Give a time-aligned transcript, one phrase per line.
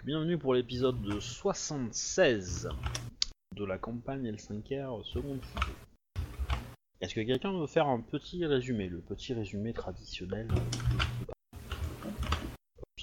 [0.00, 2.70] Donc, bienvenue pour l'épisode de 76
[3.54, 5.74] de la campagne L5R seconde physio.
[7.02, 10.48] Est-ce que quelqu'un veut faire un petit résumé, le petit résumé traditionnel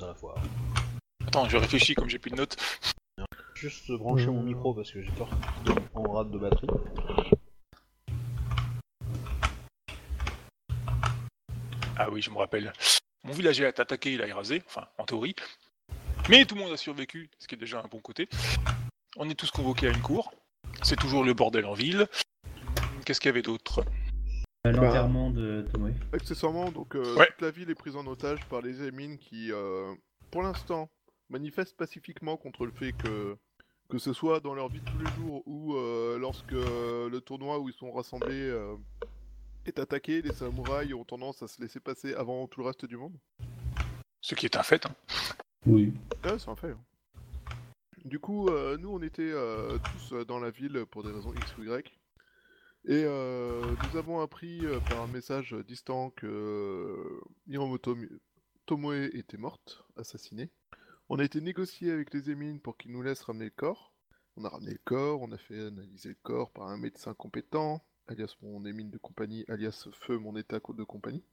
[0.02, 0.36] à la fois?
[1.28, 2.58] Attends, je réfléchis comme j'ai plus de notes.
[3.54, 5.30] Juste brancher mon micro parce que j'ai peur
[5.94, 6.68] en rate de batterie.
[11.96, 12.74] Ah oui, je me rappelle.
[13.24, 15.36] Mon village est attaqué, il a érasé, enfin, en théorie.
[16.30, 18.28] Mais tout le monde a survécu, ce qui est déjà un bon côté.
[19.16, 20.32] On est tous convoqués à une cour.
[20.84, 22.08] C'est toujours le bordel en ville.
[23.06, 23.84] Qu'est-ce qu'il y avait d'autre?
[24.66, 25.94] Euh, L'enterrement de Tomoe.
[26.14, 27.28] Accessoirement, donc euh, Ouais.
[27.28, 29.94] toute la ville est prise en otage par les émines qui, euh,
[30.30, 30.90] pour l'instant,
[31.30, 33.38] manifestent pacifiquement contre le fait que
[33.90, 37.58] que ce soit dans leur vie de tous les jours ou euh, lorsque le tournoi
[37.60, 38.76] où ils sont rassemblés euh,
[39.66, 42.98] est attaqué, les samouraïs ont tendance à se laisser passer avant tout le reste du
[42.98, 43.14] monde.
[44.20, 44.86] Ce qui est un fait.
[44.86, 44.94] hein.
[45.66, 45.94] Oui.
[46.24, 46.76] Ouais, c'est un fait.
[48.06, 51.34] Du coup, euh, nous, on était euh, tous euh, dans la ville pour des raisons
[51.34, 51.92] X ou Y.
[52.86, 57.98] Et nous avons appris par un message distant que Hiromoto
[58.66, 60.52] Tomoe était morte, assassinée.
[61.10, 63.94] On a été négocié avec les émines pour qu'ils nous laissent ramener le corps.
[64.38, 67.84] On a ramené le corps, on a fait analyser le corps par un médecin compétent,
[68.08, 71.26] alias mon émine de compagnie, alias Feu, mon état de compagnie.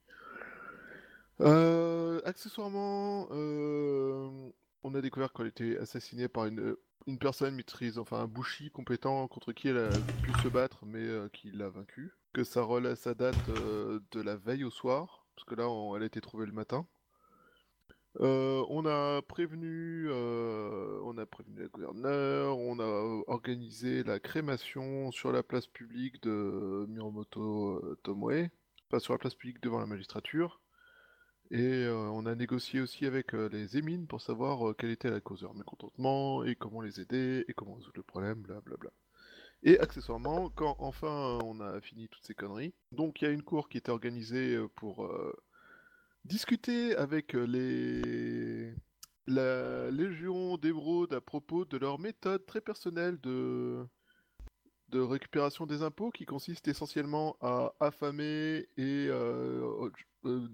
[1.41, 4.51] Euh, accessoirement, euh,
[4.83, 9.27] on a découvert qu'elle était assassinée par une, une personne maîtrise, enfin un bushi compétent
[9.29, 9.91] contre qui elle a
[10.23, 12.13] pu se battre, mais euh, qui l'a vaincu.
[12.33, 16.03] Que ça relève sa date euh, de la veille au soir, parce que là, elle
[16.03, 16.87] a été trouvée le matin.
[18.21, 25.43] Euh, on a prévenu, euh, on a prévenu on a organisé la crémation sur la
[25.43, 28.51] place publique de Miyamoto euh, Tomoe,
[28.89, 30.61] pas sur la place publique devant la magistrature.
[31.55, 35.09] Et euh, on a négocié aussi avec euh, les émines pour savoir euh, quelle était
[35.09, 38.91] la cause de leur mécontentement et comment les aider et comment résoudre le problème, blablabla.
[39.63, 43.45] Et accessoirement, quand enfin on a fini toutes ces conneries, donc il y a une
[43.45, 45.09] cour qui était organisée pour
[46.25, 48.75] discuter avec les
[49.29, 53.87] la Légion d'Émeraude à propos de leur méthode très personnelle de
[54.95, 59.91] de récupération des impôts qui consiste essentiellement à affamer et euh,
[60.25, 60.49] euh,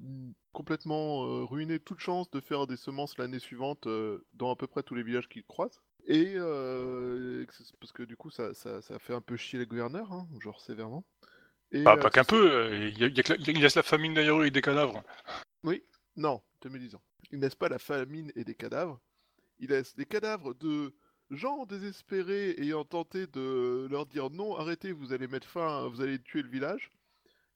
[0.52, 3.86] complètement euh, ruiner toute chance de faire des semences l'année suivante
[4.32, 5.82] dans à peu près tous les villages qu'ils croisent.
[6.06, 6.36] Et
[7.80, 10.60] parce que du coup ça, ça, ça fait un peu chier les gouverneurs, hein, genre
[10.62, 11.04] sévèrement.
[11.72, 13.82] Et, Pas, euh, pas qu'un peu, il y, a- il y a que la- il
[13.82, 15.04] famine d'ailleurs et des cadavres.
[15.62, 15.84] Oui,
[16.16, 17.02] non, te me disant.
[17.30, 18.98] Ils ne laissent pas la famine et des cadavres.
[19.58, 20.94] Ils laissent des cadavres de
[21.30, 26.20] gens désespérés ayant tenté de leur dire non, arrêtez, vous allez mettre fin, vous allez
[26.20, 26.91] tuer le village.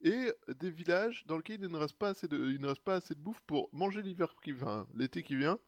[0.02, 2.96] Et des villages dans lesquels il ne reste pas assez de, il ne reste pas
[2.96, 5.58] assez de bouffe pour manger l'hiver qui vient, l'été qui vient,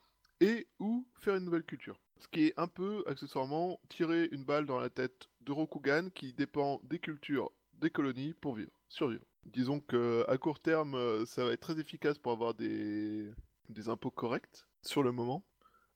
[0.40, 1.98] et ou faire une nouvelle culture.
[2.18, 6.32] Ce qui est un peu, accessoirement, tirer une balle dans la tête de Rokugan qui
[6.32, 9.24] dépend des cultures des colonies pour vivre, survivre.
[9.44, 13.30] Disons que à court terme, ça va être très efficace pour avoir des,
[13.68, 15.44] des impôts corrects sur le moment.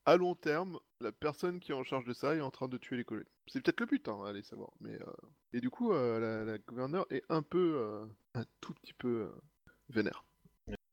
[0.05, 2.79] À long terme, la personne qui est en charge de ça est en train de
[2.79, 3.27] tuer les colonies.
[3.47, 4.71] C'est peut-être le but, hein, allez savoir.
[4.81, 5.13] Mais euh,
[5.53, 9.23] et du coup, euh, la, la gouverneure est un peu, euh, un tout petit peu
[9.23, 9.31] euh,
[9.89, 10.25] vénère.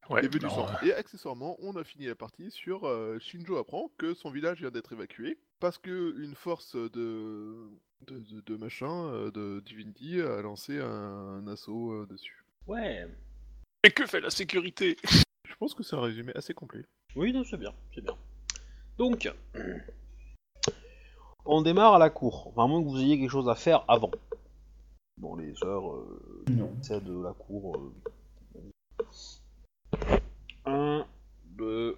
[0.10, 0.68] Ouais, Et veut du non, sang.
[0.84, 4.72] Et accessoirement, on a fini la partie sur euh, Shinjo apprend que son village vient
[4.72, 7.70] d'être évacué parce que une force de
[8.06, 12.46] de, de, de machin de Divinity a lancé un, un assaut euh, dessus.
[12.68, 13.06] Ouais.
[13.84, 14.96] Mais que fait la sécurité?
[15.04, 16.86] Je pense que c'est un résumé assez complet.
[17.16, 18.16] Oui, non, c'est bien, c'est bien.
[18.98, 19.32] Donc,
[21.46, 22.52] on démarre à la cour.
[22.58, 24.12] À moins que vous ayez quelque chose à faire avant.
[25.20, 26.72] Bon, les heures euh, Non.
[26.82, 27.92] c'est de la cour.
[30.66, 31.06] 1,
[31.58, 31.98] 2,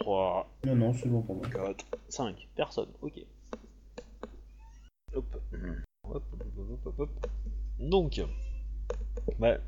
[0.00, 1.46] 3, Non, non, c'est bon pour moi.
[1.50, 2.48] 4, 5.
[2.54, 3.20] Personne, ok.
[5.14, 5.24] Hop.
[6.04, 7.10] Hop, hop, hop, hop, hop.
[7.78, 8.20] Donc,
[9.40, 9.58] ouais.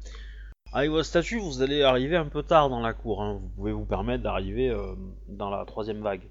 [0.72, 3.22] avec votre statut, vous allez arriver un peu tard dans la cour.
[3.22, 3.40] hein.
[3.42, 4.94] Vous pouvez vous permettre d'arriver euh,
[5.28, 6.22] dans la troisième vague.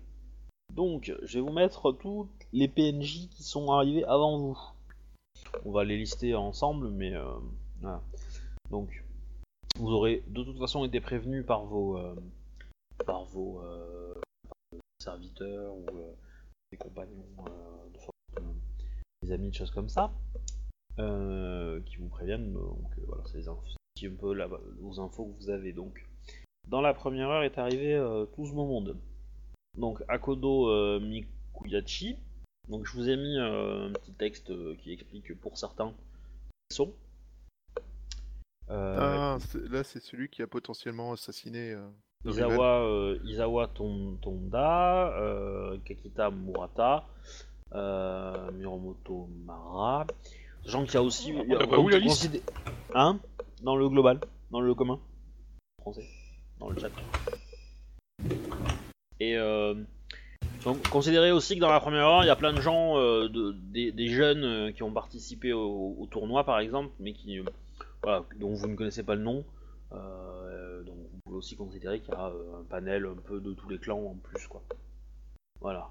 [0.74, 4.60] Donc, je vais vous mettre tous les PNJ qui sont arrivés avant vous.
[5.64, 7.34] On va les lister ensemble, mais euh,
[7.82, 8.02] voilà.
[8.70, 9.04] Donc,
[9.78, 12.16] vous aurez de toute façon été prévenu par vos, euh,
[13.06, 14.14] par vos euh,
[15.00, 16.14] serviteurs ou euh,
[16.72, 18.42] des compagnons euh, euh,
[19.22, 20.14] des amis, de choses comme ça,
[21.00, 22.54] euh, qui vous préviennent.
[22.54, 23.48] Donc euh, voilà, c'est
[24.08, 24.48] un peu la,
[24.82, 25.74] aux infos que vous avez.
[25.74, 26.06] Donc,
[26.68, 28.98] dans la première heure est arrivé euh, tout ce beau monde.
[29.77, 32.18] Donc Akodo euh, Mikuyachi.
[32.69, 35.94] Donc je vous ai mis euh, un petit texte euh, qui explique que pour certains
[36.69, 36.92] qui sont.
[38.69, 41.72] Euh, Ah, c'est- là c'est celui qui a potentiellement assassiné.
[41.74, 41.88] euh,
[42.25, 47.06] Izawa, euh, Izawa Ton- Tonda, euh, Kakita Murata,
[47.74, 50.07] euh, Miromoto Mara.
[50.63, 51.30] Qu'il y a aussi.
[51.30, 52.28] il y a- On la voit où, la liste
[52.95, 53.19] Hein?
[53.62, 54.19] Dans le global,
[54.50, 55.00] dans le commun.
[55.81, 56.07] Français.
[56.60, 56.89] Dans le chat.
[59.20, 59.76] Et euh,
[60.64, 63.30] donc, considérez aussi que dans la première heure, il y a plein de gens, euh,
[63.30, 67.40] de, des, jeunes euh, qui ont participé au, tournoi par exemple, mais qui,
[68.04, 69.46] voilà, dont vous ne connaissez pas le nom.
[69.92, 73.78] Donc vous pouvez aussi considérer qu'il y a un panel un peu de tous les
[73.78, 74.62] clans en plus quoi.
[75.62, 75.90] Voilà.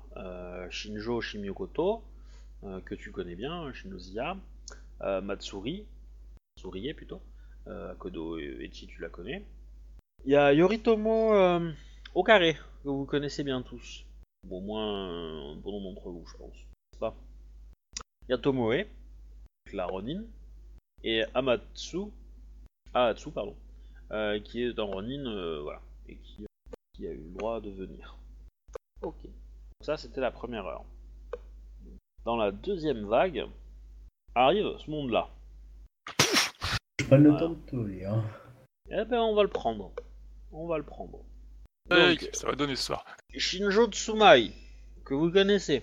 [0.71, 2.03] Shinjo Shimiokoto,
[2.65, 4.37] euh, que tu connais bien, Shinoziya,
[5.00, 5.87] Matsuri,
[6.56, 7.21] Matsurie plutôt,
[7.99, 9.44] Kodo Echi tu la connais.
[10.26, 11.32] Il y a Yoritomo
[12.15, 14.04] Okare, que vous connaissez bien tous.
[14.46, 16.56] Bon, au moins un bon nombre d'entre vous je pense.
[17.00, 17.14] pas
[18.28, 18.84] Il y a Tomoe,
[19.72, 20.22] la Ronin,
[21.02, 22.10] et Amatsu,
[22.92, 23.56] Aatsu pardon,
[24.12, 26.44] euh, qui est un Ronin, euh, voilà, et qui,
[26.92, 28.19] qui a eu le droit de venir.
[29.00, 29.26] Ok.
[29.80, 30.84] Ça, c'était la première heure.
[32.25, 33.46] Dans la deuxième vague,
[34.34, 35.28] arrive ce monde-là.
[37.00, 38.22] Je prends le temps de tout lire.
[38.90, 39.90] Eh ben, on va le prendre.
[40.52, 41.19] On va le prendre.
[41.90, 43.04] Donc, ça va donner ce soir.
[43.36, 44.52] Shinjo Tsumai,
[45.04, 45.82] que vous connaissez.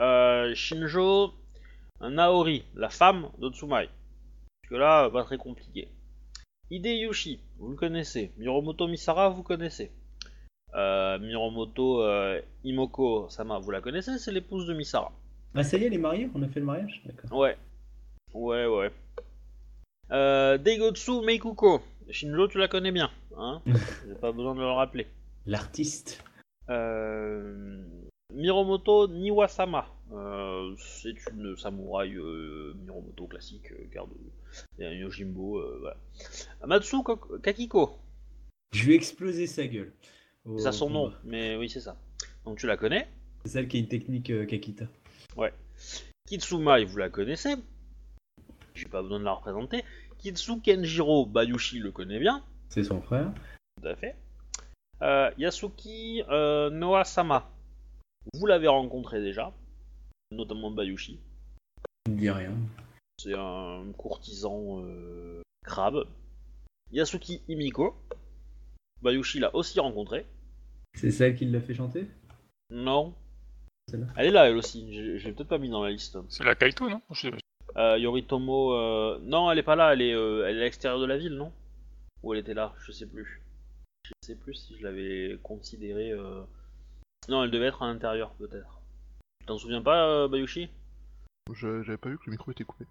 [0.00, 1.34] Euh, Shinjo
[2.00, 3.88] Naori, la femme de Tsumai.
[3.88, 5.88] Parce que là, pas très compliqué.
[6.70, 8.32] Hideyoshi, vous le connaissez.
[8.38, 9.92] Miromoto Misara, vous connaissez.
[10.74, 15.12] Euh, Miromoto euh, Imoko Sama, vous la connaissez, c'est l'épouse de Misara.
[15.54, 17.38] Ah, ça y est, elle est mariée On a fait le mariage D'accord.
[17.38, 17.56] Ouais.
[18.32, 18.90] Ouais, ouais.
[20.12, 21.82] Euh, Daigotsu Meikuko.
[22.10, 23.10] Shinjo, tu la connais bien.
[23.36, 25.06] Hein J'ai pas besoin de le rappeler.
[25.46, 26.22] L'artiste.
[26.68, 27.84] Euh,
[28.34, 29.86] Miromoto Niwasama.
[30.12, 34.10] Euh, c'est une samouraï euh, Miromoto classique, garde
[34.78, 35.62] et un Yojimbo.
[35.80, 35.96] voilà.
[36.66, 37.98] Matsu Kok- Kakiko.
[38.72, 39.92] Je vais exploser sa gueule.
[40.56, 41.96] C'est ça son nom, mais oui, c'est ça.
[42.44, 43.08] Donc tu la connais.
[43.44, 44.86] C'est celle qui a une technique Kakita.
[46.28, 47.54] Kitsumai, vous la connaissez.
[48.74, 49.84] J'ai pas besoin de la représenter.
[50.18, 52.42] Kitsu Kenjiro Bayushi le connaît bien.
[52.68, 53.32] C'est son frère.
[53.80, 54.16] Tout à fait.
[55.02, 57.48] Euh, Yasuki euh, Noa-sama.
[58.34, 59.52] Vous l'avez rencontré déjà,
[60.32, 61.18] notamment Bayushi.
[62.06, 62.52] Il me dit rien.
[63.18, 66.06] C'est un courtisan euh, crabe.
[66.92, 67.94] Yasuki Imiko.
[69.02, 70.24] Bayushi l'a aussi rencontré.
[70.94, 72.08] C'est celle qui l'a fait chanter?
[72.70, 73.14] Non.
[73.88, 74.06] Celle-là.
[74.16, 74.92] Elle est là, elle aussi.
[74.94, 76.18] Je je l'ai peut-être pas mis dans la liste.
[76.28, 77.00] C'est la Kaito, non?
[77.12, 77.28] Je
[77.76, 78.72] Euh, Yoritomo.
[78.72, 79.92] euh, Non, elle est pas là.
[79.92, 81.52] Elle est, euh, elle est à l'extérieur de la ville, non?
[82.22, 83.42] Ou elle était là Je sais plus.
[84.26, 86.10] Sais plus si je l'avais considérée.
[86.10, 86.42] euh,
[87.28, 88.80] Non, elle devait être à l'intérieur, peut-être.
[89.38, 90.68] Tu t'en souviens pas, euh, Bayushi?
[91.52, 92.86] Je- J'avais pas vu que le micro était coupé.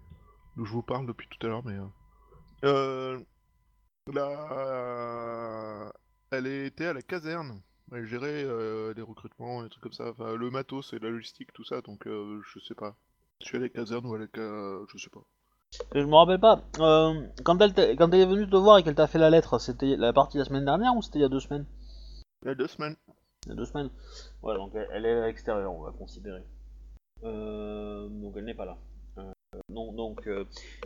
[0.56, 1.74] Je vous parle depuis tout à l'heure, mais.
[2.64, 3.18] Euh...
[3.18, 3.22] euh,
[4.14, 5.92] La...
[6.30, 7.60] Elle était à la caserne.
[7.92, 10.08] Elle gérait euh, les recrutements, les trucs comme ça.
[10.08, 11.82] Enfin, le matos et la logistique, tout ça.
[11.82, 12.96] Donc euh, je sais pas.
[13.42, 14.26] Je suis à la caserne ou à la.
[14.34, 15.22] Je sais pas.
[15.94, 16.62] Je me rappelle pas.
[16.80, 17.14] Euh,
[17.44, 19.96] quand, elle quand elle est venue te voir et qu'elle t'a fait la lettre, c'était
[19.96, 21.64] la partie de la semaine dernière ou c'était il y a deux semaines?
[22.42, 22.96] Il y a deux semaines.
[23.46, 23.90] Il y a deux semaines.
[24.42, 26.42] Ouais, donc elle, elle est à l'extérieur, on va considérer.
[27.24, 28.76] Euh, donc elle n'est pas là.
[29.18, 29.22] Euh,
[29.70, 30.28] non, donc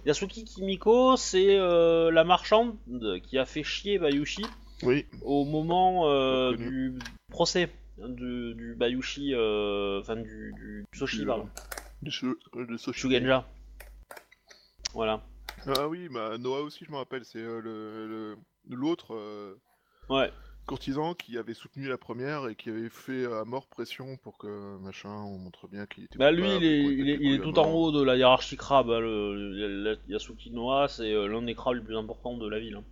[0.07, 2.77] Yasuki Kimiko, c'est la marchande
[3.25, 4.45] qui a fait chier Bayushi
[4.83, 5.07] Oui.
[5.25, 6.99] au moment du
[7.31, 11.49] procès du, du Bayushi, enfin du, du Soshi, Du- pardon,
[12.03, 12.11] de
[12.77, 13.01] Soshi.
[13.01, 13.45] Shugenja.
[14.95, 15.23] Voilà.
[15.67, 17.25] Ah oui, bah Noah aussi, je me rappelle.
[17.25, 19.15] C'est euh, le le- l'autre.
[19.15, 19.55] euh,
[20.09, 20.33] Ouais.
[20.67, 24.77] courtisan qui avait soutenu la première et qui avait fait à mort pression pour que
[24.79, 27.71] machin on montre bien qu'il était Bah lui, il est, il est, il tout en
[27.73, 28.91] haut de la hiérarchie crabe.
[28.91, 32.77] hein, le, Yasuki Noa, c'est euh, l'un des crabes les plus importants de la ville.
[32.77, 32.85] hein.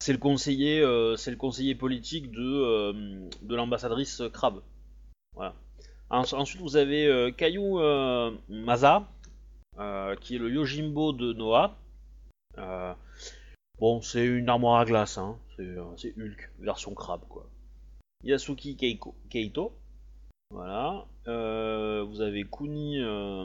[0.00, 4.62] C'est le conseiller, euh, c'est le conseiller politique de, euh, de l'ambassadrice crabe.
[5.34, 5.54] Voilà.
[6.10, 7.30] En- ensuite, vous avez euh,
[8.48, 9.08] Maza,
[10.20, 11.76] qui est le Yojimbo de Noah.
[12.58, 12.94] Euh,
[13.78, 15.38] bon, c'est une armoire à glace, hein.
[15.56, 17.48] c'est euh, c'est Hulk, version crabe, quoi.
[18.22, 18.76] Yasuki
[19.28, 19.72] Keito,
[20.50, 21.06] voilà.
[21.26, 23.44] Euh, vous avez Kuni euh,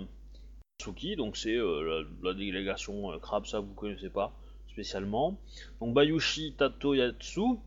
[0.81, 4.33] Tsuki, donc c'est euh, la, délégation euh, crabe, ça vous connaissez pas
[4.69, 5.39] spécialement.
[5.81, 7.57] Donc Bayushi Tatoyatsu,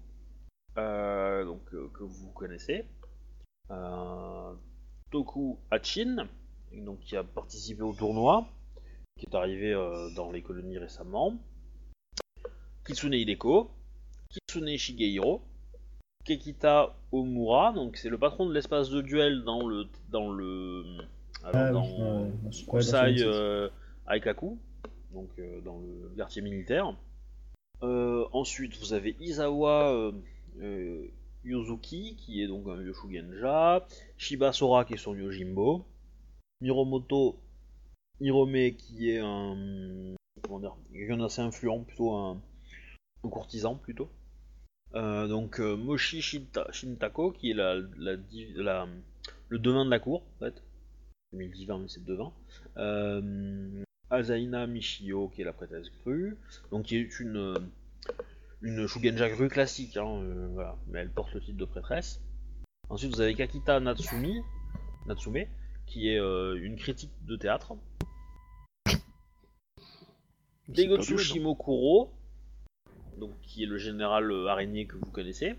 [0.78, 2.86] euh, donc euh, que vous connaissez.
[3.70, 4.54] Euh,
[5.10, 6.28] Toku Hachin,
[6.76, 8.46] donc qui a participé au tournoi,
[9.18, 11.34] qui est arrivé euh, dans les colonies récemment.
[12.86, 13.70] Kitsune Hideko,
[14.28, 15.42] Kitsune Shigehiro,
[16.24, 20.84] Kekita Omura, donc c'est le patron de l'espace de duel dans le dans le
[21.44, 22.30] alors, Ah dans
[22.70, 23.68] Kusai euh,
[24.08, 24.58] Aikaku,
[25.12, 26.94] donc euh, dans le quartier militaire.
[27.82, 30.12] Euh, ensuite, vous avez Isawa euh,
[30.60, 31.06] euh,
[31.44, 33.86] Yozuki, qui est donc un vieux Shugenja,
[34.16, 35.84] Shiba Sora, qui est son Yojimbo,
[36.62, 37.38] Miromoto
[38.20, 40.14] Hirome, qui est un.
[40.42, 42.40] Comment dire Quelqu'un d'assez influent, plutôt un,
[43.22, 44.08] courtisan, plutôt.
[44.94, 48.28] Euh, donc euh, Moshi Shinta- Shintako, qui est le
[49.58, 50.62] devin de la cour, en fait.
[51.32, 52.32] Mais le divin, mais c'est devin.
[52.76, 56.36] Euh, Azaina Michio, qui est la prêtresse grue,
[56.70, 57.56] donc qui est une,
[58.60, 60.76] une Shugenja grue classique, hein, voilà.
[60.88, 62.20] mais elle porte le titre de prêtresse.
[62.90, 64.42] Ensuite, vous avez Kakita Natsumi,
[65.06, 65.46] Natsume,
[65.92, 67.74] qui est euh, une critique de théâtre.
[70.68, 72.10] Degotsu Shimokuro,
[73.18, 75.54] donc qui est le général euh, araignée que vous connaissez,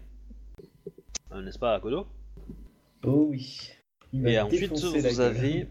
[1.32, 2.08] Euh, n'est-ce pas, Akodo
[3.06, 3.70] Oh oui.
[4.12, 5.68] Il Et ensuite, vous avez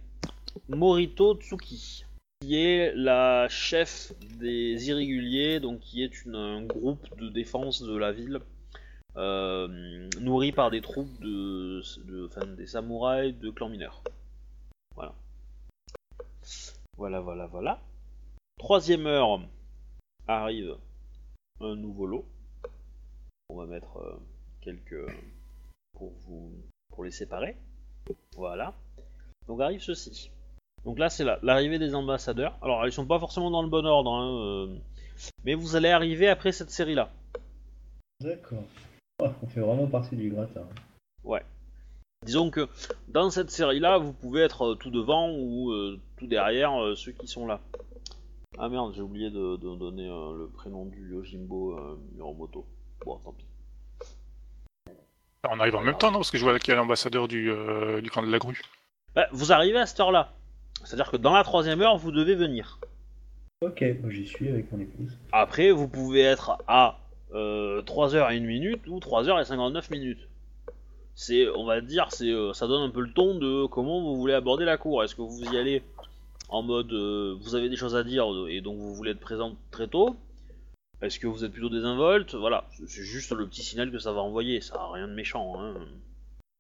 [0.69, 2.05] Morito Tsuki,
[2.41, 7.97] qui est la chef des irréguliers, donc qui est une- un groupe de défense de
[7.97, 8.41] la ville,
[9.17, 14.03] euh, nourri par des troupes de, de- enfin, des samouraïs de clan mineur.
[14.95, 15.15] Voilà.
[16.97, 17.81] Voilà, voilà, voilà.
[18.59, 19.41] Troisième heure
[20.29, 20.77] arrive
[21.61, 22.25] un nouveau lot.
[23.49, 24.21] On va mettre euh,
[24.61, 25.07] quelques
[25.93, 26.53] pour vous
[26.91, 27.57] pour les séparer.
[28.37, 28.75] Voilà.
[29.47, 30.31] Donc arrive ceci.
[30.85, 32.57] Donc là c'est la- l'arrivée des ambassadeurs.
[32.63, 34.79] Alors ils sont pas forcément dans le bon ordre, hein, euh,
[35.45, 37.11] mais vous allez arriver après cette série là.
[38.21, 38.65] D'accord.
[39.21, 40.67] Oh, on fait vraiment partie du gratin.
[42.23, 42.69] Disons que
[43.09, 46.95] dans cette série là vous pouvez être euh, tout devant ou euh, tout derrière euh,
[46.95, 47.61] ceux qui sont là.
[48.59, 52.65] Ah merde j'ai oublié de, de donner euh, le prénom du Yojimbo euh, Miromoto.
[53.05, 53.47] Bon tant pis.
[55.51, 57.51] On arrive en même temps, non Parce que je vois qu'il y a l'ambassadeur du,
[57.51, 58.63] euh, du camp de la grue.
[59.17, 60.33] Bah, vous arrivez à cette heure là.
[60.85, 62.79] C'est-à-dire que dans la troisième heure vous devez venir.
[63.63, 65.19] Ok, moi j'y suis avec mon épouse.
[65.33, 66.99] Après, vous pouvez être à
[67.35, 70.29] euh, 3h et 1 minute ou 3h et 59 minutes.
[71.15, 74.17] C'est, on va dire, c'est, euh, ça donne un peu le ton de comment vous
[74.17, 75.03] voulez aborder la cour.
[75.05, 75.83] Est-ce que vous y allez
[76.49, 79.55] en mode euh, vous avez des choses à dire et donc vous voulez être présent
[79.71, 80.17] très tôt?
[81.03, 82.35] Est-ce que vous êtes plutôt désinvolte?
[82.35, 85.61] Voilà, c'est- juste le petit signal que ça va envoyer, ça a rien de méchant.
[85.61, 85.75] Hein.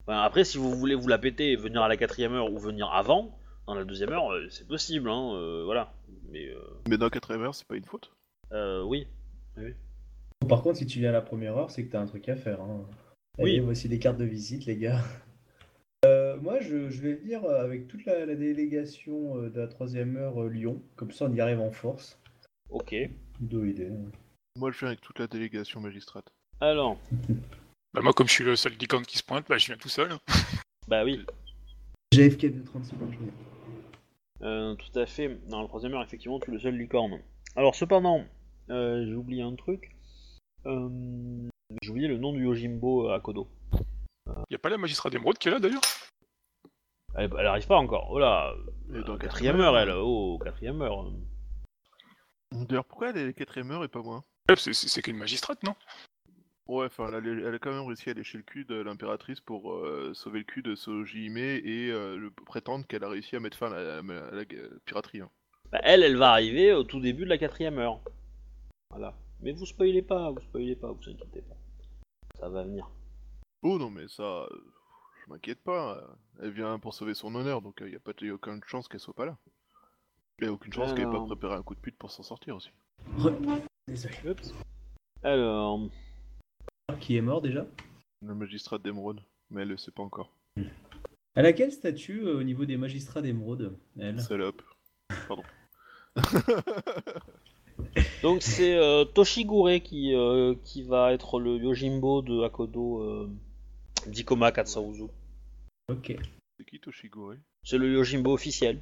[0.07, 2.59] Enfin, après, si vous voulez vous la péter et venir à la quatrième heure ou
[2.59, 5.93] venir avant, dans la deuxième heure, euh, c'est possible, hein, euh, voilà.
[6.31, 8.11] Mais euh, Mais dans 4 heure, c'est pas une faute?
[8.53, 9.07] euh, oui.
[10.49, 12.35] Par contre, si tu viens à la première heure, c'est que t'as un truc à
[12.37, 12.61] faire.
[12.61, 12.81] Hein.
[13.39, 13.59] Oui.
[13.61, 15.01] Voici des cartes de visite, les gars.
[16.05, 20.17] Euh, moi, je, je vais venir avec toute la, la délégation euh, de la troisième
[20.17, 20.83] heure euh, Lyon.
[20.97, 22.19] Comme ça, on y arrive en force.
[22.71, 22.93] Ok.
[23.39, 23.93] Deux idées.
[24.59, 26.27] Moi, je viens avec toute la délégation magistrate.
[26.61, 26.99] Alors,
[27.95, 29.89] Bah, moi, comme je suis le seul licorne qui se pointe, bah, je viens tout
[29.89, 30.11] seul.
[30.89, 31.25] bah oui,
[32.13, 33.15] JFK de 30 secondes.
[34.43, 35.39] euh, tout à fait.
[35.49, 37.21] Dans la troisième heure, effectivement, tu es le seul licorne.
[37.55, 38.25] Alors, cependant,
[38.71, 39.95] euh, j'ai oublié un truc.
[40.67, 40.89] Euh,
[41.81, 43.49] j'ai oublié le nom du Yojimbo à Kodo.
[44.51, 45.83] Y a pas la magistrat d'émeraude qui est là d'ailleurs?
[47.15, 48.11] Elle, elle arrive pas encore.
[48.11, 48.55] Oh là,
[48.91, 49.91] euh, dans quatrième heure, elle.
[49.91, 51.11] Oh, quatrième heure.
[52.53, 54.25] D'ailleurs, pourquoi elle est quatrième heure et pas moi
[54.57, 55.75] C'est c'est- c'est qu'une magistrate, non?
[56.69, 59.41] Ouais, enfin, elle, a- elle a quand même réussi à lécher le cul de l'impératrice
[59.41, 63.41] pour euh, sauver le cul de Sojime et euh, le prétendre qu'elle a réussi à
[63.41, 64.45] mettre fin à la, à la- à la
[64.85, 65.21] piraterie.
[65.21, 65.31] hein.
[65.71, 68.01] Bah, elle, elle va arriver au tout début de la quatrième heure.
[68.91, 69.15] Voilà.
[69.41, 71.57] Mais vous spoilez pas, vous spoilez pas, vous inquiétez pas.
[72.43, 72.91] Ça va venir.
[73.63, 74.49] Oh non, mais ça, euh,
[75.25, 75.97] je m'inquiète pas.
[75.99, 76.07] euh,
[76.43, 78.89] Elle vient pour sauver son honneur, donc il n'y a, pas y a aucune chance
[78.89, 79.39] qu'elle soit pas là.
[80.41, 82.25] Il n'y a aucune chance qu'elle ait pas préparé un coup de pute pour s'en
[82.25, 82.71] sortir aussi.
[83.87, 84.17] Désolé.
[84.29, 84.53] Oups.
[85.23, 85.89] Alors,
[86.99, 87.65] Qui est mort déjà?
[88.23, 90.35] Le magistrat d'émeraude, mais elle le sait pas encore.
[91.37, 94.21] Elle a quel statut euh, au niveau des magistrats d'émeraude Elle?
[94.21, 94.63] Salope.
[95.29, 95.45] Pardon.
[98.23, 103.31] donc c'est euh, Toshigure qui, euh, qui va être le Yojimbo de Akodo euh,
[104.07, 105.05] Dikoma Katsauzu.
[105.89, 106.17] Ok.
[106.59, 107.35] C'est qui Toshigure?
[107.65, 108.81] C'est le Yojimbo officiel.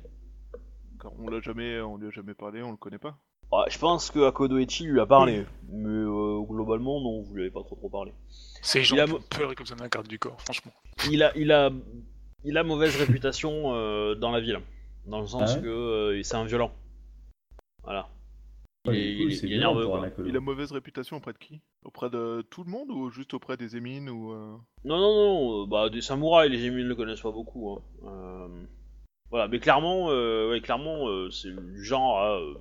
[1.01, 3.17] Car on l'a jamais, on lui a jamais parlé, on le connaît pas?
[3.53, 7.43] Ouais, je pense que Akodo Echi lui a parlé, mais euh, globalement non, vous lui
[7.43, 8.13] avez pas trop trop parlé.
[8.63, 10.71] Ces gens Il a peur et comme ça d'un garde du corps, franchement.
[11.11, 11.71] Il a, il a,
[12.45, 14.61] il a mauvaise réputation euh, dans la ville,
[15.07, 15.63] dans le sens Ah ouais?
[15.63, 16.71] que euh, c'est un violent.
[17.83, 18.09] Voilà.
[18.87, 20.27] Il est, du coup, il est- c'est il est violent nerveux.
[20.27, 21.61] Il a mauvaise réputation auprès de qui?
[21.85, 25.63] Auprès de tout le monde ou juste auprès des émines ou euh, Non, non, non,
[25.63, 27.71] euh, bah des samouraïs, les émines ne le connaissent pas beaucoup.
[27.73, 27.83] hein.
[28.05, 28.65] Euh,
[29.31, 32.55] voilà, mais clairement, euh, ouais, clairement, euh, c'est du genre à, euh,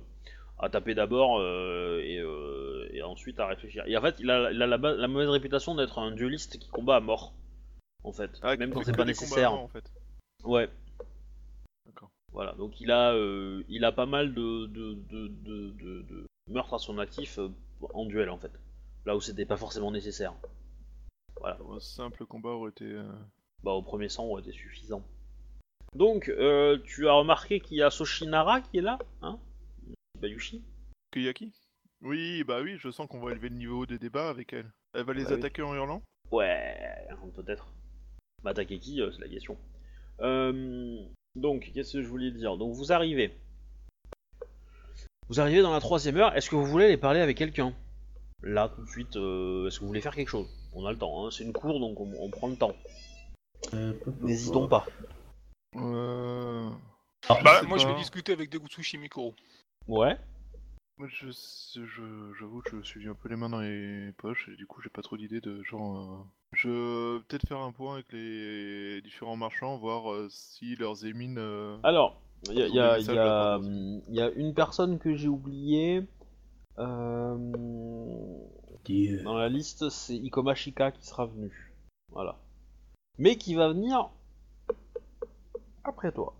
[0.58, 3.82] à taper d'abord euh, et, euh, et ensuite à réfléchir.
[3.86, 6.96] Et en fait, il a, il a la, mauvaise réputation d'être un dueliste qui combat
[6.96, 7.32] à mort,
[8.04, 9.52] en fait, Ah, même quand c'est pas nécessaire.
[9.52, 9.90] avant, en fait.
[10.44, 10.68] Ouais.
[12.32, 15.28] Voilà, donc il a, euh, il a pas mal de, de, de,
[15.78, 17.48] de, meurtres à son actif euh,
[17.94, 18.52] en duel en fait.
[19.06, 20.34] Là où c'était pas forcément nécessaire.
[21.40, 21.58] Voilà.
[21.70, 22.84] Un simple combat aurait été.
[22.84, 23.02] euh,
[23.64, 25.02] Bah, au premier sang aurait été suffisant.
[25.94, 29.38] Donc, euh, tu as remarqué qu'il y a Soshinara qui est là, hein?
[30.20, 30.62] Bayushi?
[31.10, 31.52] Kuyaki
[32.02, 34.70] Oui, bah oui, je sens qu'on va élever le niveau des débats avec elle.
[34.94, 35.38] Elle va les Bah oui.
[35.38, 36.02] attaquer en hurlant?
[36.30, 36.78] Ouais,
[37.34, 37.66] peut-être.
[38.44, 39.56] Bah, attaquer qui, euh, c'est la question.
[40.20, 41.02] Euh,
[41.36, 42.56] donc, qu'est-ce que je voulais dire?
[42.56, 43.34] Donc, vous arrivez.
[45.28, 46.34] Vous arrivez dans la troisième heure.
[46.36, 47.72] Est-ce que vous voulez aller parler avec quelqu'un?
[48.42, 50.48] Là, tout de suite, euh, est-ce que vous voulez faire quelque chose?
[50.72, 52.74] On a le temps, hein, c'est une cour, donc on, on prend le temps.
[53.74, 54.86] Euh, N'hésitons pas.
[55.76, 56.70] Euh...
[57.28, 59.34] Alors, Bah, moi, je vais discuter avec Degutsushi Mikoro.
[59.86, 60.16] Ouais.
[60.96, 64.56] Moi, je, je, j'avoue que je suis un peu les mains dans les poches et
[64.56, 66.26] du coup, j'ai pas trop d'idées de genre.
[66.52, 71.38] Je peut-être faire un point avec les différents marchands, voir euh, si leurs émines.
[71.38, 76.02] euh, Alors, il y a, y y hum, y une personne que j'ai oubliée.
[76.78, 77.36] Euh,
[78.90, 81.72] euh, dans la liste, c'est Ikomashika qui sera venu.
[82.10, 82.38] Voilà.
[83.18, 84.10] Mais qui va venir
[85.84, 86.34] après toi.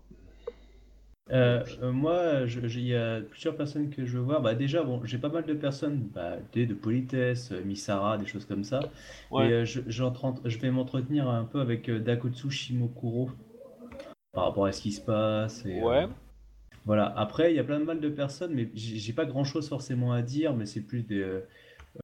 [1.31, 4.41] Euh, euh, moi, il y a plusieurs personnes que je veux voir.
[4.41, 8.25] Bah, déjà, bon, j'ai pas mal de personnes, bah, des de politesse, euh, Misara, des
[8.25, 8.81] choses comme ça.
[9.29, 9.49] Ouais.
[9.49, 9.79] Et je,
[10.59, 13.29] vais m'entretenir un peu avec Dakotsu Shimokuro
[14.33, 15.65] par rapport à ce qui se passe.
[15.65, 16.07] Et, Ouais.
[16.85, 17.13] voilà.
[17.15, 20.11] Après, il y a plein de mal de personnes, mais j'ai pas grand chose forcément
[20.11, 21.25] à dire, mais c'est plus des,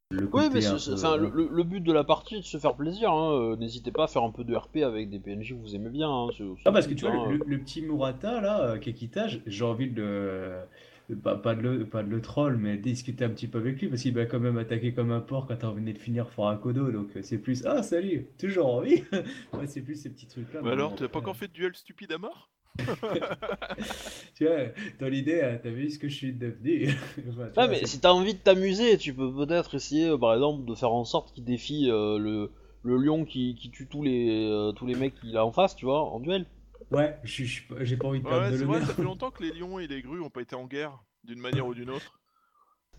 [0.09, 2.75] le Oui, mais peu, le, euh, le- but de la partie est de se faire
[2.75, 3.11] plaisir.
[3.11, 5.75] hein, euh, N'hésitez pas à faire un peu de RP avec des PNJ que vous
[5.75, 6.09] aimez bien.
[6.09, 6.29] hein,
[6.65, 7.37] Ah, parce que tu vois, hein.
[7.37, 11.15] le, le petit Murata, là, euh, Kekita, j- j'ai envie de le.
[11.23, 13.87] Pas, pas de le, pas de le troll, mais discuter un petit peu avec lui,
[13.87, 16.49] parce qu'il m'a quand même attaqué comme un porc quand on venait de finir Fort
[16.49, 19.03] Akodo, donc euh, c'est plus Ah, salut, toujours en vie
[19.53, 20.59] Ouais, c'est plus ces petits trucs-là.
[20.61, 22.51] Bah mais alors, t'as pas encore fait de duel stupide à mort?
[24.35, 24.65] Tu vois,
[24.99, 26.87] dans l'idée, euh, t'as vu ce que je suis devenu
[27.29, 30.33] Enfin, Ouais, vois, mais si t'as envie de t'amuser, tu peux peut-être essayer, euh, par
[30.33, 32.51] exemple, de faire en sorte qu'il défie euh, le,
[32.83, 35.75] le lion qui, qui tue tous les, euh, tous les mecs qu'il a en face,
[35.75, 36.45] tu vois, en duel.
[36.91, 38.81] Ouais, je suis- je suis pas- j'ai pas envie de perdre Ouais, de c'est vrai,
[38.81, 41.39] ça fait longtemps que les lions et les grues ont pas été en guerre, d'une
[41.39, 42.16] manière ou d'une autre.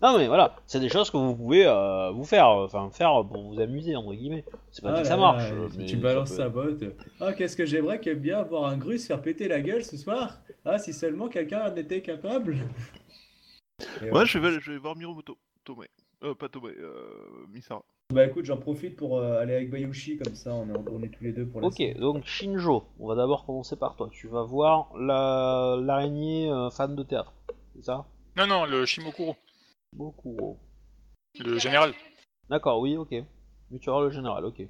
[0.01, 3.21] Non mais voilà, c'est des choses que vous pouvez euh, vous faire, euh, enfin faire
[3.29, 4.45] pour vous amuser entre guillemets.
[4.71, 5.51] C'est pas Ah dit que ça marche.
[5.77, 6.83] mais tu balances peut- sa botte.
[7.19, 9.97] Ah, qu'est-ce que j'aimerais qu'il bien avoir un gru se faire péter la gueule ce
[9.97, 10.37] soir.
[10.63, 12.57] Ah, si seulement quelqu'un en était capable.
[14.01, 15.37] Ouais, je vais, je vais voir Miromoto.
[15.63, 15.87] Tomé.
[16.23, 17.03] Euh, pas Tomé, euh,
[17.49, 17.83] Misara.
[18.13, 21.09] Bah écoute, j'en profite pour euh, aller avec Bayushi, comme ça on est, on est
[21.09, 24.09] tous les deux pour la Ok, donc Shinjo, on va d'abord commencer par toi.
[24.11, 27.33] Tu vas voir la l'araignée euh, fan de théâtre,
[27.75, 28.05] c'est ça?
[28.35, 29.35] Non, non, le Shimokuro,
[29.93, 30.57] Beaucoup.
[31.39, 31.93] le général.
[32.49, 33.11] D'accord, oui, ok.
[33.71, 34.63] Mais tu vas voir le général, ok.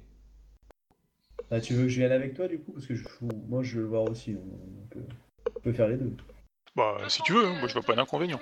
[1.50, 2.72] Ah, tu veux que je vienne avec toi du coup?
[2.72, 3.04] Parce que je,
[3.48, 4.34] moi je veux le voir aussi.
[4.34, 5.00] Donc, euh,
[5.56, 6.12] on peut faire les deux.
[6.76, 8.38] Bah, si tu veux, hein, moi je vois pas d'inconvénient.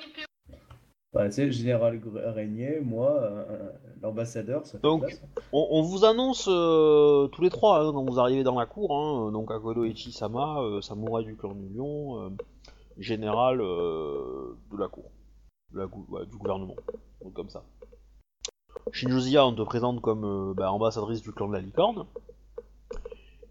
[1.14, 3.70] Bah, tu sais, le général araignée, moi, euh,
[4.02, 5.04] l'ambassadeur, ça fait Donc.
[5.52, 8.94] On, on vous annonce euh, tous les trois hein, quand vous arrivez dans la cour,
[8.94, 12.30] hein, donc Akodo Ichi-sama, euh, samouraï du clan du lion, euh,
[12.98, 15.10] général euh, de la cour,
[15.72, 16.76] de la gou- ouais, du gouvernement,
[17.22, 17.64] donc comme ça.
[18.92, 22.06] Shinjozia, on te présente comme euh, bah, ambassadrice du clan de la licorne,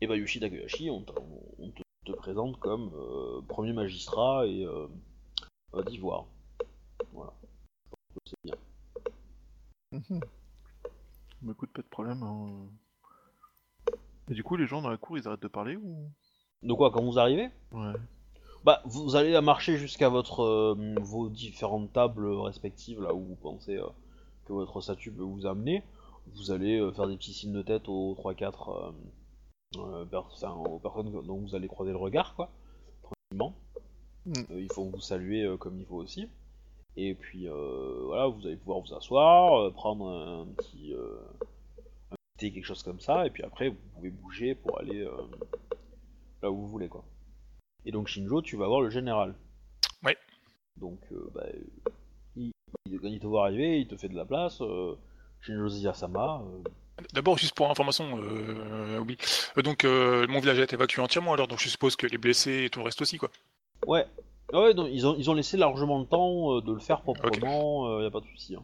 [0.02, 1.12] et Bayushi Takahashi, on, te-
[1.60, 4.88] on te, te présente comme euh, premier magistrat et euh,
[5.86, 6.26] d'ivoire.
[7.14, 7.34] Voilà.
[8.26, 8.56] C'est bien.
[11.42, 12.24] Bah écoute, pas de problème.
[12.24, 12.68] hein.
[14.30, 16.12] Et du coup, les gens dans la cour, ils arrêtent de parler ou?
[16.64, 17.50] De quoi, quand vous arrivez?
[17.72, 17.94] Ouais.
[18.68, 23.78] Bah, vous allez marcher jusqu'à votre euh, vos différentes tables respectives là où vous pensez
[23.78, 23.88] euh,
[24.44, 25.84] que votre statut peut vous amener.
[26.36, 28.92] Vous allez euh, faire des petits signes de tête aux 3-4 euh,
[29.78, 32.50] euh, per- enfin, aux personnes dont vous allez croiser le regard, quoi.
[33.04, 33.54] Tranquillement.
[34.26, 34.34] Mm.
[34.60, 36.28] Il faut vous saluer comme il faut aussi.
[36.98, 40.94] Et puis euh, voilà, vous allez pouvoir vous asseoir, prendre un, petit,
[42.12, 45.08] un petit quelque chose comme ça, et puis après vous pouvez bouger pour aller
[46.42, 47.06] là où vous voulez, quoi.
[47.88, 49.34] Et donc Shinjo, tu vas voir le général.
[50.04, 50.18] Ouais.
[50.76, 51.46] Donc, euh, bah,
[52.36, 52.52] il,
[52.86, 54.60] il- quand il te voit arriver, il te fait de la place.
[54.62, 54.94] Euh,
[55.42, 56.44] Shinjo Ziyasama.
[56.46, 56.70] euh,
[57.14, 59.18] D'abord, juste pour information, euh, oui.
[59.64, 62.70] Donc, mon village a été évacué entièrement, alors donc je suppose que les blessés et
[62.70, 63.30] tout le reste aussi, quoi.
[63.86, 64.06] Ouais.
[64.52, 68.00] Ah ouais, donc, ils, ont, ils ont laissé largement le temps de le faire proprement,
[68.00, 68.56] il y a pas de souci.
[68.56, 68.64] hein.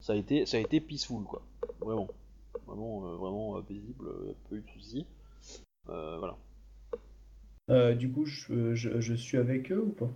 [0.00, 1.42] Ça, a été, ça a été peaceful, quoi.
[1.80, 2.08] Vraiment.
[2.66, 4.08] Vraiment, vraiment paisible,
[4.48, 5.06] pas eu de soucis.
[5.86, 6.36] Voilà.
[7.70, 10.10] Euh, du coup, je, je, je suis avec eux ou pas?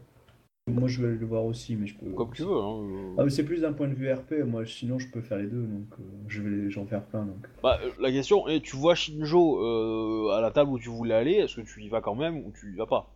[0.68, 2.10] Moi je vais le voir aussi, mais je peux.
[2.12, 2.56] Comme tu veux.
[2.56, 3.14] Hein, euh.
[3.18, 5.48] Ah, mais c'est plus d'un point de vue RP, moi sinon je peux faire les
[5.48, 7.44] deux, donc euh, je vais j'en faire plein donc.
[7.62, 11.14] Bah, euh, la question est, tu vois Shinjo euh, à la table où tu voulais
[11.14, 13.12] aller, est-ce que tu y vas quand même ou tu y vas pas?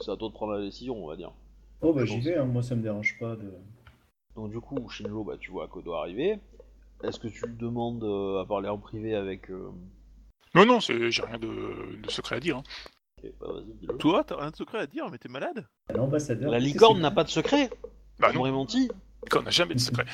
[0.00, 1.32] C'est à toi de prendre la décision, on va dire.
[1.80, 3.50] Oh bah j'y vais, hein, moi ça me dérange pas de.
[4.36, 6.38] Donc du coup, Shinjo, bah, tu vois Kodo arriver.
[7.04, 9.70] Est-ce que tu lui demandes euh, à parler en privé avec, euh,
[10.54, 12.58] Non, non, c'est- j'ai rien de, de secret à dire.
[12.58, 12.62] hein.
[13.22, 13.96] Ok, bah vas-y, dis-le.
[13.98, 16.50] Toi, t'as rien de secret à dire, mais t'es malade L'ambassadeur.
[16.50, 17.70] La licorne n'a pas de secret
[18.18, 18.90] Bah On non, menti
[19.36, 20.04] on n'a jamais de secret.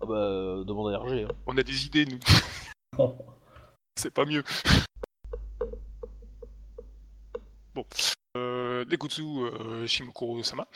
[0.00, 1.24] Ah bah, euh, demande à RG.
[1.24, 1.28] Hein.
[1.46, 2.18] On a des idées, nous.
[2.98, 3.14] Oh.
[3.96, 4.44] C'est pas mieux.
[7.74, 7.84] Bon.
[8.36, 10.66] Euh, Dekutsu euh, Shimokuro-sama.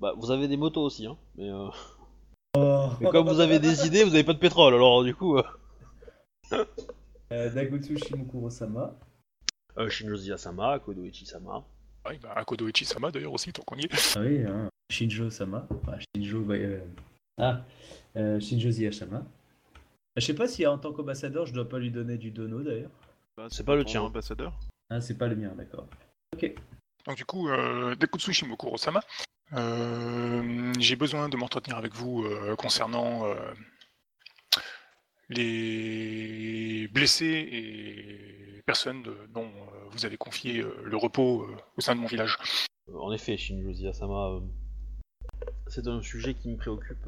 [0.00, 1.16] Bah, vous avez des motos aussi, hein.
[1.36, 1.68] Mais, euh,
[2.56, 2.90] Oh.
[3.00, 5.36] mais comme vous avez des idées, vous avez pas de pétrole, alors du coup...
[5.36, 6.64] Euh...
[7.32, 8.94] Euh, Dagutsu Shimokuro-sama.
[9.78, 11.64] Euh, Shinjozi Asama, Kodoichi Sama.
[12.06, 14.16] Ouais, bah, Akodo Ichi-sama d'ailleurs aussi, tant qu'on y est.
[14.16, 14.68] Ah oui, hein.
[14.90, 15.66] Shinjo-sama.
[15.70, 16.42] Enfin, Shinjo...
[16.42, 16.80] bah, euh,
[17.38, 17.64] Ah,
[18.16, 19.24] euh, Shinjo Ziyashama.
[20.16, 22.90] Je sais pas si en tant qu'ambassadeur, je dois pas lui donner du dono d'ailleurs.
[23.38, 24.02] Bah, C'est pas le tien.
[24.02, 24.52] ambassadeur.
[24.90, 25.86] Ah, c'est pas le mien, d'accord.
[26.34, 26.54] Ok.
[27.06, 29.00] Donc du coup, euh, Dekutsu Shimokuro-sama,
[29.54, 33.34] euh, j'ai besoin de m'entretenir avec vous euh, concernant euh,
[35.28, 41.94] les blessés et personnes dont euh, vous avez confié euh, le repos euh, au sein
[41.94, 42.38] de mon village.
[42.92, 44.40] En effet, Shinjozi Asama,
[45.68, 47.06] c'est un sujet qui me préoccupe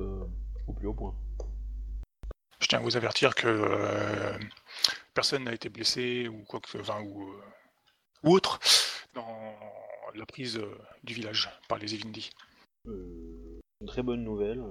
[0.66, 1.14] au plus haut point.
[2.60, 4.38] Je tiens à vous avertir que euh,
[5.14, 7.42] personne n'a été blessé ou quoi que enfin, ou, euh,
[8.24, 8.58] ou autre
[9.14, 9.54] dans
[10.14, 12.30] la prise euh, du village par les Evindi.
[12.88, 14.62] Euh, une très bonne nouvelle.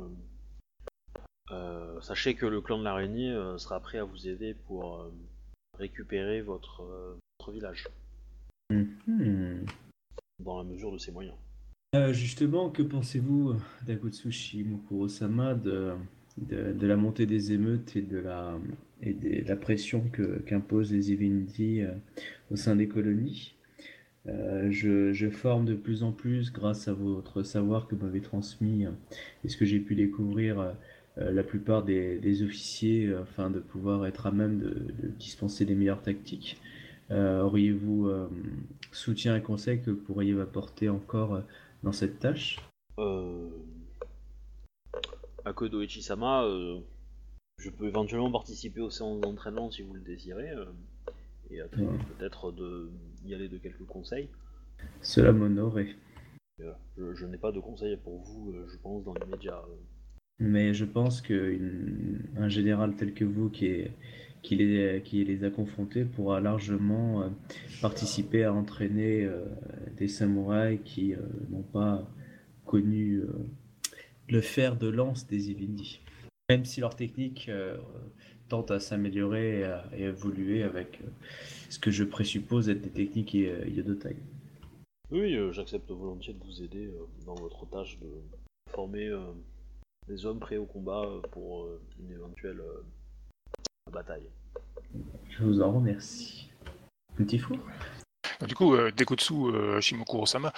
[1.51, 1.99] Euh.
[2.01, 5.11] Sachez que le clan de l'araignée euh, sera prêt à vous aider pour euh,
[5.77, 6.83] récupérer votre,
[7.39, 7.87] votre village,
[8.71, 9.65] Mhm.
[10.43, 11.35] dans la mesure de ses moyens.
[11.95, 13.55] Euh, justement, que pensez-vous,
[13.85, 15.93] Dagutsu Shimokuro-sama, de,
[16.37, 18.57] de, de la montée des émeutes et de la,
[19.01, 21.11] et de la pression que- qu'imposent les
[21.83, 21.93] euh,
[22.51, 23.55] au sein des colonies?
[24.27, 28.85] Euh, je, je forme de plus en plus, grâce à votre savoir que m'avez transmis
[28.85, 28.91] euh,
[29.43, 30.73] et ce que j'ai pu découvrir, euh,
[31.17, 35.65] la plupart des, des officiers, euh, afin de pouvoir être à même de, de dispenser
[35.65, 36.59] les meilleures tactiques.
[37.11, 38.27] Euh, Auriez-vous euh,
[38.91, 41.41] soutien et conseil que vous pourriez m'apporter encore euh,
[41.83, 42.59] dans cette tâche?
[42.99, 43.49] Euh...
[45.45, 46.79] Akodo Ichisama, euh,
[47.59, 50.65] je peux éventuellement participer aux séances d'entraînement si vous le désirez, euh,
[51.51, 51.69] et Ouais.
[52.17, 52.89] peut-être de
[53.23, 54.27] y aller de quelques conseils.
[55.01, 55.85] Cela voilà.
[56.97, 59.61] Je, je n'ai pas de conseils pour vous, euh, je pense, dans l'immédiat.
[60.39, 63.87] Mais je pense qu'un général tel que vous qui,
[64.51, 67.29] les, a confrontés pourra largement euh,
[67.81, 69.45] participer à entraîner euh,
[69.95, 71.19] des samouraïs qui euh,
[71.49, 72.05] n'ont pas
[72.65, 73.21] connu
[74.27, 76.01] le fer de lance des Ivindi.
[76.49, 77.49] Même si leur technique
[78.49, 80.99] tente à s'améliorer et à, évoluer avec
[81.69, 84.15] ce que je présuppose être des techniques Yodotai.
[85.11, 86.89] Oui, j'accepte volontiers de vous aider
[87.27, 88.07] dans votre tâche de
[88.71, 89.11] former
[90.07, 92.85] des hommes prêts au combat euh, pour euh, une éventuelle euh,
[93.91, 94.29] bataille.
[95.29, 96.51] Je vous en remercie.
[97.17, 97.57] Petit four
[98.39, 100.53] Donc, du coup, euh, Dekutsu euh, Shimokuro-sama,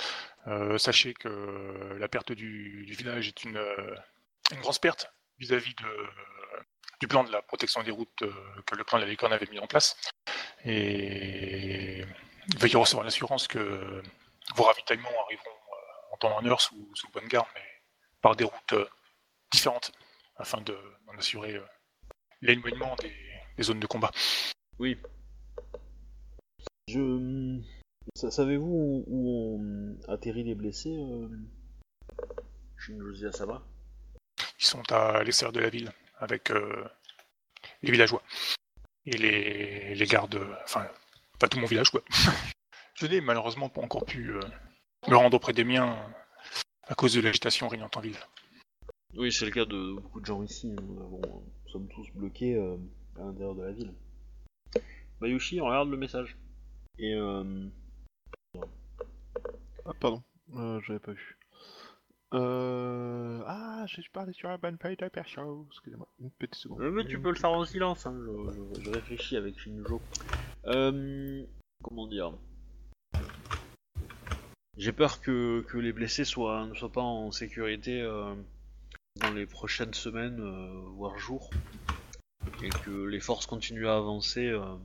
[0.48, 3.96] euh, sachez que la perte du, du village est une, euh,
[4.52, 6.08] une grosse perte vis-à-vis de-
[7.00, 8.32] du plan de la protection des routes euh,
[8.66, 9.96] que le clan de la Licorne avait mis en place.
[10.66, 12.04] Et
[12.58, 14.02] veuillez recevoir l'assurance que
[14.56, 17.62] vos ravitaillements arriveront euh, en temps et en heure sous, sous bonne garde, mais
[18.22, 18.86] par des routes euh,
[19.52, 19.92] différentes,
[20.38, 21.66] afin de- d'en assurer euh,
[22.42, 23.14] l'éloignement des,
[23.58, 24.12] des zones de combat.
[24.80, 24.98] Oui.
[26.88, 27.60] Je.
[28.16, 31.28] Sa- Savez-vous où, où ont atterri les blessés euh...
[32.78, 33.64] Shinjozi Asama
[34.60, 36.86] Ils sont à l'extérieur de la ville avec euh,
[37.82, 38.24] les villageois
[39.06, 40.88] et les, les gardes, euh, enfin,
[41.40, 42.02] pas tout mon village quoi.
[42.96, 44.40] Je n'ai malheureusement pas encore pu euh,
[45.08, 46.54] me rendre auprès des miens euh,
[46.88, 48.18] à cause de l'agitation régnante en ville.
[49.16, 50.68] Oui, c'est le cas de beaucoup de gens ici.
[50.68, 51.22] Nous, avons-
[51.66, 52.78] nous sommes tous bloqués euh,
[53.16, 53.94] à l'intérieur de la ville.
[55.20, 56.38] Bayushi, on regarde le message.
[57.00, 57.68] Et euh,
[59.86, 60.22] Ah, pardon,
[60.56, 61.38] euh, j'avais pas vu.
[62.34, 63.42] Euh...
[63.48, 65.66] Ah, j'ai parlé sur la bonne feuille de perso.
[65.72, 66.82] Excusez-moi, une petite seconde.
[66.92, 68.06] mais tu peux le faire en silence.
[68.06, 70.02] Hein, je, je- je réfléchis avec Shinjo.
[70.66, 71.44] Euh,
[71.82, 72.34] comment dire?
[74.76, 78.36] J'ai peur que, que les blessés soient, ne soient pas en sécurité euh,
[79.20, 81.52] dans les prochaines semaines, euh, voire jours,
[82.62, 84.48] et que les forces continuent à avancer.
[84.48, 84.76] euh,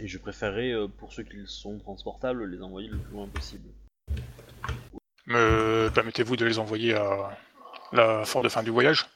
[0.00, 3.68] et je préférerais, euh, pour ceux qui sont transportables, les envoyer le plus loin possible.
[5.26, 7.38] Me permettez-vous de les envoyer à
[7.92, 9.06] la fort de fin du voyage?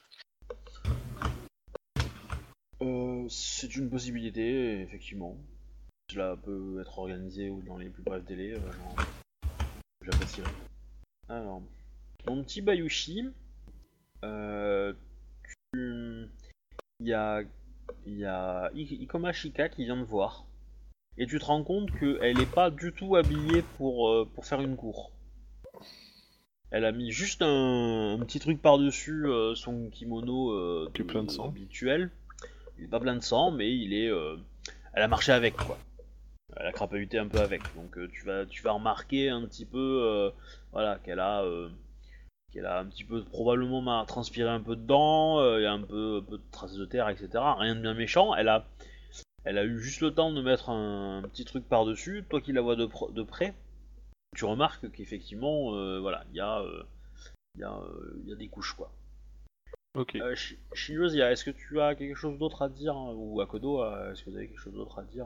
[2.81, 5.35] Euh, c'est une possibilité, effectivement.
[6.09, 8.53] Cela peut être organisé dans les plus brefs délais.
[8.53, 8.61] euh,
[10.05, 10.55] J'apprécierais.
[11.27, 11.61] Alors,
[12.25, 13.25] mon petit Bayushi,
[14.23, 14.93] euh,
[15.73, 16.27] tu-
[16.99, 17.41] il y a,
[18.05, 20.45] il y a Ikoma Shika qui vient te voir.
[21.17, 24.61] Et tu te rends compte qu'elle n'est pas du tout habillée pour, euh, pour faire
[24.61, 25.11] une cour.
[26.71, 31.49] Elle a mis juste un, un petit truc par-dessus euh, son kimono plein de sang.
[31.49, 32.11] habituel.
[32.77, 34.09] Il est pas plein de sang, mais il est.
[34.93, 35.77] elle a marché avec quoi.
[36.55, 37.61] Elle a crapahuté un peu avec.
[37.75, 40.29] Donc euh, tu vas tu vas remarquer un petit peu euh,
[40.71, 41.69] voilà qu'elle a euh,
[42.51, 45.39] qu'elle a un petit peu probablement ma- transpiré un peu dedans.
[45.39, 47.29] euh, Il y a un peu, un peu de traces de terre, etc.
[47.57, 48.33] Rien de bien méchant.
[48.35, 48.65] Elle a
[49.45, 52.25] elle a eu juste le temps de mettre un, petit truc par dessus.
[52.29, 53.53] Toi qui la vois de, pro- de près,
[54.35, 56.83] tu remarques qu'effectivement euh, voilà il y a euh,
[57.55, 58.91] il y, a, euh, il y a des couches quoi.
[59.97, 60.15] Ok.
[60.15, 64.29] Euh, est-ce que tu as quelque chose d'autre à dire hein, ou Akodo, est-ce que
[64.29, 65.25] vous avez quelque chose d'autre à dire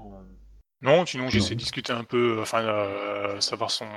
[0.81, 3.87] Non, sinon j'essaie de discuter un peu, enfin, euh, savoir son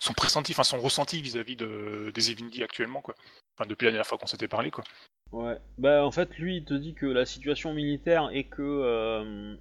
[0.00, 3.14] son pressenti, enfin son ressenti vis-à-vis de, des Evindy actuellement, quoi.
[3.56, 4.84] Enfin, depuis la dernière fois qu'on s'était parlé, quoi.
[5.32, 5.58] Ouais.
[5.78, 9.56] Bah en fait lui il te dit que la situation militaire est que euh,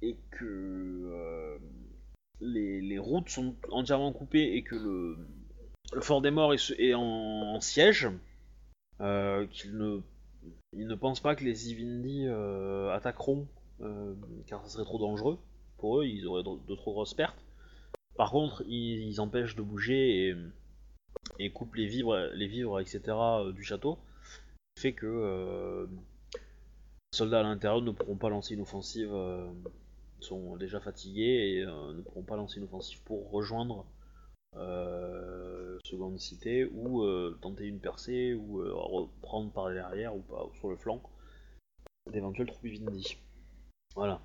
[0.00, 1.58] et que euh,
[2.40, 8.08] les, routes sont entièrement coupées et que le, fort des morts est, en, siège.
[9.00, 10.00] Euh, qu'il ne
[10.72, 12.26] il ne pense pas que les Ivindi
[12.92, 13.46] attaqueront
[14.46, 15.38] car ça serait trop dangereux
[15.76, 17.42] pour eux, ils auraient de trop grosses pertes.
[18.20, 20.36] Par contre, ils, empêchent de bouger
[21.38, 23.00] et, coupent les vivres, les vivres etc.
[23.08, 23.98] euh, du château
[24.78, 25.86] fait que euh,
[26.34, 29.50] les soldats à l'intérieur ne pourront pas lancer une offensive, euh,
[30.18, 33.86] sont déjà fatigués et euh, ne pourront pas lancer une offensive pour rejoindre
[34.56, 40.22] euh, seconde cité ou euh, tenter une percée ou euh, reprendre par derrière ou
[40.58, 41.02] sur le flanc
[42.12, 43.16] d'éventuelles troupes Vindi.
[43.94, 44.20] Voilà.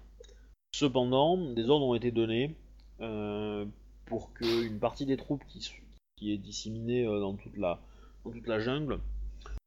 [0.73, 2.58] Cependant, des ordres ont été donnés
[3.01, 3.65] euh,
[4.06, 7.82] pour qu'une partie des troupes qui, est disséminée euh, dans toute la
[8.24, 9.00] dans toute la jungle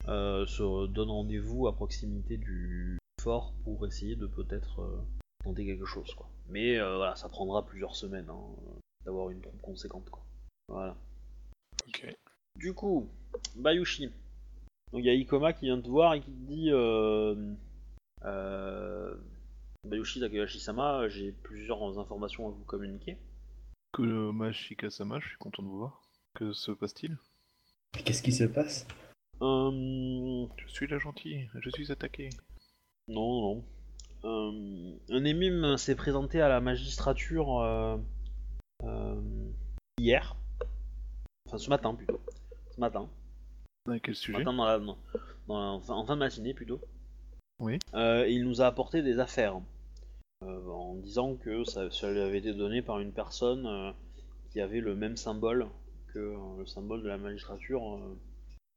[0.08, 4.98] euh, se donne rendez-vous à proximité du fort pour essayer de peut-être euh,
[5.44, 6.28] tenter quelque chose quoi.
[6.48, 8.40] Mais euh, voilà, ça prendra plusieurs semaines hein,
[9.04, 10.24] d'avoir une troupe conséquente quoi.
[10.68, 10.96] Voilà.
[12.56, 13.08] Du coup,
[13.56, 14.06] Bayushi.
[14.92, 16.70] Donc il y a Ikoma qui vient te voir et qui te dit
[19.84, 23.18] Bayushi Takahashi-sama, j'ai plusieurs informations à vous communiquer.
[23.92, 26.02] Kuroma Shikasama, je suis content de vous voir.
[26.34, 27.16] Que se passe-t-il?
[28.04, 28.86] Qu'est-ce qui se passe?
[29.40, 32.30] Euh, Je suis la gentille, je suis attaqué.
[33.08, 33.64] Non, non.
[34.24, 37.96] Euh, un émime s'est présenté à la magistrature euh,
[39.98, 40.36] hier.
[41.46, 42.20] Enfin, ce matin plutôt.
[42.74, 43.08] Ce matin.
[43.88, 44.96] À quel Ce sujet matin dans la, dans
[45.48, 46.80] la- en, fin, de matinée plutôt.
[47.60, 47.78] Oui.
[47.94, 49.60] Il nous a apporté des affaires.
[50.44, 53.90] Euh, en disant que ça, lui avait été donné par une personne euh,
[54.50, 55.66] qui avait le même symbole
[56.14, 58.00] que euh, le symbole de la magistrature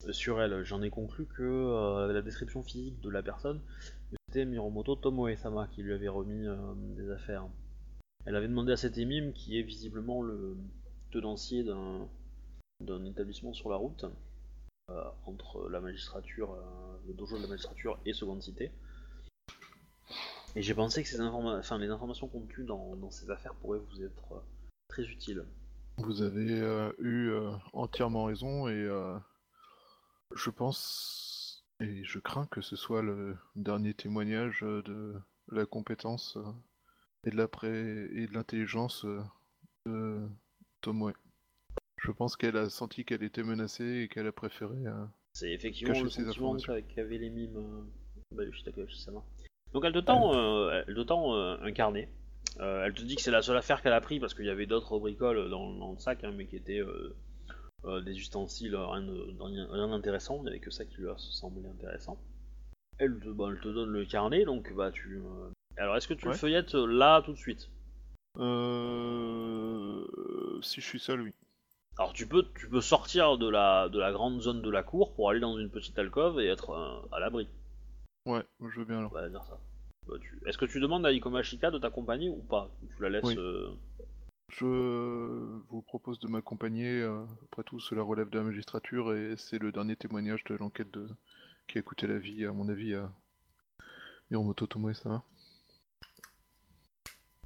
[0.09, 0.63] sur elle.
[0.63, 3.61] J'en ai conclu que la description physique de la personne
[4.09, 6.47] c'était Miromoto Tomoe-sama qui lui avait remis
[6.95, 7.45] des affaires.
[8.25, 10.57] Elle avait demandé à cet émime, qui est visiblement le
[11.11, 12.07] tenancier d'un
[12.79, 14.05] d'un établissement sur la route,
[15.25, 16.57] entre la magistrature,
[17.07, 18.71] le dojo de la magistrature et Seconde Cité.
[20.55, 23.79] Et j'ai pensé que ces informa- enfin, les informations contenues dans, dans ces affaires pourraient
[23.79, 24.39] vous être euh,
[24.87, 25.45] très utiles.
[25.97, 28.87] Vous avez euh, eu euh, entièrement raison et
[30.35, 35.15] je pense et je crains que ce soit le dernier témoignage de
[35.49, 36.37] la compétence
[37.25, 39.05] et de la pré- et de l'intelligence
[39.85, 40.27] de
[40.81, 41.13] Tomoe.
[41.97, 44.77] Je pense qu'elle a senti qu'elle était menacée et qu'elle a préféré.
[45.33, 46.73] C'est effectivement Cacher le ces sentiment informations.
[46.73, 49.23] qu'a- qu'avait les mimes euh, Bayushi Takahashi-sama.
[49.73, 52.09] Donc elle te tend, euh, elle te tend euh, un carnet.
[52.59, 54.49] Euh, elle te dit que c'est la seule affaire qu'elle a pris parce qu'il y
[54.49, 56.81] avait d'autres bricoles dans, dans le sac, hein, mais qui étaient
[58.03, 60.37] des ustensiles, rien d'intéressant.
[60.39, 62.17] Il n'y avait que ça qui lui a semblé intéressant.
[62.99, 65.23] Elle te, bah, elle te donne le carnet, donc bah tu.
[65.77, 67.69] Alors est-ce que tu le feuillettes là tout de suite?
[68.37, 70.05] Euh...
[70.61, 71.33] Si je suis seul, oui.
[71.97, 75.13] Alors tu peux, tu peux sortir de la, de la grande zone de la cour
[75.13, 76.71] pour aller dans une petite alcôve et être
[77.11, 77.47] à l'abri.
[78.25, 79.11] Ouais, je veux bien alors.
[79.11, 79.59] On va dire ça.
[80.07, 83.09] Bah, tu- Est-ce que tu demandes à Ikoma Shika de t'accompagner ou pas Tu la
[83.09, 83.23] laisses.
[83.23, 83.35] Oui.
[83.37, 83.71] euh,
[84.49, 84.65] Je
[85.69, 87.01] vous propose de m'accompagner.
[87.01, 90.91] euh, Après tout, cela relève de la magistrature et c'est le dernier témoignage de l'enquête
[90.91, 91.07] de...
[91.67, 93.11] qui a coûté la vie, à mon avis, à
[94.29, 95.23] Miromoto Tomoe, ça va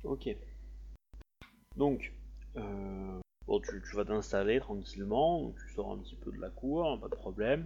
[0.04, 0.30] Ok.
[1.76, 2.14] Donc,
[2.58, 6.90] euh, bon, tu, tu vas t'installer tranquillement, tu sors un petit peu de la cour,
[6.90, 7.66] hein, pas de problème.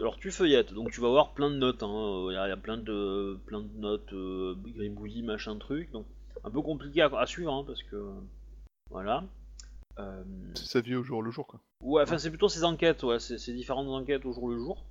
[0.00, 2.26] Alors tu feuillettes, donc tu vas avoir plein de notes, hein.
[2.30, 5.90] il y, a il y a plein de, plein de notes, euh, gribouillis, machin truc,
[5.90, 6.06] donc
[6.44, 8.10] un peu compliqué à, à suivre, hein, parce que...
[8.90, 9.24] Voilà.
[9.98, 10.22] Euh,
[10.54, 11.60] C'est sa vie au jour le jour, quoi.
[11.82, 13.16] Ouais, enfin c'est plutôt ces enquêtes, ouais,
[13.48, 14.84] différentes enquêtes au jour le jour.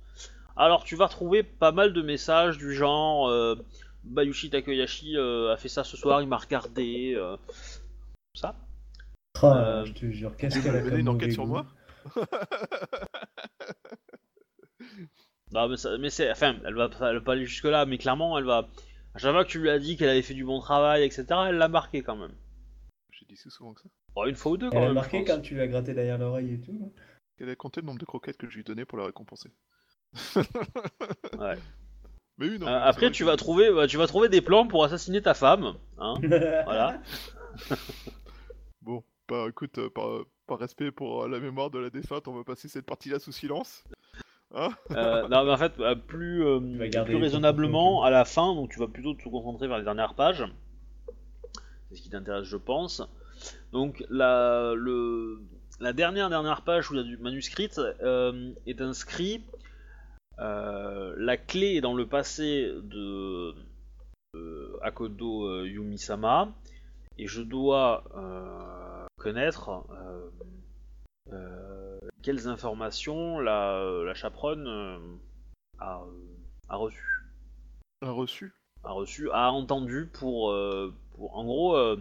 [0.56, 3.54] Alors tu vas retrouver pas mal de messages du genre euh,
[4.04, 7.14] Bayushi Takeyashi euh, a fait ça ce soir, il m'a regardé.
[7.14, 7.36] euh,
[8.34, 8.54] ça.
[9.42, 11.64] Euh, je te jure, qu'est-ce qu'elle a comme une enquête sur moi?
[15.52, 16.30] Non, mais, ça- mais c'est.
[16.30, 18.68] Enfin, elle va, pas- elle va pas aller jusque-là, mais clairement, elle va.
[19.14, 21.24] À chaque fois que tu lui as dit qu'elle avait fait du bon travail, etc.,
[21.48, 22.34] elle l'a marqué quand même.
[23.10, 23.88] J'ai dit si souvent que ça.
[24.14, 24.94] Bon, une fois ou deux quand Elle a même.
[24.94, 25.36] marqué je pense.
[25.36, 26.92] quand tu lui as gratté derrière l'oreille et tout.
[27.40, 29.50] Elle a compté le nombre de croquettes que je lui donnais pour la récompenser.
[31.38, 31.56] Ouais.
[32.38, 32.66] Mais oui, non.
[32.68, 35.34] Euh, après, tu que- vas trouver, bah, tu vas trouver des plans pour assassiner ta
[35.34, 35.74] femme.
[35.98, 36.14] Hein
[36.64, 37.00] voilà.
[38.82, 42.34] Bon, bah écoute, euh, par, par respect pour euh, la mémoire de la défunte, on
[42.34, 43.82] va passer cette partie-là sous silence.
[44.54, 46.60] Hein Euh, non, mais en fait, euh, plus, euh,
[47.04, 50.44] plus raisonnablement, à la fin, donc tu vas plutôt te concentrer vers les dernières pages.
[51.88, 53.02] C'est ce qui t'intéresse, je pense.
[53.72, 55.40] Donc, la, le,
[55.80, 59.42] la dernière dernière page où il y a du manuscrit euh, est inscrit
[60.40, 63.54] euh, la clé est dans le passé de,
[64.82, 66.48] Akodo euh, Yumi-sama
[67.16, 70.30] et je dois euh, connaître euh,
[71.32, 71.87] euh,
[72.22, 74.98] quelles informations la, la chaperonne euh,
[75.78, 76.02] a,
[76.68, 77.24] a reçues.
[78.02, 78.52] Un reçu?
[78.84, 81.96] A reçu, a entendu pour, euh, pour en gros, euh,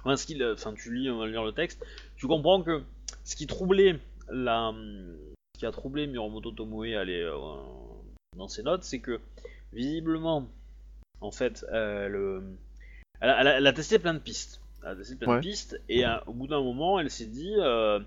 [0.00, 1.84] enfin, ce qu'il, enfin tu lis, on va lire le texte,
[2.16, 2.82] tu comprends que
[3.24, 3.98] ce qui troublait
[4.30, 4.72] la,
[5.54, 7.34] ce qui a troublé Miromoto Tomoe aller euh,
[8.36, 9.20] dans ses notes, c'est que
[9.72, 10.46] visiblement,
[11.20, 12.40] en fait, elle, euh,
[13.20, 15.36] elle, a- elle a, elle a testé plein de pistes, elle a testé plein Ouais.
[15.36, 17.98] de pistes, et euh, au bout d'un moment, elle s'est dit, euh,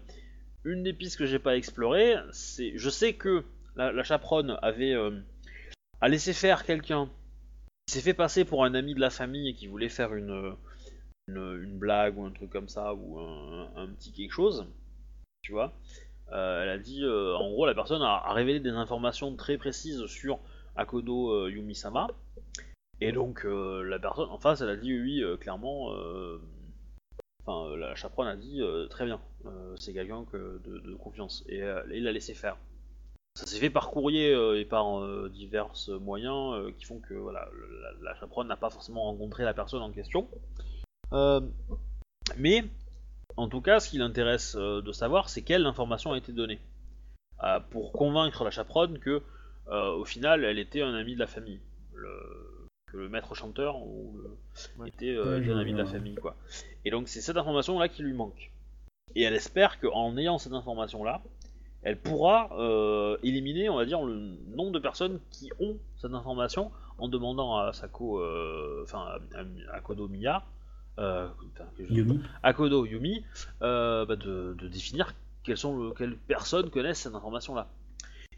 [0.63, 3.43] une des pistes que j'ai pas explorées, c'est, je sais que
[3.75, 5.19] la, chaperonne avait euh,
[6.01, 7.09] a laissé faire quelqu'un
[7.85, 10.55] qui s'est fait passer pour un ami de la famille et qui voulait faire une,
[11.27, 14.67] une, blague ou un truc comme ça, ou un, petit quelque chose,
[15.41, 15.73] tu vois.
[16.31, 20.05] Euh, elle a dit, euh, en gros, la personne a, révélé des informations très précises
[20.05, 20.39] sur
[20.75, 22.07] Akodo euh, Yumi-sama,
[23.01, 25.91] et donc la personne en face, elle a dit, oui, clairement,
[27.45, 31.43] enfin, euh, la chaperonne a dit, euh, très bien, euh, c'est quelqu'un que- de, confiance,
[31.47, 31.61] et
[31.93, 32.57] il l'a laissé faire.
[33.35, 37.47] Ça s'est fait par courrier et par divers moyens qui font que voilà,
[38.01, 40.27] la, chaperonne n'a pas forcément rencontré la personne en question.
[42.37, 42.65] Mais,
[43.37, 46.59] en tout cas, ce qui l'intéresse de savoir, c'est quelle information a été donnée.
[47.69, 49.21] Pour convaincre la chaperonne que,
[49.67, 51.61] au final, elle était un ami de la famille.
[51.93, 52.50] Le-
[52.91, 54.37] que le maître chanteur ou le-
[54.81, 54.89] Ouais.
[54.89, 56.15] était euh, Ouais, ami de la famille.
[56.15, 56.35] quoi.
[56.85, 58.51] Et donc, c'est cette information-là qui lui manque.
[59.15, 61.21] Et elle espère qu'en ayant cette information-là,
[61.83, 64.15] elle pourra euh, éliminer, on va dire, le
[64.55, 69.79] nombre de personnes qui ont cette information en demandant à Sako, euh, enfin à, à
[69.81, 70.43] Kodo Miya,
[70.99, 71.27] euh,
[71.89, 72.19] Yumi.
[72.43, 73.23] à Kodo Yumi,
[73.63, 77.67] euh, bah, de, de définir quelles, sont le- quelles personnes connaissent cette information-là.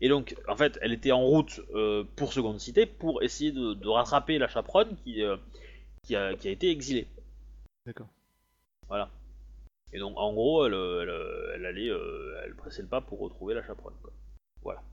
[0.03, 3.73] Et donc, en fait, elle était en route euh, pour Seconde Cité pour essayer de,
[3.73, 5.37] de rattraper la chaperonne qui, euh,
[6.03, 7.07] qui, a, qui a été exilée.
[7.85, 8.09] D'accord.
[8.89, 9.09] Voilà.
[9.93, 13.19] Et donc, en gros, elle, euh, elle, elle allait, euh, elle pressait le pas pour
[13.19, 13.93] retrouver la chaperonne.
[14.61, 14.83] quoi.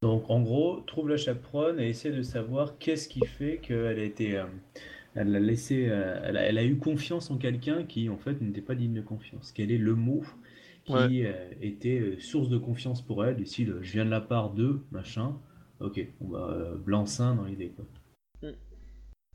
[0.00, 4.04] Donc en gros, trouve la chaperonne et essaie de savoir qu'est-ce qui fait qu'elle a
[4.04, 4.44] été, euh,
[5.16, 8.40] elle a laissé, euh, elle a, elle a eu confiance en quelqu'un qui en fait
[8.40, 9.50] n'était pas digne de confiance.
[9.50, 10.22] Quel est le mot
[10.88, 11.26] qui Ouais.
[11.26, 14.50] euh, était euh, source de confiance pour elle, du style je viens de la part
[14.50, 15.36] de machin.
[15.80, 17.84] Ok, on va euh, blanc-seing dans l'idée quoi.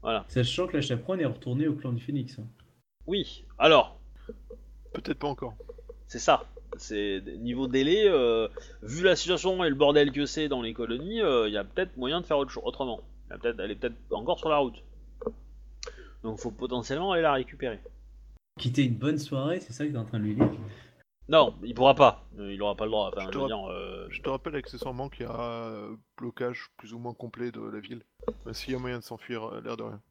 [0.01, 0.25] Voilà.
[0.27, 2.37] Sachant que la chaperonne est retournée au clan du Phénix.
[2.37, 2.43] hein.
[3.07, 3.97] Oui, alors,
[4.93, 5.53] Peut-être pas encore.
[6.07, 6.45] c'est ça.
[6.77, 8.47] C'est niveau délai, euh,
[8.81, 11.63] vu la situation et le bordel que c'est dans les colonies, euh, il y a
[11.63, 12.99] peut-être moyen de faire autre chose, autrement.
[13.27, 14.83] Il y a peut-être, elle est peut-être encore sur la route.
[16.23, 17.79] Donc, faut potentiellement aller la récupérer.
[18.59, 20.49] Quitter une bonne soirée, c'est ça que tu es en train de lui dire?
[21.29, 22.25] Non, il pourra pas.
[22.37, 23.07] Euh, Il aura pas le droit.
[23.11, 26.69] Enfin, Je te je dire, euh, Je te rappelle accessoirement qu'il y a euh, blocage
[26.77, 28.03] plus ou moins complet de la ville.
[28.51, 30.01] S'il y a moyen de s'enfuir, euh, l'air de rien.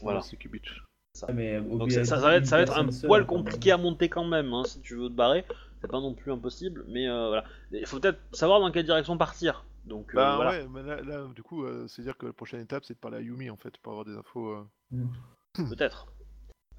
[0.00, 0.22] Voilà.
[0.22, 0.82] C'est Kubitsch.
[1.26, 3.26] Ah, mais Donc ça, ça va être, ça va être un poil même.
[3.26, 5.44] compliqué à monter quand même, hein, si tu veux te barrer.
[5.80, 7.44] C'est pas non plus impossible, mais euh, voilà.
[7.70, 9.64] Il faut peut-être savoir dans quelle direction partir.
[9.84, 10.50] Donc euh, Bah voilà.
[10.50, 12.98] ouais, mais là, là, du coup, euh, c'est dire que la prochaine étape, c'est de
[12.98, 14.48] parler à Yumi en fait, pour avoir des infos.
[14.92, 15.04] euh.
[15.54, 16.06] Peut-être.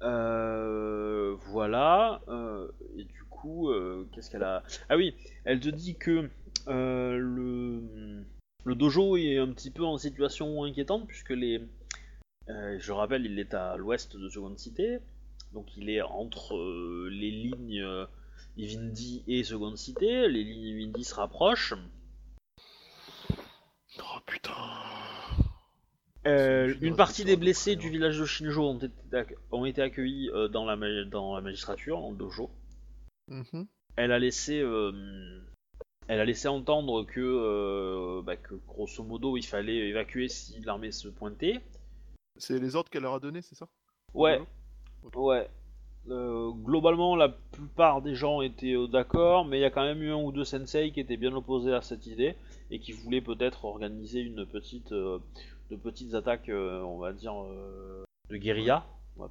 [0.02, 2.20] Euh, voilà.
[2.28, 5.14] euh, et du coup, euh, qu'est-ce qu'elle a Ah oui,
[5.44, 6.28] elle te dit que
[6.68, 8.24] euh, le,
[8.64, 11.60] le dojo est un petit peu en situation inquiétante puisque les.
[12.48, 14.98] euh, je rappelle, il est à l'ouest de Seconde Cité,
[15.52, 16.56] donc il est entre
[17.10, 17.84] les lignes
[18.56, 20.28] Ivindi et Seconde Cité.
[20.28, 21.74] Les lignes Ivindi se rapprochent.
[24.00, 24.52] Oh putain.
[26.26, 30.28] Euh, une partie des blessés du village de Shinjo ont été, acc- ont été accueillis
[30.30, 32.50] euh, dans, la, ma- dans la magistrature, dans le dojo.
[33.28, 33.66] Mhm.
[33.96, 35.40] Elle a laissé, euh,
[36.06, 40.92] elle a laissé entendre que, euh, bah, que grosso modo il fallait évacuer si l'armée
[40.92, 41.60] se pointait.
[42.36, 43.68] C'est les ordres qu'elle leur a donnés, c'est ça?
[44.14, 44.40] Ouais,
[45.14, 45.48] ouais.
[46.08, 50.10] Euh, globalement, la plupart des gens étaient d'accord, mais il y a quand même eu
[50.10, 52.36] un ou deux sensei qui étaient bien opposés à cette idée
[52.70, 57.34] et qui voulaient peut-être organiser une petite, de petites attaques, on va dire,
[58.30, 58.86] de guérilla.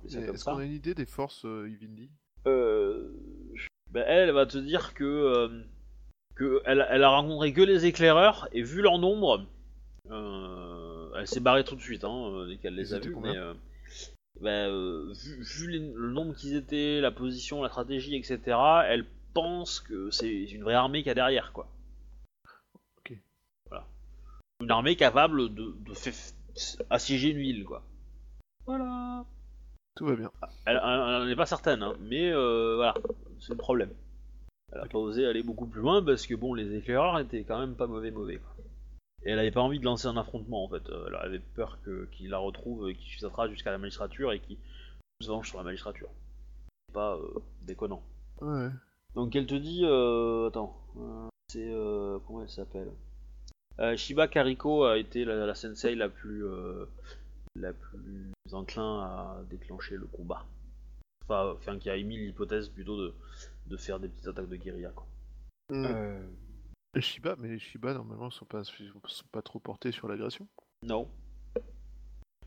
[0.06, 2.12] Est-ce qu'on a une idée des forces Ivindi
[2.46, 3.14] Euh,
[3.92, 5.64] ben, elle, elle va te dire que, euh,
[6.36, 9.46] que elle, elle a rencontré que les éclaireurs et vu leur nombre,
[10.12, 13.16] euh, elle s'est barrée tout de suite hein, euh, dès qu'elle les Ils a vus.
[13.22, 13.54] Mais euh,
[14.42, 18.40] ben, euh, vu, vu les- le nombre qu'ils étaient, la position, la stratégie, etc.,
[18.86, 21.68] elle pense que c'est une vraie armée qu'il y a derrière, quoi.
[23.00, 23.14] Ok.
[23.70, 23.86] Voilà.
[24.62, 25.94] Une armée capable de, de
[26.90, 27.84] assiéger une ville, quoi.
[28.66, 29.26] Voilà.
[29.98, 30.32] Tout va bien.
[30.66, 32.94] Elle, elle n'est pas certaine, hein, mais euh, voilà,
[33.40, 33.90] c'est le problème.
[34.72, 37.60] Elle a pas osé aller beaucoup plus loin parce que bon, les éclaireurs étaient quand
[37.60, 38.38] même pas mauvais mauvais.
[38.38, 38.56] quoi.
[39.24, 40.90] Et elle avait pas envie de lancer un affrontement en fait.
[40.90, 44.40] Euh, Elle avait peur que qu'il la retrouve, et qu'il s'attrape jusqu'à la magistrature et
[44.40, 44.58] qu'il
[45.22, 46.10] se venge sur la magistrature.
[46.88, 48.04] C'est pas euh, déconnant.
[48.42, 48.70] Ouais.
[49.16, 52.92] Donc elle te dit, euh, attends, euh, c'est euh, comment elle s'appelle?
[53.80, 56.86] Euh, Shiba Kariko a été la, la sensei la plus euh,
[57.60, 60.46] la plus enclin à déclencher le combat.
[61.24, 63.14] Enfin, enfin qui a émis l'hypothèse plutôt de,
[63.68, 64.92] de faire des petites attaques de guérilla.
[64.92, 65.06] Quoi.
[65.70, 65.86] Hmm.
[65.86, 66.28] Euh,
[66.96, 70.48] Les Shiba, mais les Shiba normalement sont pas, sont pas trop portés sur l'agression.
[70.84, 71.10] Non.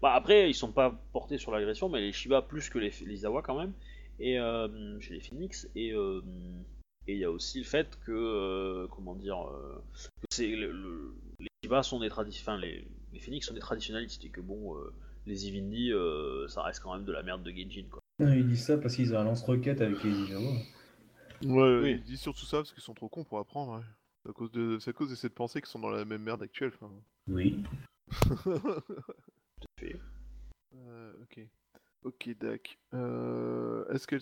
[0.01, 3.15] Bah après, ils sont pas portés sur l'agression, mais les Shiba plus que les, les
[3.15, 3.75] Izawa quand même,
[4.19, 6.23] et euh, chez les Phoenix, et euh,
[7.07, 10.73] et il y a aussi le fait que, euh, comment dire, euh, que c'est le-
[10.73, 14.41] le- les Shiba sont des tradis, enfin les, les Phoenix sont des traditionnalistes, et que
[14.41, 14.93] bon, euh,
[15.27, 18.01] les Ivindi, euh, ça reste quand même de la merde de Genjin quoi.
[18.19, 20.53] Non, ils disent ça parce qu'ils ont un lance-roquette avec les Ijawa.
[21.43, 21.91] Ouais, Oui.
[21.93, 23.79] ils disent surtout ça parce qu'ils sont trop cons pour apprendre.
[23.79, 23.85] Ouais.
[24.23, 26.23] C'est à cause de, c'est à cause de cette pensée qu'ils sont dans la même
[26.23, 26.73] merde actuelle.
[27.29, 27.63] Oui.
[29.79, 29.97] fait.
[30.75, 31.41] Euh, ok.
[32.03, 32.79] Ok, Dak.
[32.95, 34.21] Euh, est-ce qu'elle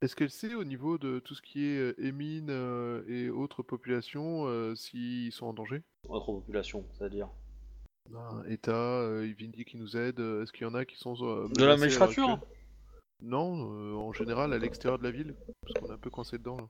[0.00, 4.46] est-ce qu'elle sait au niveau de tout ce qui est émine euh, et autres populations
[4.46, 5.82] euh, s'ils sont en danger?
[6.08, 7.28] Autre population, c'est-à-dire?
[8.48, 11.48] État, euh, Ivindi qui nous aide, euh, est-ce qu'il y en a qui sont euh,
[11.48, 12.38] De la magistrature
[13.20, 16.38] Non, euh, en général à l'extérieur de la ville, parce qu'on est un peu coincé
[16.38, 16.56] dedans.
[16.56, 16.68] Là.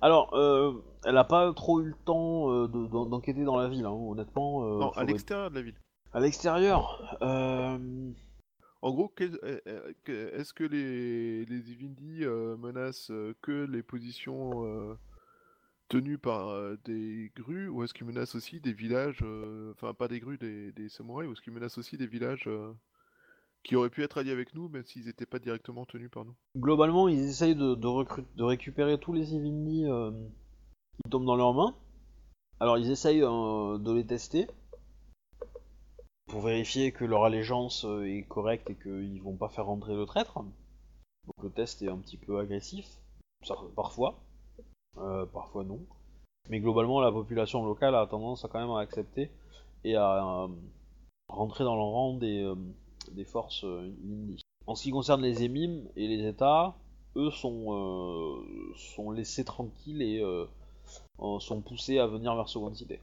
[0.00, 0.72] Alors, euh,
[1.04, 3.90] elle a pas trop eu le temps euh, de- d'en- d'enquêter dans la ville, hein,
[3.90, 4.64] honnêtement.
[4.64, 5.74] euh, non, à l'extérieur de la ville.
[6.12, 7.78] À l'extérieur, euh,
[8.80, 13.10] En gros, est-ce que les, les Ivindi euh, menacent
[13.42, 14.96] que les positions
[15.88, 19.24] tenues par des grues, ou est-ce qu'ils menacent aussi des villages,
[19.72, 22.48] enfin pas des grues, des, des samouraïs, ou est-ce qu'ils menacent aussi des villages
[23.64, 26.34] qui auraient pu être alliés avec nous, même s'ils n'étaient pas directement tenus par nous?
[26.56, 30.12] Globalement, ils essayent de, de, de récupérer tous les Ivindi euh,
[31.02, 31.74] qui tombent dans leurs mains.
[32.60, 34.46] Alors, ils essayent euh, de les tester
[36.26, 40.34] pour vérifier que leur allégeance est correcte et qu'ils vont pas faire rentrer le traître.
[40.34, 42.86] Donc, le test est un petit peu agressif,
[43.74, 44.20] parfois,
[45.32, 45.80] parfois non.
[46.50, 49.30] Mais globalement, la population locale a tendance à quand même à accepter
[49.84, 50.48] et à euh,
[51.28, 52.54] rentrer dans le rang des, euh,
[53.12, 54.40] des forces euh, Ivindi.
[54.66, 56.74] En ce qui concerne les émimes et les États,
[57.16, 60.46] eux sont, euh, sont laissés tranquilles et euh,
[61.20, 63.00] euh, sont poussés à venir vers Seconde Cité.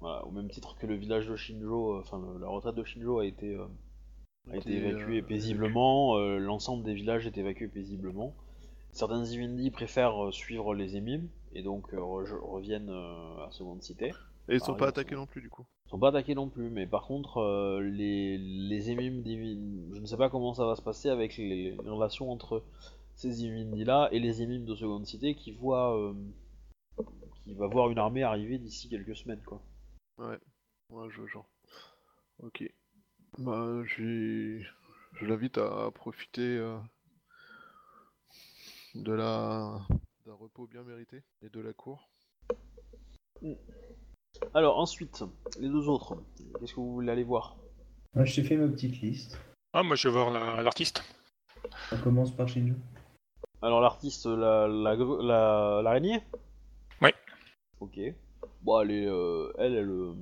[0.00, 2.84] Voilà, au même titre que le village de Shinjo, euh, enfin le- la retraite de
[2.84, 3.66] Shinjo a été, euh,
[4.50, 8.34] a été Été, évacuée euh, paisiblement, euh, l'ensemble des villages est évacué paisiblement.
[8.96, 13.82] Certains Ivindi préfèrent euh, suivre les émimes et donc euh, re- reviennent euh, à Seconde
[13.82, 14.14] Cité.
[14.48, 15.66] Et ils sont pas attaqués non plus du coup.
[15.84, 19.22] Ils sont pas attaqués non plus, mais par contre, euh, les, les émimes
[19.94, 22.64] je ne sais pas comment ça va se passer avec les, les relations entre
[23.16, 26.14] ces Ivindi là et les émimes de Seconde Cité qui voient, euh,
[27.44, 29.60] qui va voir une armée arriver d'ici quelques semaines, quoi.
[30.16, 30.38] Ouais,
[30.90, 31.50] ouais, je genre.
[32.42, 32.64] Ok.
[33.36, 34.62] Bah, j'ai...
[35.12, 36.78] je l'invite à profiter euh,
[39.02, 39.80] de la
[40.24, 42.08] d'un repos bien mérité et de la cour.
[44.54, 45.24] Alors ensuite,
[45.58, 46.16] les deux autres,
[46.58, 47.56] qu'est-ce que vous voulez aller voir?
[48.14, 49.38] Moi, je t'ai fait ma petite liste.
[49.72, 51.02] Ah, moi je vais voir la- l'artiste.
[51.92, 52.74] On commence par Shinjo.
[53.62, 56.22] Alors l'artiste, la, la, la- l'araignée?
[57.02, 57.14] Ouais.
[57.80, 57.98] Ok.
[58.62, 60.14] Bon, elle est, euh, elle, elle, euh,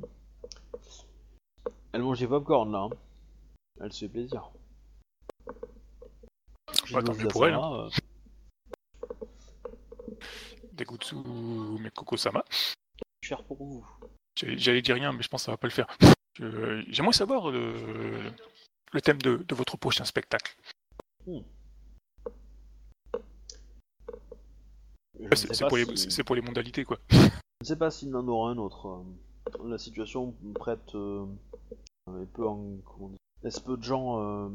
[1.93, 2.79] elle mange des popcorn là.
[2.81, 2.91] hein.
[3.81, 4.51] Elle se fait plaisir.
[5.47, 7.89] Bah, tant Shigeru mieux pour elle, Zasama, euh,
[10.75, 11.16] Degutsu
[11.81, 12.45] mais Sama.
[13.22, 13.87] cher pour vous.
[14.37, 15.87] J'allais dire rien, mais je pense que ça va pas le faire.
[16.89, 18.31] J'aimerais savoir le,
[18.93, 20.57] le thème de, de votre prochain spectacle.
[25.31, 26.99] Ah, C'est pour, les- si- c'est- c'est pour les modalités, quoi.
[27.11, 27.16] Je
[27.61, 28.89] ne sais pas s'il en aura un autre.
[28.89, 29.03] euh.
[29.68, 31.27] La situation prête euh,
[32.35, 32.79] peu, en-
[33.43, 34.49] laisse peu de gens euh,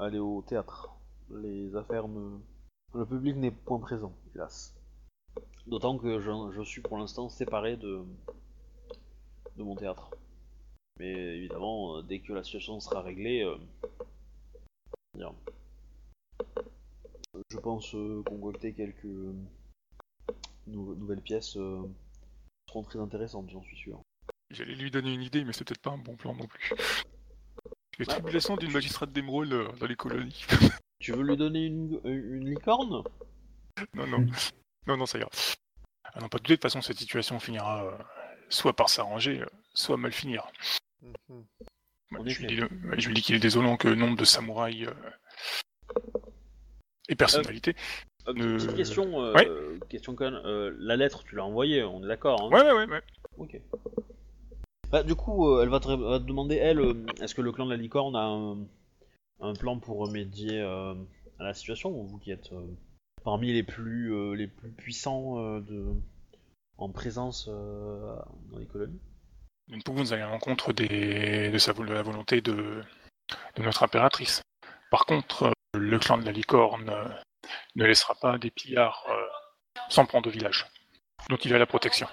[0.00, 0.90] aller au théâtre.
[1.30, 2.38] Les affaires ne...
[2.94, 4.75] Le public n'est point présent, hélas.
[5.66, 8.04] D'autant que je, je suis pour l'instant séparé de,
[9.56, 10.10] de mon théâtre.
[10.98, 13.56] Mais évidemment, euh, dès que la situation sera réglée, euh,
[17.50, 19.04] je pense euh, concocter quelques
[20.66, 21.82] nou- nouvelles pièces euh,
[22.68, 24.00] seront très intéressantes, j'en suis sûr.
[24.50, 26.72] J'allais lui donner une idée, mais c'est peut-être pas un bon plan non plus.
[27.98, 30.44] Les tribulations d'une magistrate d'émeraude euh, dans les colonies.
[31.00, 33.02] Tu veux lui donner une, une licorne?
[33.94, 34.26] Non, non.
[34.86, 35.30] Non, non, ça ira.
[36.14, 37.96] À n'en pas douter, de toute façon, cette situation finira euh,
[38.48, 40.46] soit par s'arranger, euh, soit mal finir.
[41.02, 41.44] Mhm.
[42.26, 44.86] Je, lui dis, le- ouais, je lui dis qu'il est désolant que nombre de samouraïs
[44.86, 44.92] euh,
[47.08, 47.74] et personnalités.
[48.28, 49.48] Euh, Euh, Petite question, euh, ouais.
[49.88, 53.02] question euh, la lettre, tu l'as envoyée, on est d'accord hein Ouais, ouais, ouais, ouais.
[53.38, 53.60] Ok.
[54.90, 57.42] Bah, du coup, euh, elle va te, ré- va te demander, elle, euh, est-ce que
[57.42, 58.58] le clan de la licorne a un,
[59.40, 60.94] un plan pour remédier euh,
[61.38, 62.66] à la situation Vous qui êtes euh,
[63.26, 65.84] parmi les plus, euh, les plus puissants euh, de,
[66.78, 68.14] en présence euh,
[68.52, 69.00] dans les colonies
[69.68, 71.50] Nous ne pouvons aller à l'encontre des...
[71.50, 71.72] de, sa...
[71.72, 72.82] de la volonté de...
[73.56, 74.42] de notre impératrice.
[74.92, 76.92] Par contre, le clan de la licorne
[77.74, 79.04] ne laissera pas des pillards
[79.88, 80.64] s'en prendre au village.
[81.28, 82.06] Donc il a la protection.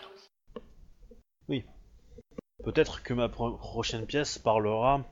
[2.64, 5.06] Peut-être que ma pro- prochaine pièce parlera.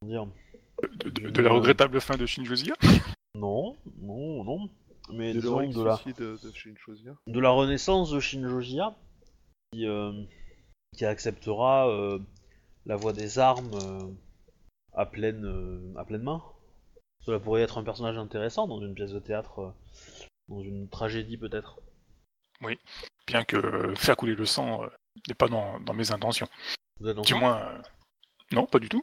[0.00, 0.26] comment dire
[0.94, 2.74] De, de- de la regrettable fin de Shinjozia.
[3.34, 4.70] Non, non, non.
[5.10, 7.14] Mais De disons de la, suicide de, de Shinjozia.
[7.26, 8.94] de la renaissance de Shinjojia,
[9.72, 10.12] qui, euh,
[10.96, 12.18] qui acceptera euh,
[12.86, 14.06] la voie des armes euh,
[14.94, 16.42] à, pleine, euh, à pleine main.
[17.20, 19.70] Cela pourrait être un personnage intéressant dans une pièce de théâtre, euh,
[20.48, 21.80] dans une tragédie peut-être.
[23.26, 24.88] Bien que euh, faire couler le sang euh,
[25.28, 26.48] n'est pas dans, dans mes intentions.
[27.00, 27.82] Vous êtes Du moins, euh,
[28.52, 29.02] non, pas du tout.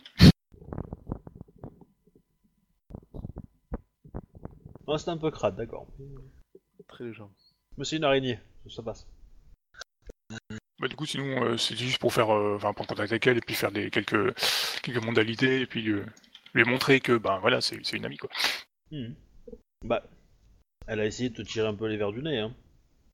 [4.89, 5.85] Ouais, c'est un peu crade, d'accord.
[6.87, 7.31] Très légèrement.
[7.77, 9.07] Mais c'est une araignée, ça passe.
[10.79, 13.37] Bah, du coup, sinon, euh, c'est juste pour faire, euh, enfin, pour contacter avec elle
[13.37, 14.35] et puis faire des quelques
[14.81, 16.03] quelques modalités et puis euh,
[16.55, 18.31] lui montrer que, ben voilà, c'est c'est une amie quoi.
[18.89, 19.13] Hmm.
[19.85, 20.03] Bah,
[20.87, 22.55] elle a essayé de te tirer un peu les verres du nez, hein.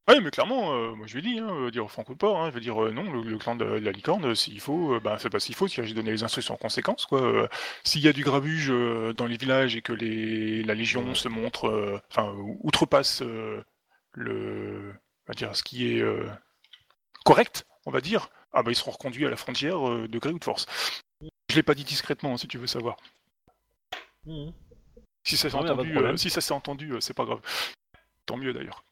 [0.08, 2.50] Ouais, mais clairement, euh, moi je lui dis, hein, euh, dire franc ou pas, hein,
[2.50, 5.18] je veux dire euh, non, le, le clan de, la licorne, s'il faut, euh, bah,
[5.20, 7.50] c'est pas s'il faut, si j'ai donné les instructions en conséquence, quoi.
[7.84, 8.68] S'il y a du grabuge
[9.18, 13.24] dans les villages et que les, la légion se montre, enfin, ou- outrepasse
[14.14, 14.94] le,
[15.28, 16.04] on va dire, ce qui est
[17.26, 20.40] correct, on va dire, ah bah ils seront reconduits à la frontière de gré ou
[20.40, 20.66] de force.
[21.50, 22.98] Je l'ai pas dit discrètement, hein, si tu veux savoir.
[24.26, 24.52] Hmm.
[25.24, 27.42] Si ça s'est entendu, si ça s'est entendu, c'est pas grave.
[28.26, 28.84] Tant mieux d'ailleurs.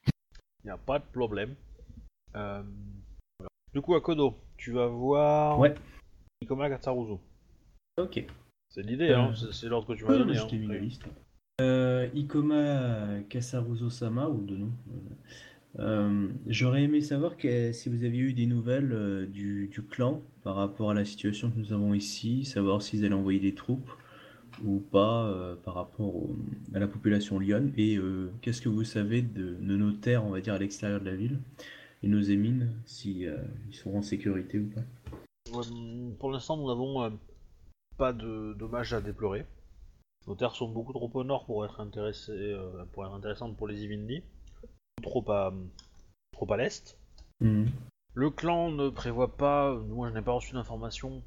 [0.65, 1.55] Y a pas de problème.
[2.35, 2.63] Euh,
[3.39, 3.49] voilà.
[3.73, 5.73] Du coup, à Kodo, tu vas voir Ouais.
[6.41, 7.19] Nikoma Katsaruzo.
[7.99, 8.25] Ok.
[8.69, 10.33] C'est l'idée, Euh, hein, c'est- l'ordre que tu m'as donné.
[10.33, 11.11] je hein.
[11.61, 14.71] Euh, Ikoma Kasaruzo-sama, ou de nom.
[15.79, 20.21] Euh, J'aurais aimé savoir que, si vous aviez eu des nouvelles euh, du, du clan
[20.43, 23.89] par rapport à la situation que nous avons ici, savoir s'ils allaient envoyer des troupes
[24.63, 26.35] ou pas euh, par rapport au-
[26.73, 30.29] à la population Lyon, et euh, qu'est-ce que vous savez de, de nos terres, on
[30.29, 31.39] va dire, à l'extérieur de la ville,
[32.03, 33.37] et nos émines, si euh,
[33.69, 34.81] ils seront en sécurité ou pas?
[35.55, 37.09] Euh, pour l'instant, nous n'avons euh,
[37.97, 39.45] pas de dommages à déplorer.
[40.27, 43.67] Nos terres sont beaucoup trop au nord pour être, intéressées, euh, pour être intéressantes pour
[43.67, 44.23] les Ivindi,
[45.01, 45.53] trop à,
[46.31, 46.97] trop à l'est.
[47.41, 47.67] Mhm.
[48.15, 51.23] Le clan ne prévoit pas, moi je n'ai pas reçu d'informations,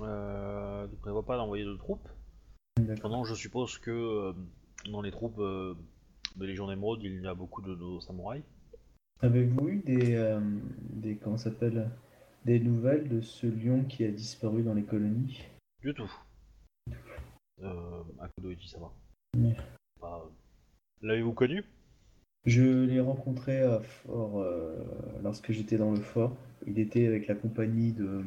[0.00, 2.08] euh, ne prévoit pas d'envoyer de troupes.
[2.78, 4.32] Cependant, je suppose que euh,
[4.90, 5.74] dans les troupes euh,
[6.36, 8.42] de Légion d'Émeraude, il y a beaucoup de nos samouraïs.
[9.20, 10.40] Avez-vous eu des, euh,
[10.80, 11.88] des comment ça s'appelle
[12.44, 15.44] des nouvelles de ce lion qui a disparu dans les colonies?
[15.82, 16.10] Du tout.
[17.62, 18.92] Euh, à Kodoichi, ça va.
[20.02, 20.24] Euh,
[21.00, 21.64] L'avez-vous connu?
[22.44, 24.84] Je l'ai rencontré à fort euh,
[25.22, 26.36] lorsque j'étais dans le fort.
[26.66, 28.22] Il était avec la compagnie de,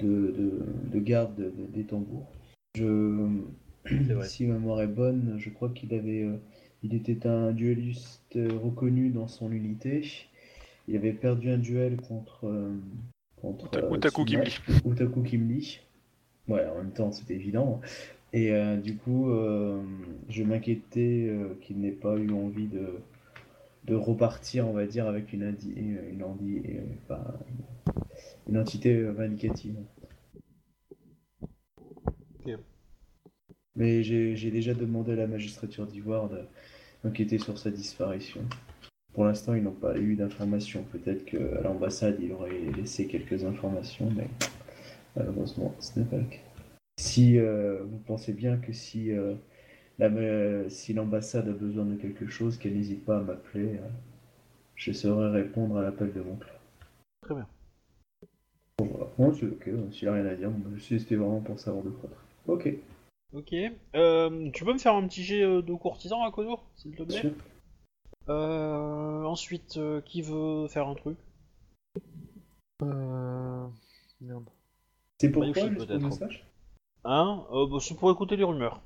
[0.00, 2.26] de, de, de garde de- de- des tambours.
[2.78, 3.28] Je,
[4.24, 6.36] si ma mémoire est bonne, je crois qu'il avait, euh,
[6.82, 10.06] il était un dueliste euh, reconnu dans son unité.
[10.86, 12.70] Il avait perdu un duel contre, euh,
[13.40, 13.90] contre euh.
[14.24, 14.58] Gimli.
[14.84, 15.80] Otaku Kimli.
[16.48, 17.80] Ouais, en même temps, c'était évident.
[18.32, 19.82] Et euh, du coup, euh,
[20.28, 22.86] je m'inquiétais euh, qu'il n'ait pas eu envie de,
[23.86, 26.62] de repartir, on va dire, avec une, indi- une, indi-
[27.04, 27.22] enfin,
[28.48, 29.76] une entité vindicative.
[32.54, 32.60] Ok.
[33.76, 36.44] Mais j'ai déjà demandé à la magistrature d'Ivoire de-
[37.04, 38.40] d'enquêter sur sa disparition.
[39.12, 40.84] Pour l'instant, ils n'ont pas eu d'informations.
[40.84, 44.28] Peut-être qu'à l'ambassade, il aurait laissé quelques informations, mais
[45.16, 46.38] malheureusement, ce n'est pas le cas.
[46.98, 49.34] Si euh, vous pensez bien que si, euh,
[49.98, 53.88] la- si l'ambassade a besoin de quelque chose, qu'elle n'hésite pas à m'appeler, euh,
[54.74, 56.60] je saurai répondre à l'appel de mon clerc.
[57.22, 57.46] Très bien.
[58.78, 59.06] Bon, voilà.
[59.16, 61.90] Bon, c'est ok, s'il n'y a rien à dire, suis- c'était vraiment pour savoir de
[61.90, 62.10] quoi.
[62.48, 62.68] Ok,
[63.34, 63.54] Ok.
[63.94, 67.02] Euh, tu peux me faire un petit jet euh, de courtisan à Kodo, s'il te
[67.02, 67.32] plaît.
[68.28, 71.18] Euh, ensuite, euh, qui veut faire un truc
[72.82, 73.66] Euh...
[74.20, 74.48] Merde.
[75.20, 76.02] C'est juste pour peut-être.
[76.02, 76.46] message?
[77.04, 77.44] Hein?
[77.52, 78.80] Euh, bah, C'est pour écouter les rumeurs.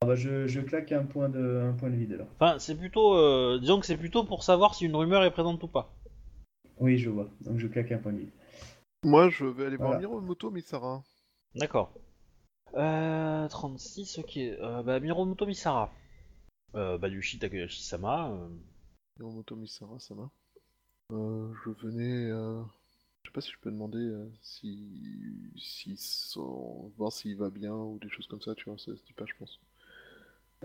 [0.00, 2.26] ah bah, je, je claque un point de, un point de vide alors.
[2.38, 3.14] Enfin, c'est plutôt...
[3.14, 5.92] euh, disons que c'est plutôt pour savoir si une rumeur est présente ou pas.
[6.78, 7.28] Oui, je vois.
[7.42, 8.30] Donc je claque un point de vide.
[9.04, 10.00] Moi, je vais aller voir Voilà.
[10.00, 11.02] Miromoto Misara.
[11.54, 11.92] D'accord.
[12.74, 14.36] Euh, 36, ok.
[14.36, 15.92] Euh, bah, Miromoto Misara.
[16.76, 18.30] Euh, Bayushi Takayashi-sama.
[18.30, 18.48] euh,
[19.18, 20.30] Miromoto Misara, ça va.
[21.12, 22.30] Euh, je venais...
[22.30, 22.62] euh,
[23.24, 25.52] Je sais pas si je peux demander euh, si...
[25.56, 29.04] si son- voir s'il va bien ou des choses comme ça, tu vois, ça se
[29.04, 29.60] dit pas, je pense.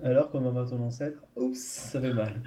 [0.02, 2.42] Alors, comment va ton ancêtre Oups, ça fait mal.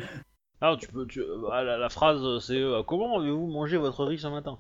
[0.61, 1.05] Ah, tu peux...
[1.07, 1.21] Tu...
[1.51, 4.59] ah, la, la phrase, c'est euh, Comment avez-vous mangé votre riz ce matin?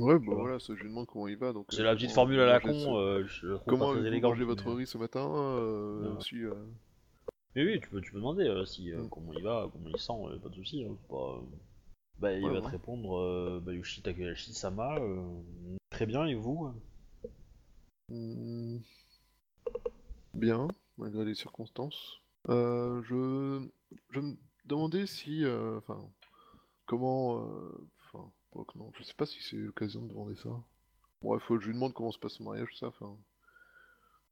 [0.00, 1.66] Ouais, bah voilà, ça, je lui demande comment il va, donc...
[1.70, 4.30] C'est euh, la petite formule à la vous mangez con, ce- euh, je Comment élégant.
[4.30, 6.54] mangé votre mais- riz ce matin euh, aussi, euh,
[7.54, 9.08] Mais oui, tu peux, tu peux demander euh, si, euh, Mm.
[9.10, 10.84] comment il va, comment il sent, euh, pas de soucis.
[10.84, 11.40] hein, pas, euh,
[12.18, 12.62] Bah, il Ouais, va ouais.
[12.62, 14.98] te répondre euh, Bayushi Takayashi-sama.
[14.98, 15.40] euh,
[15.90, 16.72] Très bien, et vous
[18.08, 18.78] Hmm,
[20.34, 22.18] Bien, malgré les circonstances.
[22.48, 23.68] Euh, je...
[24.10, 25.44] je me demandais si...
[25.44, 26.00] euh, Enfin...
[26.86, 27.44] comment...
[28.54, 30.50] non, je sais pas si c'est l'occasion de demander ça.
[31.22, 33.16] Bon, il faut que je lui demande comment se passe son mariage, ça, enfin...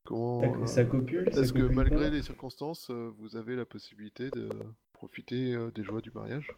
[0.05, 0.41] Comment...
[0.41, 3.65] Ça, euh, ça copule ça Est-ce que copule malgré les circonstances, euh, vous avez la
[3.67, 4.49] possibilité de
[4.93, 6.55] profiter euh, des joies du mariage?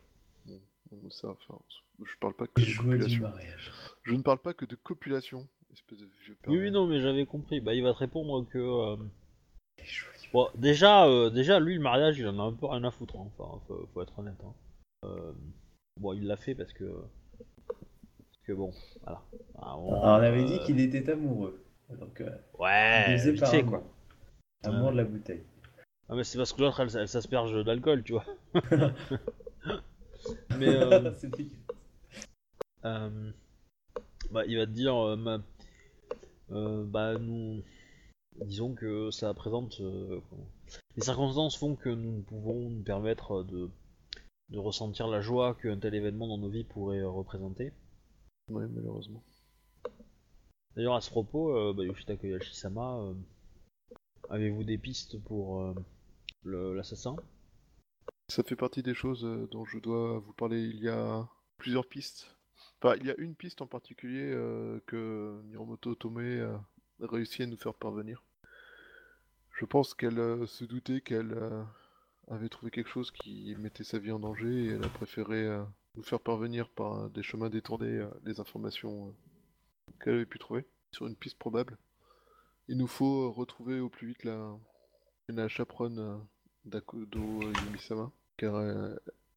[0.46, 0.60] Bon,
[0.92, 1.58] bon, ça, enfin,
[2.04, 3.22] je parle pas que Les de joies du copulation.
[3.22, 3.72] mariage.
[4.04, 5.46] Je ne parle pas que de copulation.
[5.72, 7.60] Espèce de vieux Oui, oui, non, mais j'avais compris.
[7.60, 8.58] Bah, il va te répondre que.
[8.58, 8.96] euh,
[10.32, 13.16] Bon, déjà, euh, déjà, lui, le mariage, il en a un peu rien à foutre.
[13.16, 13.30] hein.
[13.38, 14.38] Enfin, faut, faut être honnête.
[14.44, 14.54] hein.
[15.04, 15.32] Euh,
[16.00, 16.84] Bon, il l'a fait parce que.
[18.52, 18.70] Que bon,
[19.02, 19.22] voilà.
[19.56, 21.64] Ah, Alors, on avait euh, dit qu'il était amoureux.
[21.88, 22.28] Donc, euh,
[22.58, 23.70] Ouais, vite fait, amour.
[23.80, 23.92] quoi.
[24.64, 24.92] Amour Ouais.
[24.92, 25.42] de la bouteille.
[26.10, 28.26] Ah, mais c'est parce que l'autre, elle, elle s'asperge d'alcool, tu vois.
[30.58, 30.68] mais.
[30.68, 31.10] euh.
[32.84, 33.30] Euh,
[34.32, 35.40] bah, il va te dire, ma-
[36.50, 37.62] bah, nous,
[38.44, 39.80] disons que ça présente,
[40.96, 43.70] les circonstances font que nous pouvons nous permettre de,
[44.48, 47.72] de ressentir la joie qu'un tel événement dans nos vies pourrait représenter.
[48.48, 49.22] Ouais, malheureusement.
[50.76, 53.14] D'ailleurs, à ce propos, euh, bah, Yoshita Koyashi-sama, euh,
[54.30, 55.74] avez-vous des pistes pour euh,
[56.44, 57.16] le- l'assassin?
[58.28, 60.62] Ça fait partie des choses euh, dont je dois vous parler.
[60.62, 61.28] Il y a
[61.58, 62.36] plusieurs pistes.
[62.80, 67.46] Enfin, il y a une piste en particulier euh, que Miromoto Tome a réussi à
[67.46, 68.22] nous faire parvenir.
[69.52, 71.62] Je pense qu'elle euh, se doutait qu'elle euh,
[72.28, 75.62] avait trouvé quelque chose qui mettait sa vie en danger et elle a préféré euh,
[75.94, 80.66] nous faire parvenir par des chemins détournés euh, les informations euh, qu'elle avait pu trouver
[80.92, 81.78] sur une piste probable.
[82.68, 84.56] Il nous faut euh, retrouver au plus vite la,
[85.28, 86.26] la chaperonne
[86.64, 88.62] d'Akodo Yumisama car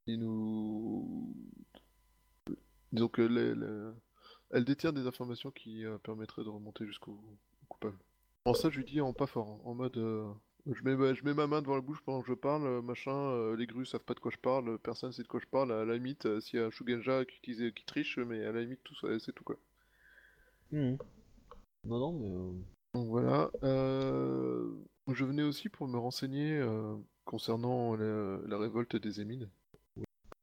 [0.08, 1.36] il nous
[2.92, 3.96] disons que
[4.52, 7.98] elle détient des informations qui permettraient de remonter jusqu'au au coupable.
[8.46, 10.32] En ça, je lui dis en pas fort, hein, en mode euh,
[10.68, 12.82] je, mets, ma- je mets ma main devant la bouche pendant que je parle, euh,
[12.82, 15.46] machin, euh, les grues savent pas de quoi je parle, personne sait de quoi je
[15.48, 17.56] parle, à la limite, euh, s'il y a un Shugenja qui,
[17.86, 19.58] triche, mais à la limite, tout ça, c'est tout quoi.
[21.86, 22.32] Non, non, mais.
[22.36, 22.52] euh,
[22.96, 23.52] Donc voilà.
[23.64, 24.70] euh,
[25.12, 26.96] Je venais aussi pour me renseigner euh,
[27.26, 29.50] concernant la, la révolte des Émines.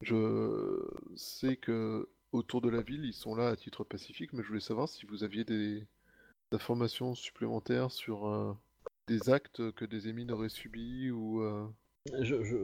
[0.02, 0.80] Je
[1.16, 4.60] sais que autour de la ville, ils sont là à titre pacifique, mais je voulais
[4.60, 5.86] savoir si vous aviez des
[6.52, 8.52] informations supplémentaires sur euh,
[9.12, 11.66] des actes que des Émines auraient subis ou, euh,
[12.20, 12.56] je, je,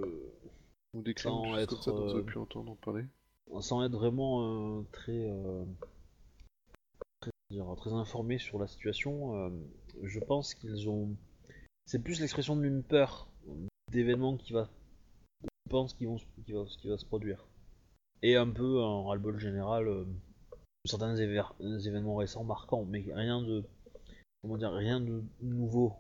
[0.94, 3.04] ou des crimes, Sans choses comme être, ça dont vous avez euh, pu entendre parler.
[3.60, 5.28] sans être vraiment euh, très,
[7.20, 9.52] très, dire, très informé sur la situation,
[10.02, 11.16] je pense qu'ils ont.
[11.86, 13.28] C'est plus l'expression d'une peur
[13.92, 14.68] d'événements qui va.
[15.42, 17.46] Je pense qu'ils vont, qui va, qui va se produire.
[18.22, 20.04] Et un peu un ras-le-bol général euh,
[20.86, 21.54] certains éver-
[21.86, 23.64] événements récents marquants, mais rien de.
[24.42, 25.94] Comment dire, rien de nouveau.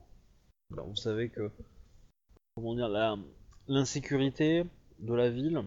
[0.72, 1.50] Alors, vous savez que.
[2.54, 3.16] Comment dire, la-
[3.68, 4.64] l'insécurité
[4.98, 5.62] de la ville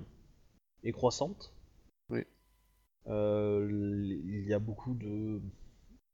[0.84, 1.54] est croissante.
[3.08, 3.68] Euh,
[4.24, 5.42] il y a beaucoup de,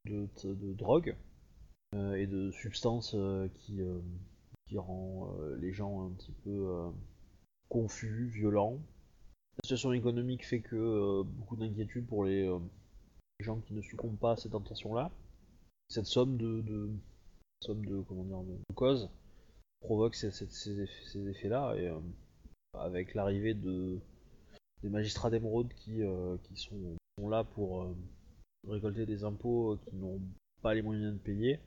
[0.05, 1.17] de, de drogue
[1.95, 3.81] euh, et de substances euh, qui,
[4.69, 6.89] qui rend les gens un petit peu
[7.67, 8.79] confus, violents.
[9.57, 14.31] La situation économique fait que beaucoup d'inquiétude pour les, les gens qui ne succombent pas
[14.31, 15.11] à cette tentation-là.
[15.89, 16.89] Cette somme de, de,
[17.61, 19.09] somme de comment dire de cause
[19.81, 21.99] provoque ces, ces- ces eff- ces effets-là et euh,
[22.73, 23.99] avec l'arrivée de
[24.83, 27.95] des magistrats d'émeraude qui euh, sont, là pour euh,
[28.67, 30.21] récolter des impôts qui n'ont
[30.61, 31.59] pas les moyens de payer,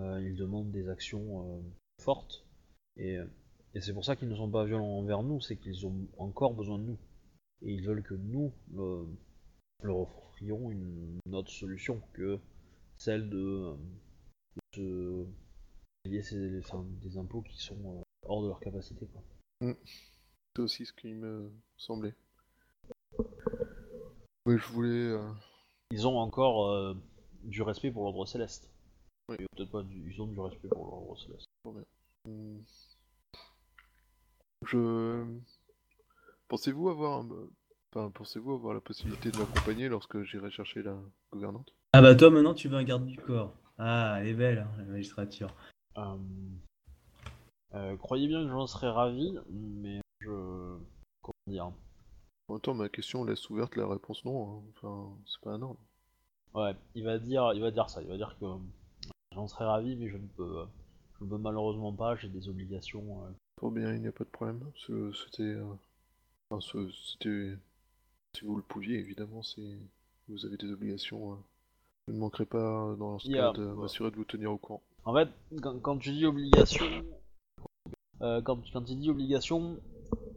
[0.00, 1.62] ils demandent des actions
[2.00, 2.44] fortes
[2.96, 3.18] et,
[3.80, 6.78] c'est pour ça qu'ils ne sont pas violents envers nous, c'est qu'ils ont encore besoin
[6.78, 6.98] de nous.
[7.62, 9.06] Et ils veulent que nous le-
[9.82, 12.38] leur offrions une, autre solution que
[12.96, 13.72] celle de,
[14.78, 19.06] de se payer ces- enfin, des impôts qui sont euh, hors de leur capacité.
[19.06, 19.74] Quoi.
[20.56, 22.14] C'est aussi ce qui me semblait.
[24.46, 24.88] Mais je voulais.
[25.10, 25.30] euh,
[25.90, 26.94] Ils ont encore euh,
[27.44, 28.70] du respect pour l'ordre céleste.
[29.28, 29.36] Oui.
[29.38, 31.46] Et Peut-être pas du, ils ont du respect pour l'ordre céleste.
[32.24, 32.58] hmm,
[34.66, 35.24] Je.
[36.48, 37.20] Pensez-vous avoir.
[37.20, 37.48] un-
[37.94, 40.94] Enfin, pensez-vous avoir la possibilité de m'accompagner lorsque j'irai chercher la
[41.32, 41.72] gouvernante?
[41.94, 43.54] Ah bah toi maintenant tu veux un garde du corps.
[43.78, 45.54] Ah, elle est belle, hein, la magistrature.
[45.96, 46.16] Euh,
[47.74, 50.76] euh, croyez bien que j'en serais ravi, mais je.
[51.22, 51.66] Comment dire
[52.48, 54.58] En même temps, ma question laisse ouverte la réponse non.
[54.58, 54.62] hein.
[54.76, 55.80] Enfin, c'est pas un ordre.
[56.54, 58.02] Ouais, il va dire, il va dire ça.
[58.02, 58.56] Il va dire que euh,
[59.34, 60.64] j'en serais ravi, mais je ne peux,
[61.18, 62.16] je ne peux malheureusement pas.
[62.16, 63.24] J'ai des obligations.
[63.26, 64.60] euh, Trop bien, il n'y a pas de problème.
[64.76, 65.42] C'était.
[65.42, 65.74] euh,
[66.50, 66.66] Enfin,
[67.12, 67.54] c'était.
[68.34, 69.78] Si vous le pouviez, évidemment, si
[70.28, 71.38] vous avez des obligations.
[72.08, 74.24] Euh, Je ne manquerai pas, dans ce Il y cas, a- de m'assurer de vous
[74.24, 74.82] tenir au courant.
[75.04, 75.28] En fait,
[75.62, 76.86] quand, quand tu dis obligation,
[78.22, 79.76] euh, quand, quand il dit obligation,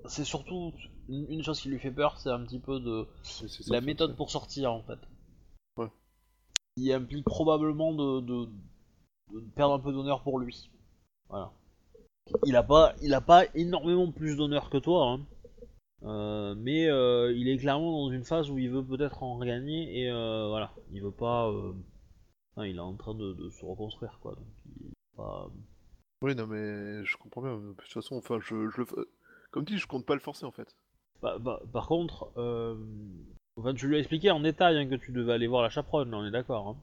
[0.05, 0.73] c'est surtout
[1.09, 4.15] une, une chose qui lui fait peur, c'est un petit peu de ça, la méthode
[4.15, 4.99] pour sortir en fait.
[5.77, 5.89] Ouais.
[6.77, 8.49] Il implique probablement de, de-
[9.33, 10.69] de perdre un peu d'honneur pour lui.
[11.29, 11.51] Voilà.
[12.45, 15.19] Il a pas, il a pas énormément plus d'honneur que toi, hein.
[16.03, 20.01] Euh, mais euh, il est clairement dans une phase où il veut peut-être en gagner
[20.01, 21.47] et euh, voilà, il veut pas.
[21.47, 24.33] enfin, il est en train de, de se reconstruire quoi.
[24.33, 24.47] Donc
[24.79, 25.49] il est pas.
[26.23, 27.57] Oui, non, mais je comprends bien.
[27.57, 28.81] De toute façon, enfin, je, je
[29.51, 30.75] Comme dit, je compte pas le forcer en fait.
[31.21, 32.31] Bah, bah, par contre,
[33.57, 36.09] enfin, tu lui as expliqué en détail hein, que tu devais aller voir la chaperonne,
[36.09, 36.67] là, on est d'accord.
[36.69, 36.77] Hein.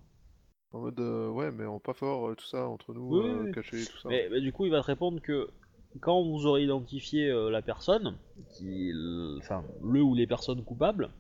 [0.71, 3.53] En mode, ouais, mais en pas fort, tout ça, entre nous, Oui, oui, oui.
[3.53, 4.09] caché, tout ça.
[4.11, 5.49] Mais, mais du coup, il va te répondre que
[6.01, 8.17] quand vous aurez identifié euh, la personne,
[8.51, 8.93] qui,
[9.39, 11.11] enfin, le ou les personnes coupables,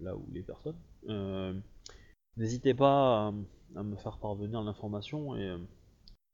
[0.00, 0.76] là où les personnes,
[1.08, 1.52] euh,
[2.36, 3.34] n'hésitez pas à,
[3.76, 5.58] à me faire parvenir l'information et euh,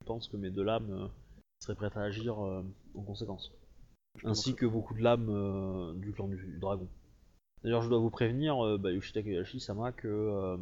[0.00, 1.10] je pense que mes deux lames
[1.60, 3.50] seraient prêtes à agir en conséquence.
[4.22, 6.86] Ainsi que beaucoup de lames du clan du, du dragon.
[7.62, 10.58] D'ailleurs, je dois vous prévenir, bah, Yoshida Koyashi Sama, que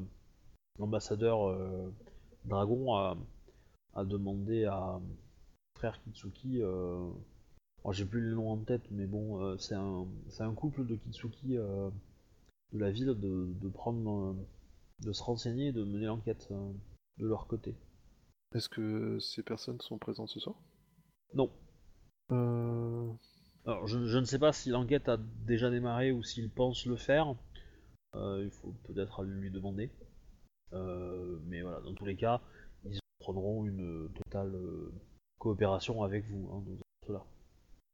[0.78, 1.58] l'ambassadeur
[2.44, 3.16] dragon a,
[3.94, 5.00] a demandé à
[5.82, 7.10] frère Kitsuki, euh,
[7.82, 11.56] alors, j'ai plus le nom en tête, mais bon, euh, c'est un, couple de Kitsuki
[11.56, 11.90] euh,
[12.72, 14.36] de la ville de, de prendre,
[15.00, 16.52] de se renseigner et de mener l'enquête
[17.18, 17.74] de leur côté.
[18.54, 20.54] Est-ce que ces personnes sont présentes ce soir?
[21.34, 21.50] Non.
[22.30, 23.10] Euh...
[23.66, 26.94] Alors, je, je ne sais pas si l'enquête a déjà démarré ou s'il pense le
[26.94, 27.34] faire.
[28.14, 29.90] Euh, il faut peut-être lui demander.
[30.74, 32.40] Euh, mais voilà, dans tous les cas,
[32.84, 34.54] ils prendront une totale
[35.46, 36.48] coopération avec vous.
[36.52, 37.24] Hein, dans cela.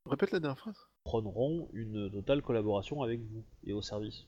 [0.04, 0.76] Répète la dernière phrase.
[1.04, 4.26] Prendront une totale collaboration avec vous et au service.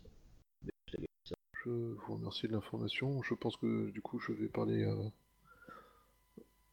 [1.62, 3.22] Je vous remercie de l'information.
[3.22, 4.94] Je pense que du coup, je vais parler à,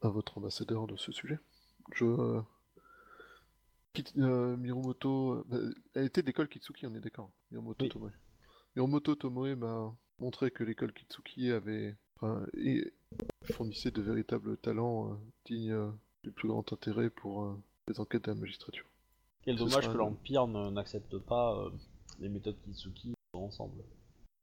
[0.08, 1.38] à votre ambassadeur de ce sujet.
[1.94, 2.06] Je.
[2.06, 2.42] euh,
[3.94, 5.34] Kit- euh, Mirumoto.
[5.34, 5.58] euh, bah,
[5.96, 7.32] elle était de l'école Kitsuki, on est d'accord.
[7.52, 7.90] Mirumoto Oui.
[7.90, 8.12] Tomoe.
[8.78, 11.98] Mirumoto Tomoe m'a montré que l'école Kitsuki avait.
[12.16, 12.94] enfin, et
[13.52, 15.92] fournissait de véritables talents euh, dignes euh,
[16.24, 17.58] du plus grand intérêt pour euh,
[17.88, 18.86] les enquêtes de la magistrature.
[19.44, 21.70] Quel Ce dommage sera que l'Empire ne- n'accepte pas euh,
[22.20, 23.84] les méthodes Kitsuki ensemble.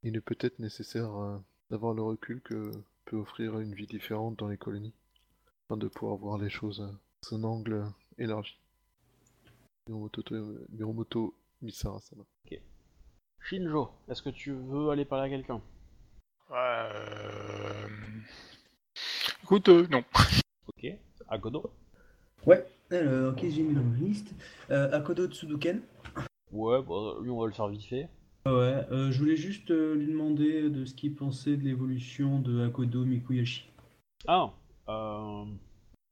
[0.02, 1.38] Il est peut-être nécessaire euh,
[1.70, 2.70] d'avoir le recul que
[3.04, 4.94] peut offrir une vie différente dans les colonies,
[5.68, 8.56] afin de pouvoir voir les choses euh, sous un angle euh, élargi.
[9.88, 12.24] Mirumoto, To- Misara-sama.
[13.40, 15.60] Shinjo, est-ce que tu veux aller parler à quelqu'un?
[16.50, 17.88] Euh...
[19.42, 20.02] Écoute, euh, non.
[20.68, 20.90] Ok.
[21.28, 21.70] Akodo
[22.46, 24.34] Ouais, alors, ok, j'ai mis dans la liste.
[24.70, 25.80] Euh, Akodo Tsuduken.
[26.52, 28.08] Ouais, bah, lui on va le faire vite fait.
[28.46, 32.66] Ouais, euh, je voulais juste euh, lui demander de ce qu'il pensait de l'évolution de
[32.66, 33.70] Akodo Mikuyashi.
[34.26, 34.52] Ah,
[34.88, 35.44] euh,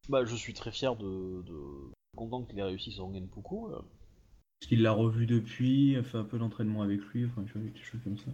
[0.09, 1.91] bah je suis très fier de, de...
[2.17, 3.67] content qu'il ait réussi son Genpuku.
[3.69, 7.61] Parce qu'il l'a revu depuis, a fait un peu d'entraînement avec lui, enfin, tu vois,
[7.61, 8.31] des choses comme ça.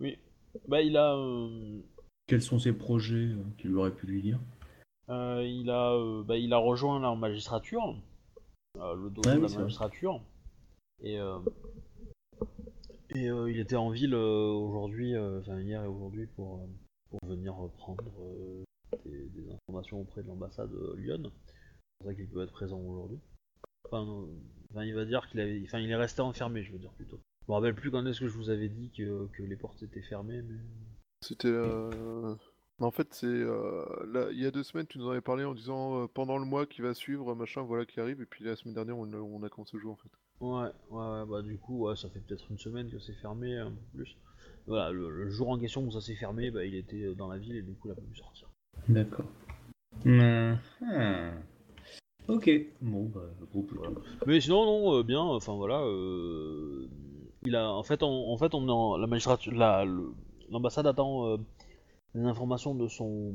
[0.00, 0.18] Oui.
[0.68, 1.16] Bah il a,
[2.26, 4.38] Quels sont ses projets qu'il aurait pu lui dire?
[5.10, 7.96] Il a, euh, bah, il a rejoint la magistrature,
[8.78, 10.20] euh, le dojo Ah de oui, la magistrature,
[11.02, 11.38] et euh,
[13.14, 16.66] et euh, il était en ville euh, aujourd'hui, euh, enfin hier et aujourd'hui pour euh,
[17.10, 18.62] pour venir reprendre euh,
[19.04, 21.22] des, des informations auprès de l'ambassade euh, Lyon.
[21.24, 21.30] C'est
[21.98, 23.18] pour ça qu'il peut être présent aujourd'hui.
[23.86, 24.26] Enfin, euh,
[24.70, 27.18] enfin, il va dire qu'il avait, enfin, il est resté enfermé, je veux dire plutôt.
[27.46, 29.82] Je me rappelle plus quand est-ce que je vous avais dit que, que les portes
[29.82, 30.54] étaient fermées, mais
[31.20, 31.48] C'était.
[31.48, 32.36] euh,
[32.80, 33.26] En fait, c'est.
[33.26, 36.06] euh, là, il y a deux semaines, tu nous en avais parlé en disant euh,
[36.12, 38.96] pendant le mois qui va suivre, machin, voilà qui arrive, et puis la semaine dernière,
[38.96, 40.08] on, on a commencé à jouer en fait.
[40.40, 43.58] Ouais, ouais, ouais, bah du coup, ouais, ça fait peut-être une semaine que c'est fermé,
[43.58, 44.16] un peu plus.
[44.66, 47.28] Voilà, le, le jour en question où ça s'est fermé, bah, il était euh, dans
[47.28, 48.48] la ville et du coup, il a pas pu sortir.
[48.88, 49.26] D'accord.
[50.06, 50.56] Hum,
[50.90, 51.32] ah.
[52.28, 52.50] Ok,
[52.80, 53.20] bon, bah,
[53.50, 53.74] plutôt.
[53.76, 53.92] Voilà.
[54.26, 56.86] Mais sinon, non, euh, bien, enfin voilà, euh,
[57.44, 60.12] il a, en fait, on, en fait, on est en- la magistrature, la, le-
[60.48, 61.36] l'ambassade attend euh,
[62.14, 63.32] des informations de son,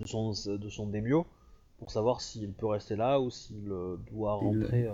[0.00, 1.26] de son, de son démio
[1.78, 4.92] pour savoir s'il peut rester là ou s'il euh, doit rentrer euh,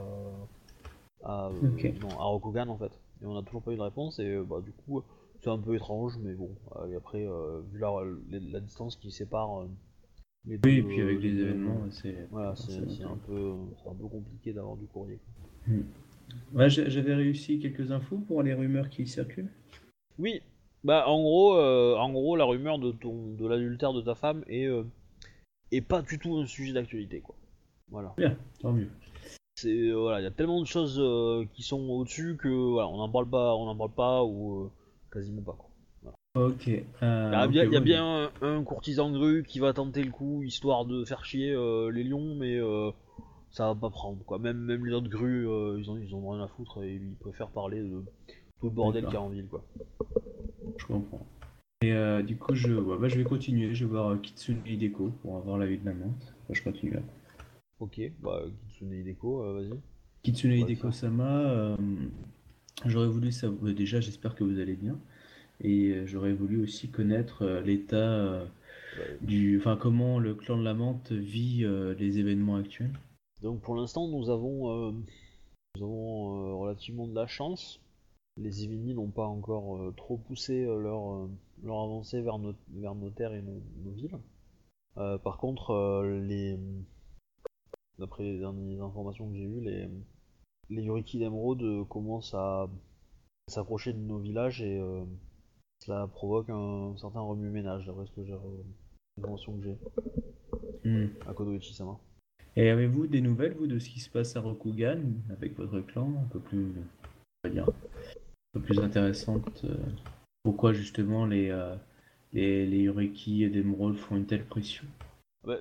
[1.22, 1.92] à, euh, Ok.
[2.02, 2.92] non, à Rokugan en fait.
[3.22, 5.02] Et on a toujours pas eu de réponse et bah du coup,
[5.42, 6.50] c'est un peu étrange, mais bon,
[6.90, 7.26] et après,
[7.72, 7.90] vu la,
[8.30, 9.66] la distance qui sépare
[10.46, 12.28] les deux, Oui, et puis avec les événements, c'est.
[12.30, 13.54] voilà, c'est un peu,
[13.86, 15.18] un peu compliqué d'avoir du courrier.
[15.66, 15.74] quoi.
[16.52, 19.50] Ouais, j'a- j'avais réussi quelques infos pour les rumeurs qui circulent?
[20.18, 20.40] Oui,
[20.82, 24.44] bah en gros, euh, en gros, la rumeur de ton, de l'adultère de ta femme
[24.46, 24.84] est, euh,
[25.72, 27.36] est pas du tout un sujet d'actualité, quoi.
[27.90, 28.14] Voilà.
[28.60, 28.88] Tant mieux.
[29.56, 32.88] C'est euh, voilà, il y a tellement de choses euh, qui sont au-dessus que voilà,
[32.88, 34.70] on n'en parle pas, on n'en parle pas ou
[35.12, 35.58] quasiment pas.
[35.58, 36.14] Quoi.
[36.36, 36.66] Ok.
[36.68, 40.12] Il y a bien, y a bien un, un courtisan grue qui va tenter le
[40.12, 41.50] coup histoire de faire chier
[41.92, 42.58] les lions, mais
[43.50, 44.38] ça va pas prendre quoi.
[44.38, 45.42] Même, même les autres grues,
[45.78, 48.04] ils ont ils ont rien à foutre et ils préfèrent parler de
[48.60, 49.64] tout le bordel qu'il y a en ville quoi.
[50.76, 51.26] Je comprends.
[51.82, 53.74] Et euh, du coup, je, ouais, bah, je vais continuer.
[53.74, 56.12] Je vais voir euh, Kitsune Hideko pour avoir la vie de maman.
[56.42, 57.00] Enfin, je continue là.
[57.78, 59.80] Ok, bah Kitsune Hideko, euh, vas-y.
[60.22, 61.76] Kitsune Ouais, Hideko-sama, euh,
[62.84, 63.72] j'aurais voulu savoir.
[63.72, 64.98] Déjà, j'espère que vous allez bien.
[65.62, 68.44] Et j'aurais voulu aussi connaître l'état
[68.98, 69.18] Ouais.
[69.20, 69.58] du.
[69.58, 71.64] Enfin, comment le clan de la menthe vit
[71.98, 72.92] les événements actuels.
[73.40, 77.80] Donc pour l'instant, nous avons, nous avons relativement de la chance.
[78.40, 81.30] Les Ivini n'ont pas encore euh, trop poussé euh, leur, euh,
[81.62, 84.18] leur avancée vers nos, vers nos terres et nos, nos villes.
[84.96, 86.58] Par contre, les,
[87.98, 89.88] d'après les dernières informations que j'ai eues, les,
[90.68, 92.68] les Yoriki d'Emeraude commencent à
[93.48, 94.78] s'approcher de nos villages et
[95.78, 98.34] cela provoque un, certain remue-ménage, d'après ce que j'ai,
[99.16, 99.78] l'information que j'ai
[100.84, 101.08] Hmm.
[101.26, 101.98] à Kodoichi-sama.
[102.56, 106.12] Et avez-vous des nouvelles, vous, de ce qui se passe à Rokugan avec votre clan
[106.24, 106.72] Un peu plus.
[107.44, 107.66] On va dire?
[108.54, 109.64] Un peu plus intéressante.
[109.64, 109.76] euh,
[110.42, 111.76] pourquoi, justement, les, euh,
[112.32, 114.84] les, les Yuriki et d'Emeraude font une telle pression
[115.44, 115.60] Ouais.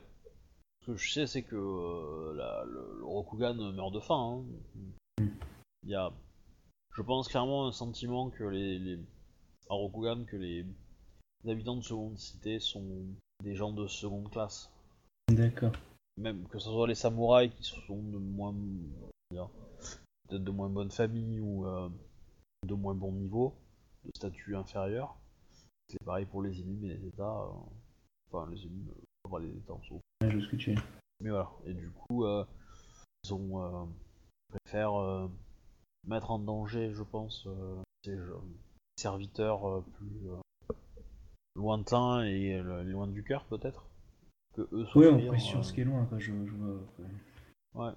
[0.81, 4.43] Ce que je sais, c'est que euh, la- le, le Rokugan meurt de faim.
[5.19, 5.25] hein.
[5.83, 6.11] Il y a,
[6.95, 8.99] je pense clairement un sentiment que les, les
[9.69, 10.65] à Rokugan que les,
[11.43, 13.05] les habitants de seconde cité sont
[13.43, 14.71] des gens de seconde classe.
[15.29, 15.73] D'accord.
[16.17, 18.53] Même que ce soit les samouraïs qui sont de moins,
[19.29, 21.87] peut-être de moins bonne famille ou euh,
[22.65, 23.53] de moins bon niveau,
[24.05, 25.15] de statut inférieur.
[25.89, 27.41] C'est pareil pour les élites et les états.
[27.43, 27.51] euh,
[28.31, 29.81] enfin, les élites, euh, pas les états en.
[30.21, 30.75] Ouais, je vois ce que tu es.
[31.21, 32.45] Mais voilà, et du coup, euh,
[33.23, 33.89] ils ont
[34.49, 35.29] préfèrent
[36.07, 37.47] mettre en danger, je pense,
[38.05, 38.17] ces
[38.97, 40.29] serviteurs plus
[41.55, 43.85] lointains et loin du cœur, peut-être.
[44.55, 46.17] Que eux Oui, on euh, ce qui est loin, quoi.
[46.19, 46.79] Je, je vois.
[47.75, 47.93] ouais.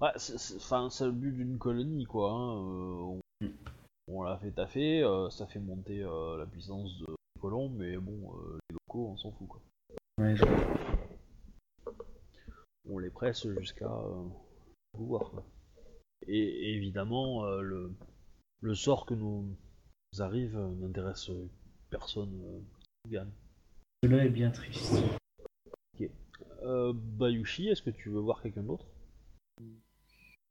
[0.00, 0.12] Ouais.
[0.16, 2.32] C'est- c'est enfin, c'est le but d'une colonie, quoi.
[2.32, 3.20] hein, euh,
[4.08, 7.96] on l'a fait taffer, euh, ça fait monter euh, la puissance de des colons, mais
[7.96, 9.60] bon, euh, les locaux, on s'en fout, quoi.
[10.18, 10.44] Ouais, je
[12.88, 13.90] on les presse jusqu'à
[14.92, 15.30] pouvoir.
[15.30, 15.44] Quoi.
[16.26, 17.92] Et, et évidemment, le,
[18.60, 19.56] le sort que nous,
[20.12, 21.30] nous arrive n'intéresse
[21.88, 22.64] personne.
[23.08, 23.30] Gagne.
[24.02, 25.02] Cela est bien triste.
[26.62, 28.84] Euh, Bayushi, est-ce que tu veux voir quelqu'un d'autre?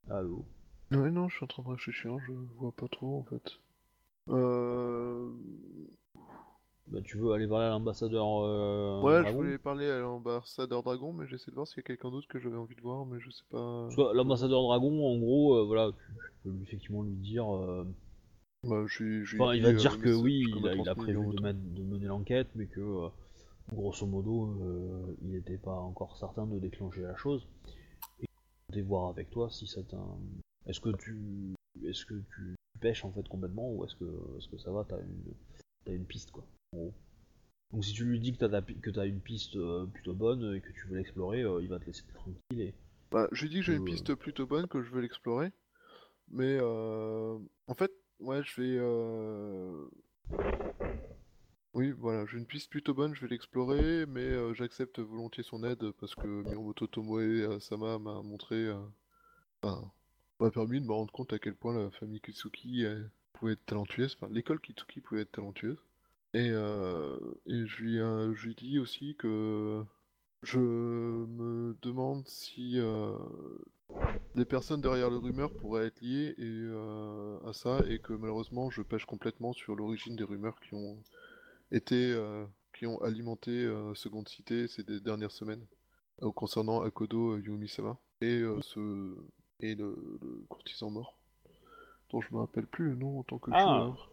[0.09, 0.45] Allô?
[0.91, 3.53] Ouais, non, je suis en train de réfléchir, je vois pas trop en fait.
[4.29, 5.31] Euh...
[6.87, 11.11] bah, Tu veux aller parler à l'ambassadeur euh, Ouais, je voulais parler à l'ambassadeur Dragon,
[11.11, 13.19] mais j'essaie de voir s'il y a quelqu'un d'autre que j'avais envie de voir, mais
[13.19, 13.89] je sais pas.
[13.89, 17.53] Parce que l'ambassadeur Dragon, en gros, euh, voilà, tu, tu peux lui, effectivement lui dire.
[17.53, 17.83] euh,
[18.63, 20.83] Bah, je suis- je Enfin, il va te euh, dire que oui, il a, il
[20.95, 23.09] prévu de, mettre- de mener l'enquête, mais que
[23.73, 24.55] grosso modo,
[25.23, 27.47] il n'était pas encore certain de déclencher la chose.
[28.21, 29.81] Et de voir avec toi si ça
[30.65, 31.53] Est-ce que tu,
[31.83, 34.99] est-ce que tu pêches en fait complètement ou est-ce que, est-ce que ça va T'as
[34.99, 35.33] une,
[35.85, 36.45] t'as une piste quoi.
[36.73, 36.93] En gros?
[37.71, 40.71] Donc si tu lui dis que t'as, que une piste euh, plutôt bonne et que
[40.71, 42.73] tu veux l'explorer, euh, il va te laisser tranquille et
[43.11, 43.85] Bah, je lui dis que j'ai une Euh.
[43.85, 45.51] piste plutôt bonne, que je veux l'explorer.
[46.29, 47.37] Mais euh,
[47.67, 48.77] en fait, ouais, je vais.
[48.79, 49.87] euh,
[51.73, 55.63] Oui, voilà, j'ai une piste plutôt bonne, je vais l'explorer, mais euh, j'accepte volontiers son
[55.63, 58.79] aide parce que Miyamoto Tomoe Sama m'a montré, euh,
[59.61, 59.91] enfin,
[60.39, 62.85] m'a permis de me rendre compte à quel point la famille Kitsuki
[63.33, 65.77] pouvait être talentueuse, enfin, l'école Kitsuki pouvait être talentueuse.
[66.33, 67.17] Et, euh,
[67.47, 69.83] je lui, euh, je dis aussi que
[70.43, 73.13] je me demande si euh,
[74.35, 78.81] les personnes derrière les rumeurs pourraient être liées euh, à ça, et que malheureusement je
[78.81, 80.97] pêche complètement sur l'origine des rumeurs qui ont
[81.71, 82.15] été,
[82.73, 85.65] qui ont alimenté Seconde Cité ces dernières semaines,
[86.35, 89.15] concernant Akodo euh, Yumi-sama et, ce,
[89.59, 91.17] et le, le courtisan mort,
[92.11, 93.63] dont je me rappelle plus le nom en tant que Ah.
[93.65, 94.11] joueur.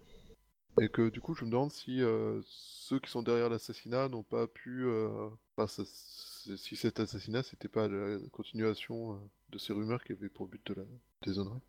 [0.81, 4.23] Et que du coup, je me demande si euh, ceux qui sont derrière l'assassinat n'ont
[4.23, 4.85] pas pu.
[4.85, 9.19] euh, enfin, ça- c'est- si cet assassinat, c'était pas la continuation euh,
[9.51, 10.83] de ces rumeurs qui avaient pour but de la
[11.23, 11.61] déshonorer.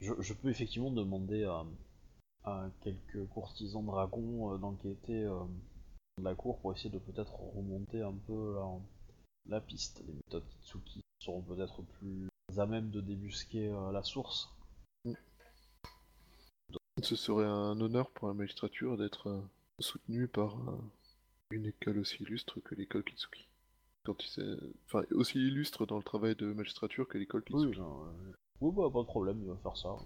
[0.00, 1.66] Je, je peux effectivement demander à,
[2.44, 5.44] à quelques courtisans dragons euh, d'enquêter euh,
[6.16, 8.70] de la cour pour essayer de peut-être remonter un peu la,
[9.56, 10.02] la piste.
[10.06, 12.26] Les méthodes Kitsuki seront peut-être plus
[12.58, 14.50] à même de débusquer euh, la source.
[17.02, 19.40] Ce serait un honneur pour la magistrature d'être euh,
[19.78, 20.76] soutenu par euh,
[21.50, 23.48] une école aussi illustre que l'école Kitsuki.
[24.04, 27.80] Quand il s'est- Enfin, aussi illustre dans le travail de magistrature que l'école Oui, Kitsuki.
[27.80, 29.96] non, euh, oui, bah, pas de problème, il va faire ça.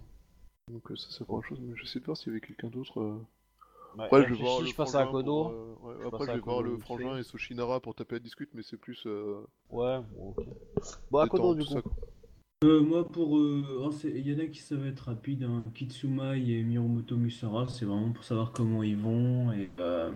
[0.71, 3.01] Donc ça, c'est pour une chose, mais je sais pas s'il y avait quelqu'un d'autre.
[3.01, 3.19] euh,
[3.99, 6.41] Après, je vais voir le je passe à euh, ouais, Je après, je à vais
[6.41, 9.05] voir le frangin et Sushinara pour taper la discute, mais c'est plus.
[9.71, 10.45] Ouais, bon, ok.
[11.11, 11.91] Bon, à Kodo détente, du coup.
[11.91, 12.14] ça.
[12.63, 13.37] Euh, moi, pour.
[13.39, 15.43] euh, oh, Il y en a qui savent être rapides.
[15.43, 15.63] Hein.
[16.37, 19.53] Et Miromoto Musara, c'est vraiment pour savoir comment ils vont.
[19.53, 19.69] Et.
[19.81, 20.11] Euh...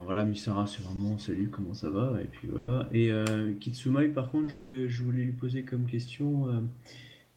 [0.00, 2.20] voilà, Musara, c'est vraiment salut, comment ça va.
[2.22, 2.88] Et puis voilà.
[2.92, 6.46] Et euh, Kitsumai, par contre, je, voulais lui poser comme question.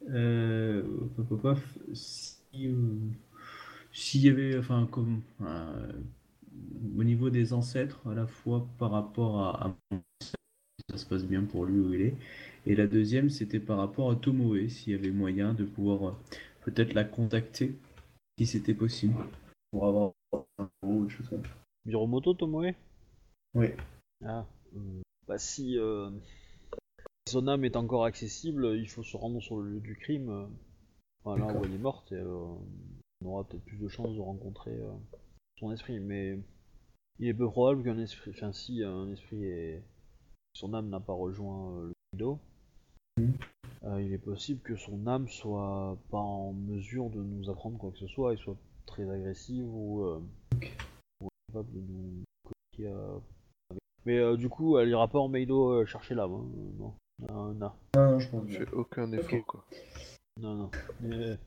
[0.10, 0.84] Euh,
[1.94, 2.38] si.
[3.92, 4.58] S'il y avait.
[4.58, 5.22] Enfin, comme.
[6.98, 9.76] au niveau des ancêtres, à la fois par rapport à, à
[10.90, 12.16] ça se passe bien pour lui où il est.
[12.66, 16.16] Et la deuxième, c'était par rapport à Tomoe, s'il y avait moyen de pouvoir euh,
[16.62, 17.76] peut-être la contacter,
[18.38, 19.16] si c'était possible,
[19.72, 20.12] pour avoir
[20.60, 21.52] un ou des choses comme ça.
[21.86, 22.74] Miromoto Tomoe?
[23.54, 23.68] Oui.
[24.26, 26.10] Ah, euh, bah si euh,
[27.28, 30.50] son âme est encore accessible, il faut se rendre sur le lieu du crime,
[31.24, 31.62] voilà, D'accord.
[31.62, 32.56] où elle est morte, et euh,
[33.22, 34.92] on aura peut-être plus de chances de rencontrer euh,
[35.60, 36.40] son esprit, mais
[37.20, 39.84] il est peu probable qu'un esprit, enfin si un esprit est...
[40.54, 42.40] son âme n'a pas rejoint euh, le Kido,
[43.20, 43.34] Mhm.
[43.86, 47.92] euh, il est possible que son âme soit pas en mesure de nous apprendre quoi
[47.92, 50.22] que ce soit, et soit très agressive ou, euh,
[51.22, 52.24] ou capable de nous
[52.80, 53.20] euh,
[54.06, 56.34] mais euh, du coup, elle ira pas en Meido euh, chercher l'âme.
[56.34, 56.46] hein.
[56.80, 56.94] Non.
[57.30, 57.72] Non, non.
[57.96, 59.64] Non, non, je pense aucun effort, quoi.
[60.42, 60.72] Non, non.
[61.02, 61.38] Mais-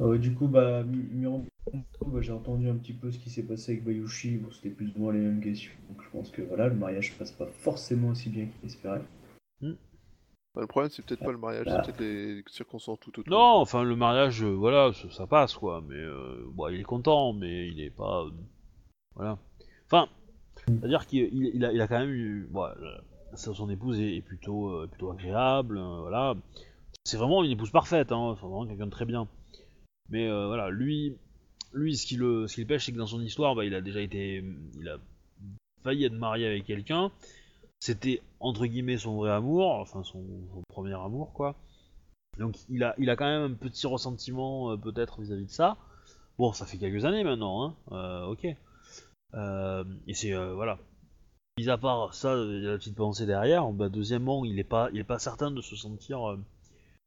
[0.00, 1.50] Euh, du coup, bah, Mi- Miromoto, bah,
[2.20, 4.38] j'ai entendu un petit peu ce qui s'est passé avec Bayushi.
[4.38, 5.72] Bon, c'était plus ou moins les mêmes questions.
[5.88, 9.02] Donc je pense que voilà, le mariage passe pas forcément aussi bien qu'il espérait.
[10.54, 11.82] Bah, le problème, c'est peut-être pas le mariage, Ah.
[11.82, 13.30] c'est peut-être les circonstances tout autour.
[13.32, 15.82] Non, enfin, le mariage, euh, voilà, ça, ça passe, quoi.
[15.88, 18.24] Mais euh, bon, il est content, mais il est pas.
[18.26, 18.30] euh,
[19.14, 19.38] voilà.
[19.86, 20.08] Enfin,
[20.68, 22.48] c'est-à-dire qu'il il- a, il a quand même eu.
[22.50, 22.76] Voilà,
[23.32, 26.34] sa- son épouse est, est plutôt, euh, plutôt agréable, euh, voilà.
[27.04, 28.34] C'est vraiment une épouse parfaite, hein.
[28.36, 29.26] C'est vraiment quelqu'un de très bien.
[30.10, 31.16] Mais euh, voilà, lui,
[31.72, 34.44] lui, ce qui le, pêche, c'est que dans son histoire, bah, il a déjà été,
[34.78, 34.98] il a
[35.82, 37.10] failli être marié avec quelqu'un.
[37.80, 40.24] C'était entre guillemets son vrai amour, enfin son,
[40.68, 41.56] premier amour, quoi.
[42.38, 45.76] Donc il a, il a quand même un petit ressentiment euh, peut-être vis-à-vis de ça.
[46.38, 47.76] Bon, ça fait quelques années maintenant, hein.
[47.92, 48.46] Euh, ok.
[49.34, 50.78] Euh, et c'est voilà.
[51.58, 53.70] Mis à part ça, il y a la petite pensée derrière.
[53.72, 56.38] Bah, deuxièmement, il est pas, pas certain de se sentir,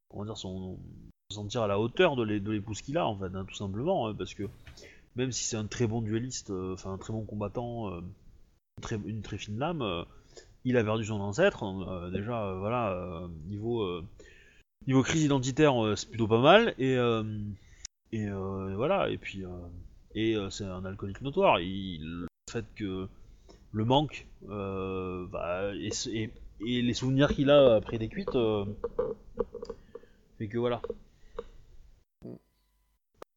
[0.09, 0.78] comment dire, son,
[1.36, 4.07] sentir à la hauteur de l'é- de l'épouse qu'il a en fait, hein, tout simplement,
[4.07, 4.43] hein, parce que
[5.15, 8.81] même si c'est un très bon dueliste, euh, enfin un très bon combattant, euh, une,
[8.81, 10.03] très, une très fine lame, euh,
[10.65, 11.63] il a perdu son ancêtre.
[12.11, 14.01] déjà, voilà, niveau
[14.88, 16.73] niveau crise identitaire, c'est plutôt pas mal.
[16.79, 16.95] Et
[18.11, 18.29] et
[18.75, 19.09] voilà.
[19.09, 19.43] Et puis
[20.15, 21.59] et c'est un alcoolique notoire.
[21.59, 23.07] Il, le fait que
[23.73, 28.36] le manque bah, et, et- les souvenirs qu'il a après des cuites
[30.38, 30.81] fait que voilà.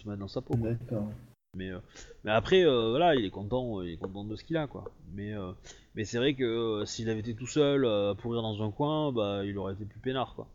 [0.03, 0.57] Se mettre dans sa peau.
[0.57, 0.71] quoi.
[0.71, 1.09] D'accord.
[1.57, 1.79] Mais, euh,
[2.25, 4.85] mais après, euh, voilà, il est content, il est content de ce qu'il a, quoi.
[5.13, 5.53] Mais, euh,
[5.95, 9.45] mais c'est vrai que s'il avait été tout seul à pourrir dans un coin, bah,
[9.45, 10.47] il aurait été plus peinard, quoi.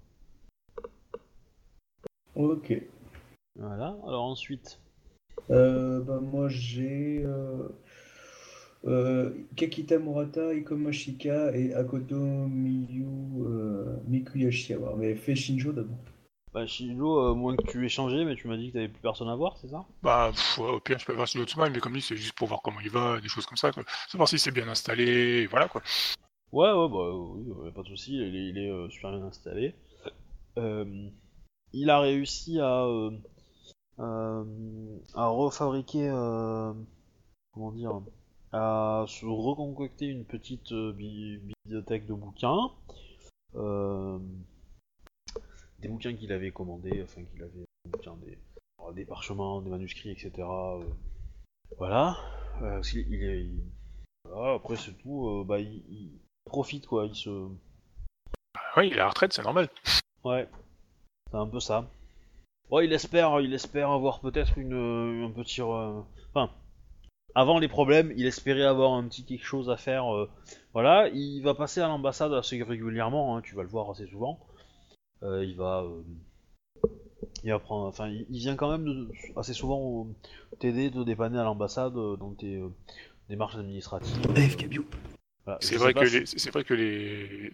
[2.36, 2.82] Ok.
[3.60, 3.98] Voilà.
[4.08, 4.80] Alors ensuite,
[5.50, 7.26] bah, moi j'ai
[9.56, 13.06] Kakita Murata, Ikoma Shika et Akoto Miyu
[14.08, 14.96] Mikuyashiwa.
[14.98, 15.98] Mais fait Shinjo d'abord.
[16.54, 19.02] Bah, Shilo, euh, moins que tu aies changé, mais tu m'as dit que t'avais plus
[19.02, 19.84] personne à voir, c'est ça?
[20.04, 22.36] Bah, pff, ouais, au pire, je peux voir l'autre mal, mais comme dit, c'est juste
[22.36, 23.84] pour voir comment il va, des choses comme ça, quoi.
[24.08, 25.82] Savoir si c'est bien installé, et voilà, quoi.
[26.52, 29.24] Ouais, ouais, bah oui, ouais, pas de souci, il est, il est, euh, super bien
[29.24, 29.74] installé.
[30.60, 31.10] Euh,
[31.74, 33.10] il a réussi à, euh,
[35.16, 36.10] à refabriquer,
[37.54, 38.00] comment dire,
[38.52, 42.70] à se reconcocter une petite bi- bibliothèque de bouquins.
[43.56, 44.20] Euh,
[45.84, 47.66] des bouquins qu'il avait commandés, enfin qu'il avait,
[48.26, 48.38] des,
[48.96, 50.32] des parchemins, des manuscrits, etc.
[50.48, 50.84] euh,
[51.78, 52.18] voilà.
[52.62, 53.64] Euh, parce qu'il- il est, il-
[54.30, 56.10] voilà, après c'est tout, euh, bah il,
[56.46, 57.30] profite quoi, il se...
[58.54, 59.70] Bah, oui, il est à la retraite, c'est normal.
[60.24, 60.48] Ouais,
[61.32, 61.90] c'est un peu ça.
[62.70, 65.62] Ouais, il espère, il espère avoir peut-être une, euh, un petit...
[65.62, 66.02] euh,
[66.34, 66.50] Enfin,
[67.36, 70.14] avant les problèmes, il espérait avoir un petit quelque chose à faire.
[70.16, 70.30] euh,
[70.74, 74.40] voilà, il va passer à l'ambassade assez régulièrement, hein, tu vas le voir assez souvent.
[75.24, 75.84] Euh, il va...
[75.84, 76.04] euh,
[77.44, 77.88] il va prendre...
[77.88, 81.96] Enfin, il, il vient quand même de- assez souvent euh, t'aider, te dépanner à l'ambassade
[81.98, 82.70] euh, dans tes euh,
[83.30, 84.16] démarches administratives.
[85.46, 87.54] Voilà, je C'est vrai, que si- les, c'est vrai que les...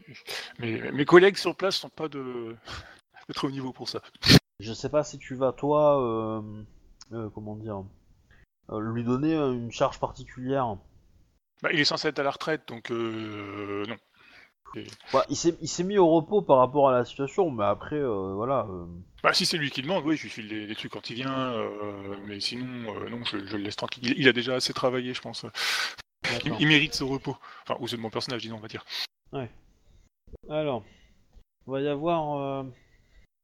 [0.59, 2.55] Mes, mes collègues sur place sont pas de,
[3.43, 4.01] haut niveau pour ça.
[4.59, 6.41] Je sais pas si tu vas toi, euh,
[7.13, 7.83] euh, comment dire,
[8.71, 10.77] lui donner une charge particulière.
[11.61, 13.95] Bah, il est censé être à la retraite, donc euh, non.
[15.13, 18.33] Bah, il s'est il mis au repos par rapport à la situation, mais après, euh,
[18.33, 18.67] voilà.
[18.69, 18.85] euh,
[19.23, 21.15] Bah, si c'est lui qui demande, oui, je lui file des, des trucs quand il
[21.15, 24.03] vient, euh, mais sinon, euh, non, je, je le laisse tranquille.
[24.05, 25.43] Il, il a déjà assez travaillé, je pense.
[25.43, 26.57] Il, d'accord.
[26.61, 27.37] il mérite ce repos.
[27.63, 28.85] Enfin, ou c'est de mon personnage, disons, on va dire.
[30.49, 30.83] Alors,
[31.67, 32.63] il va y avoir euh,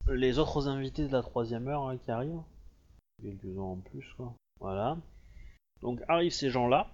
[0.09, 2.41] les autres invités de la troisième heure hein, qui arrivent.
[3.23, 4.33] Quelques-uns en plus, quoi.
[4.59, 4.97] Voilà.
[5.81, 6.91] Donc arrivent ces gens-là.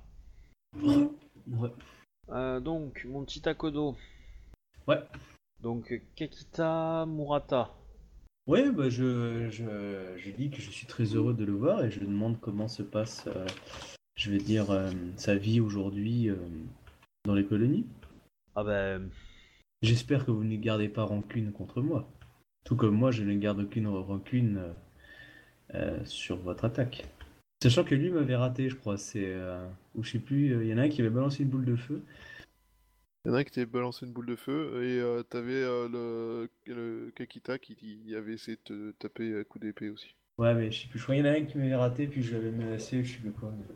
[0.84, 1.72] Ouais.
[2.30, 3.96] Euh, donc, mon petit Takodo.
[4.88, 5.00] Ouais.
[5.62, 7.70] Donc, Kakita Murata.
[8.48, 11.92] Ouais, bah je, je, je dis que je suis très heureux de le voir et
[11.92, 13.46] je lui demande comment se passe, euh,
[14.16, 16.36] je vais dire, euh, sa vie aujourd'hui euh,
[17.24, 17.86] dans les colonies.
[18.56, 19.10] Ah ben,
[19.84, 22.10] J'espère que vous ne gardez pas rancune contre moi.
[22.66, 24.62] Tout comme moi, je ne garde aucune rancune
[26.04, 27.08] sur votre attaque.
[27.64, 28.98] Sachant que lui m'avait raté, je crois.
[28.98, 29.34] C'est.
[29.96, 31.76] ou je sais plus, il y en a un qui avait balancé une boule de
[31.76, 32.04] feu.
[33.24, 35.54] Il y en a un qui t'avait balancé une boule de feu et euh, t'avais
[35.54, 40.16] euh, le, le Kakita qui, qui avait essayé de te taper à coup d'épée aussi.
[40.40, 40.98] Ouais, mais je sais plus.
[40.98, 43.14] Je crois qu'il y en a un qui m'avait raté, puis je l'avais menacé, je
[43.14, 43.52] sais plus quoi.
[43.56, 43.76] mais-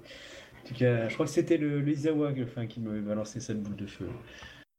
[0.64, 3.62] En tout cas, je crois que c'était le, le Izawa enfin, qui m'avait balancé cette
[3.62, 4.10] boule de feu.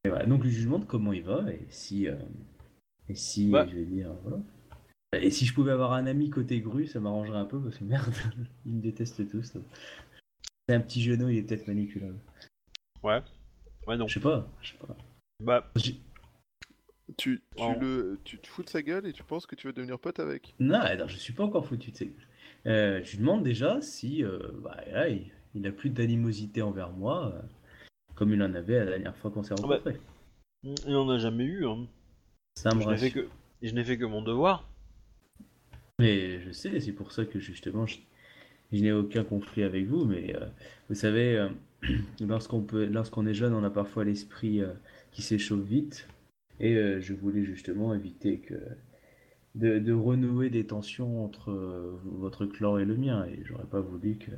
[0.05, 2.09] Et voilà, donc je lui demande comment il va et si.
[2.09, 2.17] euh,
[3.09, 3.69] et si, Bah.
[3.71, 4.39] je vais dire, voilà.
[5.13, 7.85] Et si je pouvais avoir un ami côté grue, ça m'arrangerait un peu parce que
[7.85, 8.13] merde,
[8.67, 9.57] ils me détestent tous.
[10.69, 12.19] C'est un petit genou, il est peut-être manipulable.
[13.05, 13.21] ouais.
[13.87, 14.07] Ouais, non.
[14.09, 14.97] Je sais pas, je sais pas.
[15.43, 15.95] Bah, Tu,
[17.17, 17.73] tu, Oh.
[17.81, 20.19] le, tu te fous de sa gueule et tu penses que tu vas devenir pote
[20.19, 20.55] avec.
[20.59, 22.11] Non, alors, je suis pas encore foutu de sais.
[22.67, 26.91] Euh, je lui demande déjà si euh, bah, là, il, il a plus d'animosité envers
[26.91, 27.41] moi, euh,
[28.17, 30.01] comme il en avait la dernière fois qu'on s'est bah, rencontrés.
[30.65, 31.65] il en a jamais eu.
[31.67, 31.87] Hein.
[32.57, 33.25] Ça me Je n'ai fait rassure.
[33.25, 33.29] que,
[33.69, 34.69] je n'ai fait que mon devoir.
[35.99, 37.99] Mais je sais, c'est pour ça que justement, je,
[38.73, 40.05] je n'ai aucun conflit avec vous.
[40.05, 40.47] Mais euh,
[40.89, 41.49] vous savez, euh,
[42.21, 44.73] lorsqu'on peut, lorsqu'on est jeune, on a parfois l'esprit euh,
[45.13, 46.09] qui s'échauffe vite.
[46.59, 48.55] Et euh, je voulais justement éviter que
[49.55, 53.27] de, de renouer des tensions entre euh, votre clan et le mien.
[53.27, 54.33] Et j'aurais pas voulu que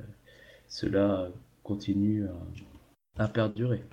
[0.66, 1.31] cela
[1.62, 2.27] continue
[3.19, 3.85] à, à perdurer.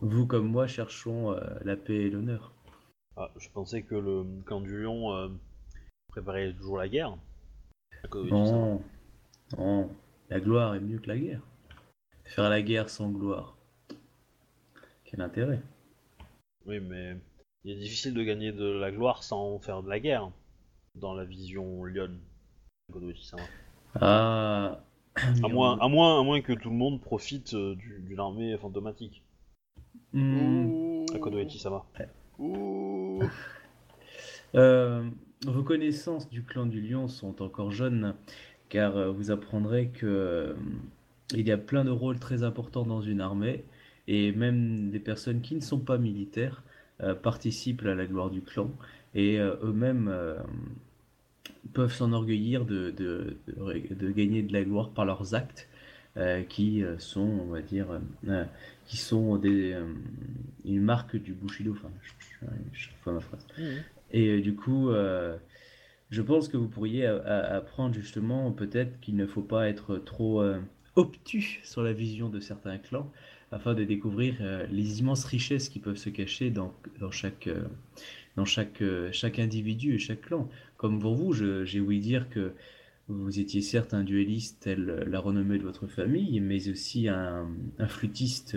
[0.00, 2.52] Vous comme moi cherchons la paix et l'honneur.
[3.16, 5.30] Ah, je pensais que le camp du lion
[6.08, 7.16] préparait toujours la guerre.
[8.12, 8.82] Non,
[10.28, 11.42] la gloire est mieux que la guerre.
[12.34, 13.56] Faire la guerre sans gloire.
[15.04, 15.60] Quel intérêt
[16.66, 17.16] Oui, mais
[17.64, 20.30] il est difficile de gagner de la gloire sans faire de la guerre.
[20.94, 22.10] Dans la vision Lyon.
[24.00, 24.80] Ah,
[25.42, 28.56] À moins, à, moins, à moins que tout le monde profite euh, du- d'une armée
[28.58, 29.22] fantomatique.
[30.12, 30.66] Hmm.
[30.66, 31.06] Ouh.
[31.14, 31.84] À Kodoichi-sama.
[32.38, 33.22] Ouh.
[34.54, 35.08] Euh,
[35.46, 38.14] vos connaissances du clan du lion sont encore jeunes,
[38.68, 40.54] car euh, vous apprendrez que euh,
[41.32, 43.64] il y a plein de rôles très importants dans une armée,
[44.08, 46.62] et même des personnes qui ne sont pas militaires
[47.02, 48.70] euh, participent à la gloire du clan,
[49.14, 50.36] et euh, eux-mêmes euh,
[51.72, 55.68] peuvent s'enorgueillir de, de, de- de gagner de la gloire par leurs actes,
[56.50, 57.86] qui sont, on va dire,
[58.84, 59.74] qui sont des,
[60.66, 61.72] une marque du Bushido.
[61.72, 63.46] Enfin, je, je, ma phrase.
[64.12, 64.90] Et euh, du coup,
[66.10, 70.60] je pense que vous pourriez apprendre justement peut-être qu'il ne faut pas être trop euh,
[70.96, 73.10] obtus sur la vision de certains clans
[73.50, 77.64] afin de découvrir euh, les immenses richesses qui peuvent se cacher dans, dans chaque, euh,
[78.36, 80.48] dans chaque, euh, chaque individu et chaque clan.
[80.76, 82.52] comme pour vous, j'ai ouï dire que
[83.08, 87.46] vous étiez certes un duelliste tel la renommée de votre famille, mais aussi un,
[87.88, 88.56] flûtiste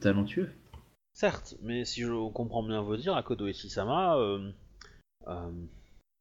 [0.00, 0.48] talentueux.
[1.12, 4.50] Certes, mais si je comprends bien vos dires, Akodo Ishisama euh,
[5.26, 5.50] euh,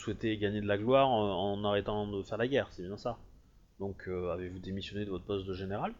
[0.02, 3.18] souhaitait gagner de la gloire en arrêtant de faire la guerre, c'est bien ça?
[3.80, 5.93] Donc euh, avez-vous démissionné de votre poste de général?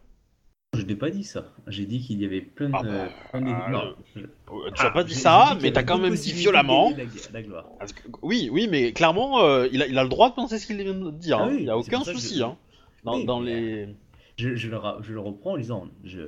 [0.76, 1.52] Je n'ai pas dit ça.
[1.66, 2.74] J'ai dit qu'il y avait plein de.
[2.76, 5.72] Ah bah, euh, plein de- ah, non, je- Euh, Tu as pas dit ça, mais
[5.72, 6.90] t'as quand même dit violemment.
[6.92, 7.66] de gagner La, la gloire.
[7.78, 10.58] Parce que- oui, oui, mais clairement, euh, il, a, il a le droit de penser
[10.58, 11.38] ce qu'il vient de dire.
[11.40, 11.54] Ah hein.
[11.56, 12.38] il n'y a aucun souci.
[12.38, 12.56] je- Hein.
[13.02, 13.54] Dans, Oui, dans mais,
[13.86, 13.96] les.
[14.36, 16.20] Je, je le, ra- je le reprends en disant, je,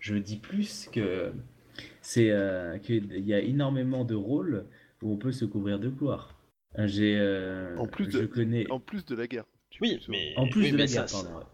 [0.00, 1.32] je dis plus que
[2.00, 4.66] c'est euh, qu'il y a énormément de rôles
[5.02, 6.34] où on peut se couvrir de gloire.
[6.78, 9.44] Euh, J'ai, euh, En plus je de- connais, En plus de la guerre.
[9.80, 10.34] Oui, mais.
[10.36, 11.38] en plus oui, de la guerre, ça- pardon.
[11.38, 11.44] ouais.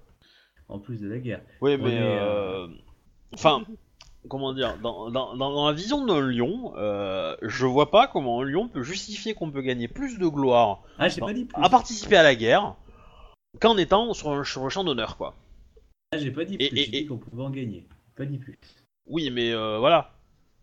[0.68, 1.40] En plus de la guerre.
[1.60, 1.94] Oui, mais.
[1.94, 2.66] est, euh,
[3.34, 3.62] Enfin,
[4.28, 8.40] comment dire dans, dans, dans- dans la vision d'un lion, euh, je vois pas comment
[8.42, 11.44] un lion peut justifier qu'on peut gagner plus de gloire Ah, j'ai Non, pas dit
[11.46, 11.62] plus.
[11.62, 12.74] à participer à la guerre
[13.60, 15.34] qu'en étant sur, un, sur le champ d'honneur, quoi.
[16.12, 16.78] Ah, j'ai pas dit Et- plus.
[16.78, 17.86] et- qu'on pouvait en gagner.
[18.16, 18.58] Pas dit plus.
[19.06, 20.12] Oui, mais euh, voilà.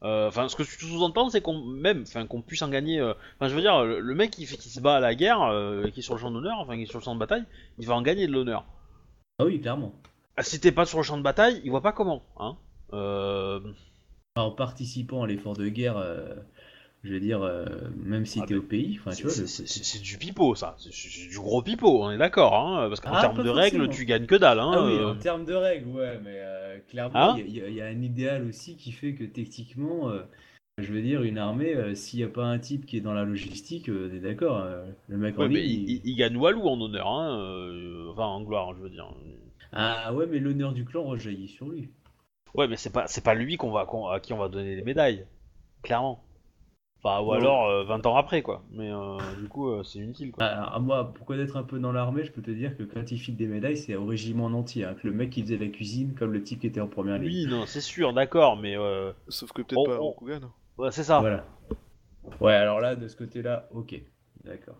[0.04, 3.00] Euh, Enfin, ce que tu sous-entends, c'est qu'on même, enfin, qu'on puisse en gagner.
[3.00, 5.16] euh, Enfin, je veux dire, le, le mec qui, fait, qui se bat à la
[5.16, 7.20] guerre, euh, qui est sur le champ d'honneur, enfin, qui est sur le champ de
[7.20, 7.44] bataille,
[7.78, 8.66] il va en gagner de l'honneur.
[9.40, 9.94] Ah oui, clairement.
[10.38, 12.58] Ah, Si t'es pas sur le champ de bataille, il voit pas comment, hein.
[12.94, 13.60] Euh...
[14.36, 16.34] En participant à l'effort de guerre, euh,
[17.04, 17.66] je veux dire, euh,
[17.96, 20.76] même si Ah, t'es au pays, C'est du pipeau, ça.
[20.80, 22.88] C'est du gros pipeau, on est d'accord, hein.
[22.90, 24.72] Parce qu'en Ah, termes de règles, tu gagnes que dalle, hein.
[24.74, 25.12] Ah oui, euh.
[25.12, 27.86] en termes de règles, ouais, mais euh, clairement, Hein il y, a- il y a
[27.86, 30.22] un idéal aussi qui fait que techniquement, euh,
[30.78, 33.14] je veux dire, une armée, euh, s'il n'y a pas un type qui est dans
[33.14, 36.68] la logistique, euh, t'es d'accord, euh, le mec en mais ligne, il, il- gagne Walou
[36.68, 37.40] en honneur, hein.
[37.40, 39.08] euh, Enfin, en gloire, je veux dire.
[39.72, 41.90] Ah ouais, mais l'honneur du clan rejaillit sur lui.
[42.54, 44.76] Ouais, mais c'est pas, c'est pas lui qu'on va, qu'on- à qui on va donner
[44.76, 45.26] les médailles,
[45.84, 46.24] clairement.
[47.02, 48.62] Enfin, ou alors euh, 20 ans après, quoi.
[48.72, 50.44] Mais euh, du coup, euh, c'est inutile, quoi.
[50.44, 53.10] Ah, à moi, pour connaître un peu dans l'armée, je peux te dire que quand
[53.12, 55.58] il file des médailles, c'est au régiment en entier, hein, que le mec qui faisait
[55.58, 57.28] la cuisine, comme le type qui était en première ligne.
[57.28, 60.52] Oui, non, c'est sûr, d'accord, mais euh, Sauf que peut-être On- pas à on- Rokugan.
[60.78, 61.20] ouais, c'est ça.
[61.22, 61.46] Voilà.
[62.42, 63.96] Ouais, alors là, de ce côté-là, ok,
[64.44, 64.76] d'accord.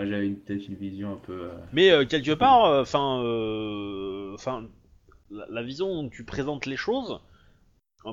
[0.00, 1.32] Moi, j'avais une- peut-être une vision un peu.
[1.50, 3.20] euh, Mais euh, quelque part, enfin,
[4.34, 4.64] enfin,
[5.30, 7.20] la, la vision dont tu présentes les choses,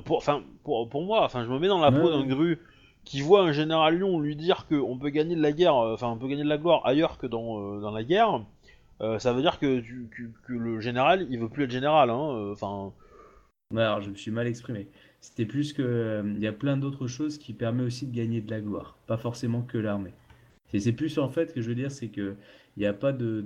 [0.04, 2.58] pour, enfin, pour, pour moi, enfin, je me mets dans la peau d'un gru
[3.04, 5.94] qui voit un général Lion lui dire que on peut gagner de la guerre, euh,
[5.94, 8.44] enfin, on peut gagner de la gloire ailleurs que dans, euh, dans la guerre.
[9.02, 9.82] euh, ça veut dire que,
[10.48, 12.50] le général, il veut plus être général, hein.
[12.52, 12.92] Enfin,
[13.76, 14.88] alors je me suis mal exprimé.
[15.20, 18.50] C'était plus que il y a plein d'autres choses qui permettent aussi de gagner de
[18.50, 20.12] la gloire, pas forcément que l'armée.
[20.74, 22.36] Et c'est plus en fait que je veux dire, c'est que
[22.76, 23.42] il n'y a pas de,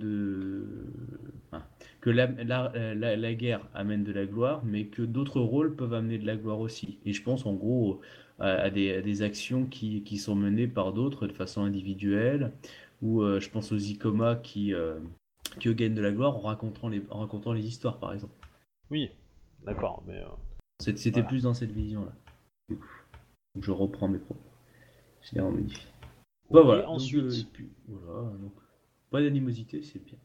[2.00, 6.18] que la, la- la guerre amène de la gloire, mais que d'autres rôles peuvent amener
[6.18, 6.98] de la gloire aussi.
[7.04, 8.00] Et je pense en gros
[8.38, 12.52] à, à des, à des actions qui, qui sont menées par d'autres de façon individuelle,
[13.02, 14.98] ou euh, je pense aux Icoma qui, euh,
[15.60, 18.32] qui gagnent de la gloire en racontant les, en racontant les histoires, par exemple.
[18.90, 19.10] oui,
[19.64, 20.16] d'accord, mais.
[20.18, 20.26] euh,
[20.80, 21.28] C'est- C'était Voilà.
[21.28, 22.12] plus dans cette vision-là.
[23.60, 24.40] Je reprends mes propos.
[25.22, 25.86] Je les remodifie.
[26.50, 26.82] Bah et voilà.
[26.82, 28.52] donc, ensuite, puis, voilà, donc,
[29.10, 30.16] pas d'animosité, c'est bien.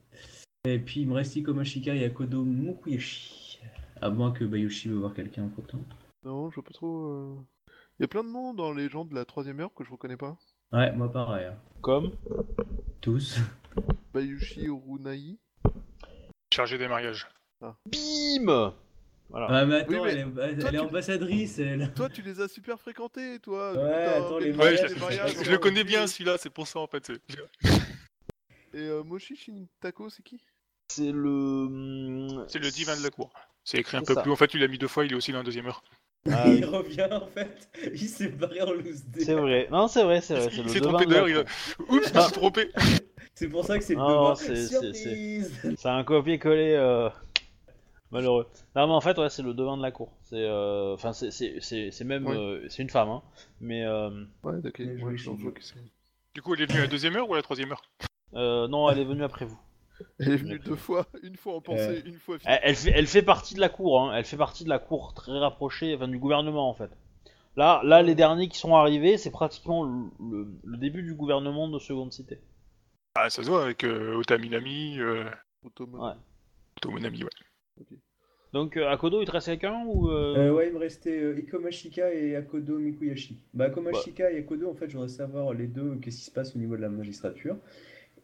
[0.65, 3.60] Et puis il me reste Ikomashika et Akodo Mukuyashi.
[4.02, 5.81] À moins que Bayoshi veut voir quelqu'un entre temps.
[6.23, 7.38] Non, je vois pas trop.
[7.99, 9.91] Il y a plein de noms dans les gens de la troisième heure que je
[9.91, 10.36] reconnais pas.
[10.72, 11.45] Ouais, moi pareil.
[11.45, 11.56] hein.
[11.82, 12.11] comme?
[13.02, 13.38] Tous.
[14.14, 15.38] Bayushi Orunai.
[16.53, 17.28] Chargé des mariages.
[17.61, 18.74] Bim
[19.30, 19.48] Voilà.
[19.49, 21.94] Ah, mais attends, Oui, mais elle est, elle toi, est tu- ambassadrice, elle.
[21.95, 23.74] Toi, tu les as super fréquentés, toi.
[23.74, 27.06] Ouais, attends, les Ouais, mariages, je le connais bien celui-là, c'est pour ça en fait.
[27.06, 27.22] c'est-
[28.76, 30.41] Et euh, Moshi Shintako, c'est qui?
[30.90, 31.30] C'est le.
[31.30, 33.32] hum, C'est le divin de la cour.
[33.64, 34.22] C'est écrit un peu ça.
[34.24, 34.32] plus.
[34.32, 35.84] En fait, tu l'as mis deux fois, il est aussi dans la deuxième heure.
[36.32, 36.56] Ah oui.
[36.60, 37.70] il revient en fait.
[37.94, 39.24] Il s'est barré en loose day.
[39.26, 39.68] C'est vrai.
[39.72, 40.50] Non, c'est vrai, c'est vrai.
[40.50, 41.41] C'est Il le s'est trompé d'heure, il a-.
[41.90, 42.70] Oups, je me suis trompé.
[43.36, 44.36] C'est pour ça que c'est le devant.
[44.36, 47.10] c'est- c'est- Surprise C'est un copier-coller euh,
[48.12, 48.48] malheureux.
[48.76, 50.12] Non, mais en fait, ouais, c'est le devin de la cour.
[50.22, 52.38] C'est, euh, enfin, c'est, c'est, c'est, c'est même, Ouais.
[52.38, 53.24] euh, c'est une femme, hein.
[53.60, 54.10] Mais euh,
[54.44, 54.86] Ouais, d'accord.
[54.86, 55.16] Ouais.
[56.36, 57.82] Du coup, elle est venue à la deuxième heure ou à la troisième heure?
[58.36, 59.60] Euh, non, elle est venue après vous.
[60.19, 63.07] Elle est venue deux fois, une fois en pensée, une fois Elle, elle fait, elle
[63.07, 64.01] fait partie de la cour.
[64.01, 64.13] Hein.
[64.15, 66.89] Elle fait partie de la cour très rapprochée, enfin du gouvernement en fait.
[67.55, 71.67] Là, là, les derniers qui sont arrivés, c'est pratiquement le, le- le début du gouvernement
[71.69, 72.39] de Seconde Cité.
[73.15, 75.25] Ah, ça se voit avec euh, Otaminami, euh,
[75.63, 76.01] Ottoman.
[76.01, 76.15] Ouais.
[76.77, 77.85] Otomonami, ouais.
[78.53, 80.35] Donc, euh, Akodo, il te reste quelqu'un ou euh...
[80.38, 83.38] Euh, ouais, il me restait euh, Ikomashika et Akodo Mikuyashi.
[83.53, 86.55] Bah, Akomashika et Akodo, en fait, je voudrais savoir les deux, qu'est-ce qui se passe
[86.55, 87.55] au niveau de la magistrature.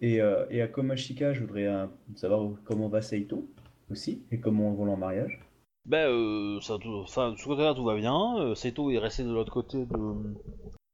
[0.02, 1.86] Et, euh, et Akomashika, je voudrais euh,
[2.16, 3.48] savoir comment va Saito
[3.92, 5.40] aussi, et comment vont leur mariage.
[5.86, 7.08] Ben, euh, ça, tout- de
[7.38, 8.38] ce côté-là, tout va bien.
[8.38, 10.14] Euh, Seto est resté de l'autre côté de.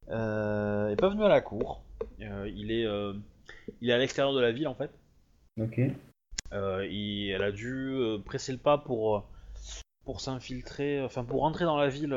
[0.10, 1.82] Euh, est pas venu à la cour.
[2.20, 2.86] Il est,
[3.82, 4.92] il est à l'extérieur de la ville en fait.
[5.60, 5.80] Ok.
[6.54, 9.28] Il- elle a dû presser le pas pour,
[10.06, 12.16] pour s'infiltrer, enfin pour rentrer dans la ville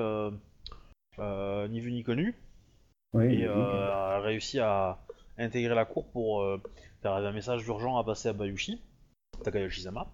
[1.19, 2.35] ni vu ni connu.
[3.15, 4.99] Oui, Et elle a réussi à
[5.39, 6.61] intégrer la cour pour euh,
[7.03, 8.83] faire un message urgent à passer à Bayushi,
[9.45, 10.07] Takayoshi-sama.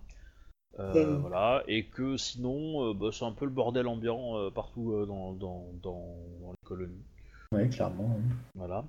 [0.80, 1.20] Euh, Mhm.
[1.20, 5.32] Voilà, et que sinon, euh, bah, c'est un peu le bordel ambiant euh, partout dans,
[5.32, 7.04] dans, dans, dans les colonies.
[7.52, 8.16] Ouais, clairement.
[8.18, 8.34] hein.
[8.56, 8.84] Voilà.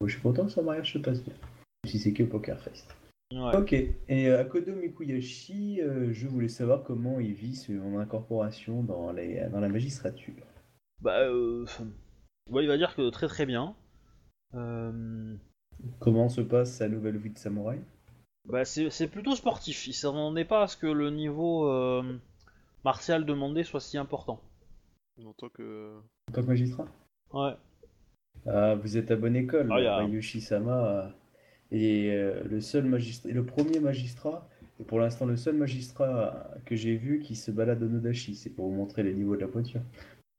[0.00, 1.34] Bon, je suis content que son mariage se passe bien.
[1.86, 2.86] Si c'est que Poker Face.
[3.34, 3.56] Ouais.
[3.56, 3.74] Ok.
[4.08, 5.80] Et Akodo Mikuyashi,
[6.12, 10.34] je voulais savoir comment il vit son incorporation dans, les, dans la magistrature.
[11.02, 11.66] Bah, euh,
[12.50, 13.74] ouais, il va dire que très très bien.
[14.54, 15.34] Euh,
[16.00, 17.80] Comment se passe sa nouvelle vie de samouraï?
[18.44, 19.86] Bah, c'est c'est plutôt sportif.
[19.86, 22.02] Il s'attendait pas à ce que le niveau euh,
[22.84, 24.40] martial demandé soit si important.
[25.24, 25.98] En tant que.
[26.30, 26.86] en tant que magistrat?
[27.32, 27.54] Ouais.
[28.46, 29.70] Ah, vous êtes à bonne école.
[29.72, 31.08] Ah, y a- Ryushi-sama euh,
[31.70, 34.48] est euh, le seul magistrat, le premier magistrat,
[34.80, 38.34] et pour l'instant le seul magistrat que j'ai vu qui se balade au Nodashi.
[38.34, 39.82] C'est pour vous montrer les niveaux de la poiture.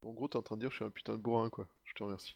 [0.06, 1.68] En gros, t'es en train de dire que je suis un putain de bourrin, quoi.
[1.86, 2.36] Je te remercie.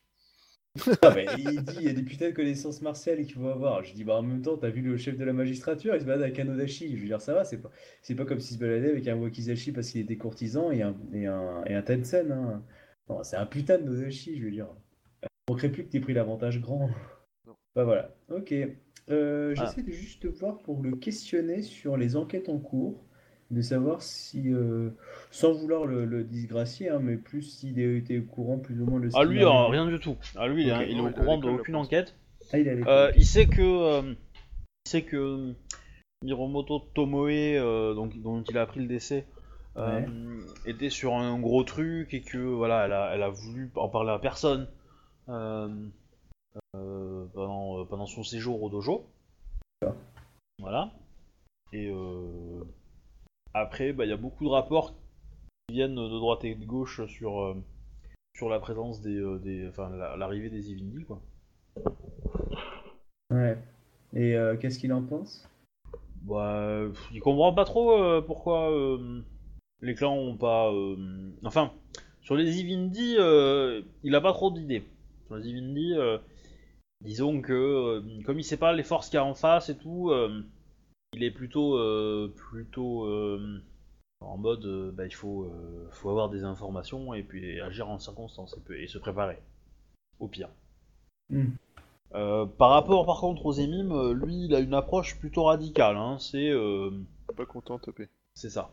[1.01, 3.83] Ah, bah, il dit il y a des putains de connaissances martiales qu'il faut avoir.
[3.83, 6.05] Je dis bah en même temps t'as vu le chef de la magistrature, il se
[6.05, 6.95] balade avec un Odashi.
[6.95, 7.69] Je veux dire ça va, c'est pas
[8.01, 10.95] c'est pas comme s'il se baladait avec un Wakizashi parce qu'il était courtisan et un
[11.13, 12.31] et un, et un Tensen.
[12.31, 12.63] Hein.
[13.09, 14.67] Non, c'est un putain de Odashi, je veux dire.
[15.23, 16.89] Il manquerait plus que t'aies pris l'avantage grand.
[17.45, 17.55] Non.
[17.75, 18.53] Bah voilà, ok.
[19.09, 19.65] Euh, Ah.
[19.65, 23.05] J'essaie de juste voir pour le questionner sur les enquêtes en cours,
[23.49, 24.89] de savoir si, euh,
[25.31, 28.99] sans vouloir le, le disgracier, hein, mais plus s'il était au courant plus ou moins
[28.99, 29.57] de ce Ah lui, m'arrive.
[29.61, 30.17] euh, rien du tout.
[30.35, 30.85] Ah lui, il est- Ok.
[30.89, 32.15] il est au il est à courant l'école, d'aucune enquête.
[32.51, 32.67] Ah, il.
[32.87, 34.13] Euh, il sait que euh,
[34.85, 35.53] il sait que
[36.23, 39.25] Miromoto Tomoe, euh, donc dont il a appris le décès,
[39.77, 43.87] euh, était sur un gros truc et que voilà, elle a, elle a voulu en
[43.89, 44.67] parler à personne
[45.29, 45.69] euh,
[46.75, 49.05] euh, pendant, pendant son séjour au dojo.
[50.59, 50.91] Voilà.
[51.73, 52.63] Et euh,
[53.59, 54.93] après, bah, il y a beaucoup de rapports
[55.67, 57.55] qui viennent de droite et de gauche sur euh,
[58.35, 61.21] sur la présence des, euh, des enfin la- l'arrivée des Ivindi quoi.
[63.31, 63.57] Ouais.
[64.13, 65.49] Et euh, qu'est-ce qu'il en pense?
[66.23, 69.21] Bah, pff, il comprend pas trop euh, pourquoi euh,
[69.81, 70.71] les clans ont pas.
[70.71, 71.71] euh, Enfin,
[72.21, 74.83] sur les Ivindi, euh, il a pas trop d'idées.
[75.27, 76.17] Sur les Ivindi, euh,
[77.01, 79.77] disons que euh, comme il sait pas les forces qu'il y a en face et
[79.77, 80.43] tout, euh,
[81.17, 83.59] il est plutôt euh, plutôt euh,
[84.21, 87.99] en mode euh, bah, il faut euh, faut avoir des informations et puis agir en
[87.99, 89.37] circonstance et, puis- et se préparer
[90.19, 90.49] au pire.
[91.29, 91.49] Hmm.
[92.15, 96.17] Euh, par rapport par contre aux émimes, lui il a une approche plutôt radicale, hein,
[96.19, 96.91] c'est euh,
[97.35, 98.07] Pas content, tapé.
[98.33, 98.71] c'est ça.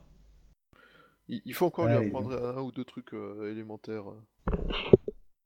[1.28, 4.04] Il, il faut encore Ah, lui apprendre un ou deux trucs euh, élémentaires.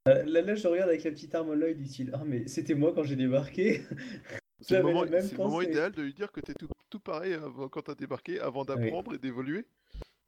[0.08, 2.74] Euh, là, là, je regarde avec la petite arme à l'œil style Ah, mais c'était
[2.74, 3.82] moi quand j'ai débarqué.
[4.60, 7.82] C'est le moment, le idéal de lui dire que t'es tout, tout pareil avant- quand
[7.82, 8.66] t'as débarqué, avant Oui.
[8.66, 9.64] d'apprendre et d'évoluer.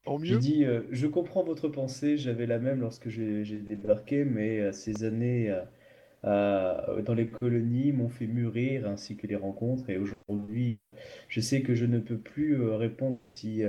[0.06, 0.38] En mieux.
[0.38, 5.04] dit euh, Je comprends votre pensée, j'avais la même lorsque j'ai débarqué, mais euh, ces
[5.04, 5.54] années
[6.24, 9.90] euh, dans les colonies m'ont fait mûrir ainsi que les rencontres.
[9.90, 10.78] Et aujourd'hui,
[11.28, 13.62] je sais que je ne peux plus répondre si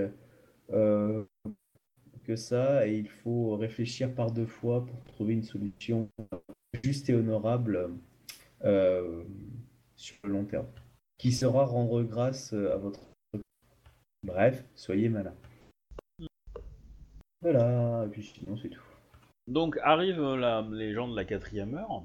[2.26, 6.10] que ça, et il faut réfléchir par deux fois pour trouver une solution
[6.84, 7.90] juste et honorable
[8.64, 9.24] euh,
[10.02, 10.68] sur le long terme,
[11.18, 13.02] qui sera rendre grâce euh, à votre.
[14.24, 15.34] Bref, soyez malin.
[17.42, 18.84] Voilà, et puis sinon c'est tout.
[19.48, 22.04] Donc arrivent euh, la- les gens de la quatrième heure.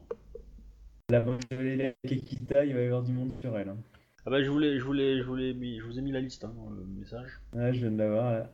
[1.11, 3.69] La chevalier Kekita, il va y avoir du monde sur elle.
[3.69, 3.77] hein.
[4.25, 6.53] Ah bah je voulais, je voulais, je voulais, je vous ai mis la liste hein,
[6.57, 7.41] dans le message.
[7.53, 8.53] Ouais, je viens de l'avoir là.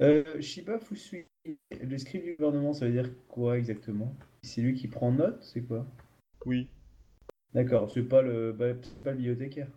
[0.00, 1.26] Euh, Shiba Fusui,
[1.70, 4.14] le script du gouvernement, ça veut dire quoi exactement?
[4.42, 5.86] C'est lui qui prend note, c'est quoi?
[6.46, 6.68] Oui.
[7.54, 9.68] D'accord, c'est pas le, bah, c'est pas le bibliothécaire.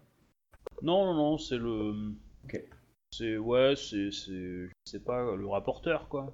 [0.82, 2.14] Non non non, c'est le,
[2.46, 2.64] Ok.
[3.12, 4.32] c'est ouais, c'est, c'est,
[4.68, 6.34] je sais pas, le rapporteur quoi.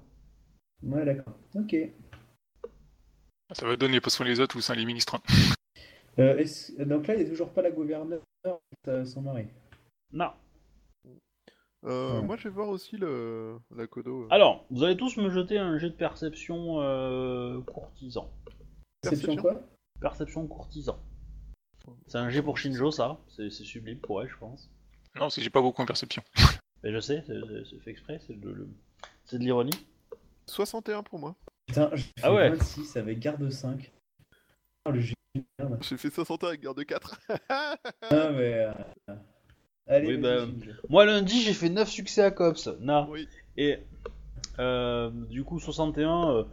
[0.82, 1.34] Ouais, d'accord.
[1.54, 1.76] Ok.
[3.52, 5.16] Ça va donner, parce qu'on les a tous, hein, les ministres.
[6.18, 6.44] Euh,
[6.80, 8.22] Donc là, il n'y a toujours pas la gouverneure,
[8.88, 9.46] euh, son mari?
[10.12, 10.30] Non.
[11.84, 12.22] Euh, Ouais.
[12.26, 14.24] Moi, je vais voir aussi le, la Kodo.
[14.24, 14.28] euh.
[14.30, 18.30] Alors, vous allez tous me jeter un jet de perception euh, courtisan.
[19.02, 19.60] Perception quoi?
[20.00, 20.98] Perception courtisan.
[22.06, 24.70] C'est un jet pour Shinjo ça, c'est, sublime pour elle je pense.
[25.16, 26.22] Non, c'est j'ai pas beaucoup en perception.
[26.82, 28.68] Mais je sais, c'est, fait exprès, c'est de, le-
[29.24, 29.72] c'est de l'ironie.
[30.46, 31.34] 61 pour moi.
[31.66, 32.50] Putain, j'ai fait Ah ouais.
[32.50, 33.90] 26 avec garde 5.
[34.86, 35.78] Oh, le jeu de merde.
[35.82, 37.18] J'ai fait 61 avec garde 4.
[37.30, 37.76] Ah,
[38.30, 38.52] mais.
[38.54, 38.72] euh,
[39.86, 40.46] Allez, Oui, bah.
[40.88, 43.06] Moi lundi j'ai fait 9 succès à Cops, na.
[43.10, 43.28] oui.
[43.56, 43.78] Et
[44.58, 46.44] euh, du coup 61, euh,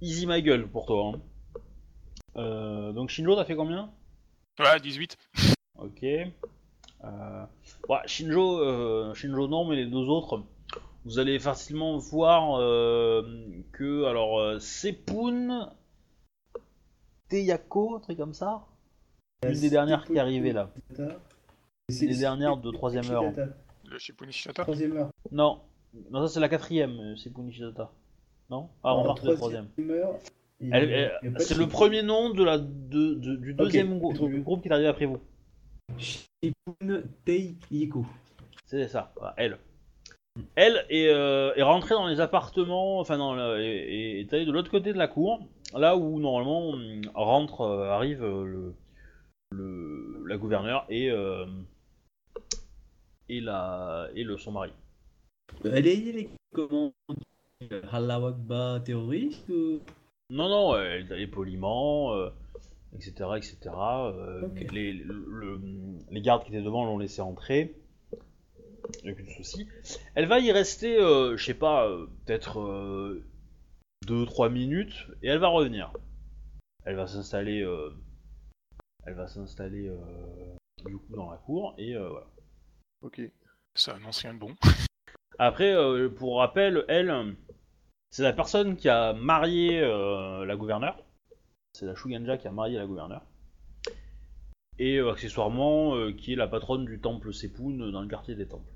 [0.00, 1.12] easy my gueule pour toi.
[1.14, 1.20] hein.
[2.36, 3.92] Euh, donc Shinjo t'as fait combien?
[4.58, 5.16] Ouais, 18.
[5.78, 6.02] Ok.
[6.04, 7.44] Euh,
[7.88, 10.42] ouais, Shinjo, euh, Shinjo non, mais les deux autres,
[11.04, 13.22] vous allez facilement voir euh,
[13.72, 15.72] que alors euh, Sepun,
[17.28, 18.64] Teyako, un truc comme ça,
[19.44, 20.70] une des dernières qui est arrivée là.
[21.88, 23.24] C'est Les dernières de troisième heure.
[23.90, 25.10] Le Shippuni Shinata Troisième heure.
[25.32, 25.60] Non,
[26.10, 27.90] non ça c'est la quatrième, Sepun Nishidata.
[28.48, 28.68] Non?
[28.84, 29.68] Ah, En remarque la troisième.
[29.90, 30.14] heure,
[31.38, 34.68] c'est le premier nom de la, de, de- du deuxième grou- trop du groupe qui
[34.68, 35.20] est arrivé après vous.
[35.98, 38.06] Shippuden Teiyiko.
[38.66, 39.58] C'est ça, voilà, elle.
[40.54, 44.70] Elle est, euh, est rentrée dans les appartements, enfin dans le- est, allée de l'autre
[44.70, 46.72] côté de la cour, là où normalement
[47.14, 48.74] rentre, euh, arrive euh, le,
[49.50, 51.44] le- la gouverneure et euh,
[53.28, 54.70] et la et le son mari.
[55.64, 56.92] Elle est, elle est comment?
[57.92, 58.34] Allah
[58.84, 59.80] terroriste ou...
[60.32, 62.30] Non non, elle est allée poliment, euh,
[62.94, 63.56] etc etc.
[63.66, 65.60] euh, les, le- le-
[66.10, 67.74] les gardes qui étaient devant l'ont laissé entrer.
[69.04, 69.68] Il n'y a aucun souci.
[70.14, 73.22] Elle va y rester, euh, je sais pas, euh, peut-être
[74.06, 75.92] 2-3 minutes, et elle va revenir.
[76.84, 77.90] Elle va s'installer, euh,
[79.06, 79.96] elle va s'installer euh,
[80.86, 82.26] du coup dans la cour, et euh, voilà.
[83.02, 83.20] Ok.
[83.74, 84.54] C'est un ancien de bon.
[85.38, 87.34] Après, euh, pour rappel, elle,
[88.12, 91.02] c'est la personne qui a marié euh, la gouverneure.
[91.72, 93.22] C'est la Shuganja qui a marié la gouverneure.
[94.78, 98.46] Et euh, accessoirement, euh, qui est la patronne du temple Sepun dans le quartier des
[98.46, 98.70] temples.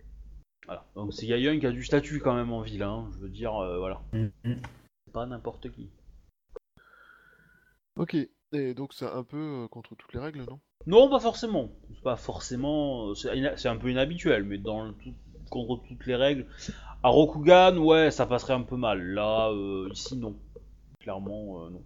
[0.65, 0.85] Voilà.
[0.95, 3.09] Donc c'est Yayun qui a du statut quand même en ville, hein.
[3.13, 4.01] je veux dire, euh, voilà.
[4.45, 5.89] C'est pas n'importe qui.
[7.97, 8.17] Ok.
[8.53, 10.61] Et donc c'est un peu euh, contre toutes les règles, non?
[10.87, 11.71] Non, pas forcément.
[11.95, 13.15] C'est pas forcément.
[13.15, 15.15] C'est un peu inhabituel, mais dans le tout-
[15.51, 16.47] contre toutes les règles.
[17.03, 19.01] À Rokugan, ouais, ça passerait un peu mal.
[19.03, 20.37] Là, euh, ici, non.
[21.01, 21.83] Clairement, euh, non.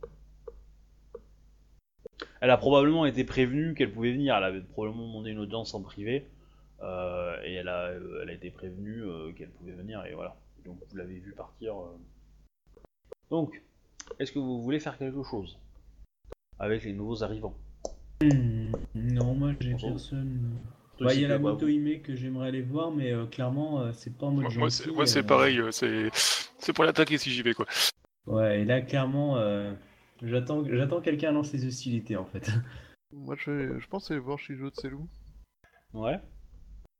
[2.40, 4.34] Elle a probablement été prévenue qu'elle pouvait venir.
[4.36, 6.26] Elle avait probablement demandé une audience en privé.
[6.82, 7.90] euh, et elle a,
[8.22, 9.02] elle a été prévenue
[9.36, 10.36] qu'elle pouvait venir, et voilà.
[10.64, 11.74] Donc vous l'avez vu partir.
[13.30, 13.62] Donc,
[14.18, 15.58] est-ce que vous voulez faire quelque chose
[16.58, 17.54] avec les nouveaux arrivants?
[18.22, 20.58] Hmm, Non, moi j'ai personne.
[21.00, 23.80] Bah, il y a la bah, moto Ime que j'aimerais aller voir, mais euh, clairement,
[23.80, 26.10] euh, c'est pas en mode Moi, moi, c'est gentil, moi, c'est euh, pareil, euh, c'est
[26.12, 27.66] c'est pour l'attaquer si j'y vais quoi.
[28.26, 29.72] Ouais, et là, clairement, euh,
[30.22, 32.50] j'attends j'attends quelqu'un lance les hostilités en fait.
[33.12, 34.96] Moi je, vais- je pense aller voir Shijo Tselu.
[35.94, 36.20] Ouais.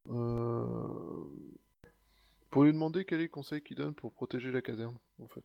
[0.08, 1.24] Euh...
[2.50, 5.44] Pour lui demander quel est le conseil qu'il donne pour protéger la caserne, en fait.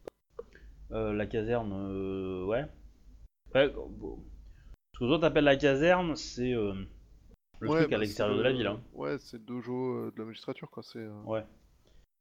[0.91, 2.65] Euh, la caserne, euh, ouais.
[3.53, 4.23] Ouais, bon.
[4.93, 6.73] Ce que toi t'appelles la caserne, c'est euh,
[7.59, 8.67] le Ouais, truc à bah, l'extérieur de la le- ville.
[8.67, 8.81] Hein.
[8.93, 10.83] Ouais, c'est le dojo euh, de la magistrature, quoi.
[10.83, 10.99] C'est.
[10.99, 11.43] euh, Ouais.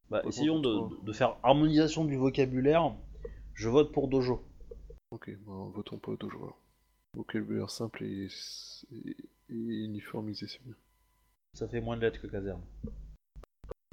[0.09, 2.93] Bah, Ouais, essayons de, faire harmonisation du vocabulaire.
[3.53, 4.43] Je vote pour Dojo.
[5.11, 6.59] Ok, bon, votons pas dojo alors.
[7.15, 8.27] Vocabulaire simple et,
[8.91, 9.15] et,
[9.49, 9.53] et
[9.85, 10.75] uniformisé, c'est bien.
[11.53, 12.61] Ça fait moins de lettres que caserne.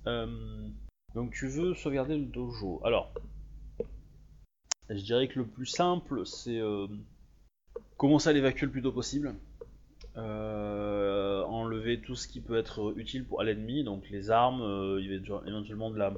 [0.07, 0.69] Euh,
[1.15, 2.81] donc tu veux sauvegarder le dojo.
[2.85, 3.15] Alors,
[4.91, 6.89] je dirais que le plus simple, c'est euh,
[7.97, 9.35] commencer à l'évacuer le plus tôt possible.
[10.19, 15.01] Euh, enlever tout ce qui peut être utile pour à l'ennemi, donc les armes, euh,
[15.47, 16.13] éventuellement de la,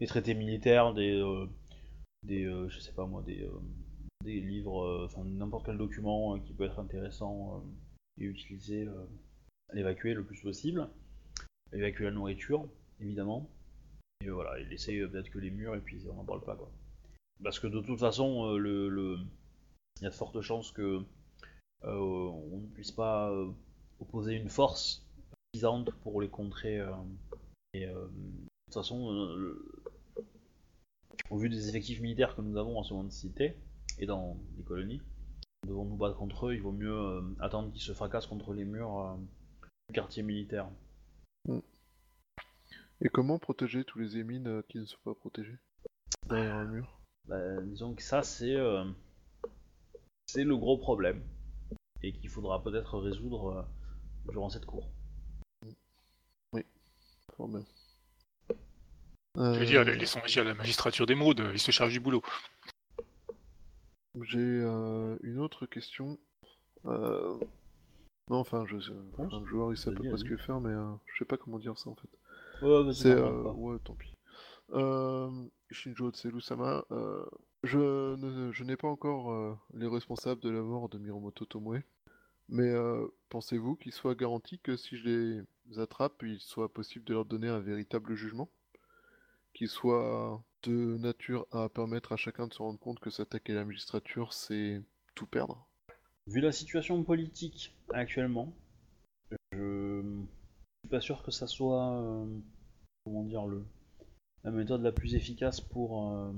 [0.00, 3.48] des traités militaires, des, euh, je sais pas moi, des,
[4.24, 7.62] livres, enfin n'importe quel document qui peut être intéressant
[8.20, 8.88] et utilisé
[9.68, 10.88] à l'évacuer le plus possible.
[11.72, 12.68] Évacuer la nourriture,
[13.00, 13.48] évidemment.
[14.24, 16.72] Et voilà, et laisser peut-être que les murs et puis on n'en parle pas quoi.
[17.44, 21.04] Parce que de toute façon, il y a de fortes chances que
[21.92, 23.50] on ne puisse pas euh,
[24.00, 25.04] opposer une force
[25.54, 26.78] suffisante pour les contrer.
[26.80, 26.92] euh,
[27.74, 29.72] et euh, de toute façon, euh, le-
[31.30, 33.56] au vu des effectifs militaires que nous avons en seconde cité
[33.98, 35.00] et dans les colonies,
[35.64, 36.54] nous devons nous battre contre eux.
[36.54, 39.16] Il vaut mieux euh, attendre qu'ils se fracassent contre les murs euh,
[39.88, 40.68] du quartier militaire.
[43.02, 45.58] Et comment protéger tous les émines euh, qui ne sont pas protégés
[46.28, 47.00] Derrière un mur?
[47.26, 48.84] Bah, disons que ça, c'est euh,
[50.26, 51.22] c'est le gros problème
[52.06, 53.46] et qu'il faudra peut-être résoudre
[54.26, 54.88] euh, durant cette cour.
[57.36, 57.64] Fort bien.
[59.36, 62.22] Je veux dire, Euh, laissons agir la magistrature d'émeraude, ils se chargent du boulot.
[64.22, 66.18] J'ai euh, une autre question.
[66.86, 67.38] Euh...
[68.30, 68.76] Non, enfin, je,
[69.18, 71.24] enfin, le joueur il sait à peu près ce veut faire, mais euh, je sais
[71.26, 72.08] pas comment dire ça en fait.
[72.62, 73.10] Ouais, vas-y, C'est.
[73.14, 73.52] euh.
[73.52, 74.14] Ouais, tant pis.
[74.70, 75.30] Euh,
[75.70, 77.24] Shinjo Tseru-sama, euh,
[77.62, 81.82] je, ne- je n'ai pas encore euh, les responsables de la mort de Miromoto Tomoe,
[82.48, 87.14] mais euh, pensez-vous qu'il soit garanti que si je les attrape, il soit possible de
[87.14, 88.48] leur donner un véritable jugement?
[89.54, 93.56] Qu'il soit de nature à permettre à chacun de se rendre compte que s'attaquer à
[93.56, 94.82] la magistrature, c'est
[95.14, 95.66] tout perdre?
[96.28, 98.52] Vu la situation politique actuellement,
[99.52, 100.02] je
[100.82, 102.26] suis pas sûr que ça soit euh,
[103.04, 103.64] comment dire le
[104.46, 106.32] la méthode la plus efficace pour euh,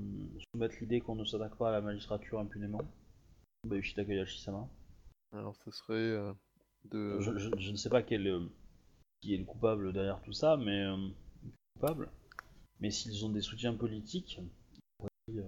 [0.50, 2.80] soumettre l'idée qu'on ne s'attaque pas à la magistrature impunément.
[3.64, 4.66] Bah, Yoshida Koyashi-sama.
[5.32, 6.32] Alors, ce serait euh,
[6.90, 7.18] de.
[7.20, 8.46] Je, je- je ne sais pas quel, euh,
[9.20, 11.08] qui est le coupable derrière tout ça, mais euh,
[11.74, 12.10] coupable.
[12.80, 14.40] Mais s'ils ont des soutiens politiques,
[15.30, 15.42] euh,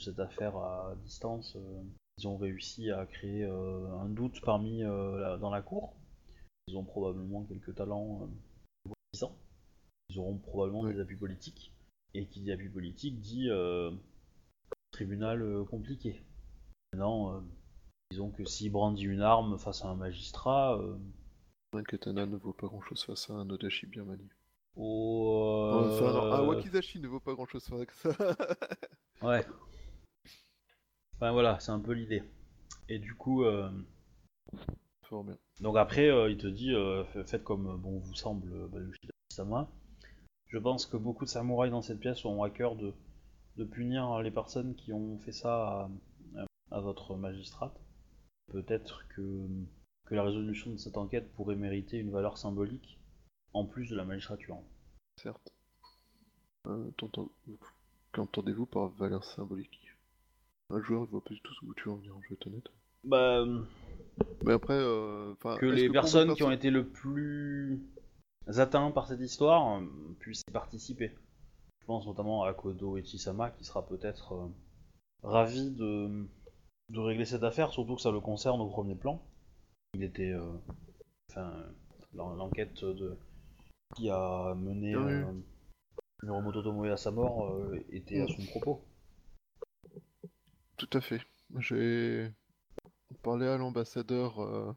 [0.00, 1.82] cette affaire à distance, euh,
[2.18, 5.94] ils ont réussi à créer euh, un doute parmi euh, la- dans la cour.
[6.66, 8.22] Ils ont probablement quelques talents
[8.86, 9.36] euh, puissants.
[10.08, 10.94] Ils auront probablement Oui.
[10.94, 11.72] des appuis politiques.
[12.14, 13.90] Et qui dit appui politique dit euh,
[14.90, 16.22] tribunal euh, compliqué.
[16.92, 17.40] Maintenant, euh,
[18.10, 20.96] disons que s'il brandit une arme face à un magistrat, euh,
[21.72, 24.28] Un katana ne vaut pas grand chose face à un Odashi bien manié.
[24.78, 28.36] Enfin, non, un euh, Wakizashi ne vaut pas grand chose face à ça.
[29.22, 29.44] Ouais.
[31.14, 32.22] Enfin voilà, c'est un peu l'idée.
[32.88, 33.70] Et du coup, euh,
[35.02, 35.38] Fort bien.
[35.60, 38.68] donc après, euh, il te dit, euh, fa- faites comme euh, bon vous semble, euh,
[38.86, 39.68] Yoshida-sama.
[40.48, 42.92] Je pense que beaucoup de samouraïs dans cette pièce ont à cœur de,
[43.56, 45.88] de punir les personnes qui ont fait ça
[46.36, 47.80] à, à votre magistrate.
[48.52, 49.46] Peut-être que,
[50.06, 52.98] que la résolution de cette enquête pourrait mériter une valeur symbolique
[53.52, 54.58] en plus de la magistrature.
[55.16, 55.52] Certes.
[56.66, 56.90] Euh,
[58.12, 59.80] Qu'entendez-vous par valeur symbolique?
[60.70, 62.46] Un joueur ne voit pas du tout où tu veux en venir, je vais être
[62.46, 62.68] honnête.
[63.04, 63.44] Bah,
[64.44, 67.80] Mais après, euh, que les personnes qui ont été le plus
[68.46, 69.86] atteints par cette histoire euh,
[70.18, 71.12] puissent y participer.
[71.80, 74.48] Je pense notamment à Kodo Echisama qui sera peut-être euh,
[75.22, 76.26] ravi de,
[76.90, 79.20] de régler cette affaire, surtout que ça le concerne au premier plan.
[79.94, 80.32] Il était.
[80.32, 80.52] euh,
[81.30, 81.52] enfin,
[82.14, 83.16] l'en- l'enquête de
[83.96, 85.12] qui a mené Ah oui.
[85.12, 85.32] euh,
[86.22, 88.84] Miromoto Tomoe à sa mort euh, était à son propos.
[90.76, 91.20] Tout à fait.
[91.58, 92.30] J'ai
[93.22, 94.72] parlé à l'ambassadeur euh,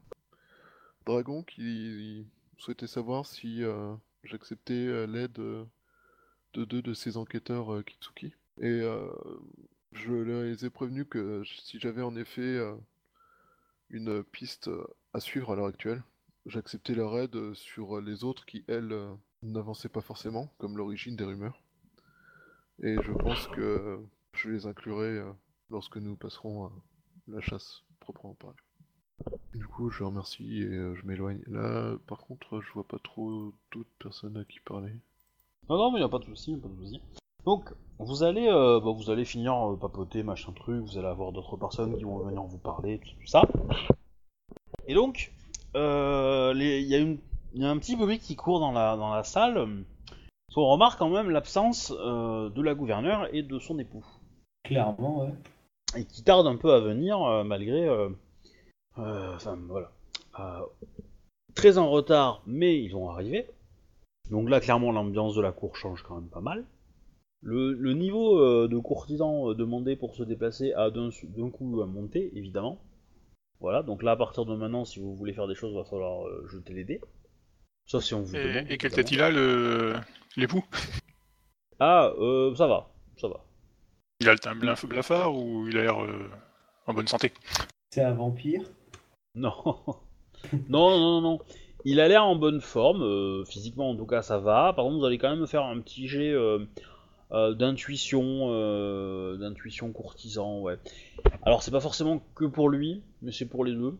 [1.06, 2.26] Dragon qui
[2.58, 3.62] souhaitait savoir si
[4.24, 5.66] j'acceptais l'aide de
[6.64, 8.34] deux de ses enquêteurs Kitsuki.
[8.60, 8.80] Et
[9.92, 12.76] je les ai prévenus que si j'avais en effet euh,
[13.90, 16.02] une piste euh, à suivre à l'heure actuelle,
[16.46, 19.12] j'acceptais leur aide sur les autres qui, elles, euh,
[19.42, 21.62] n'avançaient pas forcément, comme l'origine des rumeurs.
[22.82, 24.00] Et je pense que
[24.32, 25.22] je les inclurai
[25.68, 26.72] lorsque nous passerons à
[27.28, 28.56] la chasse proprement parlée.
[29.52, 31.42] Du coup, je remercie et je m'éloigne.
[31.46, 34.92] Là, par contre, je vois pas trop d'autres personnes à qui parler.
[35.68, 37.02] Non, non, mais y a pas de souci, pas de souci.
[37.44, 41.32] Donc, vous allez, euh, bah, vous allez finir euh, papoter, machin truc, vous allez avoir
[41.32, 43.42] d'autres personnes qui vont venir vous parler, tout, tout ça.
[44.86, 45.32] Et donc,
[45.76, 49.84] euh, il y, a y un petit bobby qui court dans la, dans la salle.
[50.56, 54.04] On remarque quand même l'absence euh, de la gouverneure et de son époux.
[54.64, 55.34] Clairement, ouais.
[55.96, 57.88] Et qui tarde un peu à venir, malgré...
[58.96, 59.90] Enfin, voilà.
[61.54, 63.46] Très en retard, mais ils vont arriver.
[64.30, 66.64] Donc là, clairement, l'ambiance de la cour change quand même pas mal.
[67.42, 71.10] Le, le niveau euh, de courtisan euh, demandé pour se déplacer a d'un
[71.50, 72.80] coup euh, monté, évidemment.
[73.60, 75.84] Voilà, donc là, à partir de maintenant, si vous voulez faire des choses, il va
[75.84, 77.00] falloir euh, jeter les dés.
[77.86, 78.72] Sauf si on vous Et, demande.
[78.72, 79.94] et quelle tête il a, le
[80.36, 80.64] l'époux?
[81.80, 83.44] Ah, euh, ça va, ça va.
[84.20, 86.30] Il a le teint blaf- blafard ou il a l'air euh,
[86.86, 87.32] en bonne santé?
[87.90, 88.62] C'est un vampire?
[89.34, 89.54] Non.
[90.68, 91.38] non, non, non, non.
[91.84, 94.72] Il a l'air en bonne forme, euh, physiquement en tout cas ça va.
[94.74, 96.66] Par contre, vous allez quand même faire un petit jet euh,
[97.32, 100.78] euh, d'intuition, euh, d'intuition courtisan, ouais.
[101.42, 103.96] Alors c'est pas forcément que pour lui, mais c'est pour les deux.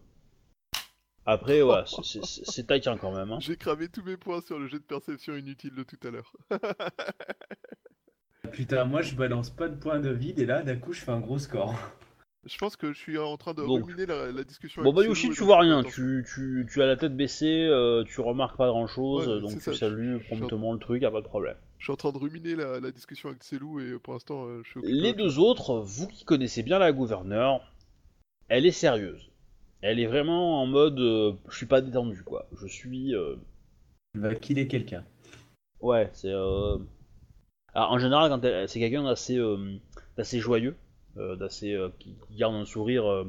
[1.26, 3.30] Après, voilà, c'est- taquin quand même.
[3.30, 3.38] Hein.
[3.40, 6.32] J'ai cramé tous mes points sur le jet de perception inutile de tout à l'heure.
[8.52, 11.12] Putain, moi je balance pas de points de vide et là d'un coup je fais
[11.12, 11.74] un gros score.
[12.46, 13.84] Je pense que je suis en train de Donc.
[13.84, 14.82] ruminer la, la discussion.
[14.82, 18.02] Bon avec bah Yoshi, tu vois rien, tu, tu, tu as la tête baissée, euh,
[18.04, 21.06] tu remarques pas grand chose, Ouais, donc tu ça, je- salues promptement le truc, y
[21.06, 21.56] a pas de problème.
[21.80, 24.60] Je suis en train de ruminer la, la discussion avec Célou et pour l'instant euh,
[24.64, 27.60] je suis occupé Les deux autres, vous qui connaissez bien la gouverneure,
[28.48, 29.30] elle est sérieuse.
[29.80, 32.46] Elle est vraiment en mode euh, je suis pas détendu quoi.
[32.60, 33.34] Je suis euh,
[34.14, 35.04] Il va killer quelqu'un.
[35.80, 36.76] ouais, c'est euh...
[37.72, 39.76] Alors, en général quand elle- c'est quelqu'un d'assez euh,
[40.18, 40.76] d'assez joyeux,
[41.16, 43.24] euh, d'assez euh, qui, qui garde un sourire euh,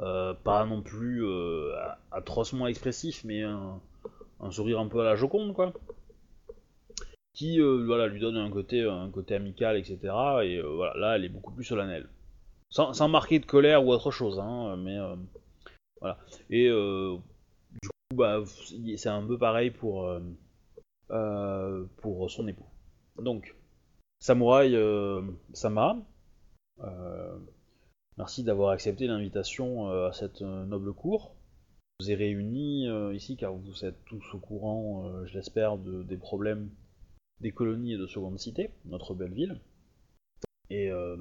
[0.00, 1.74] euh, pas non plus euh,
[2.10, 3.78] atrocement expressif mais un,
[4.40, 5.72] un sourire un peu à la Joconde quoi.
[7.34, 9.98] Qui euh, voilà lui donne un côté un côté amical etc.
[10.44, 12.08] Et euh, voilà là elle est beaucoup plus solennelle.
[12.70, 15.16] Sans, sans marquer de colère ou autre chose, hein, mais euh,
[16.00, 16.18] voilà.
[16.50, 18.42] Et du coup, bah,
[18.96, 20.10] c'est un peu pareil pour,
[21.98, 22.66] pour son époux.
[23.18, 23.54] Donc,
[24.18, 24.76] Samouraï
[25.52, 25.98] Sama,
[28.18, 31.36] merci d'avoir accepté l'invitation à cette noble cour.
[32.00, 36.70] vous ai réunis ici car vous êtes tous au courant, je l'espère, de, des problèmes
[37.40, 39.60] des colonies et de Seconde Cité, notre belle ville.
[40.70, 41.16] Et euh,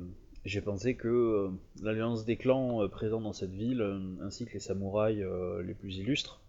[0.46, 1.50] j'ai pensé que euh,
[1.82, 3.82] l'alliance des clans euh, présents dans cette ville,
[4.22, 5.26] ainsi que les samouraïs
[5.64, 6.42] les plus illustres,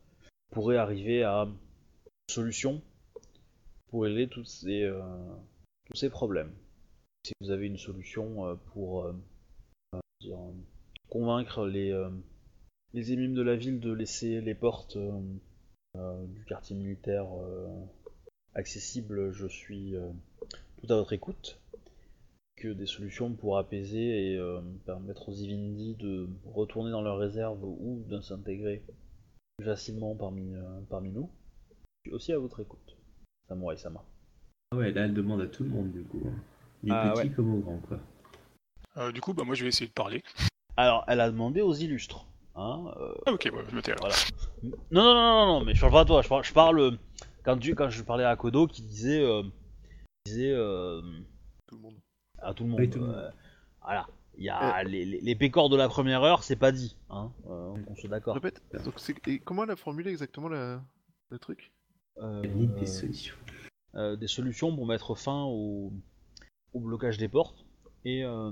[0.50, 2.82] pourraient arriver à une solution
[3.88, 4.90] pour régler tous ces,
[5.86, 6.52] tous ces problèmes.
[7.24, 9.12] Si vous avez une solution pour
[11.08, 11.92] convaincre les,
[12.92, 14.98] les émimes de la ville de laisser les portes
[15.96, 17.26] du quartier militaire
[18.54, 20.08] accessibles, je suis euh,
[20.82, 21.58] tout à votre écoute.
[22.56, 27.62] Que des solutions pour apaiser et euh, permettre aux Ivindi de retourner dans leur réserve
[27.64, 28.82] ou de s'intégrer
[29.58, 31.28] plus facilement parmi, euh, parmi nous.
[32.04, 32.96] Je suis aussi à votre écoute.
[33.48, 34.04] Samurai Sama.
[34.72, 36.22] Ah ouais, là, elle demande à tout le monde, du coup.
[36.26, 36.32] hein.
[36.82, 37.34] Du Ah petit ouais.
[37.34, 37.98] comme au grand, quoi.
[38.98, 40.22] Euh, du coup, bah, moi je vais essayer de parler.
[40.76, 42.24] Alors, elle a demandé aux illustres.
[42.54, 44.08] Hein, euh, Ah, ok, ouais, je me tais alors.
[44.08, 44.76] Voilà.
[44.92, 46.22] Non, non, non, non, non, mais je parle pas à toi.
[46.22, 46.90] Je parle, je parle euh,
[47.44, 49.42] quand, tu, quand je parlais à Kodo qui disait, euh,
[50.26, 51.00] disait euh,
[51.66, 51.96] Tout le monde.
[52.38, 52.80] à tout le monde.
[52.80, 53.14] Oui, tout le monde.
[53.16, 53.30] euh,
[53.82, 54.06] voilà.
[54.36, 56.96] Il y a les, les, les pécores de la première heure, c'est pas dit.
[57.08, 58.34] Hein, euh, on soit d'accord.
[58.34, 58.60] Répète.
[58.84, 60.82] Donc, c'est- et comment elle a formulé exactement la...
[61.30, 61.72] le truc?
[62.18, 62.42] Euh,
[62.78, 63.34] des solutions.
[63.94, 65.92] euh, des solutions pour mettre fin au,
[66.72, 67.64] au blocage des portes
[68.04, 68.50] et, euh,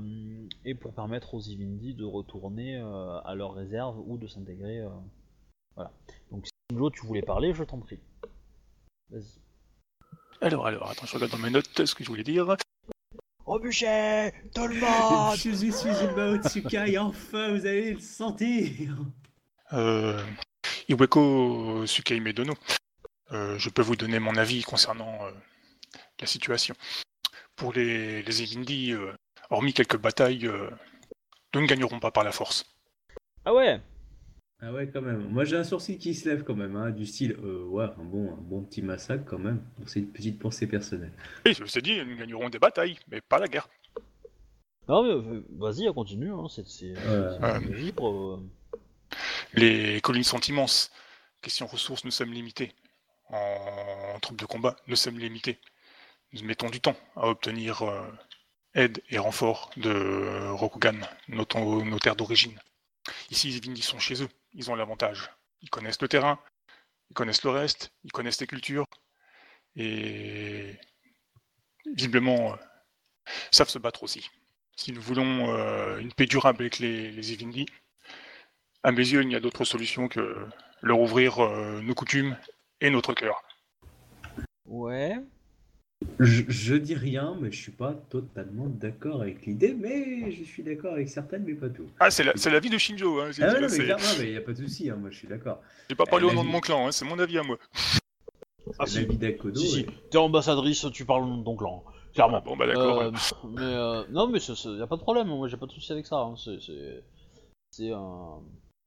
[0.64, 4.80] et pour permettre aux Ivindi de retourner euh, à leur réserve ou de s'intégrer.
[4.80, 4.88] euh,
[5.74, 5.92] voilà.
[6.30, 6.52] Donc si
[6.92, 7.98] tu voulais parler, je t'en prie.
[9.12, 9.42] Vas-y.
[10.40, 12.56] Alors, alors, attends, je regarde dans mes notes ce que je voulais dire.
[13.44, 18.96] Au bûcher Tout le Je suis Uzuma Otsukai, enfin, vous allez le sentir
[19.72, 20.24] Euh,
[20.88, 22.54] Iweko Sukeime Dono.
[23.32, 25.30] Euh, je peux vous donner mon avis concernant euh,
[26.20, 26.74] la situation.
[27.54, 29.12] Pour les, les euh,
[29.50, 30.70] hormis quelques batailles, euh,
[31.54, 32.64] nous ne gagnerons pas par la force.
[33.44, 33.80] Ah ouais?
[34.64, 35.28] Ah ouais, quand même.
[35.28, 38.04] Moi, j'ai un sourcil qui se lève quand même, hein, du style, euh, ouais, un
[38.04, 39.60] bon, un bon petit massacre quand même.
[39.78, 41.12] Donc, C'est une petite pensée personnelle.
[41.44, 43.68] Oui, je vous ai dit, nous gagnerons des batailles, mais pas la guerre.
[44.88, 46.62] Non mais euh, vas-y, continue, hein, c'est
[47.70, 48.08] libre.
[48.08, 48.50] euh.
[49.54, 50.90] Les collines sont immenses.
[51.40, 52.72] Question ressources, nous sommes limités.
[53.30, 55.58] En troupes de combat, nous sommes limités.
[56.32, 58.02] Nous mettons du temps à obtenir euh,
[58.74, 60.98] aide et renfort de Rokugan,
[61.28, 61.46] nos,
[61.84, 62.58] nos terres d'origine.
[63.30, 64.28] Ici, les Evindi sont chez eux.
[64.54, 65.30] Ils ont l'avantage.
[65.60, 66.38] Ils connaissent le terrain,
[67.10, 68.86] ils connaissent le reste, ils connaissent les cultures.
[69.76, 70.78] Et
[71.86, 72.56] visiblement, euh,
[73.50, 74.30] savent se battre aussi.
[74.76, 77.66] Si nous voulons euh, une paix durable avec les, les Evindi,
[78.82, 80.46] à mes yeux, il n'y a d'autre solution que
[80.80, 82.36] leur ouvrir euh, nos coutumes
[82.80, 83.42] et notre cœur.
[84.66, 85.16] Ouais.
[86.18, 90.62] Je, je dis rien, mais je suis pas totalement d'accord avec l'idée, mais je suis
[90.62, 91.86] d'accord avec certaines, mais pas tout.
[92.00, 93.20] Ah, c'est la, c'est la vie de Shinjo.
[93.20, 93.30] Hein.
[93.40, 95.28] Ah non, mais c'est- clairement, mais y a pas de souci, hein, moi je suis
[95.28, 95.60] d'accord.
[95.90, 97.58] J'ai pas parlé au nom de mon clan, hein, c'est mon avis à moi.
[98.78, 99.00] Ah, C'est si.
[99.00, 99.60] la vie d'Akodo.
[99.60, 101.84] Si, si, et- t'es ambassadrice, tu parles au nom de ton clan.
[102.14, 102.38] Clairement.
[102.38, 103.00] Ah, bon, bah d'accord.
[103.02, 103.10] Euh,
[103.50, 105.72] mais euh, non, mais c'est- c'est- y a pas de problème, moi j'ai pas de
[105.72, 106.16] souci avec ça.
[106.16, 108.38] hein, C'est, un.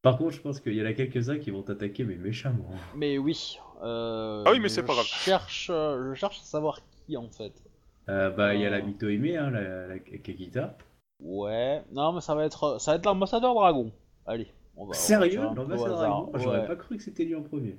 [0.03, 2.69] Par contre, je pense qu'il y en a quelques-uns qui vont t'attaquer, mais méchamment.
[2.95, 3.57] Mais oui.
[3.83, 5.05] euh, Ah oui, mais c'est pas grave.
[5.07, 7.63] Cherche, euh, je cherche à savoir qui en fait.
[8.09, 8.81] Euh, bah, il y a la Ah.
[8.81, 10.77] Mitohime, hein, la, la Kakita.
[11.23, 11.83] Ouais.
[11.91, 13.91] Non, mais ça va être, ça va être l'ambassadeur dragon.
[14.25, 14.47] Allez.
[14.77, 15.97] On va, Sérieux L'ambassadeur.
[15.97, 16.67] Dragon J'aurais Ouais.
[16.67, 17.77] pas cru que c'était lui en premier.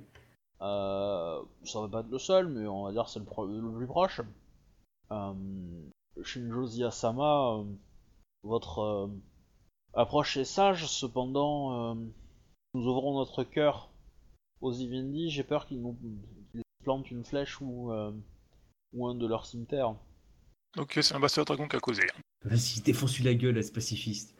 [0.61, 3.71] Euh, ça va pas être le seul, mais on va dire c'est le, pro- le
[3.71, 4.21] plus proche.
[5.11, 5.33] Euh,
[6.23, 7.63] Shinjo Ziyasama, euh,
[8.43, 9.07] votre euh,
[9.93, 11.95] approche est sage, cependant, euh,
[12.73, 13.89] nous ouvrons notre cœur
[14.61, 15.29] aux Ivindi.
[15.29, 15.95] J'ai peur qu'ils nous
[16.83, 18.11] plantent une flèche ou, euh,
[18.93, 19.95] ou un de leurs cimetières.
[20.77, 22.03] Ok, c'est l'ambassadeur dragon qui a causé.
[22.45, 24.35] Vas-y, défonce-lui la gueule, la pacifiste.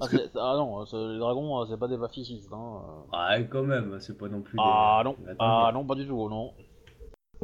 [0.00, 0.06] Ah,
[0.36, 2.52] ah non, les dragons, euh, c'est pas des pacifistes.
[2.52, 2.82] Hein.
[2.88, 3.02] euh.
[3.12, 4.56] Ah, quand même, c'est pas non plus.
[4.56, 6.54] des- Ah non, ah non, pas du tout, non.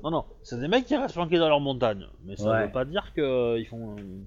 [0.02, 2.66] Non, non, c'est des mecs qui restent planqués dans leur montagne, mais ça Ouais.
[2.66, 3.96] veut pas dire qu'ils font.
[3.98, 4.20] euh,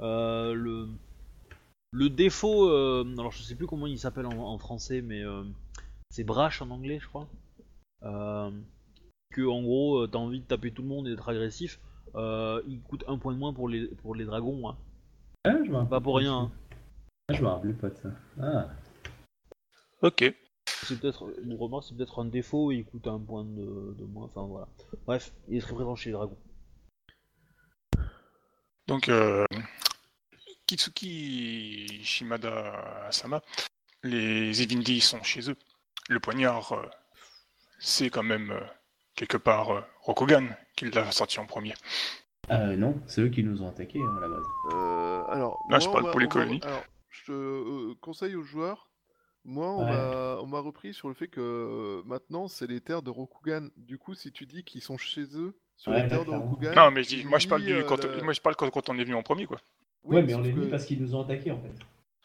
[0.00, 0.88] euh, le.
[1.94, 5.44] Le défaut, euh, alors je sais plus comment il s'appelle en, en français, mais euh,
[6.10, 7.28] c'est brash en anglais, je crois.
[9.32, 11.80] Que en gros, euh, t'as envie de taper tout le monde et d'être agressif.
[12.14, 14.76] Euh, il coûte un point de moins pour les, pour les dragons, hein.
[15.44, 16.34] Ah, je rappelle pas pour rien.
[16.34, 16.52] hein.
[17.28, 18.10] Ah, je me rappelais pas de ça.
[18.40, 18.68] Ah.
[20.02, 20.34] Ok.
[20.66, 24.26] C'est peut-être, une remarque, c'est peut-être un défaut il coûte un point de, de moins.
[24.26, 24.68] Enfin voilà.
[25.06, 26.38] Bref, il est très présent chez les dragons.
[28.88, 29.46] Donc, euh,
[30.66, 33.40] Kitsuki Shimada Sama,
[34.02, 35.56] les Evindi sont chez eux.
[36.08, 36.86] Le poignard, euh,
[37.78, 38.60] c'est quand même euh,
[39.14, 40.44] quelque part euh, Rokugan
[40.76, 41.74] qui l'a sorti en premier.
[42.50, 44.44] Euh, non, c'est eux qui nous ont attaqués hein, à la base.
[44.72, 46.60] Euh, alors, Là, je moi, parle va- pour les va- colonies.
[46.64, 48.88] Alors, je euh, conseille aux joueurs
[49.44, 49.90] Moi, on Ouais.
[49.90, 53.68] m'a on m'a repris sur le fait que euh, maintenant, c'est les terres de Rokugan.
[53.76, 56.30] Du coup, si tu dis qu'ils sont chez eux, sur Ouais, les terres de.
[56.30, 56.72] Rokugan...
[56.76, 58.88] Non, mais je dis- moi je parle du quand, la- moi je parle quand, quand
[58.88, 59.58] on est venu en premier quoi.
[60.04, 61.72] Oui, ouais, mais on est venu que- parce qu'ils nous ont attaqués en fait.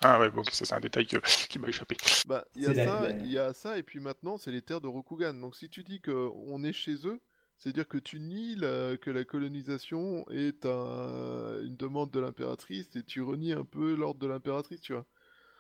[0.02, 1.18] Ah ouais, bon, ça c'est un détail que-
[1.50, 1.98] qui m'a échappé.
[2.26, 4.62] Bah, il y a ça, la- il y a ça, et puis maintenant, c'est les
[4.62, 5.34] terres de Rokugan.
[5.34, 7.20] Donc, si tu dis que on est chez eux,
[7.58, 13.04] c'est-à-dire que tu nies la- que la colonisation est un- une demande de l'impératrice, et
[13.04, 15.06] tu renies un peu l'ordre de l'impératrice, tu vois.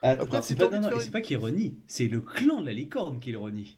[0.01, 3.19] Attends, Après, c'est pas, non, c'est pas qu'il renie, c'est le clan de la licorne
[3.19, 3.77] qui le renie.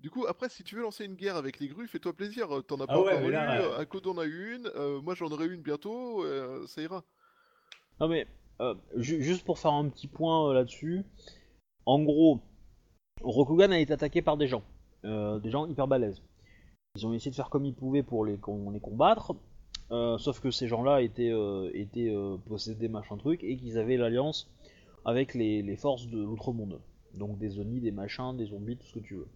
[0.00, 2.50] Du coup, après, si tu veux lancer une guerre avec les grues, fais-toi plaisir.
[2.56, 4.56] euh, T'en as Ah pas ouais, encore eu, là, euh, un Code en a eu
[4.56, 7.04] une, euh, moi j'en aurai une bientôt, euh, ça ira.
[8.00, 8.26] Non mais,
[8.62, 11.04] euh, ju- juste pour faire un petit point euh, là-dessus,
[11.86, 12.40] en gros,
[13.22, 14.62] Rokugan a été attaqué par des gens,
[15.04, 16.22] euh, des gens hyper balèzes.
[16.96, 19.34] Ils ont essayé de faire comme ils pouvaient pour les, com- les combattre,
[19.90, 21.32] sauf que ces gens-là étaient,
[22.46, 24.50] possédés machin truc et qu'ils avaient l'alliance
[25.04, 26.80] avec les, forces de l'outre-monde.
[27.14, 29.28] Donc des zombies, des machins, des zombies, tout ce que tu veux.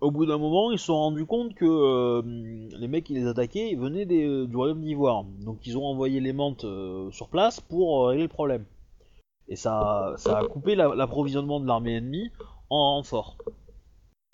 [0.00, 2.22] Au bout d'un moment, ils se sont rendus compte que euh,
[2.78, 5.24] les mecs qui les attaquaient venaient du royaume d'Ivoire.
[5.44, 8.64] Donc ils ont envoyé les mantes euh, sur place pour euh, régler le problème.
[9.48, 12.30] Et ça, a coupé la- l'approvisionnement de l'armée ennemie
[12.70, 13.36] en renfort.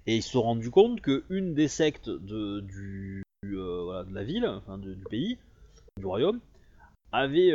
[0.06, 2.62] Et ils se sont rendus compte que une des sectes de,
[3.42, 5.36] la ville, enfin du pays,
[5.98, 6.38] du royaume,
[7.10, 7.52] avait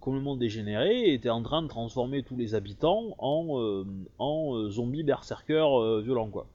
[0.00, 6.28] complètement dégénéré et était en train de transformer tous les habitants en, zombies berserkers violents
[6.28, 6.46] quoi.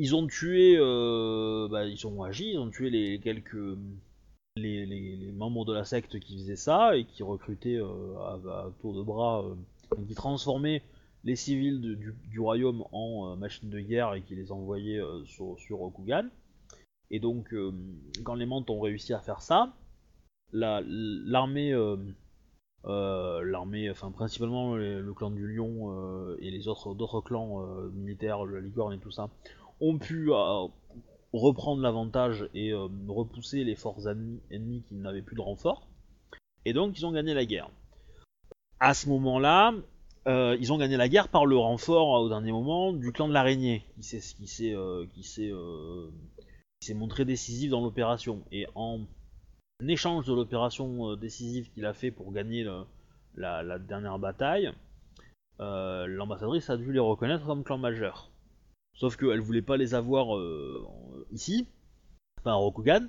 [0.00, 3.76] Ils ont tué, euh, bah, ils ont agi, ils ont tué les quelques
[4.56, 9.44] membres de la secte qui faisaient ça et qui recrutaient euh, à, tour de bras,
[9.44, 10.84] euh, qui transformaient
[11.24, 11.98] les civils
[12.30, 16.28] du, royaume en machines de guerre et qui les envoyaient sur, sur Rokugan.
[17.10, 17.52] Et donc,
[18.22, 19.74] quand les Mantes ont réussi à faire ça,
[20.52, 21.72] la- l'armée,
[22.84, 28.94] l'armée, enfin principalement le, clan du Lion et les autres d'autres clans militaires, la licorne
[28.94, 29.28] et tout ça,
[29.80, 30.66] ont pu euh,
[31.32, 35.86] reprendre l'avantage et euh, repousser les forces ennemies, qui n'avaient plus de renfort.
[36.64, 37.70] Et donc ils ont gagné la guerre.
[38.80, 39.74] À ce moment-là,
[40.26, 43.32] euh, ils ont gagné la guerre par le renfort au dernier moment du clan de
[43.32, 44.74] l'araignée, qui s'est
[46.94, 48.42] montré décisif dans l'opération.
[48.52, 49.00] Et en
[49.86, 52.64] échange de l'opération décisive qu'il a fait pour gagner
[53.34, 54.72] la, la dernière bataille,
[55.58, 58.27] l'ambassadrice a dû les reconnaître comme clan majeur.
[58.98, 60.84] Sauf qu'elle voulait pas les avoir euh,
[61.30, 61.68] ici,
[62.40, 63.06] enfin Rokugan.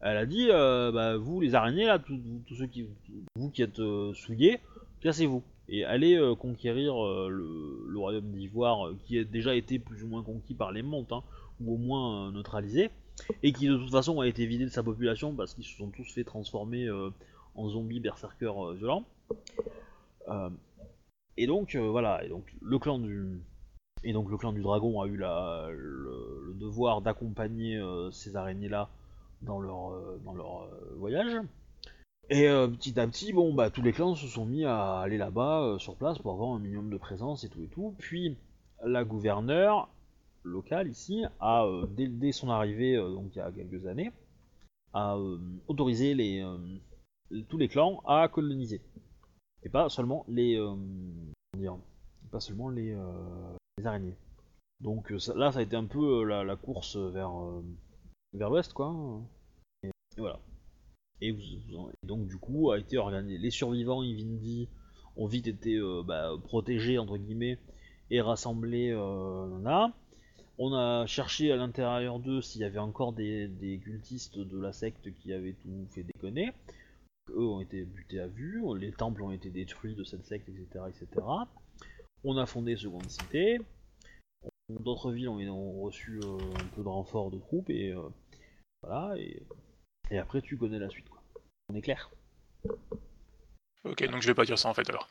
[0.00, 2.86] Elle a dit, euh, bah, vous les araignées là, tous ceux qui,
[3.34, 4.60] vous qui êtes euh, souillés,
[5.00, 10.54] cassez-vous et allez conquérir le, royaume d'Ivoire qui a déjà été plus ou moins conquis
[10.54, 11.22] par les montes, hein,
[11.60, 12.88] ou au moins neutralisé,
[13.42, 15.90] et qui de toute façon a été vidé de sa population parce qu'ils se sont
[15.90, 16.88] tous fait transformer
[17.56, 19.04] en zombies berserkers violents.
[21.36, 23.40] Et donc voilà, et donc le clan du
[24.06, 28.88] et donc le clan du dragon a eu le, devoir d'accompagner euh, ces araignées là
[29.42, 31.40] dans leur euh, euh, voyage.
[32.30, 35.76] Et petit à petit, bon bah tous les clans se sont mis à aller là-bas
[35.78, 37.94] sur place pour avoir un minimum de présence et tout et tout.
[37.98, 38.36] Puis
[38.84, 39.88] la gouverneure
[40.42, 44.12] locale ici a dès, son arrivée donc il y a quelques années
[44.92, 45.16] a
[45.68, 46.44] autorisé
[47.48, 48.80] tous les clans à coloniser
[49.62, 51.76] et pas seulement les comment dire,
[52.32, 52.96] pas seulement les,
[53.78, 54.16] les araignées.
[54.80, 57.62] Donc euh, là ça a été un peu euh, la, course vers euh,
[58.32, 58.94] vers l'ouest quoi.
[59.82, 60.38] Et, et voilà.
[61.20, 63.38] Et, vous- et donc du coup a été organisé.
[63.38, 64.68] Les survivants Ivindi
[65.16, 67.58] ont vite été bah, protégés entre guillemets
[68.10, 68.90] et rassemblés
[69.62, 69.92] là.
[70.58, 74.72] On a cherché à l'intérieur d'eux s'il y avait encore des, des cultistes de la
[74.72, 76.52] secte qui avaient tout fait déconner.
[77.30, 80.84] Eux ont été butés à vue, les temples ont été détruits de cette secte, etc.
[80.88, 81.06] etc.
[82.28, 83.60] On a fondé Seconde Cité.
[84.68, 88.08] D'autres villes ont, reçu euh, un peu de renfort de troupes et euh,
[88.82, 89.14] voilà.
[89.16, 91.22] Et, après tu connais la suite quoi.
[91.68, 92.10] On est clair?
[93.84, 95.08] Ok, donc je vais pas dire ça en fait alors.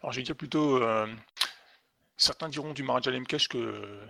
[0.00, 0.80] Alors je vais dire plutôt.
[0.80, 1.12] euh,
[2.16, 4.00] certains diront du Maharaja Lemkesh que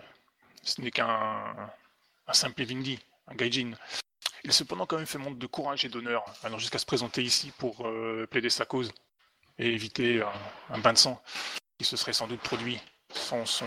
[0.63, 1.71] ce n'est qu'un
[2.27, 3.73] un simple Vindi, un Gaijin.
[4.45, 7.23] Il a cependant quand même fait montre de courage et d'honneur, allant jusqu'à se présenter
[7.23, 7.89] ici pour
[8.29, 8.93] plaider sa cause
[9.59, 10.33] et éviter un,
[10.69, 11.23] un bain de sang
[11.83, 12.79] qui se serait sans doute produit
[13.13, 13.67] sans son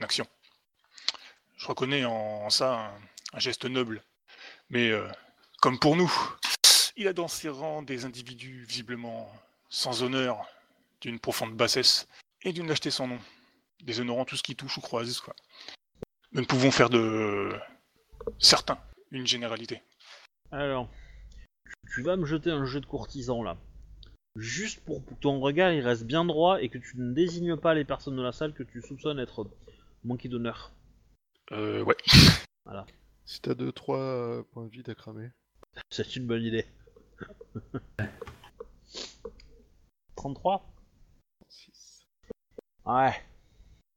[0.00, 0.26] action.
[1.58, 2.94] Je reconnais en, ça
[3.34, 4.02] un, geste noble,
[4.70, 5.06] mais euh,
[5.60, 6.10] comme pour nous,
[6.96, 9.30] il a dans ses rangs des individus visiblement
[9.68, 10.46] sans honneur,
[11.02, 12.08] d'une profonde bassesse
[12.40, 13.18] et d'une lâcheté sans nom,
[13.82, 15.20] déshonorant tout ce qui touche ou croise.
[16.32, 17.54] Nous ne pouvons faire de
[18.38, 18.78] certains
[19.10, 19.82] une généralité.
[20.50, 20.88] Alors,
[21.94, 23.58] tu vas me jeter un jeu de courtisan là.
[24.36, 27.74] Juste pour que ton regard il reste bien droit et que tu ne désignes pas
[27.74, 29.46] les personnes de la salle que tu soupçonnes être
[30.04, 30.72] manquées d'honneur.
[31.52, 31.96] Euh, ouais.
[33.24, 35.30] Si t'as 2-3 points de vie à cramer.
[35.90, 36.66] C'est une bonne idée.
[40.16, 40.64] 33
[41.48, 42.06] 6.
[42.86, 43.12] Ouais.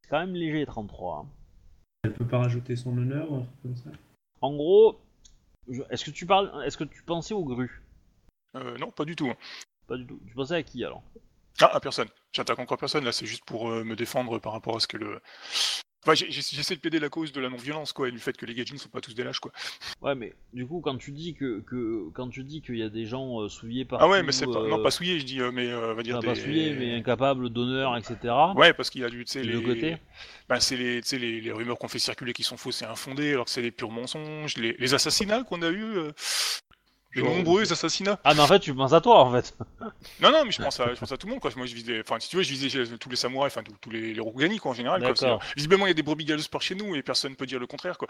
[0.01, 1.19] C'est quand même léger 33.
[1.19, 1.29] hein.
[2.03, 3.89] Elle peut pas rajouter son honneur ou un truc comme ça?
[4.41, 4.99] En gros,
[5.67, 7.81] je- est-ce que tu parles, est-ce que tu pensais aux grues
[8.55, 9.31] Euh, non, pas du tout.
[9.87, 10.19] Pas du tout.
[10.27, 11.03] Tu pensais à qui alors?
[11.61, 12.07] Ah, à personne.
[12.33, 14.97] J'attaque encore personne, là, c'est juste pour euh, me défendre par rapport à ce que
[14.97, 15.21] le.
[16.07, 18.53] Enfin, j'essaie de plaider la cause de la non-violence, quoi, et du fait que les
[18.53, 19.51] Gaijin sont pas tous des lâches, quoi.
[20.01, 22.89] Ouais, mais du coup, quand tu dis que, que quand tu dis qu'il y a
[22.89, 24.67] des gens euh, souillés par Ah ouais, mais c'est pas.
[24.67, 26.27] Non, pas souillé, je dis, euh, mais euh, va dire des.
[26.27, 28.31] pas souillés, mais incapables d'honneur, etc.
[28.55, 29.63] Ouais, parce qu'il y a du, tu sais, De les.
[29.63, 29.97] côtés
[30.47, 32.85] Ben, c'est les, tu sais, les, les rumeurs qu'on fait circuler qui sont fausses et
[32.85, 34.57] infondées, alors que c'est des purs mensonges.
[34.57, 35.95] Les, les assassinats qu'on a eu,
[37.17, 38.19] euh, les Genre, nombreux assassinats.
[38.23, 39.57] Ah, mais en fait, tu penses à toi en fait.
[40.21, 41.51] Non, non, mais je pense à, je pense à tout le monde, quoi.
[41.55, 44.13] Moi, je visais, enfin, si tu veux, je visais tous les samouraïs, enfin, tous, les,
[44.13, 45.39] les Rokugani, quoi, en général, quoi.
[45.55, 47.67] Visiblement, il y a des brebis galeuses par chez nous et personne peut dire le
[47.67, 48.07] contraire, quoi.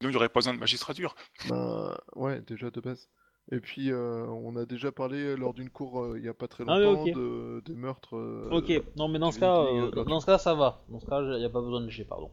[0.00, 1.14] Donc, il n'y aurait pas besoin de magistrature.
[1.48, 3.08] Bah, ouais, déjà de base.
[3.50, 6.48] Et puis, euh, on a déjà parlé lors d'une cour euh, il y a pas
[6.48, 8.14] très Ah longtemps de, des meurtres.
[8.14, 10.82] euh, Ok, non, mais dans ce tu cas, euh, euh, dans, ce cas, ça va.
[10.90, 12.30] Dans ce cas, il n'y a pas besoin de G, pardon.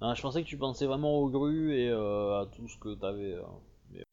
[0.00, 2.94] Ah, je pensais que tu pensais vraiment aux grues et euh, à tout ce que
[2.96, 3.36] t'avais.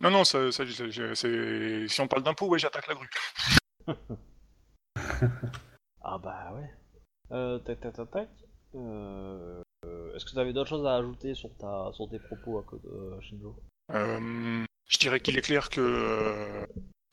[0.02, 1.88] Non, non, ça, ça, je- je- c'est...
[1.88, 3.10] si on parle d'impôts, ouais, j'attaque la grue.
[6.02, 6.70] Ah bah ouais.
[7.32, 8.30] Euh, tac, tac, tac, tac.
[8.76, 9.62] Euh,
[10.16, 12.88] Est-ce que tu avais d'autres choses à ajouter sur, ta, sur tes propos à côté
[12.88, 13.56] de Shinjo
[13.92, 16.66] Euh, je dirais qu'il est clair que euh,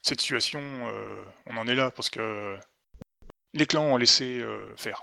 [0.02, 2.56] cette situation, euh, on en est là parce que
[3.54, 5.02] les clans ont laissé euh, faire.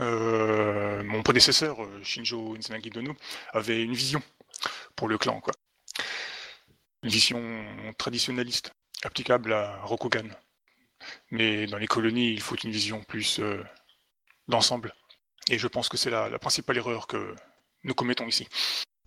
[0.00, 3.14] Euh, mon prédécesseur, Shinjo Izanagi Dono,
[3.52, 4.22] avait une vision
[4.96, 5.52] pour le clan, quoi.
[7.04, 7.40] Une vision
[7.98, 8.72] traditionnaliste,
[9.04, 10.28] applicable à Rokugan.
[11.30, 13.62] Mais dans les colonies, il faut une vision plus euh,
[14.48, 14.92] d'ensemble.
[15.50, 17.34] Et je pense que c'est la, la principale erreur que
[17.82, 18.48] nous commettons ici.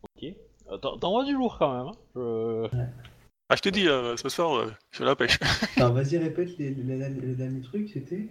[0.04, 0.24] Ok.
[0.70, 1.88] Euh, T'en t'en vois du lourd quand même.
[1.88, 2.78] Hein je...
[3.50, 5.40] Ah, je t'ai dit, euh, ce soir, euh, je suis à la pêche.
[5.78, 8.28] Alors vas-y, répète les, les- les- le dernier truc, c'était?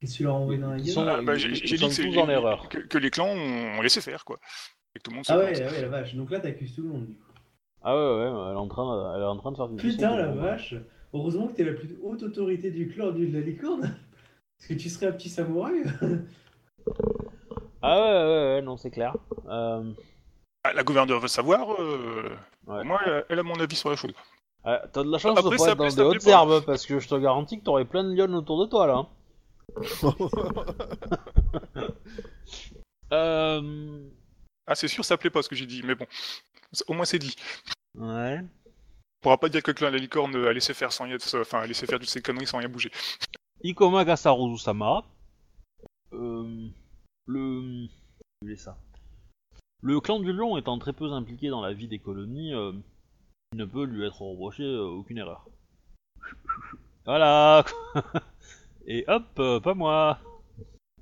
[0.00, 0.94] Qu'est-ce que tu leur as envoyé dans la gueule?
[1.08, 2.68] Ah, bah, ils- j'ai dit que, tous dans l'erreur.
[2.70, 4.38] que, que les clans ont, laissé faire, quoi.
[4.94, 6.14] Et que tout le monde Ah ouais, ah ouais, la vache.
[6.14, 7.23] Donc là, t'accuses tout le monde, du coup.
[7.84, 10.16] Ah ouais, ouais, elle est en train, elle est en train de faire du Putain,
[10.16, 10.74] la vache
[11.12, 13.82] Heureusement que t'es la plus haute autorité du clan du de la licorne
[14.58, 15.82] Parce que tu serais un petit samouraï
[17.82, 19.14] Ah ouais, ouais, ouais, non, c'est clair.
[19.48, 19.92] Euh,
[20.64, 21.78] Ah, la gouverneure veut savoir.
[21.80, 22.30] euh,
[22.66, 22.82] Ouais.
[22.82, 22.98] Moi,
[23.28, 24.14] elle, a mon avis sur la chose.
[24.64, 27.06] T'as de la chance Après, de pas être dans des hautes herbes parce que je
[27.06, 29.06] te garantis que t'aurais plein de lionnes autour de toi là.
[33.12, 34.00] Euh...
[34.66, 36.06] Ah, c'est sûr, ça plaît pas ce que j'ai dit, mais bon.
[36.86, 37.36] Au moins, c'est dit.
[37.98, 38.40] Ouais.
[38.40, 41.12] On pourra pas dire que le clan de la licorne a laissé faire sans y
[41.12, 42.90] être, enfin, a laissé faire toutes ces conneries sans rien bouger.
[43.62, 45.04] Ikoma Gasaruzu-sama.
[46.12, 46.68] Euh,
[47.26, 47.86] le...
[48.56, 48.76] ça.
[49.80, 52.72] Le clan du lion étant très peu impliqué dans la vie des colonies, euh,
[53.52, 55.46] il ne peut lui être reproché euh, aucune erreur.
[57.04, 57.64] Voilà
[58.86, 60.18] Et hop, euh, pas moi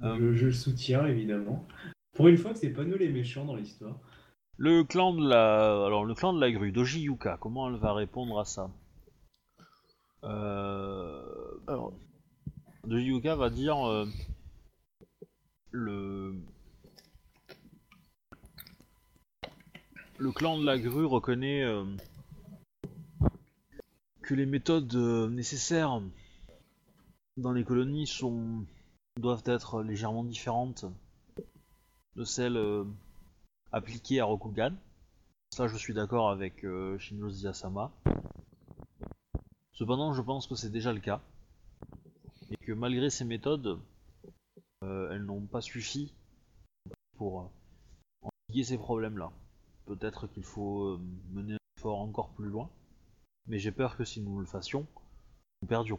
[0.03, 1.67] Euh, je, je le soutiens, évidemment.
[2.15, 3.99] Pour une fois que c'est pas nous les méchants dans l'histoire.
[4.59, 5.87] Le clan de la...
[5.87, 8.71] Alors, le clan de la grue, Doji Yuka, comment elle va répondre à ça?
[10.25, 11.59] Euh...
[11.67, 11.93] Alors,
[12.85, 13.87] Doji Yuka va dire...
[13.89, 14.07] euh,
[15.71, 16.35] Le...
[20.19, 21.85] Le clan de la grue reconnaît euh,
[24.23, 26.01] que les méthodes nécessaires
[27.37, 28.65] dans les colonies sont
[29.17, 30.85] doivent être légèrement différentes
[32.15, 32.85] de celles
[33.73, 34.75] appliquées à Rokugan.
[35.51, 37.93] Ça, je suis d'accord avec euh, Shinjo Ziyasama.
[39.73, 41.21] Cependant, je pense que c'est déjà le cas.
[42.51, 43.81] Et que malgré ces méthodes,
[44.83, 46.15] euh, elles n'ont pas suffi
[47.17, 49.33] pour euh, endiguer ces problèmes-là.
[49.87, 51.01] Peut-être qu'il faut euh,
[51.31, 52.71] mener un effort encore plus loin.
[53.47, 54.87] Mais j'ai peur que si nous le fassions,
[55.63, 55.99] nous perdions.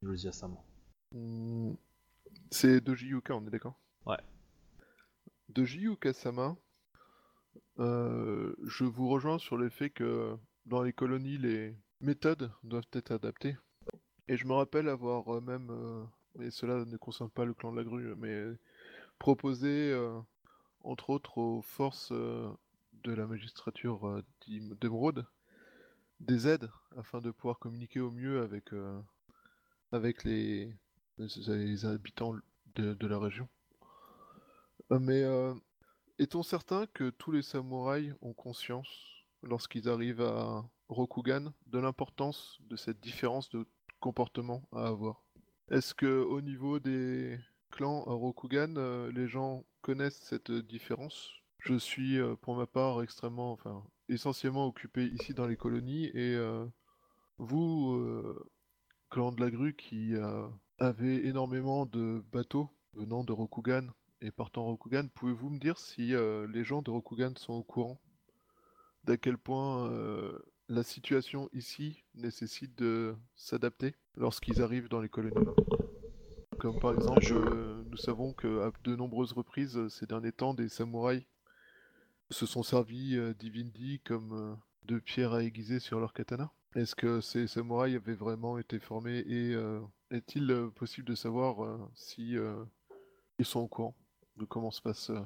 [0.00, 0.56] Shinjo Ziyasama.
[1.12, 1.74] hmm,
[2.50, 3.78] c'est Doji Yuka, on est d'accord?
[4.04, 4.18] Ouais.
[5.48, 6.56] Doji Yuka-sama,
[7.78, 13.10] euh, je vous rejoins sur le fait que dans les colonies, les méthodes doivent être
[13.10, 13.56] adaptées.
[14.28, 16.04] Et je me rappelle avoir euh, même, euh,
[16.40, 18.42] et cela ne concerne pas le clan de la grue, mais
[19.18, 19.94] proposé,
[20.82, 25.26] entre autres, aux forces de la magistrature d'Emeraude,
[26.20, 28.70] des aides afin de pouvoir communiquer au mieux avec,
[29.92, 30.74] avec les,
[31.84, 32.34] habitants
[32.74, 33.48] de, de la région.
[34.90, 35.24] Mais
[36.18, 38.88] est-on certain que tous les samouraïs ont conscience,
[39.42, 43.66] lorsqu'ils arrivent à Rokugan, de l'importance de cette différence de
[44.00, 45.22] comportement à avoir?
[45.70, 47.38] Est-ce que au niveau des
[47.70, 51.30] clans à Rokugan, euh, les gens connaissent cette différence?
[51.58, 53.58] Je suis euh, pour ma part extrêmement,
[54.08, 56.64] essentiellement occupé ici dans les colonies et euh,
[57.38, 58.02] vous,
[59.10, 60.14] clan de la grue qui
[60.78, 63.88] avez énormément de bateaux venant de Rokugan
[64.20, 68.00] et partant Rokugan, pouvez-vous me dire si euh, les gens de Rokugan sont au courant
[69.04, 70.38] d'à quel point euh,
[70.68, 75.46] la situation ici nécessite de s'adapter lorsqu'ils arrivent dans les colonies?
[76.58, 80.54] Comme par exemple, Je- euh, nous savons que à de nombreuses reprises ces derniers temps,
[80.54, 81.24] des samouraïs
[82.30, 86.50] se sont servis d'Ivindi comme de pierres à aiguiser sur leur katana.
[86.74, 89.54] Est-ce que ces samouraïs avaient vraiment été formés et
[90.10, 92.34] est-il possible de savoir si
[93.38, 93.94] ils sont au courant?
[94.36, 95.20] De comment se passent euh,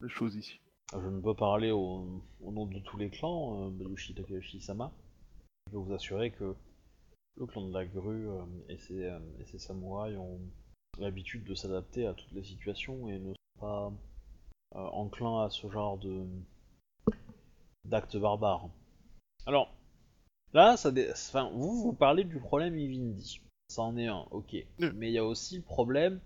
[0.00, 0.60] les choses ici
[0.92, 4.92] Je ne peux parler au, au nom de tous les clans, euh, Bayushi Takayoshi-sama.
[5.66, 6.54] Je peux vous assurer que
[7.36, 9.10] le clan de la grue euh, et, ses,
[9.40, 10.40] et ses samouraïs ont
[10.98, 13.92] l'habitude de s'adapter à toutes les situations et ne sont pas
[14.76, 16.24] euh, enclins à ce genre de
[17.84, 18.68] d'actes barbares.
[19.46, 19.74] Alors,
[20.54, 23.40] là, ça dé- enfin, vous, vous parlez du problème Ivindi.
[23.68, 24.52] Ça en est un, ok.
[24.52, 24.66] Oui.
[24.94, 26.20] Mais il y a aussi le problème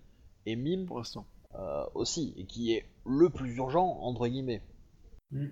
[0.45, 1.25] Emim pour l'instant
[1.55, 4.61] euh, aussi, et qui est le plus urgent, entre guillemets.
[5.31, 5.47] Mm.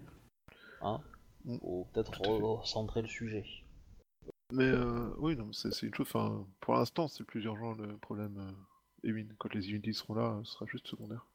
[0.82, 1.02] Hein
[1.46, 1.60] Mm.
[1.60, 3.46] Faut peut-être recentrer le sujet.
[4.52, 6.08] Mais euh, oui, non, mais c'est c'est une chose.
[6.08, 8.38] Enfin, pour l'instant, c'est le plus urgent le problème.
[8.38, 9.28] Euh, Ewin.
[9.38, 11.26] Quand les Ivindis seront là, ce sera juste secondaire.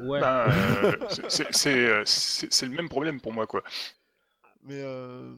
[0.00, 0.20] Ouais.
[0.20, 3.64] Ben, euh, c'est- c'est- c'est c'est- c'est le même problème pour moi, quoi.
[4.62, 5.34] Mais euh,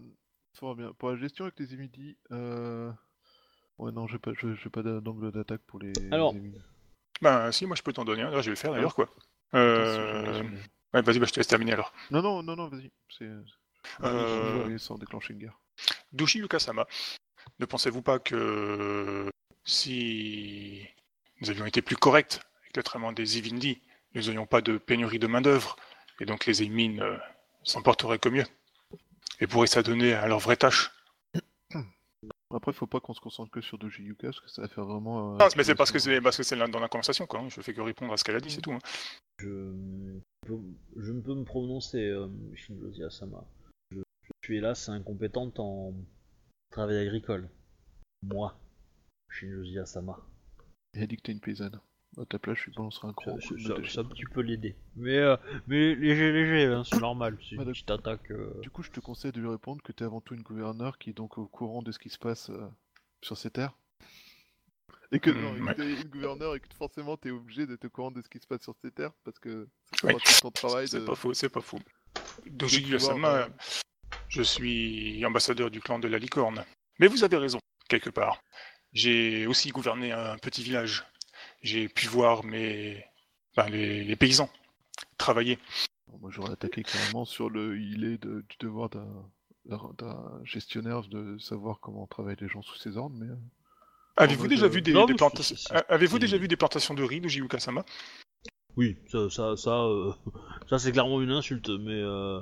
[0.55, 0.93] fort bien.
[0.93, 2.93] Pour la gestion avec les Ivindis, euh...
[3.79, 5.93] ouais, non, j'ai pas, je- j'ai pas d'a- d'angle d'attaque pour les.
[6.13, 6.35] Alors.
[6.35, 6.53] les
[7.23, 8.31] Ben, si, moi je peux t'en donner un.
[8.41, 9.05] Je vais le faire d'ailleurs, quoi.
[9.53, 10.43] Attention, Euh...
[10.93, 11.93] Ouais, vas-y, bah, je te laisse terminer alors.
[12.11, 12.91] Non, non, non, non, vas-y.
[13.09, 13.25] C'est.
[14.03, 15.59] Euh, Je vais sans déclencher une guerre.
[16.13, 16.87] Doshi Yukasama,
[17.59, 19.29] ne pensez-vous pas que
[19.65, 20.87] si
[21.41, 23.81] nous avions été plus corrects avec le traitement des Ivindi,
[24.15, 25.77] nous n'aurions pas de pénurie de main-d'œuvre,
[26.21, 27.19] et donc les Eimin euh,
[27.65, 28.45] s'en porteraient que mieux,
[29.41, 30.91] et pourraient s'adonner à leurs vraies tâches
[32.55, 34.85] Après, faut pas qu'on se concentre que sur Doji Yuka, parce que ça va faire
[34.85, 35.35] vraiment.
[35.35, 37.41] euh, Non, mais c'est parce que c'est parce que c'est dans la conversation, quoi.
[37.41, 37.49] hein.
[37.49, 38.73] Je fais que répondre à ce qu'elle a dit, c'est tout.
[38.73, 38.79] hein.
[39.39, 39.73] Je,
[40.47, 40.61] peux-
[40.97, 43.45] je ne peux me prononcer, euh, Shinjozi Asama.
[43.91, 45.93] Je, je suis hélas incompétente en
[46.71, 47.49] travail agricole.
[48.23, 48.57] Moi,
[49.31, 50.17] Shinjozi Asama.
[50.95, 51.81] Il a dit que t'es une paysanne.
[52.17, 53.93] À ta place, je lui balancerai un Ça, gros coup de ça- ça- Doji.
[53.93, 54.77] ça peut- tu peux l'aider.
[54.95, 55.37] Mais, euh,
[55.67, 57.37] mais léger, léger, hein, c'est normal.
[57.49, 58.31] C'est une petite attaque.
[58.31, 60.43] euh, Du coup, je te conseille de lui répondre que tu es avant tout une
[60.43, 62.69] gouverneure qui est donc au courant de ce qui se passe euh,
[63.23, 63.73] sur ces terres.
[65.13, 65.75] Et que Mm, non, ouais.
[65.75, 68.39] t'es une gouverneure et que forcément tu es obligé d'être au courant de ce qui
[68.39, 69.69] se passe sur ces terres parce que
[70.01, 71.05] c'est pas tout ton travail C'est de.
[71.05, 71.79] pas faux, c'est pas faux.
[72.47, 73.49] Doji euh,
[74.29, 76.65] je suis ambassadeur du clan de la licorne.
[77.01, 77.59] Mais vous avez raison,
[77.89, 78.41] quelque part.
[78.93, 81.05] J'ai aussi gouverné un petit village.
[81.65, 83.03] J'ai pu voir mes...
[83.57, 84.51] ben, les, les paysans
[85.19, 85.59] travailler.
[86.21, 91.81] Moi, j'aurais attaqué carrément sur le il est de- du devoir d'un gestionnaire de savoir
[91.81, 93.37] comment travaillent les gens sous ses ordres, mais euh,
[94.17, 96.57] Avez-vous déjà euh, vu des, non, des plantations c'est- c'est- Avez-vous c'est- déjà vu des
[96.57, 97.85] plantations de riz, Doji Yukasama
[98.77, 100.13] Oui, ça, ça, ça, euh,
[100.69, 102.01] ça c'est clairement une insulte, mais.
[102.03, 102.41] Euh,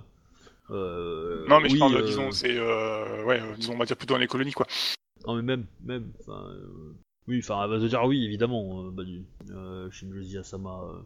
[0.70, 3.96] euh, Non, mais je parle, euh, disons, c'est, euh, ouais, euh, disons, on va dire
[3.96, 4.66] plutôt dans les colonies, quoi.
[5.26, 6.44] Non, mais même, même, enfin.
[6.50, 6.94] euh,
[7.28, 9.04] oui, enfin, elle va te dire oui, évidemment, euh, bah,
[9.50, 10.80] euh, Asama.
[10.82, 11.02] euh,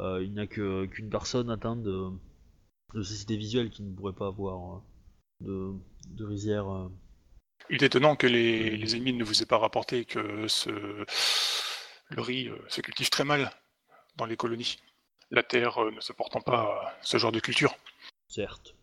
[0.00, 2.08] euh, il n'y a qu'une personne atteinte de,
[2.94, 4.80] de cécité visuelle qui ne pourrait pas avoir euh,
[5.40, 5.72] de,
[6.08, 6.66] de rizière.
[7.70, 10.70] Il est étonnant que les, les ennemis ne vous aient pas rapporté que ce...
[10.70, 13.50] le riz se cultive très mal
[14.16, 14.78] dans les colonies.
[15.30, 17.74] La terre ne se portant pas à ce genre de culture.
[18.28, 18.74] Certes.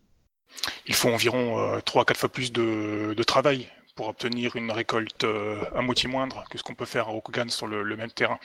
[0.86, 3.70] Il faut environ 3 à 4 fois plus de, de travail
[4.02, 7.50] pour obtenir une récolte euh, à moitié moindre que ce qu'on peut faire à Rokugan
[7.50, 8.40] sur le, même terrain.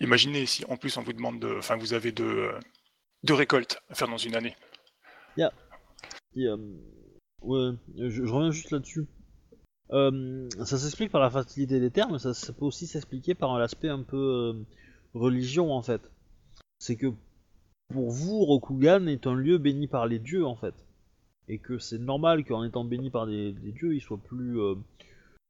[0.00, 1.56] Imaginez si en plus on vous demande de.
[1.56, 2.50] Enfin, vous avez deux,
[3.22, 4.54] deux récoltes à faire dans une année.
[5.38, 6.58] Et, euh,
[7.40, 9.06] ouais, je, reviens juste là-dessus.
[9.92, 13.58] Euh, ça s'explique par la facilité des termes, mais ça, ça peut aussi s'expliquer par
[13.58, 14.66] l'aspect un peu euh,
[15.14, 16.02] religion en fait.
[16.78, 17.14] C'est que
[17.88, 20.74] pour vous, Rokugan est un lieu béni par les dieux en fait.
[21.48, 24.60] Et que c'est normal qu'en étant béni par les dieux, il soit plus.
[24.60, 24.74] euh,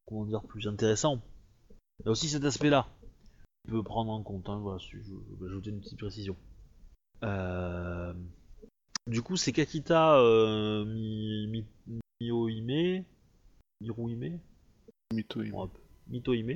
[0.07, 1.21] comment dire, plus intéressant.
[2.01, 2.89] Il y a aussi cet aspect-là.
[3.65, 6.37] Tu peux prendre en compte, hein, voilà, je, vais ajouter une petite précision.
[7.23, 8.13] Euh.
[9.07, 12.01] Du coup, c'est Kakita euh, Mi, Mi,
[13.81, 14.41] Mitohime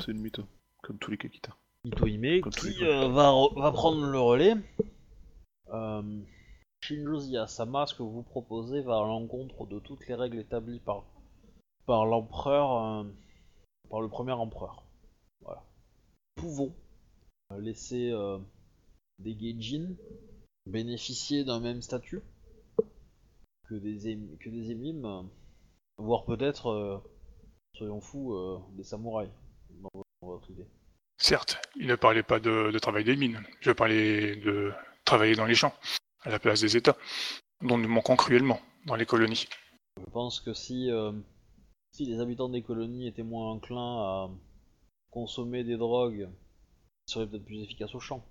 [0.00, 0.44] c'est une mytho,
[0.82, 1.56] comme tous les Kakita.
[1.82, 4.54] Comme les qui euh, va prendre le relais.
[5.72, 6.20] Euh,
[6.82, 11.04] Shinjozi Asama, ce que vous proposez va à l'encontre de toutes les règles établies par,
[11.86, 13.04] par l'empereur, euh,
[13.90, 14.84] par le premier empereur.
[16.36, 16.74] pouvons
[17.52, 18.38] euh, laisser euh,
[19.18, 19.94] des Gaijin
[20.66, 22.20] bénéficier d'un même statut
[23.68, 25.28] que des, que des émimes,
[25.98, 27.02] voire peut-être,
[27.74, 29.30] soyons fous, des samouraïs,
[29.70, 29.90] dans
[30.22, 30.66] votre, idée.
[31.18, 33.42] Certes, il ne parlait pas de travail des mines.
[33.60, 34.72] Je parlais de
[35.04, 35.72] travailler dans les champs,
[36.26, 36.96] à la place des États,
[37.62, 39.46] dont nous manquons cruellement dans les colonies.
[39.98, 41.12] Je pense que si, euh,
[41.92, 44.30] si les habitants des colonies étaient moins enclins à
[45.10, 46.28] consommer des drogues,
[47.08, 48.26] ils seraient peut-être plus efficaces au champ.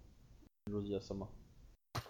[0.70, 1.30] Josie Asama.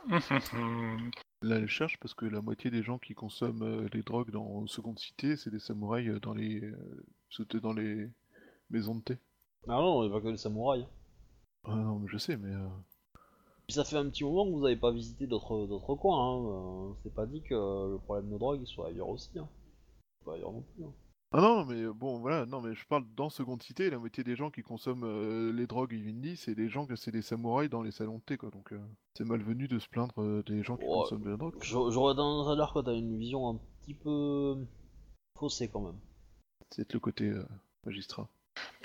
[0.09, 0.19] Là,
[1.57, 4.97] elle cherche parce que la moitié des gens qui consomment euh, les drogues dans Seconde
[4.97, 6.61] Cité, c'est des samouraïs euh, dans les,
[7.29, 8.09] sautés dans les
[8.71, 9.17] maisons de thé.
[9.67, 10.85] Ah non, il n'y a pas que les samouraïs.
[11.65, 12.67] Ah non, mais je sais, mais euh,
[13.67, 16.19] Puis ça fait un petit moment que vous n'avez pas visité d'autres d'autres coins.
[16.19, 16.45] Hein.
[16.89, 17.53] euh, C'est pas dit que
[17.93, 19.37] le problème de drogue il soit ailleurs aussi.
[19.39, 19.47] Hein.
[20.23, 20.83] Pas ailleurs non plus.
[20.85, 20.93] hein.
[21.31, 24.23] ah non, mais euh, bon, voilà, non, mais je parle dans Seconde Cité, la moitié
[24.23, 27.69] des gens qui consomment euh, les drogues Yindi, c'est des gens que c'est des samouraïs
[27.69, 28.49] dans les salons de thé, quoi.
[28.51, 28.79] Donc, euh,
[29.17, 30.89] c'est malvenu de se plaindre euh, des gens qui Ouais.
[30.93, 31.55] consomment de la drogue.
[31.61, 34.55] J'a- J'aurais tendance à dire que t'as une vision un petit peu
[35.37, 35.99] faussée quand même.
[36.71, 37.31] C'est le côté
[37.85, 38.27] magistrat.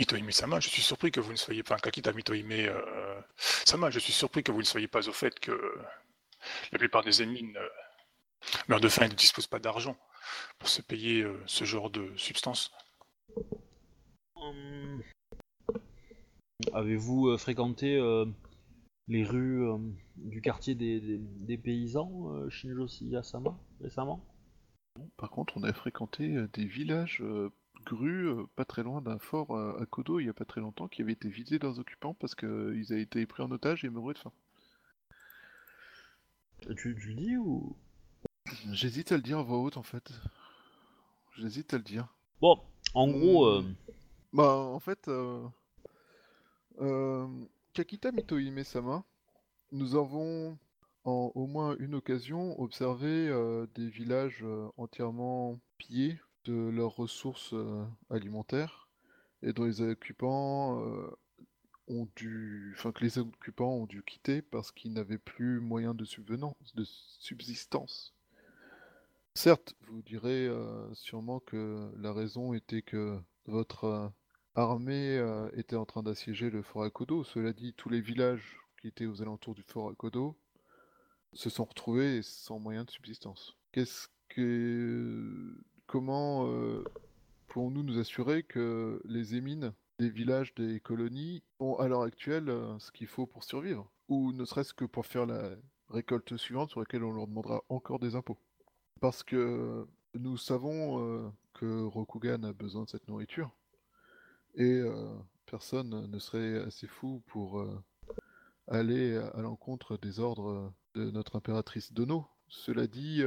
[0.00, 3.98] Mitohime Sama, je suis surpris que vous ne soyez pas, Kakita Mitohime euh, Sama, je
[3.98, 5.52] suis surpris que vous ne soyez pas au fait que
[6.72, 7.52] la plupart des ennemis
[8.66, 9.98] meurent de faim et ne disposent pas d'argent
[10.58, 12.72] pour se payer euh, ce genre de substance.
[14.36, 15.02] Hum.
[16.72, 18.24] Avez-vous euh, fréquenté euh,
[19.06, 19.76] les rues euh,
[20.16, 24.24] du quartier des, des- des paysans, euh, Shinjoshi Asama, récemment?
[25.18, 27.22] Par contre, on a fréquenté des villages
[27.80, 30.44] euh, grues euh, pas très loin d'un fort euh, à Kodo il y a pas
[30.44, 33.50] très longtemps qui avaient été vidés de leurs occupants parce qu'ils avaient été pris en
[33.50, 34.32] otage et mouraient de faim.
[36.62, 37.76] tu, tu le dis ou?
[38.72, 40.12] J'hésite à le dire à voix haute en fait.
[41.36, 42.08] J'hésite à le dire.
[42.40, 42.58] Bon,
[42.94, 43.64] en gros, euh,
[44.32, 45.46] Bah en fait, euh,
[46.80, 47.26] euh,
[47.72, 49.04] Kakita Mitohime-sama,
[49.72, 50.58] nous avons
[51.04, 57.52] en au moins une occasion observé euh, des villages euh, entièrement pillés de leurs ressources
[57.52, 58.88] euh, alimentaires
[59.42, 61.10] et dont les occupants euh,
[61.88, 66.04] ont dû, enfin que les occupants ont dû quitter parce qu'ils n'avaient plus moyen de
[66.04, 68.14] subvenance, de subsistance.
[69.34, 74.12] Certes, vous direz euh, sûrement que la raison était que votre
[74.54, 75.18] armée
[75.54, 77.24] était en train d'assiéger le fort Akodo.
[77.24, 80.36] Cela dit, tous les villages qui étaient aux alentours du fort Akodo
[81.32, 83.56] se sont retrouvés sans moyen de subsistance.
[83.72, 85.56] Qu'est-ce que...
[85.90, 86.84] Comment euh,
[87.48, 92.78] pouvons-nous nous assurer que les émines des villages des colonies ont à l'heure actuelle euh,
[92.78, 93.90] ce qu'il faut pour survivre?
[94.06, 95.50] Ou ne serait-ce que pour faire la
[95.88, 98.38] récolte suivante sur laquelle on leur demandera encore des impôts?
[99.00, 99.84] Parce que
[100.14, 103.50] nous savons euh, que Rokugan a besoin de cette nourriture
[104.54, 104.80] et
[105.46, 107.66] personne ne serait assez fou pour
[108.68, 112.28] aller à, l'encontre des ordres de notre impératrice Dono.
[112.46, 113.24] Cela dit,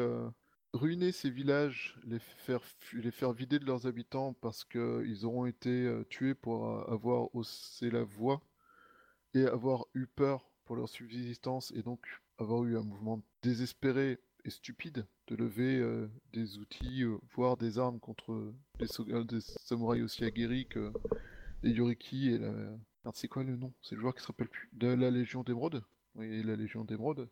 [0.73, 2.61] ruiner ces villages, les faire,
[2.93, 7.33] les faire vider de leurs habitants parce qu'ils auront été euh, tués pour euh, avoir
[7.35, 8.41] haussé la voix
[9.33, 12.05] et avoir eu peur pour leur subsistance et donc
[12.37, 17.77] avoir eu un mouvement désespéré et stupide de lever euh, des outils, euh, voire des
[17.77, 20.91] armes contre des, so- euh, des samouraïs aussi aguerris que
[21.61, 22.51] les Yoriki et la...
[23.05, 23.73] Merde, c'est quoi le nom?
[23.81, 24.69] C'est le joueur qui se rappelle plus.
[24.73, 25.83] De la Légion d'Émeraude
[26.15, 27.29] Oui, la Légion d'Émeraude.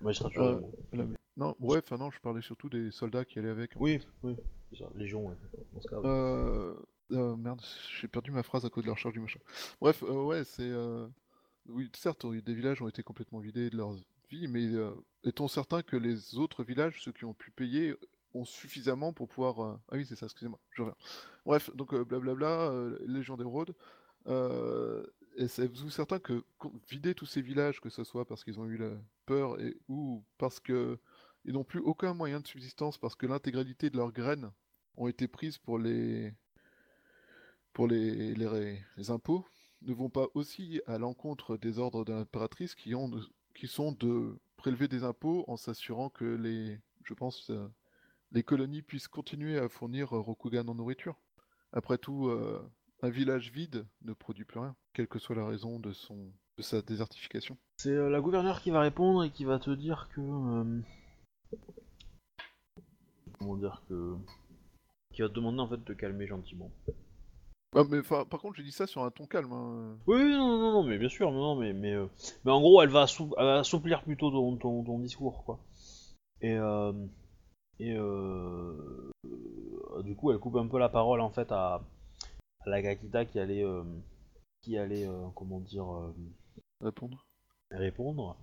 [0.00, 0.42] magistrature.
[0.42, 0.72] Euh, des mots.
[0.92, 3.76] La- Non, ouais, enfin non, je parlais surtout des soldats qui allaient avec.
[3.76, 4.36] en Oui, oui,
[4.70, 5.36] c'est ça, Légion, ouais.
[5.72, 6.02] Dans ce cas, oui.
[6.04, 6.74] Euh,
[7.12, 7.62] euh, merde,
[8.00, 9.38] j'ai perdu ma phrase à cause de la recharge du machin.
[9.80, 10.68] Bref, euh, ouais, c'est.
[10.68, 11.06] euh,
[11.66, 13.92] Oui, certes, oui, des villages ont été complètement vidés de leur
[14.30, 14.66] vie, mais
[15.24, 17.94] est-on certain que les autres villages, ceux qui ont pu payer,
[18.34, 19.78] ont suffisamment pour pouvoir.
[19.88, 20.96] Ah oui, c'est ça, excusez-moi, je reviens.
[21.46, 22.72] Bref, donc blablabla,
[23.06, 23.74] Légion d'Émeraude.
[24.26, 25.06] Euh,
[25.36, 26.42] Êtes-vous certain que
[26.90, 28.90] vider tous ces villages, que ce soit parce qu'ils ont eu la
[29.24, 30.98] peur et ou parce que
[31.44, 34.50] ils n'ont plus aucun moyen de subsistance, parce que l'intégralité de leurs graines
[34.96, 36.34] ont été prises pour les
[37.72, 39.46] pour les, les, impôts,
[39.82, 43.10] ne vont pas aussi à l'encontre des ordres de l'impératrice qui ont
[43.54, 47.68] qui sont de prélever des impôts en s'assurant que les je pense euh,
[48.32, 51.16] les colonies puissent continuer à fournir Rokugan en nourriture.
[51.72, 52.60] Après tout, euh,
[53.02, 56.62] un village vide ne produit plus rien, quelle que soit la raison de son de
[56.62, 57.56] sa désertification.
[57.76, 60.82] C'est euh, la gouverneure qui va répondre et qui va te dire que.
[63.38, 64.16] Comment dire que.
[65.12, 66.70] Qui va te demander en fait de te calmer gentiment.
[67.74, 69.52] Ah, mais enfin, par contre, j'ai dit ça sur un ton calme.
[69.52, 69.96] hein.
[70.06, 72.06] Oui, oui, non, non, non, mais bien sûr, non, non, mais, mais, euh,
[72.44, 75.58] mais en gros, elle va, assou- elle va assouplir plutôt ton, ton, ton discours, quoi.
[76.40, 76.92] Et, euh,
[77.78, 81.82] et euh, euh, du coup, elle coupe un peu la parole, en fait, à,
[82.60, 83.84] à la Kakita qui allait, euh,
[84.62, 86.14] qui qui allait, euh, comment dire, euh,
[86.80, 87.26] Répondre.
[87.70, 88.36] répondre.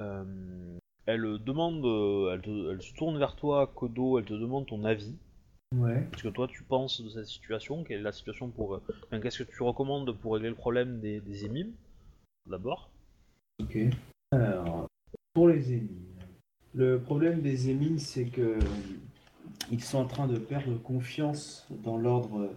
[0.00, 4.66] Euh, elle demande, euh, elle, te- elle se tourne vers toi, Kodo, elle te demande
[4.66, 5.14] ton avis.
[5.76, 6.06] Ouais.
[6.12, 7.82] Qu'est-ce que toi tu penses de cette situation?
[7.84, 8.74] Quelle est la situation pour.
[8.74, 11.72] euh, enfin, Qu'est-ce que tu recommandes pour régler le problème des, des émimes
[12.46, 12.90] D'abord.
[13.60, 13.78] Ok.
[14.32, 14.86] Alors,
[15.32, 15.88] pour les émines.
[16.74, 18.58] Le problème des émines, c'est que euh,
[19.70, 22.50] ils sont en train de perdre confiance dans l'ordre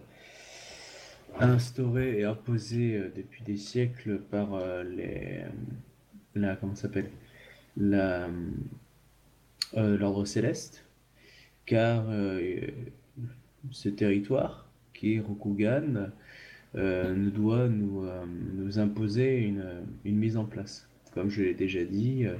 [1.40, 4.48] instauré et imposé depuis des siècles par
[4.84, 5.42] les.
[6.34, 7.10] La, comment ça s'appelle?
[9.74, 10.84] L'ordre céleste.
[11.66, 12.60] Car euh,
[13.70, 16.10] ce territoire, qui est Rokugan,
[16.74, 18.24] euh, nous doit nous, euh,
[18.54, 19.64] nous imposer une,
[20.04, 20.88] une mise en place.
[21.14, 22.36] Comme je l'ai déjà dit, euh,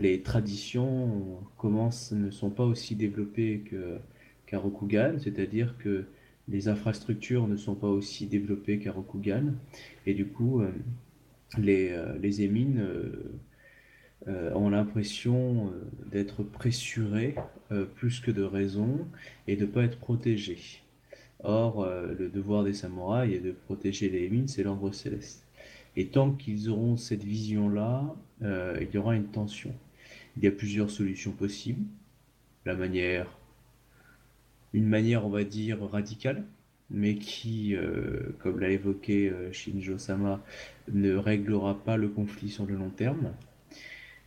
[0.00, 3.64] les traditions commencent, ne sont pas aussi développées
[4.46, 6.04] qu'à Rokugan, c'est-à-dire que
[6.48, 9.54] les infrastructures ne sont pas aussi développées qu'à Rokugan,
[10.06, 10.70] et du coup, euh,
[11.58, 12.84] les, euh, les émines
[14.28, 17.34] euh, ont l'impression euh, d'être pressurés
[17.72, 19.08] euh, plus que de raison
[19.48, 20.80] et de ne pas être protégés.
[21.44, 25.44] Or, le devoir des samouraïs est de protéger les mines, c'est l'ordre céleste.
[25.96, 29.74] Et tant qu'ils auront cette vision-là, il y aura une tension.
[30.36, 31.84] Il y a plusieurs solutions possibles.
[32.64, 33.26] La manière,
[34.72, 36.44] une manière, on va dire, radicale,
[36.90, 37.74] mais qui,
[38.38, 40.40] comme l'a évoqué Shinjo Sama,
[40.92, 43.32] ne réglera pas le conflit sur le long terme.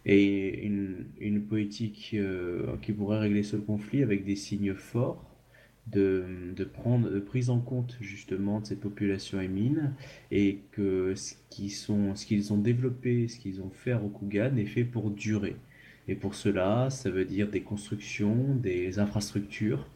[0.06, 5.36] Et une, une politique euh, qui pourrait régler ce conflit avec des signes forts
[5.88, 6.26] de,
[6.56, 9.94] de prendre de prise en compte justement de cette population émine
[10.32, 14.58] et que ce qu'ils sont, ce qu'ils ont développé, ce qu'ils ont fait à Rokugan
[14.58, 15.56] est fait pour durer.
[16.08, 19.88] Et pour cela, ça veut dire des constructions, des infrastructures,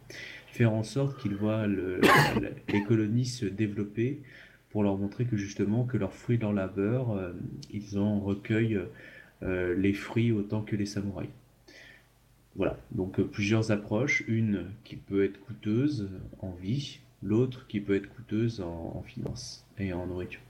[0.48, 4.20] faire en sorte qu'ils voient les colonies se développer
[4.70, 7.32] pour leur montrer que justement que leurs fruits de leur labeur, euh,
[7.72, 8.80] ils en recueillent
[9.42, 11.30] les fruits autant que les samouraïs.
[12.54, 16.08] Voilà, donc euh, plusieurs approches, une qui peut être coûteuse
[16.40, 20.40] en vie, l'autre qui peut être coûteuse en, en finance et en nourriture.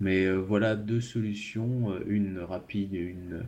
[0.00, 3.44] Mais euh, voilà deux solutions, euh, une rapide et une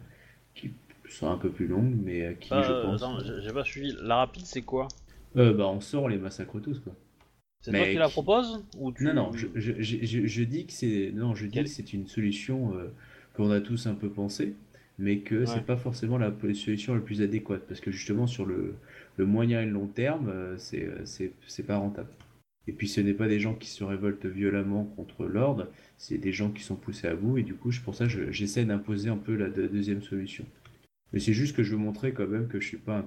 [0.54, 0.72] qui
[1.08, 3.10] sont un peu plus longue, mais euh, qui, je Euh, pense...
[3.10, 3.92] attends, j'ai pas suivi.
[4.00, 4.86] La rapide, c'est quoi?
[5.36, 6.94] Euh, bah on sort, on les massacre tous, quoi.
[7.62, 9.06] C'est Mais toi qui la proposes ou tu...
[9.06, 11.70] Non, non, je, je, je, je- je dis que c'est non, je dis Quel- que
[11.70, 12.88] c'est une solution euh,
[13.40, 14.54] qu'on a tous un peu pensé,
[14.98, 15.46] mais que Ouais.
[15.46, 18.74] c'est pas forcément la solution la plus adéquate, parce que justement sur le,
[19.16, 21.04] le moyen et le long terme, euh, c'est euh,
[21.46, 22.10] c'est pas rentable.
[22.66, 26.32] Et puis ce n'est pas des gens qui se révoltent violemment contre l'ordre, c'est des
[26.32, 29.16] gens qui sont poussés à bout, et du coup, pour ça, je- j'essaie d'imposer un
[29.16, 30.44] peu la deux- deuxième solution.
[31.14, 33.06] Mais c'est juste que je veux montrer quand même que je suis pas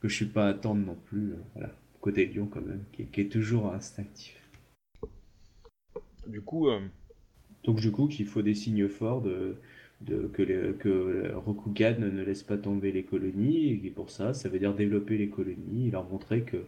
[0.00, 3.02] que je suis pas à attendre non plus, euh, voilà, côté lion quand même, qui,
[3.02, 4.36] est- qui est toujours instinctif.
[6.26, 6.80] Du coup, euh,
[7.64, 9.56] Donc du coup, qu'il faut des signes forts de,
[10.02, 14.48] de- que, les- que Rokugan ne laisse pas tomber les colonies, et pour ça, ça
[14.48, 16.58] veut dire développer les colonies, et leur montrer que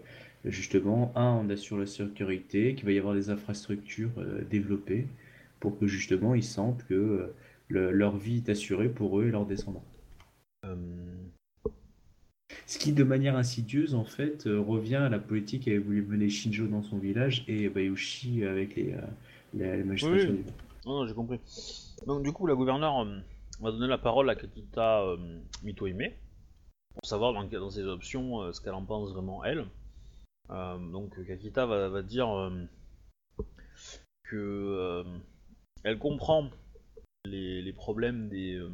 [0.44, 5.06] justement, un, on assure la sécurité, qu'il va y avoir des infrastructures euh, développées,
[5.60, 7.34] pour que justement ils sentent que euh,
[7.68, 9.84] le- leur vie est assurée pour eux et leurs descendants.
[10.64, 10.76] euh,
[12.66, 16.28] Ce qui, de manière insidieuse, en fait, euh, revient à la politique qu'avait voulu mener
[16.30, 19.00] Shinjo dans son village et Bayushi avec les, euh,
[19.54, 20.44] les, les magistrats Oui.
[20.86, 21.40] Non, non, j'ai compris.
[22.06, 23.18] Donc, du coup, la gouverneure euh,
[23.60, 25.40] va donner la parole à Kakita euh,
[26.94, 29.66] pour savoir dans, dans ses options euh, ce qu'elle en pense vraiment elle.
[30.50, 32.64] Euh, donc, Kakita va, dire euh,
[34.22, 35.18] que euh,
[35.82, 36.50] elle comprend
[37.24, 38.70] les, problèmes des, euh,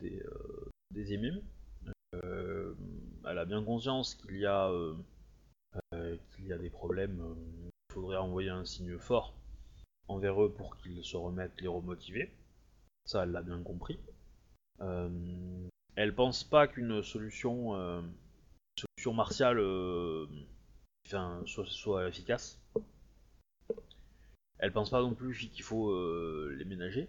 [0.00, 1.42] des, euh, des émimes.
[2.24, 2.76] Euh,
[3.28, 4.94] elle a bien conscience qu'il y a euh,
[5.94, 7.20] euh, qu'il y a des problèmes.
[7.20, 7.34] euh,
[7.88, 9.34] il faudrait envoyer un signe fort
[10.12, 12.30] envers eux pour qu'ils se remettent les remotiver.
[13.04, 13.98] Ça, elle l'a bien compris.
[14.80, 15.08] Euh,
[15.96, 18.02] elle pense pas qu'une solution, euh,
[19.12, 20.26] martiale euh,
[21.46, 22.60] soit, efficace.
[24.58, 25.92] Elle pense pas non plus qu'il faut
[26.50, 27.08] les ménager.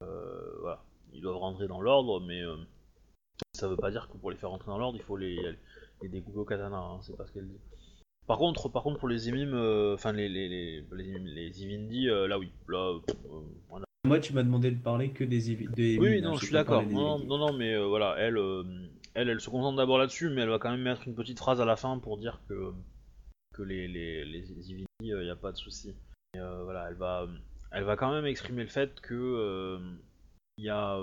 [0.00, 0.84] Voilà.
[1.12, 2.42] Ils doivent rentrer dans l'ordre, mais
[3.52, 5.56] ça veut pas dire que pour les faire rentrer dans l'ordre, il faut les,
[6.02, 6.78] les découper au katana.
[6.78, 7.58] hein, c'est pas ce qu'elle dit.
[8.28, 12.28] Par contre, par contre, pour les émimes, euh, enfin les les les les, Ivindi, euh,
[12.28, 13.78] là oui, là, euh.
[14.04, 16.52] Moi, tu m'as demandé de parler que des, des Oui, hein, non, j'ai je suis
[16.52, 16.82] d'accord.
[16.86, 18.38] Non, non, non, mais voilà, elle,
[19.14, 21.60] elle, elle se concentre d'abord là-dessus, mais elle va quand même mettre une petite phrase
[21.62, 22.72] à la fin pour dire que
[23.54, 25.94] que les les les Ivindi, il n'y a pas de souci.
[26.34, 27.26] Voilà, elle va
[27.72, 29.80] elle va quand même exprimer le fait que
[30.58, 30.98] il y a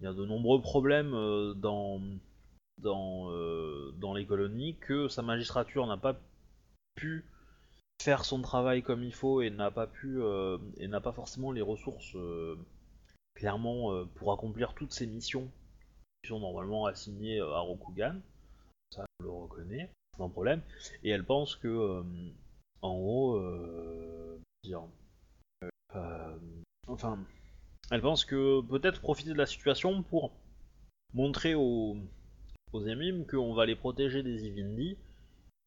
[0.00, 1.10] il y a de nombreux problèmes
[1.56, 2.00] dans
[2.82, 6.16] dans euh, dans les colonies que sa magistrature n'a pas
[6.94, 7.24] pu
[8.02, 11.52] faire son travail comme il faut et n'a pas pu euh, et n'a pas forcément
[11.52, 12.58] les ressources euh,
[13.34, 15.50] clairement pour accomplir toutes ses missions
[16.22, 18.20] qui sont normalement assignées à Rokugan.
[18.90, 20.60] Ça, le reconnaît, sans problème.
[21.02, 22.04] Et elle pense que,
[22.82, 23.40] en gros,
[24.62, 24.82] dire,
[26.86, 27.18] enfin,
[27.90, 30.32] elle pense que peut-être profiter de la situation pour
[31.14, 31.96] montrer aux,
[32.72, 34.96] aux Emim qu'on va les protéger des Ivindi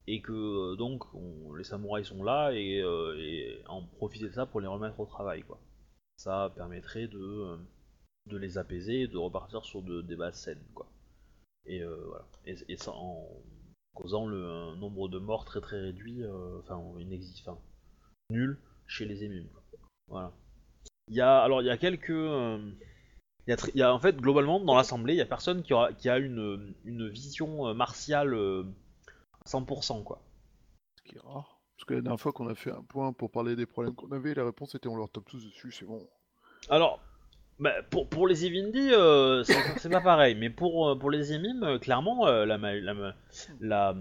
[0.07, 4.33] et que euh, donc on- les samouraïs sont là et, euh, et en profiter de
[4.33, 5.59] ça pour les remettre au travail quoi.
[6.17, 7.57] Ça permettrait de, euh,
[8.37, 10.87] les apaiser et de repartir sur de, des bases saines quoi.
[11.65, 12.25] Et voilà.
[12.45, 13.27] Et, ça en
[13.95, 17.59] causant le nombre de morts très très réduit, euh, enfin inexistant,
[18.29, 19.63] nul chez les quoi.
[20.07, 20.33] Voilà.
[21.07, 22.09] Il y a alors il y a quelques
[23.47, 25.93] y a, y a, en fait globalement dans l'assemblée il y a personne qui, aura,
[25.93, 28.63] qui a une, une vision euh, martiale euh,
[29.47, 30.21] 100% quoi.
[30.97, 31.59] Ce qui est rare.
[31.77, 34.11] Parce que la dernière fois qu'on a fait un point pour parler des problèmes qu'on
[34.11, 36.07] avait, la réponse était on leur tape tous dessus, c'est bon.
[36.69, 36.99] Alors,
[37.59, 41.63] bah, pour, pour les Evindi, euh, c'est pas pareil, mais pour, euh, pour les Emim,
[41.63, 43.15] euh, clairement, euh, la, ma- la, ma-
[43.59, 43.93] la,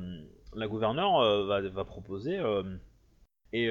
[0.54, 2.40] la gouverneure va, va proposer.
[3.52, 3.68] et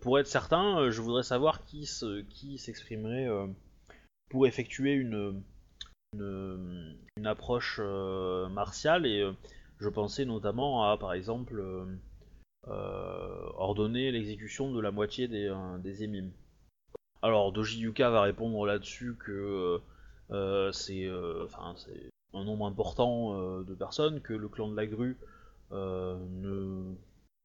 [0.00, 3.28] pour être certain, je voudrais savoir qui se- qui s'exprimerait
[4.28, 5.42] pour effectuer une,
[6.14, 9.06] une, une approche euh, martiale.
[9.06, 9.32] Et euh,
[9.78, 11.62] je pensais notamment à, par exemple,
[12.68, 16.30] euh, ordonner l'exécution de la moitié des, des Emim.
[17.22, 19.80] Alors Doji Yuka va répondre là-dessus que
[20.72, 25.16] c'est un nombre important de personnes, que le clan de la grue
[25.72, 26.94] ne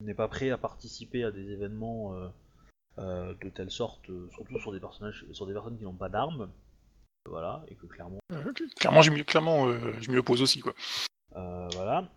[0.01, 2.13] n'est pas prêt à participer à des événements
[2.97, 6.49] de telle sorte, surtout sur des personnages, sur des personnes qui n'ont pas d'armes,
[7.29, 8.19] voilà, et que clairement,
[8.79, 10.73] clairement, je m'y- clairement, euh, je m'y oppose aussi, quoi.
[11.35, 12.09] euh, voilà.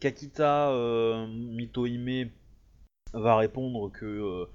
[0.00, 2.30] Kakita euh, Mitohime
[3.14, 4.46] va répondre que,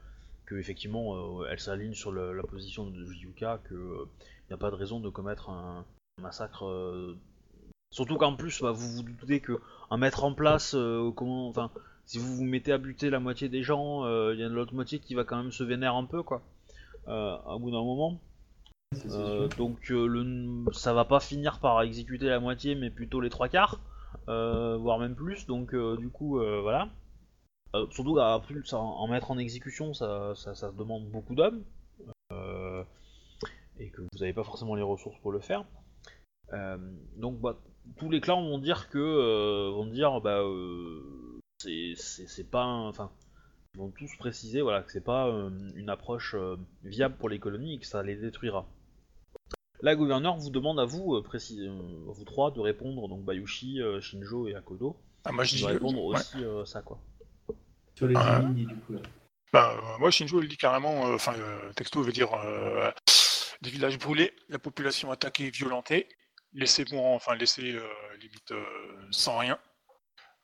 [0.46, 4.06] que effectivement elle s'aligne sur la position de Yuka, que euh,
[4.50, 5.84] n'y a pas de raison de commettre un
[6.22, 6.66] massacre.
[7.92, 9.60] Surtout qu'en plus, bah, vous vous doutez que
[9.90, 11.72] en mettre en place, euh, comment, enfin,
[12.06, 15.00] si vous vous mettez à buter la moitié des gens, il y a l'autre moitié
[15.00, 16.42] qui va quand même se vénérer un peu, quoi.
[17.08, 18.20] Euh, à bout d'un moment.
[19.10, 23.30] Euh, donc euh, le, ça va pas finir par exécuter la moitié, mais plutôt les
[23.30, 23.80] trois quarts,
[24.28, 25.46] euh, voire même plus.
[25.48, 26.90] Donc du coup, voilà.
[27.92, 30.34] Surtout à plus en mettre en exécution, ça,
[30.78, 31.64] demande beaucoup d'hommes
[33.80, 35.64] et que vous n'avez pas forcément les ressources pour le faire.
[37.16, 37.58] Donc bah,
[37.98, 40.44] tous les clans vont dire que vont dire bah
[41.60, 43.10] c'est- pas enfin
[43.74, 45.28] ils vont tous préciser voilà que c'est pas
[45.76, 46.36] une approche
[46.84, 48.66] viable pour les colonies et que ça les détruira.
[49.82, 51.72] La gouverneure vous demande à vous, euh, précis- euh,
[52.08, 54.96] vous trois, de répondre, donc Bayushi, euh, Shinjo et Akodo,
[55.26, 55.66] Ah, moi, je de dis.
[55.66, 56.18] répondre ouais.
[56.20, 57.00] aussi euh, ça quoi.
[57.96, 58.40] Sur les Ouais.
[58.44, 58.94] Emini, du coup.
[58.94, 59.00] Là.
[59.54, 62.92] Bah, euh, moi, Shinjo, il dit carrément, euh, enfin, euh, texto veut dire euh,
[63.62, 66.08] des villages brûlés, la population attaquée et violentée,
[66.54, 67.84] laissés mourant, enfin, laissés euh,
[68.20, 68.64] limite euh,
[69.10, 69.58] sans rien.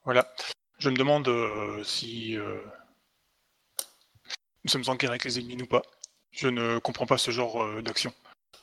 [0.03, 0.27] Voilà.
[0.80, 2.59] Je me demande euh, si euh,
[4.64, 5.81] nous sommes en guerre avec les ennemis ou pas.
[6.31, 8.14] Je ne comprends pas ce genre euh, d'action.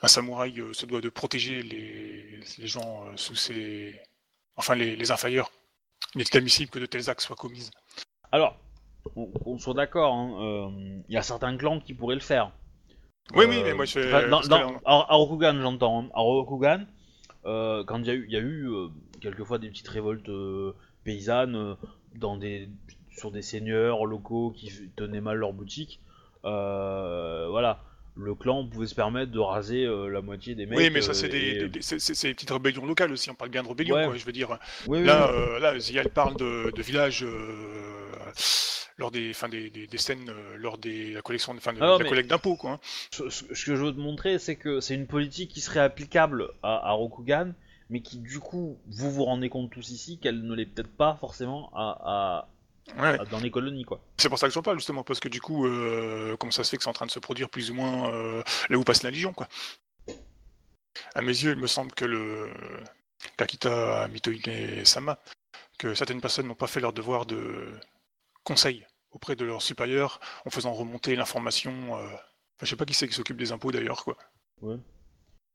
[0.05, 3.99] Un samouraï euh, se doit de protéger les, les gens euh, sous ses.
[4.57, 5.51] Enfin, les, les inférieurs.
[6.15, 7.71] Il est inadmissible que de tels actes soient commis.
[8.31, 8.57] Alors,
[9.17, 12.53] on, on soit d'accord, hein, euh, il y a certains clans qui pourraient le faire.
[13.35, 16.03] Oui, oui, mais moi, je enfin, dans, dans- à, à Rokugan, j'entends.
[16.03, 16.09] hein.
[16.15, 16.85] À Rokugan,
[17.47, 18.69] euh, quand il y a eu, il y a eu
[19.23, 20.31] quelquefois des petites révoltes
[21.05, 21.77] paysannes
[22.15, 22.69] dans des,
[23.17, 26.01] sur des seigneurs locaux qui tenaient mal leur boutique,
[26.45, 27.83] euh, voilà.
[28.17, 30.79] Le clan pouvait se permettre de raser euh, la moitié des mecs.
[30.79, 33.29] Oui, mais ça, euh, c'est des, et- des- des- petites rébellions locales aussi.
[33.31, 34.05] On parle bien de rébellion, Ouais.
[34.07, 34.57] quoi, je veux dire.
[34.87, 35.37] Oui, oui, Là, oui.
[35.39, 38.17] euh, là, Zia, elle parle de, de villages euh,
[38.99, 41.99] lors des, enfin, des, des, des scènes, euh, lors des la collection, de, Ah non,
[41.99, 42.73] la collecte d'impôts, quoi.
[42.73, 42.81] hein.
[43.11, 45.81] Ce, ce- ce que je veux te montrer, c'est que c'est une politique qui serait
[45.81, 47.53] applicable à, à Rokugan,
[47.91, 51.17] mais qui du coup, vous vous rendez compte tous ici qu'elle ne l'est peut-être pas
[51.21, 52.49] forcément à,
[52.99, 53.19] Ouais.
[53.21, 54.01] à- dans les colonies, quoi.
[54.19, 56.71] C'est pour ça que j'en parle justement, parce que du coup, euh, comment ça se
[56.71, 59.03] fait que c'est en train de se produire plus ou moins euh, là où passe
[59.03, 59.49] la Légion, quoi.
[61.15, 62.51] À mes yeux, il me semble que le
[63.37, 65.19] Kakita Mitohime Sama,
[65.79, 67.73] que certaines personnes n'ont pas fait leur devoir de
[68.45, 71.97] conseil auprès de leurs supérieurs en faisant remonter l'information.
[71.97, 72.07] euh,
[72.57, 74.17] Enfin, je sais pas qui c'est qui s'occupe des impôts d'ailleurs, quoi.
[74.61, 74.77] Ouais.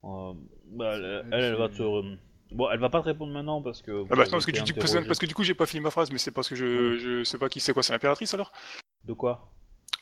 [0.04, 0.34] Euh,
[0.66, 1.82] bah, elle, elle, elle va te.
[2.52, 4.06] Bon, elle va pas te répondre maintenant parce que.
[4.10, 5.08] Ah bah non, parce que, parce, que, interrogé.
[5.08, 7.24] parce que du coup, j'ai pas fini ma phrase, mais c'est parce que je, je
[7.24, 8.52] sais pas qui c'est quoi, c'est l'impératrice alors?
[9.06, 9.52] De quoi?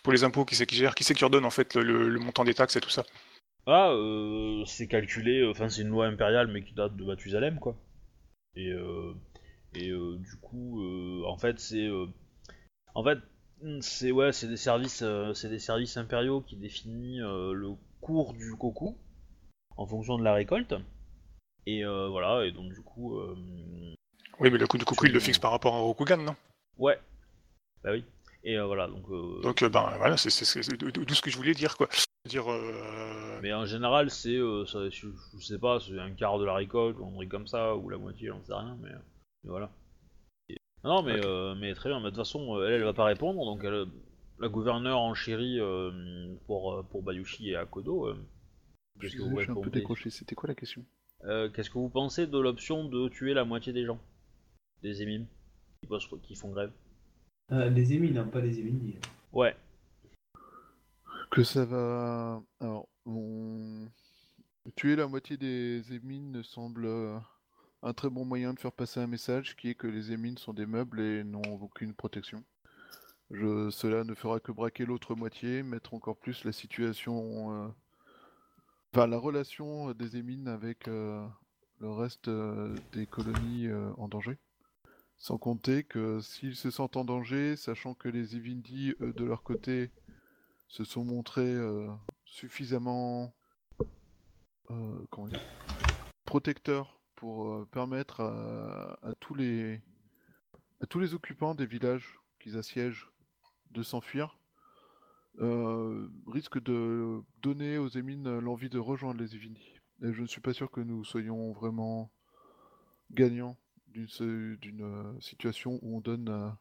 [0.04, 2.46] Pour les impôts, qui c'est qui gère, qui c'est qui redonne en fait le, montant
[2.46, 3.04] des taxes et tout ça?
[3.66, 7.76] Ah, euh, c'est calculé, enfin, c'est une loi impériale mais qui date de Mathusalem, quoi.
[8.56, 9.14] Et, euh,
[9.76, 11.86] et euh, du coup, euh, en fait, c'est.
[11.86, 12.06] euh,
[12.96, 13.20] en fait,
[13.82, 15.04] C'est ouais, c'est des services,
[15.34, 18.96] c'est des services impériaux qui définissent le cours du koku
[19.76, 20.76] en fonction de la récolte.
[21.70, 23.36] Et euh, voilà, et donc du coup, euh,
[24.40, 26.36] Oui, mais le coup de coucou, il le fixe par rapport à Rokugan, non?
[26.78, 26.98] Ouais,
[27.84, 28.06] bah oui.
[28.46, 29.04] Et euh, voilà, donc.
[29.10, 30.30] euh, Donc, euh, ben voilà, c'est
[30.78, 31.90] d'où ce que je voulais dire, quoi.
[32.26, 35.08] Dire, euh, Mais en général, c'est, euh, ça- je,
[35.42, 37.98] sais pas, c'est un quart de la récolte, ou un truc comme ça, ou la
[37.98, 38.92] moitié, j'en sais rien, mais,
[39.44, 39.70] mais voilà.
[40.48, 43.04] Et- Non, mais, euh, mais très bien, mais de toute façon, elle, elle va pas
[43.04, 43.88] répondre, donc elle,
[44.40, 45.92] la gouverneure en chérie euh,
[46.46, 48.06] pour, pour Bayushi et Akodo.
[48.08, 48.14] euh,
[49.02, 50.10] que vous je suis un peu décroché.
[50.10, 50.86] C'était quoi la question?
[51.28, 54.00] Euh, Qu'est-ce que vous pensez de l'option de tuer la moitié des gens
[54.82, 55.28] Des émimes
[55.82, 56.72] qui, bossent- qui font grève
[57.50, 58.94] Ah, les émines, hein, pas les émines.
[59.34, 59.56] Ouais,
[61.32, 62.42] Que ça va.
[62.62, 63.88] Alors, on...
[64.76, 67.18] tuer la moitié des émines me semble euh,
[67.84, 70.54] un très bon moyen de faire passer un message qui est que les émines sont
[70.54, 72.44] des meubles et n'ont aucune protection.
[73.32, 73.70] Je...
[73.70, 77.66] Cela ne fera que braquer l'autre moitié, mettre encore plus la situation.
[77.66, 77.68] euh,
[78.98, 81.24] Enfin, la relation des émines avec euh,
[81.78, 84.40] le reste euh, des colonies euh, en danger.
[85.18, 89.44] Sans compter que s'ils se sentent en danger, sachant que les Evindi, eux, de leur
[89.44, 89.92] côté,
[90.68, 91.88] se sont montrés euh,
[92.26, 93.36] suffisamment
[94.72, 95.46] euh, comment dire,
[96.26, 99.80] protecteurs pour euh, permettre à, à tous les
[100.82, 103.12] à tous les occupants des villages qu'ils assiègent
[103.70, 104.40] de s'enfuir,
[105.40, 109.74] euh, risque de donner aux émines l'envie de rejoindre les Evindi.
[110.04, 112.12] Et je ne suis pas sûr que nous soyons vraiment
[113.12, 113.58] gagnants
[113.88, 116.60] d'une euh, situation où on donne à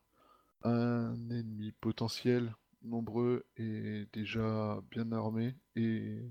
[0.62, 6.22] un ennemi potentiel nombreux et déjà bien armés et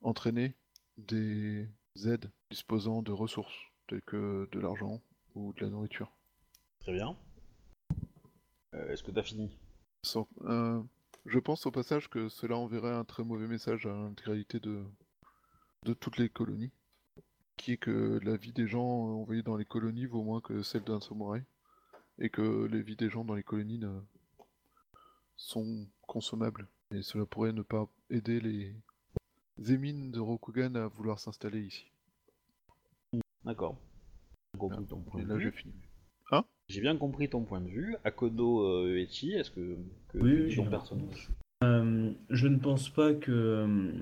[0.00, 0.54] entraînés
[0.96, 1.68] des
[2.06, 3.54] aides disposant de ressources
[3.88, 5.02] telles que de l'argent
[5.34, 6.10] ou de la nourriture.
[6.80, 7.16] très bien.
[8.74, 9.50] Euh, Est-ce que t'as fini?
[10.02, 10.82] Sans- euh,
[11.26, 14.84] je pense au passage que cela enverrait un très mauvais message à l'intégralité de,
[15.84, 16.72] de toutes les colonies,
[17.56, 20.84] qui est que la vie des gens envoyés dans les colonies vaut moins que celle
[20.84, 21.42] d'un samouraï,
[22.18, 24.00] et que les vies des gens dans les colonies ne-
[25.36, 26.68] sont consommables.
[26.92, 28.74] Et cela pourrait ne pas aider les
[29.68, 31.90] émines de Rokugan à vouloir s'installer ici.
[33.44, 33.76] D'accord.
[35.18, 35.74] Et là, j'ai fini.
[36.68, 37.96] J'ai bien compris ton point de vue.
[38.04, 39.76] Akodo euh, Uechi, est-ce que,
[40.08, 41.30] que Oui, dit ton personnage?
[41.64, 43.92] Euh, je ne pense pas que, euh,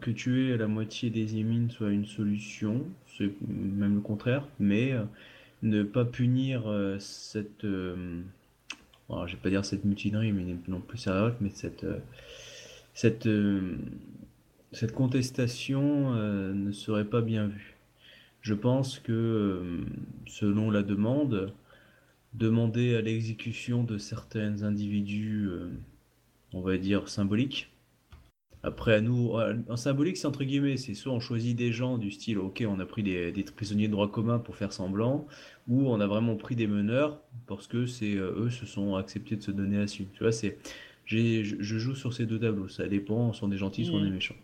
[0.00, 5.04] que tuer la moitié des émines soit une solution, c'est même le contraire, mais euh,
[5.62, 7.64] ne pas punir euh, cette,
[9.08, 11.86] alors, je vais pas dire cette mutinerie, mais non plus sérieuse, mais cette,
[12.94, 13.28] cette,
[14.72, 17.76] cette contestation ne serait pas bien vue.
[18.40, 19.84] Je pense que,
[20.26, 21.52] selon la demande,
[22.34, 25.70] demander à l'exécution de certains individus euh,
[26.54, 27.70] on va dire, symbolique.
[28.62, 29.32] Après, à nous,
[29.68, 32.80] en symbolique, c'est entre guillemets, c'est soit on choisit des gens du style, ok, on
[32.80, 35.26] a pris des, des prisonniers de droit commun pour faire semblant,
[35.68, 39.36] ou on a vraiment pris des meneurs parce que c'est euh, eux se sont acceptés
[39.36, 40.06] de se donner à su.
[40.14, 40.56] Tu vois, c'est,
[41.04, 44.06] j'ai, je, joue sur ces deux tableaux, ça dépend, soit on est gentil, soit on
[44.06, 44.36] est méchant.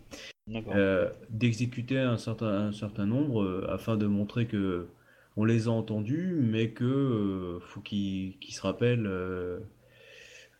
[0.75, 4.87] Euh, d'exécuter un certain, un certain nombre euh, afin de montrer que
[5.37, 9.61] on les a entendus, mais que euh, faut qu'ils se rappellent euh,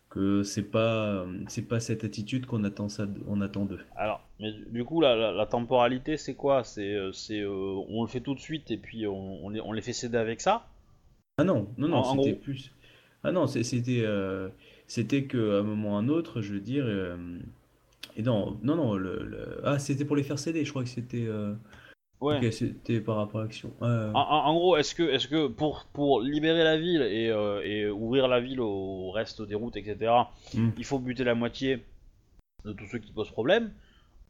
[0.09, 3.79] que c'est pas c'est pas cette attitude qu'on attend ça on attend d'eux.
[3.95, 6.65] Alors, mais du- coup, la, la- la temporalité, c'est quoi?
[6.65, 7.49] C'est, euh, c'est, euh,
[7.87, 10.17] on le fait tout de suite et puis on, on les, on les fait céder
[10.17, 10.67] avec ça?
[11.37, 12.33] Ah non non non c'était gros.
[12.33, 12.71] plus
[13.23, 14.49] ah non c'était euh,
[14.87, 17.17] c'était que à un moment ou à un autre je veux dire euh,
[18.17, 20.89] et non non non le, le- ah c'était pour les faire céder je crois que
[20.89, 21.53] c'était euh,
[22.21, 22.37] Ouais.
[22.37, 23.71] ok, c'était par rapport à l'action.
[23.81, 27.89] Euh, En, gros, est-ce que, est-ce que pour, pour libérer la ville et, euh, et
[27.89, 30.11] ouvrir la ville au reste des routes, etc.,
[30.53, 30.69] Mm.
[30.77, 31.83] il faut buter la moitié
[32.65, 33.71] de tous ceux qui posent problème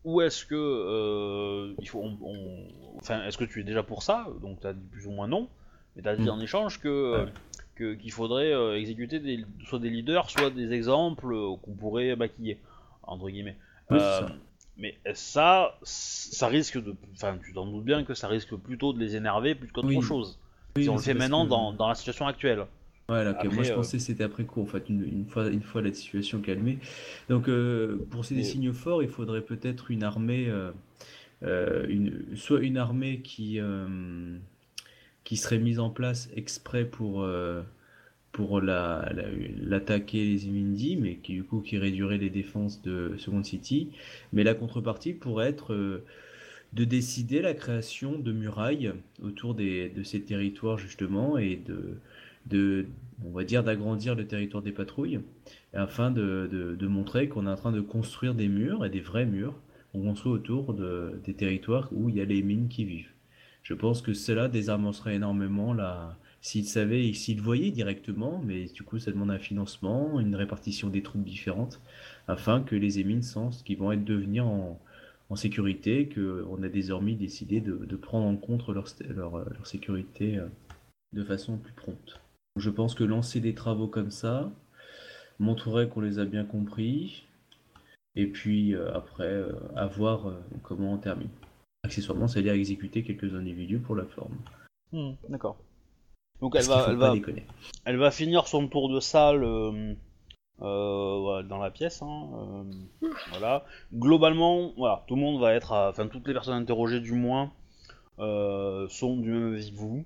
[0.05, 4.03] Ou est-ce que euh, il faut, on- on- enfin, est-ce que tu es déjà pour
[4.03, 5.47] ça Donc tu as dit plus ou moins non,
[5.95, 6.29] mais tu as dit Mm.
[6.29, 7.97] en échange que euh, Ouais.
[7.97, 12.57] qu'il faudrait exécuter des, soit des leaders, soit des exemples qu'on pourrait maquiller
[13.03, 13.57] entre guillemets.
[13.89, 13.97] Oui.
[14.77, 18.99] Mais ça, ça risque de, enfin, tu t'en doutes bien que ça risque plutôt de
[18.99, 20.01] les énerver plus qu'autre Oui.
[20.01, 20.39] chose.
[20.77, 22.65] Oui, si on le fait maintenant que- dans, dans la situation actuelle.
[23.09, 23.35] Voilà, ok.
[23.37, 25.61] Après, moi je euh, pensais que c'était après coup, en fait, une, une fois, une
[25.63, 26.79] fois la situation calmée.
[27.29, 30.71] Donc, euh, pour ces Mais- signes forts, il faudrait peut-être une armée, euh,
[31.43, 34.37] euh, une, soit une armée qui, euh,
[35.25, 37.21] qui serait mise en place exprès pour,
[38.31, 39.29] pour la, la-
[39.61, 43.89] l'attaquer les Imindi, mais qui du coup qui réduirait les défenses de Second City.
[44.33, 46.03] Mais la contrepartie pourrait être euh,
[46.73, 51.97] de décider la création de murailles autour des, de ces territoires justement et de
[52.47, 52.87] de,
[53.23, 55.19] on va dire, d'agrandir le territoire des patrouilles,
[55.73, 59.27] afin de, de- montrer qu'on est en train de construire des murs, et des vrais
[59.27, 59.53] murs,
[59.91, 63.11] qu'on construit autour de, des territoires où il y a les mines qui vivent.
[63.63, 66.17] Je pense que cela désarmancerait énormément la...
[66.41, 70.89] S'ils savaient et s'ils voyaient directement, mais du coup ça demande un financement, une répartition
[70.89, 71.79] des troupes différentes,
[72.27, 74.79] afin que les émines sentent qu'ils vont être devenir en,
[75.31, 80.47] en sécurité, qu'on a désormais décidé de, prendre en compte leur, euh, sécurité euh,
[81.13, 82.19] de façon plus prompte.
[82.57, 84.51] Je pense que lancer des travaux comme ça
[85.39, 87.23] montrerait qu'on les a bien compris,
[88.15, 91.29] et puis euh, après, euh, à voir comment on termine.
[91.83, 94.35] Accessoirement, c'est-à-dire exécuter quelques individus pour la forme.
[94.91, 95.57] Hmm, D'accord.
[96.41, 97.45] Donc elle va, elle va, déconner.
[97.85, 99.93] elle va finir son tour de salle euh,
[100.61, 102.01] euh, dans la pièce.
[102.01, 102.29] hein,
[103.03, 103.63] euh, voilà.
[103.93, 107.51] Globalement, voilà, tout le monde va être, à- enfin toutes les personnes interrogées du moins
[108.19, 110.03] euh, sont du même avis que vous,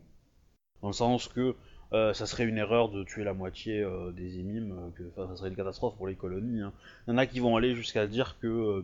[0.81, 1.55] dans le sens que
[1.93, 5.49] euh, ça serait une erreur de tuer la moitié euh, des émimes, que ça serait
[5.49, 6.61] une catastrophe pour les colonies.
[6.61, 6.73] hein.
[7.07, 8.83] Il y en a qui vont aller jusqu'à dire que euh,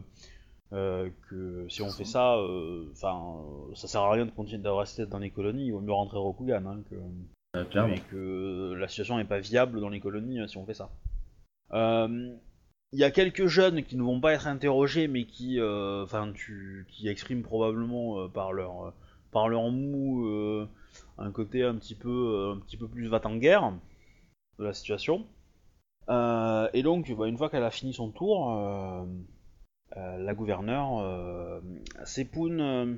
[0.74, 2.38] euh, que si on fait ça,
[2.94, 3.20] enfin,
[3.70, 5.66] euh, ça sert à rien de continuer de rester dans les colonies.
[5.66, 6.66] Il vaut mieux rentrer Rokugan.
[6.66, 6.96] Hein, que
[7.56, 7.96] Euh, clairement.
[7.96, 10.90] et que la situation n'est pas viable dans les colonies euh, si on fait ça.
[11.74, 12.34] Euh,
[12.94, 16.32] Il y a quelques jeunes qui ne vont pas être interrogés, mais qui, euh, enfin,
[16.34, 18.92] qui expriment probablement euh, par leur, euh,
[19.32, 20.68] par leur mou euh,
[21.18, 23.74] un côté un petit peu, euh, un petit peu plus va-t-en-guerre
[24.60, 25.26] de la situation.
[26.10, 29.06] Euh, et donc, bah, une fois qu'elle a fini son tour, euh,
[29.98, 31.60] euh, la gouverneure euh,
[32.06, 32.96] Sepun euh,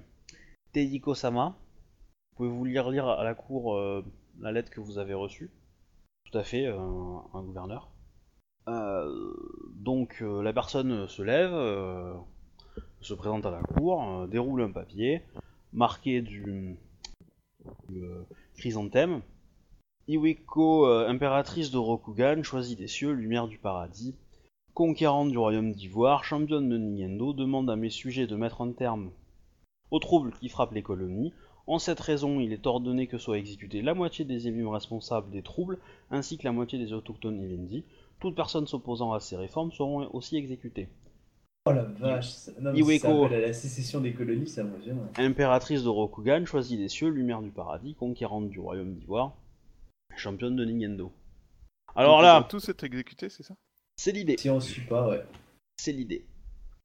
[0.73, 1.55] Teiko-sama,
[2.35, 4.03] pouvez-vous lire lire à la cour euh,
[4.39, 5.51] la lettre que vous avez reçue
[6.31, 7.89] Tout à fait, euh, un gouverneur.
[8.67, 9.33] Euh,
[9.75, 11.53] donc euh, la personne se lève,
[13.01, 15.21] se présente à la cour, déroule un papier
[15.73, 16.77] marqué du,
[18.55, 19.21] chrysanthème.
[20.07, 24.15] Iweko, euh, impératrice de Rokugan, choisie des cieux, lumière du paradis,
[24.73, 29.11] conquérante du royaume d'Ivoire, championne de Nintendo, demande à mes sujets de mettre un terme
[29.91, 31.33] aux troubles qui frappent les colonies.
[31.65, 35.41] En cette raison, il est ordonné que soit exécutée la moitié des émimes responsables des
[35.41, 35.79] troubles,
[36.11, 37.83] ainsi que la moitié des autochtones Ivendi.
[38.19, 40.89] Toutes personnes s'opposant à ces réformes seront aussi exécutées.
[41.65, 43.07] Oh la vache, ça- non, mais Iweko.
[43.07, 45.07] ça s'appelle la sécession des colonies, ça m'impressionne.
[45.17, 49.33] Impératrice de Rokugan, choisie des cieux, lumière du paradis, conquérante du royaume d'Ivoire,
[50.17, 51.11] championne de Nintendo.
[51.95, 53.55] Alors Donc, là, vont tous être exécutés, c'est ça?
[53.95, 54.35] c'est l'idée.
[54.37, 55.23] Si on suit pas, ouais.
[55.77, 56.25] C'est l'idée.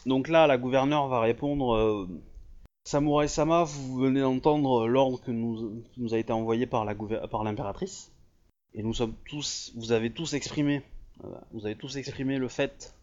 [0.07, 2.09] Donc là, la gouverneure va répondre euh,
[2.89, 8.11] Samurai Sama, vous venez d'entendre l'ordre que nous, qui nous a été envoyé par l'impératrice.
[8.73, 10.83] Et nous sommes tous, vous avez tous exprimé,
[11.51, 12.97] vous avez tous exprimé le fait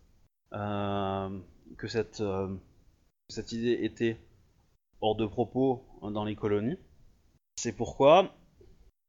[0.53, 1.29] euh,
[1.77, 2.47] que cette, euh,
[3.29, 4.17] cette idée était
[5.01, 6.79] hors de propos euh, dans les colonies.
[7.55, 8.33] C'est pourquoi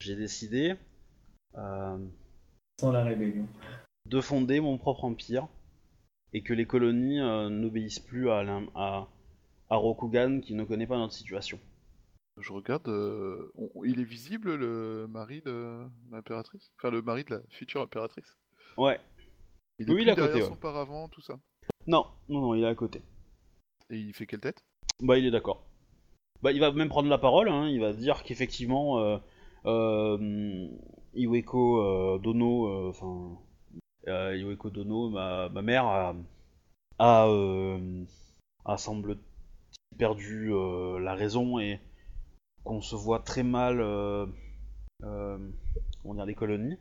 [0.00, 0.74] j'ai décidé
[1.54, 1.96] euh,
[2.78, 3.46] Sans la rébellion.
[4.04, 5.48] de fonder mon propre empire
[6.34, 8.44] et que les colonies n'obéissent plus à,
[8.74, 9.08] à,
[9.70, 11.58] à Rokugan qui ne connaît pas notre situation.
[12.38, 16.70] Je regarde, euh, on- il est visible le mari de l'impératrice?
[16.78, 18.36] Enfin, le mari de la future impératrice?
[18.76, 19.00] Ouais.
[19.78, 20.56] Il est Oui, il plus est à côté, ouais.
[20.60, 21.38] paravent, tout ça?
[21.86, 23.02] Non, non, non, il est à côté.
[23.90, 24.62] Et il fait quelle tête?
[25.02, 25.62] Bah, il est d'accord.
[26.42, 29.18] Bah, il va même prendre la parole, hein, il va dire qu'effectivement, euh,
[29.66, 30.68] euh,
[31.14, 33.38] Iweko euh, Dono, euh, enfin,
[34.08, 36.14] euh, Iweko Dono, ma, ma mère, a,
[36.98, 38.04] a, euh,
[38.64, 39.18] a semble
[39.98, 41.80] perdu euh, la raison et
[42.64, 44.26] qu'on se voit très mal, euh,
[45.04, 45.38] euh,
[46.02, 46.78] comment dire, les colonies,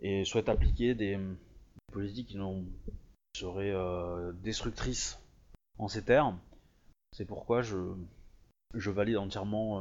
[0.00, 2.38] et souhaite appliquer des, des politiques qui
[3.34, 3.74] seraient
[4.42, 5.18] destructrices
[5.78, 6.38] en ces termes.
[7.16, 7.78] C'est pourquoi je,
[8.74, 9.80] je valide entièrement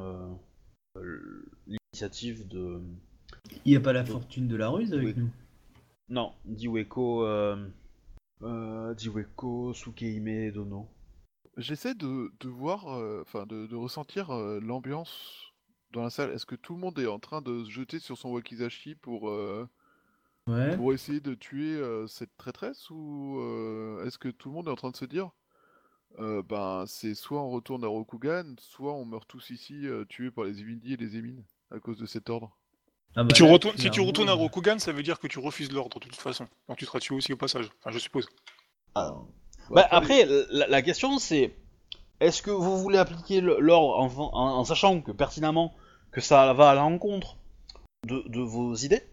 [0.96, 2.82] euh, l'initiative de.
[3.66, 5.30] Il n'y a pas la fortune de la ruse avec nous.
[6.10, 7.26] Non, d'Iweko.
[7.26, 7.68] Euh,
[8.44, 10.88] euh, d'Iweko Sukeime Dono.
[11.58, 15.54] J'essaie de, de voir, euh, enfin de, de ressentir euh, l'ambiance
[15.92, 16.32] dans la salle.
[16.32, 19.30] Est-ce que tout le monde est en train de se jeter sur son wakizashi pour,
[19.30, 19.68] euh,
[20.48, 20.78] Ouais.
[20.78, 24.72] pour essayer de tuer euh, cette traîtresse ou euh, est-ce que tout le monde est
[24.72, 25.32] en train de se dire
[26.20, 30.32] euh, ben c'est soit on retourne à Rokugan, soit on meurt tous ici euh, tués
[30.32, 32.58] par les Evindi et les Émines à cause de cet ordre?
[33.18, 35.20] Ah bah Si tu, là, retournes, si tu clairement, retournes à Rokugan, ça veut dire
[35.20, 36.48] que tu refuses l'ordre de toute façon.
[36.70, 37.70] Donc tu seras tué aussi au passage.
[37.80, 38.30] Enfin, je suppose.
[39.70, 41.54] Bah, après, la, la question c'est
[42.20, 45.76] est-ce que vous voulez appliquer l'ordre en, en- en sachant que pertinemment
[46.12, 47.38] que ça va à l'encontre
[48.06, 49.04] de, de vos idées?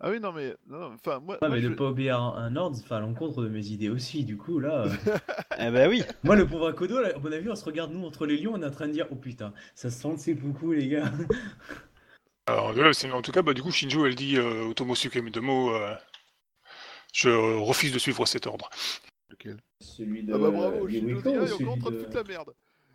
[0.00, 2.38] Ah oui non mais non, enfin moi, Ouais, moi, mais je- de pas obéir à
[2.40, 4.84] un ordre, enfin à l'encontre de mes idées aussi, du coup là.
[4.86, 4.90] euh,
[5.58, 8.06] Eh ben oui Moi le pauvre Akodo, là, à mon avis, on se regarde nous
[8.06, 10.34] entre les lions, on est en train de dire Oh putain, ça se sent le
[10.34, 11.10] beaucoup les gars.
[12.46, 15.94] Alors, là, en tout cas, bah, du coup, Shinjo, elle dit euh, Otomosuke Midomo, euh,
[17.12, 17.28] je
[17.58, 18.70] refuse de suivre cet ordre.
[19.30, 19.58] Lequel?
[19.80, 21.46] Celui de Ah bah bravo, Dia ou est celui encore en
[21.80, 22.54] train de de- foutre la merde.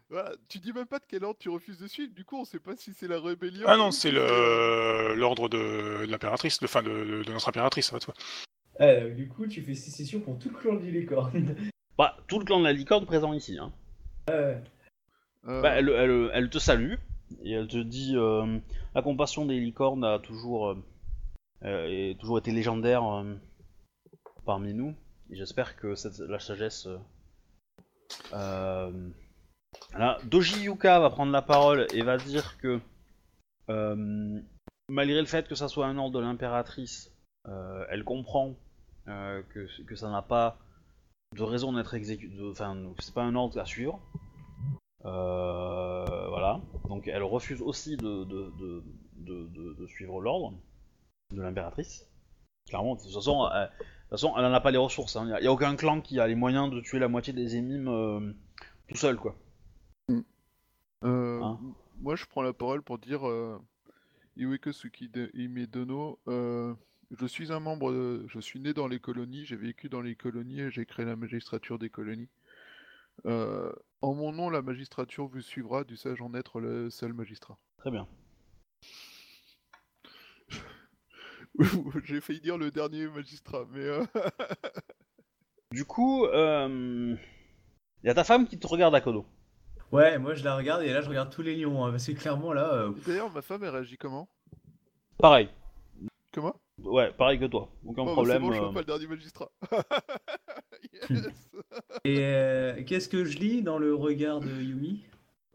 [0.10, 2.46] Voilà, tu dis même pas de quel ordre tu refuses de suivre, du coup on
[2.46, 3.66] sait pas si c'est la rébellion.
[3.68, 7.50] Ah non, ou c'est le l'ordre de, de l'impératrice, de, enfin de, de- de notre
[7.50, 8.14] impératrice, ça va de soi.
[8.80, 11.56] Ah, du coup, tu fais sécession pour tout le clan du licorne.
[11.98, 13.60] Bah, tout le clan de la licorne présent ici.
[13.60, 13.72] Hein.
[14.28, 14.60] Ouais.
[15.48, 16.96] Euh, Bah, elle, elle- elle te salue
[17.44, 18.58] et elle te dit euh,
[18.96, 20.76] la compassion des licornes a toujours, euh,
[21.66, 23.36] euh, est- toujours été légendaire euh,
[24.46, 24.96] parmi nous.
[25.36, 25.96] J'espère que
[26.28, 26.88] la sagesse.
[28.34, 29.10] euh,
[29.96, 32.80] euh, Doji Yuka va prendre la parole et va dire que
[33.70, 34.40] euh,
[34.90, 37.12] malgré le fait que ça soit un ordre de l'impératrice,
[37.48, 38.56] euh, elle comprend
[39.06, 40.60] que, ça n'a pas
[41.36, 42.36] de raison d'être exécuté.
[42.50, 44.00] Enfin, c'est pas un ordre à suivre.
[45.02, 46.62] Voilà.
[46.90, 48.28] Donc elle refuse aussi de,
[49.88, 50.54] suivre l'ordre
[51.32, 52.08] de l'impératrice.
[52.68, 53.50] Clairement, de toute façon,
[54.18, 55.18] toute façon, elle en a pas les ressources.
[55.20, 57.88] Il n'y a, aucun clan qui a les moyens de tuer la moitié des émimes
[57.88, 58.34] euh,
[58.88, 59.36] tout seul, quoi.
[61.04, 61.60] euh, Hein
[62.00, 63.58] moi je prends la parole pour dire euh,
[64.36, 64.68] Iweke
[66.28, 66.74] euh,
[67.12, 70.16] je suis un membre, de- je suis né dans les colonies, j'ai vécu dans les
[70.16, 72.30] colonies et j'ai créé la magistrature des colonies.
[73.26, 73.72] Euh,
[74.02, 77.58] en mon nom, la magistrature vous suivra, du sage en être le seul magistrat.
[77.78, 78.08] Très bien.
[82.04, 84.04] j'ai failli dire le dernier magistrat, mais euh,
[85.72, 87.18] Du coup, il
[88.04, 89.26] y a ta femme qui te regarde à Kodo.
[89.92, 91.86] Ouais, moi je la regarde et là je regarde tous les lions.
[91.86, 92.74] hein, parce que clairement là.
[92.74, 94.28] euh, d'ailleurs ma femme elle réagit comment?
[95.20, 95.50] Pareil.
[96.32, 96.56] Comment?
[96.84, 97.70] Ouais, pareil que toi.
[97.86, 98.42] Aucun Bon, bah, problème.
[98.42, 99.52] C'est bon, je euh, vois pas le dernier magistrat.
[101.10, 101.30] yes.
[102.06, 105.06] Et euh, qu'est-ce que je lis dans le regard de Yumi?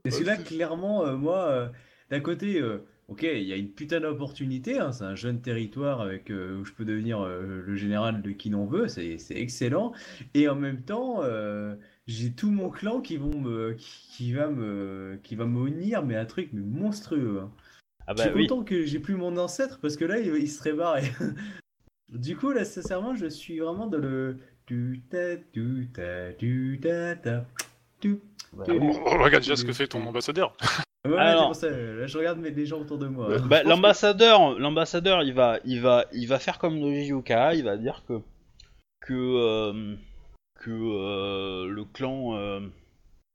[0.04, 1.68] Parce que Bah, là, clairement, euh, moi, euh,
[2.10, 6.00] d'un côté, euh, ok, il y a une putain d'opportunité, hein, c'est un jeune territoire
[6.00, 9.36] avec, euh, où je peux devenir euh, le général de qui l'on veut, c'est c'est
[9.36, 9.92] excellent.
[10.34, 11.74] Et en même temps, euh,
[12.06, 16.04] j'ai tout mon clan qui, vont me, qui, qui va me, qui va me unir,
[16.04, 17.40] mais un truc mais monstrueux.
[17.42, 17.50] hein.
[18.06, 18.46] Ah Je bah suis oui.
[18.46, 21.02] content que j'ai plus mon ancêtre parce que là, il, il serait barré.
[22.08, 24.38] du coup, là, sincèrement, je suis vraiment dans le.
[24.66, 27.46] Du ta du ta du ta ta.
[28.00, 28.20] Tu-
[28.58, 28.76] oui.
[28.78, 30.54] On regarde déjà ce que fait ton ambassadeur.
[31.14, 31.54] Ouais, Alors.
[31.54, 31.68] ça.
[32.06, 33.28] Je regarde mes- les gens autour de moi.
[33.28, 37.54] Bah, Je pense l'ambassadeur, l'ambassadeur, il va, il va, il va faire comme Noji Yuka,
[37.54, 38.20] il va dire que
[39.00, 39.94] que euh,
[40.60, 42.60] que euh, le clan, euh,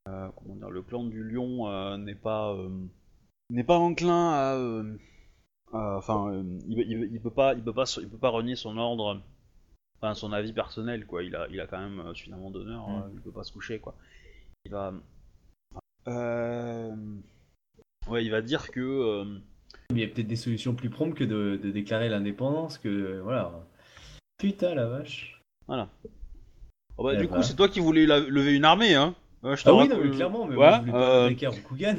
[0.09, 2.69] euh, comment dire, le clan du lion euh, n'est pas euh,
[3.49, 4.57] n'est pas enclin à,
[5.97, 8.77] enfin, euh, il, il- il peut pas, il peut pas, il peut pas renier son
[8.77, 9.21] ordre,
[9.97, 11.23] enfin son avis personnel quoi.
[11.23, 13.11] Il a, il a quand même euh, suffisamment d'honneur, Mm.
[13.15, 13.95] il peut pas se coucher quoi.
[14.65, 14.93] Il va,
[16.07, 16.95] euh,
[18.07, 19.23] ouais, il va dire que euh,
[19.91, 22.77] Mais il y a peut-être des solutions plus promptes que de, de déclarer l'indépendance.
[22.77, 23.51] Que euh, voilà.
[24.37, 25.39] Putain la vache.
[25.67, 25.87] Voilà.
[26.97, 27.37] Oh bah, Eh du bah.
[27.37, 29.15] coup, c'est toi qui voulais la- lever une armée, hein
[29.45, 31.29] je te Ah oui, raconte- non, mais clairement, mais Ouais, moi, je voulais pas euh.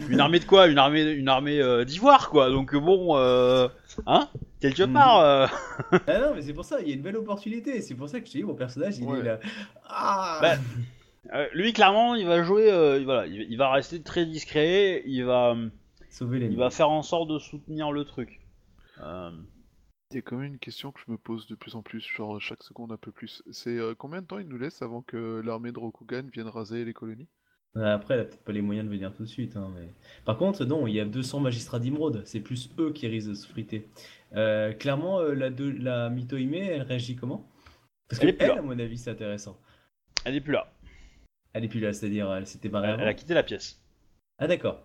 [0.09, 0.67] Une armée de quoi?
[0.67, 2.49] Une armée, une armée euh, d'ivoire, quoi.
[2.49, 3.69] Donc bon, euh,
[4.07, 4.31] hein?
[4.61, 4.93] Quelque Mhm.
[4.95, 5.19] part.
[5.21, 5.47] euh,
[6.07, 7.83] Ah non, mais c'est pour ça, il y a une belle opportunité.
[7.83, 9.19] C'est pour ça que je te dis, mon personnage, il Ouais.
[9.19, 9.41] est là.
[9.87, 10.55] Ah Bah,
[11.35, 12.73] euh, lui, clairement, il va jouer.
[12.73, 15.03] euh, voilà, il, il va rester très discret.
[15.05, 15.69] Il va, euh,
[16.15, 18.41] Sauver les il va faire en sorte de soutenir le truc.
[19.01, 19.33] Euh,
[20.13, 22.07] Il y a quand même une question que je me pose de plus en plus,
[22.07, 23.43] genre chaque seconde un peu plus.
[23.51, 26.85] C'est euh, combien de temps il nous laisse avant que l'armée de Rokugan vienne raser
[26.85, 27.27] les colonies?
[27.75, 29.57] Après, elle a peut-être pas les moyens de venir tout de suite.
[29.57, 29.89] hein, mais...
[30.25, 32.23] Par contre, non, il y a 200 magistrats d'Imrod.
[32.25, 33.89] C'est plus eux qui risquent de se friter.
[34.37, 35.69] Euh, clairement, euh, la, de...
[35.69, 37.51] la elle réagit comment?
[38.09, 38.59] Parce que Elle est plus elle, là.
[38.61, 39.59] à mon avis, c'est intéressant.
[40.25, 40.73] elle est plus là.
[41.55, 43.03] Elle est plus là, c'est-à-dire, elle s'était barrée Elle, avant.
[43.03, 43.83] elle a quitté la pièce.
[44.39, 44.81] Ah d'accord.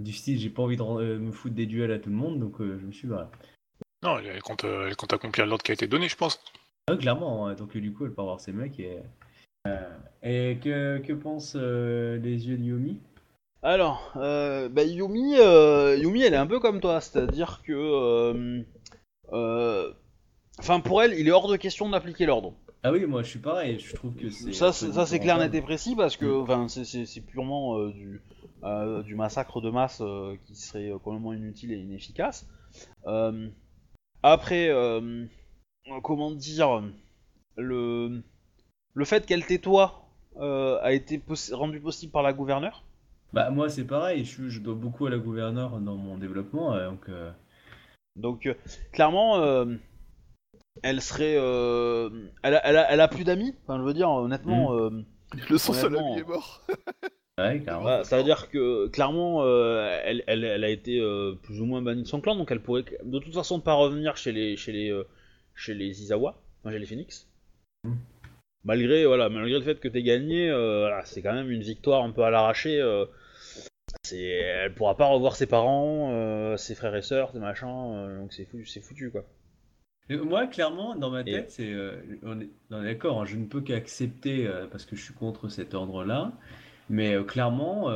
[0.00, 2.38] Du style, j'ai pas envie de euh, me foutre des duels à tout le monde,
[2.38, 3.26] donc euh, je me suis barré.
[4.02, 6.42] Non, elle, elle compte, euh, elle compte accomplir l'ordre qui a été donné, je pense.
[6.88, 8.98] Ah, clairement, hein, donc euh, du coup, elle part voir ses mecs et...
[9.68, 12.98] Euh, et que, que pensent euh, les yeux de Yumi
[13.62, 18.62] Alors, euh, bah, Yumi, euh, Yumi, elle est un peu comme toi, c'est-à-dire que, euh,
[19.34, 19.92] euh,
[20.58, 22.54] enfin, pour elle, il est hors de question d'appliquer l'ordre.
[22.82, 24.52] Ah oui, moi je suis pareil, je trouve que c'est...
[24.52, 26.42] Ça, c'est- ça, c'est clair, net et précis parce que, Mm.
[26.42, 28.22] enfin, c'est- purement euh, du,
[28.64, 32.46] euh, du massacre de masse euh, qui serait complètement inutile et inefficace.
[34.22, 34.70] Après,
[36.02, 36.82] comment dire,
[37.56, 38.22] le,
[38.94, 40.04] le fait qu'elle tutoie
[40.38, 42.84] euh, a été possi- rendu possible par la gouverneure.
[43.32, 47.10] Bah moi c'est pareil, je, je dois beaucoup à la gouverneure dans mon développement, donc...
[48.16, 48.48] Donc,
[48.92, 49.38] clairement,
[50.82, 52.08] elle serait, euh,
[52.42, 53.54] elle, a, elle, a, elle a plus d'amis.
[53.64, 54.74] Enfin, je veux dire, honnêtement.
[54.74, 54.90] euh,
[55.32, 56.14] Le la Honnêtement.
[56.14, 56.62] vie est mort.
[57.38, 57.84] Ouais, carrément.
[57.84, 61.64] Bah, ça veut dire que clairement, euh, elle, elle, elle a été euh, plus ou
[61.64, 64.58] moins bannie de son clan, donc elle pourrait de toute façon pas revenir chez les
[64.58, 65.04] chez les euh,
[65.54, 67.26] chez les Izawa, enfin chez les Phoenix.
[67.84, 67.94] Mm.
[68.64, 72.04] Malgré voilà, malgré le fait que t'aies gagné, euh, voilà, c'est quand même une victoire
[72.04, 72.78] un peu à l'arraché.
[72.78, 73.06] euh,
[74.12, 78.32] elle pourra pas revoir ses parents, euh, ses frères et sœurs, ses machins, euh, donc
[78.34, 79.24] c'est foutu, c'est foutu quoi.
[80.10, 81.72] Moi, clairement, dans ma Et- tête, c'est.
[81.72, 85.48] euh, on est, d'accord, hein, je ne peux qu'accepter euh, parce que je suis contre
[85.48, 86.32] cet ordre-là.
[86.88, 87.90] Mais euh, clairement,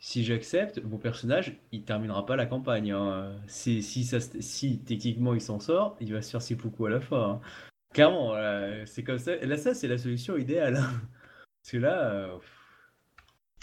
[0.00, 2.92] si j'accepte, mon personnage, il terminera pas la campagne.
[2.92, 3.32] hein.
[3.46, 7.00] Si, si, ça, si techniquement il s'en sort, il va se faire seppuku à la
[7.00, 7.30] fin.
[7.30, 7.40] hein.
[7.94, 8.34] Clairement,
[8.84, 9.34] c'est comme ça.
[9.36, 10.76] Là, ça, c'est la solution idéale.
[10.76, 10.90] hein.
[11.62, 12.28] Parce que là.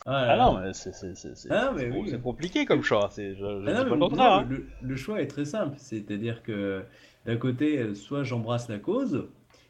[0.07, 2.19] Ah, Ah non, mais c'est, c'est, c'est, c'est- Ah, oui.
[2.22, 3.09] compliqué comme choix.
[3.11, 4.45] C'est, je, je Ah non, pas mais le non, contraire.
[4.47, 6.83] le, le choix est très simple, c'est-à-dire que
[7.25, 9.27] d'un côté, euh, soit j'embrasse la cause,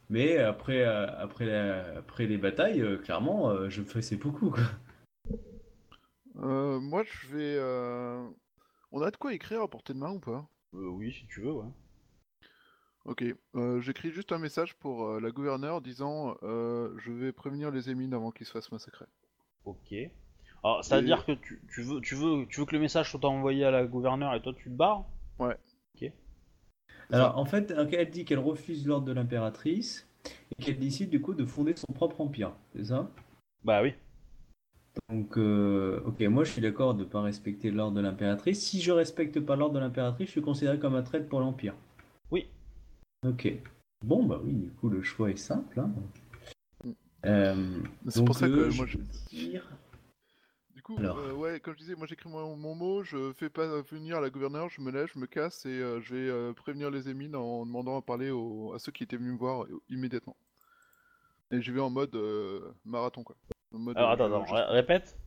[0.09, 4.17] mais après, euh, après, la- après les batailles, euh, clairement, euh, je me fais c'est
[4.17, 4.63] beaucoup quoi.
[6.37, 7.55] Euh, moi, je vais.
[7.57, 8.29] euh,
[8.91, 10.47] On a de quoi écrire à portée de main ou pas?
[10.75, 11.71] Euh, oui, si tu veux, ouais.
[13.05, 13.23] Ok,
[13.55, 17.89] euh, j'écris juste un message pour euh, la gouverneure disant euh, je vais prévenir les
[17.89, 19.05] émines avant qu'ils se fassent massacrer.
[19.65, 19.93] Ok.
[20.63, 23.63] Alors, c'est-à-dire que tu, tu veux, tu, veux, tu veux que le message soit envoyé
[23.65, 25.05] à la gouverneure et toi tu te barres?
[27.11, 30.07] Alors en fait, elle dit qu'elle refuse l'ordre de l'impératrice
[30.57, 33.09] et qu'elle décide du coup de fonder son propre empire, c'est ça?
[33.63, 33.93] Bah oui.
[35.09, 38.61] Donc, euh, ok, moi je suis d'accord de ne pas respecter l'ordre de l'impératrice.
[38.65, 41.75] Si je respecte pas l'ordre de l'impératrice, je suis considéré comme un traître pour l'empire.
[42.31, 42.47] Oui.
[43.27, 43.51] Ok.
[44.03, 45.79] Bon, bah oui, du coup le choix est simple.
[45.79, 45.91] hein.
[47.25, 48.97] Euh, C'est donc, pour ça que euh, moi je
[49.35, 49.67] dire-
[50.85, 54.21] coup, euh, ouais, comme je disais, moi j'écris mon, mon mot, je fais pas venir
[54.21, 57.09] la gouverneure, je me lève, je me casse et euh, je vais euh, prévenir les
[57.09, 60.35] émines en demandant à parler aux- à ceux qui étaient venus me voir immédiatement.
[61.51, 62.15] Et j'y vais en mode
[62.85, 63.35] marathon quoi.
[63.73, 65.17] En mode, Alors attends, je- attends, je- ré- répète.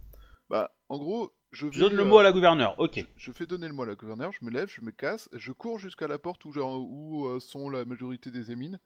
[0.48, 3.04] Bah, en gros, je vais, donnes le mot à la gouverneure, ok.
[3.16, 5.50] Je fais donner le mot à la gouverneure, je me lève, je me casse, je
[5.50, 8.78] cours jusqu'à la porte où, genre, où sont la majorité des émines,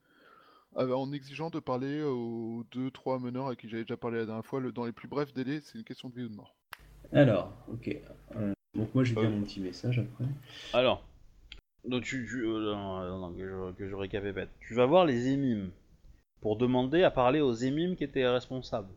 [0.75, 4.47] en exigeant de parler aux deux, trois meneurs à qui j'avais déjà parlé la dernière
[4.47, 6.57] fois, le- dans les plus brefs délais, c'est une question de vie ou de mort.
[7.13, 7.97] Alors, ok.
[8.37, 9.31] Euh, donc moi je vais Euh.
[9.31, 10.25] mon petit message après.
[10.73, 11.05] Alors,
[11.85, 14.51] donc tu, tu- euh, non, non, non, que je, que je récapépète.
[14.61, 15.71] Tu vas voir les émimes
[16.41, 18.89] pour demander à parler aux émimes qui étaient responsables.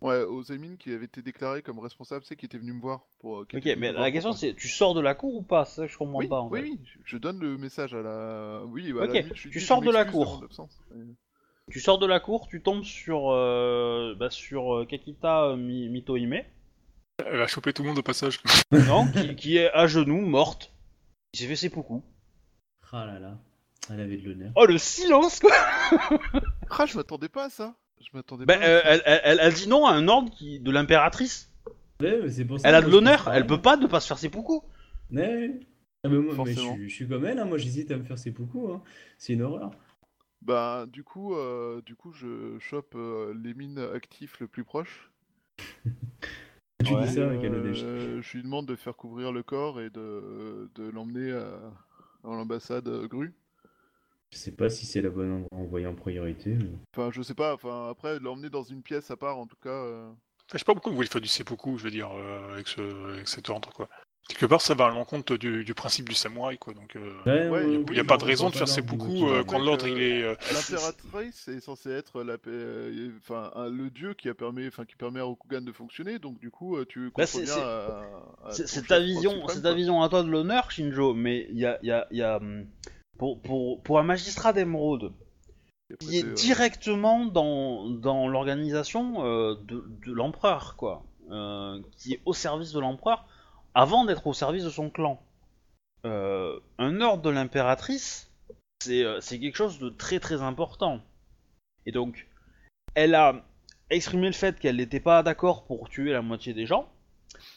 [0.00, 3.02] Ouais, aux émines qui avaient été déclarés comme responsables, c'est qui étaient venus me voir
[3.18, 3.40] pour.
[3.40, 5.64] euh, Ok, mais la question c'est, tu sors de la cour ou pas?
[5.64, 6.70] C'est ça que je comprends Oui, pas en oui, fait.
[6.70, 8.62] oui, je- je donne le message à la.
[8.66, 10.44] Oui, bah, à la Ok, limite, je tu dis, je sors de la cour.
[10.92, 11.04] Euh,
[11.70, 15.88] Tu sors de la cour, tu tombes sur, euh, bah, sur euh, Kakita euh, Mi-
[15.88, 16.42] Mitohime,
[17.26, 18.40] Elle va choper tout le monde au passage.
[18.72, 20.72] non, qui, qui est à genoux, morte.
[21.34, 22.02] Il s'est fait ses poucous.
[22.92, 23.38] Ah là là,
[23.90, 24.52] elle avait de l'honneur.
[24.56, 25.52] Oh le silence quoi
[26.70, 27.74] Ah, je m'attendais pas à ça.
[28.00, 28.64] Je m'attendais Bah, pas.
[28.64, 28.88] à euh, ça.
[28.88, 31.52] elle, elle- elle- elle dit non à un ordre qui, de l'impératrice.
[32.00, 33.86] Ouais, mais c'est pour ça Elle a que de je l'honneur, elle peut pas ne
[33.86, 34.62] pas se faire ses poucous.
[35.10, 35.58] Ouais.
[36.04, 36.74] Ah, mais moi, mais je, Forcément.
[36.76, 38.70] suis- je suis comme elle, hein, moi j'hésite à me faire ses poucous.
[38.72, 38.82] Hein.
[39.18, 39.72] C'est une horreur.
[40.40, 45.10] Bah, du coup, euh, du coup, je chope euh, les mines actifs le plus proche.
[46.84, 47.06] Tu Ouais.
[47.06, 50.88] dis ça avec Euh, je lui demande de faire couvrir le corps et de, de
[50.90, 51.72] l'emmener à,
[52.24, 53.34] à l'ambassade euh, Grue.
[54.30, 56.50] Je sais pas si c'est la bonne endroit envoyé en priorité.
[56.54, 59.46] mais- Enfin, je sais pas, enfin, après, de l'emmener dans une pièce à part, en
[59.46, 59.70] tout cas.
[59.70, 60.10] euh,
[60.52, 62.80] Je sais pas pourquoi vous voulez faire du seppuku, je veux dire, euh, avec, ce,
[63.14, 63.88] avec cet ordre, quoi.
[64.28, 66.74] Quelque part, ça va à l'encontre du, du principe du samouraï, quoi.
[66.74, 69.32] Donc, euh, Ouais, a- il n'y a pas de on raison de faire seppuku l'ordre
[69.32, 70.22] euh, quand l'autre, il est...
[70.22, 74.66] euh, L'impératrice est censée être la, paix- euh, enfin, un- le dieu qui a permis,
[74.68, 76.18] enfin, qui permet à Rokugan de fonctionner.
[76.18, 77.46] Donc, du coup, tu Bah, contrôles
[78.52, 81.78] c'est- ta vision, c'est ta vision à toi de l'honneur, Shinjo, mais il y a,
[81.82, 82.66] y a- y a, hum,
[83.16, 85.12] pour, pour, pour un magistrat d'émeraude
[86.00, 92.34] qui est directement dans, dans l'organisation euh, de, de l'empereur, quoi, euh, qui est au
[92.34, 93.24] service de l'empereur
[93.74, 95.22] avant d'être au service de son clan.
[96.04, 98.30] Euh, un ordre de l'impératrice,
[98.80, 101.00] c'est euh, c'est quelque chose de très très important.
[101.86, 102.28] Et donc,
[102.94, 103.44] elle a
[103.90, 106.88] exprimé le fait qu'elle n'était pas d'accord pour tuer la moitié des gens.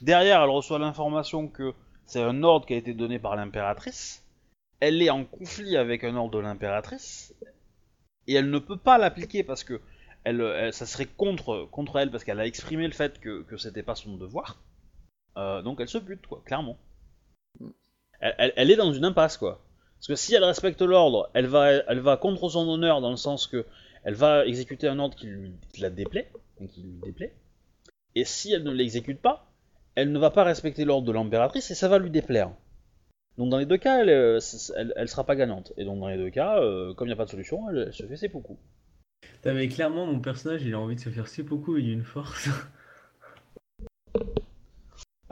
[0.02, 1.74] Derrière, elle reçoit l'information que
[2.06, 4.24] c'est un ordre qui a été donné par l'impératrice.
[4.80, 7.34] Elle est en conflit avec un ordre de l'impératrice.
[8.28, 9.82] Et elle ne peut pas l'appliquer parce que
[10.24, 13.84] elle- ça serait contre, contre elle parce qu'elle a exprimé le fait que, que c'était
[13.84, 14.60] pas son devoir.
[15.38, 16.78] Euh, donc elle se bute, quoi, clairement.
[18.20, 19.62] Elle, elle- elle est dans une impasse, quoi.
[19.98, 23.18] Parce que si elle respecte l'ordre, elle va, elle va contre son honneur dans le
[23.18, 23.66] sens que
[24.04, 27.36] elle va exécuter un ordre qui, lui, qui la déplaît, donc qui lui déplaît.
[28.16, 29.52] Et si elle ne l'exécute pas,
[29.96, 32.52] elle ne va pas respecter l'ordre de l'impératrice et ça va lui déplaire.
[33.38, 34.40] Donc dans les deux cas, elle, euh,
[34.76, 35.72] elle, elle sera pas gagnante.
[35.78, 37.86] Et donc dans les deux cas, euh, comme il n'y a pas de solution, elle,
[37.88, 38.58] elle se fait ses poucous.
[39.36, 42.50] Putain, mais clairement, mon personnage, il a envie de se faire seppuku et d'une force.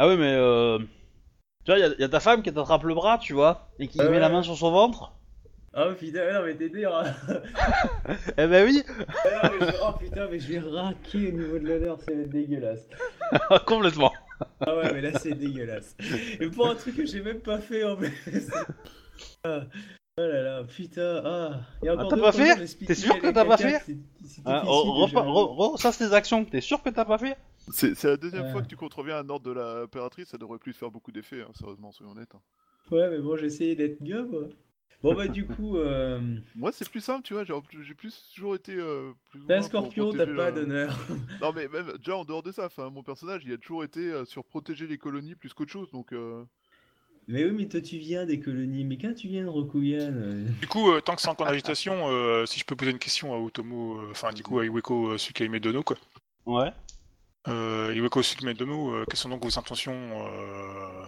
[0.01, 0.79] Ah ouais, mais euh...
[1.65, 3.67] tu vois, il y, a- y a ta femme qui t'attrape le bras, tu vois,
[3.79, 4.09] et qui Ouais.
[4.09, 5.11] met la main sur son ventre.
[5.77, 6.95] Oh putain, non mais t'es dur.
[6.95, 7.13] hein.
[8.37, 8.81] Eh ben oui,
[9.41, 12.27] Ah, non, mais je- Oh putain, mais je vais raquer au niveau de l'odeur, c'est
[12.29, 12.87] dégueulasse.
[13.67, 14.11] complètement.
[14.61, 15.95] Ah ouais, mais là c'est dégueulasse.
[16.39, 18.49] Et pour un truc que j'ai même pas fait en plus.
[19.43, 19.61] Ah.
[20.17, 21.49] Oh là là, putain, ah.
[21.87, 23.85] Encore t'as pas fait T'es sûr que t'as pas fait que
[24.25, 27.37] c'est- Hein, re- tes actions, t'es sûr que t'as pas fait
[27.72, 28.51] C'est c'est la deuxième Ouais.
[28.51, 31.51] fois que tu contreviens un ordre de l'impératrice, ça devrait plus faire beaucoup d'effets, hein,
[31.53, 32.35] sérieusement, soyons honnêtes.
[32.35, 32.41] hein.
[32.91, 34.33] Ouais, mais bon, j'ai essayé d'être gobe.
[34.33, 34.49] ouais.
[35.01, 36.19] Bon bah du coup, euh...
[36.56, 38.75] Moi, c'est plus simple, tu vois, j'ai j'ai plus toujours été.
[38.75, 40.98] Euh, plus pour scorpion, t'as pas la- d'honneur.
[41.41, 43.99] Non, mais même déjà en dehors de ça, enfin, mon personnage, il a toujours été
[44.11, 46.11] euh, sur protéger les colonies plus qu'autre chose, donc.
[46.11, 46.43] euh,
[47.27, 50.45] Mais oui, mais toi tu viens des colonies, mais quand tu viens de Rokugan, euh,
[50.61, 52.99] Du coup, euh, tant que c'est encore en agitation, euh, si je peux poser une
[52.99, 55.98] question à Otomo, euh, enfin du coup à Iweko euh, Tsukaime Dono, quoi.
[56.45, 56.73] Ouais.
[57.48, 61.06] Euh, Iweko Tsukaime Dono, euh, quelles sont donc vos intentions euh,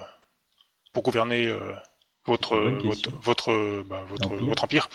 [0.94, 1.74] pour gouverner euh,
[2.26, 2.58] votre,
[3.22, 4.46] votre, euh, bah, votre, Empire.
[4.46, 4.90] votre empire?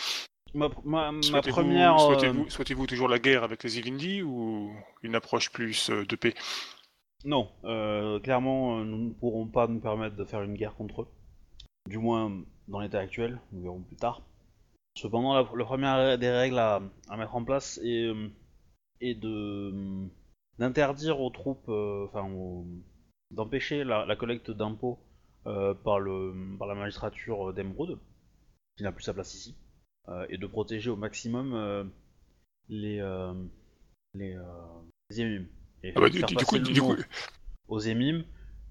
[0.55, 1.99] Ma, ma, ma Souhaitez-vous première.
[2.49, 6.35] souhaitez-vous- toujours la guerre avec les Ilindi ou une approche plus euh, de paix?
[7.25, 11.09] Non, euh, clairement, nous ne pourrons pas nous permettre de faire une guerre contre eux.
[11.89, 12.33] Du moins,
[12.69, 14.23] dans l'état actuel, nous verrons plus tard.
[14.97, 18.11] Cependant, la, la première des règles à, à mettre en place est,
[19.01, 20.09] est de
[20.59, 22.67] d'interdire aux troupes, euh, enfin, aux-
[23.31, 24.99] d'empêcher la, la collecte d'impôts
[25.47, 27.99] euh, par, le, par la magistrature d'Emeraude,
[28.77, 29.57] qui n'a plus sa place ici,
[30.09, 31.91] euh, et de protéger au maximum
[32.69, 32.97] les,
[34.15, 34.37] les,
[35.11, 35.49] les émimes.
[35.83, 36.87] Et Ah bah, faire du coup, du coup,
[37.69, 38.25] aux émimes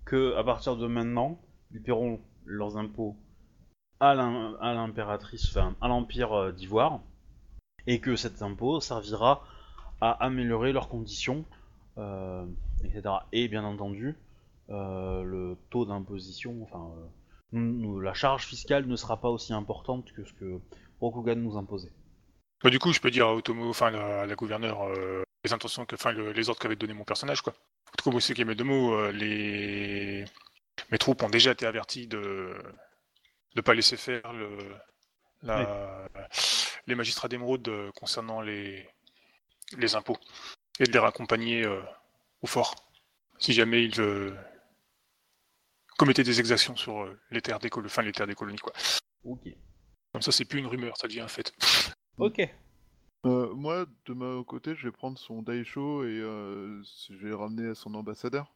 [0.06, 1.40] que à partir de maintenant,
[1.72, 3.16] ils paieront leurs impôts
[4.00, 7.02] à l'im- à l'impératrice, enfin à l'empire d'Ivoire,
[7.88, 9.44] et que cet impôt servira
[10.02, 11.46] à améliorer leurs conditions,
[11.98, 13.02] etc.
[13.32, 14.16] Et bien entendu,
[14.70, 17.06] euh, le taux d'imposition, enfin euh,
[17.52, 20.60] nous- la charge fiscale ne sera pas aussi importante que ce que
[21.00, 21.92] Rokugan nous imposait.
[22.64, 25.86] bah, du coup, je peux dire à Otomo, enfin la, la gouverneure, euh, les intentions,
[25.86, 27.54] que, enfin le- les ordres qu'avait donné mon personnage, quoi.
[27.94, 30.26] Otomo Tsukaime Dono, euh, les
[30.92, 32.54] mes troupes ont déjà été averties de
[33.56, 34.58] ne pas laisser faire le,
[35.44, 36.08] la-
[36.88, 38.88] les magistrats d'émeraude euh, concernant les,
[39.78, 40.18] les impôts
[40.80, 41.82] et de les raccompagner euh,
[42.42, 42.76] au fort
[43.38, 44.34] si jamais ils euh,
[45.98, 48.58] commettaient des exactions sur euh, les terres des, colo- enfin, les terres des colonies.
[48.58, 48.74] Quoi.
[49.24, 49.48] Ok.
[50.14, 51.54] Comme ça, c'est plus une rumeur, ça devient un fait.
[52.18, 52.40] Ok.
[53.26, 57.36] euh, moi, de mon côté, je vais prendre son Daisho et euh, je vais le
[57.36, 58.54] ramener à son ambassadeur.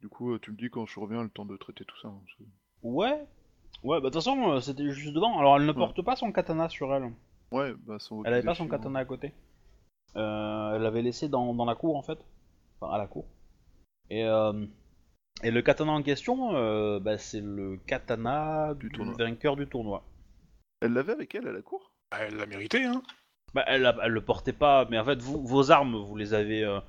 [0.00, 2.06] Du coup, euh, tu me dis quand je reviens, le temps de traiter tout ça.
[2.06, 2.44] hein, parce que-
[2.82, 3.26] Ouais.
[3.82, 5.36] Ouais, bah de toute façon, euh, c'était juste devant.
[5.40, 7.12] Alors elle ne porte pas son katana sur elle.
[7.50, 8.22] Ouais, bah son.
[8.24, 9.34] Elle avait pas son Okidashi, katana à côté.
[10.16, 12.18] Euh, elle l'avait laissé dans, dans la cour en fait.
[12.80, 13.24] Enfin, à la cour.
[14.10, 14.66] Et, euh,
[15.42, 20.02] et le katana en question, euh, bah, c'est le katana Du vainqueur du tournoi.
[20.80, 21.92] Elle l'avait avec elle à la cour?
[22.10, 23.02] Bah, Elle l'a mérité, hein.
[23.54, 26.34] Bah, elle, a- elle le portait pas, mais en fait, vous, vos armes, vous les
[26.34, 26.80] avez, euh,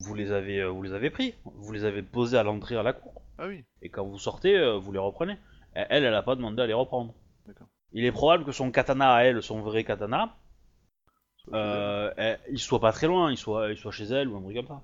[0.00, 1.34] vous les avez, euh, vous les avez pris.
[1.44, 3.22] Vous les avez posées à l'entrée à la cour.
[3.38, 3.64] Ah oui.
[3.82, 5.34] Et quand vous sortez, euh, vous les reprenez.
[5.76, 7.14] Et Elle, elle a pas demandé à les reprendre.
[7.46, 7.68] D'accord.
[7.92, 10.34] Il est probable que son katana à elle, son vrai katana,
[11.52, 14.42] euh, elle- il soit pas très loin, il soit, il soit chez elle ou un
[14.42, 14.82] truc comme ça.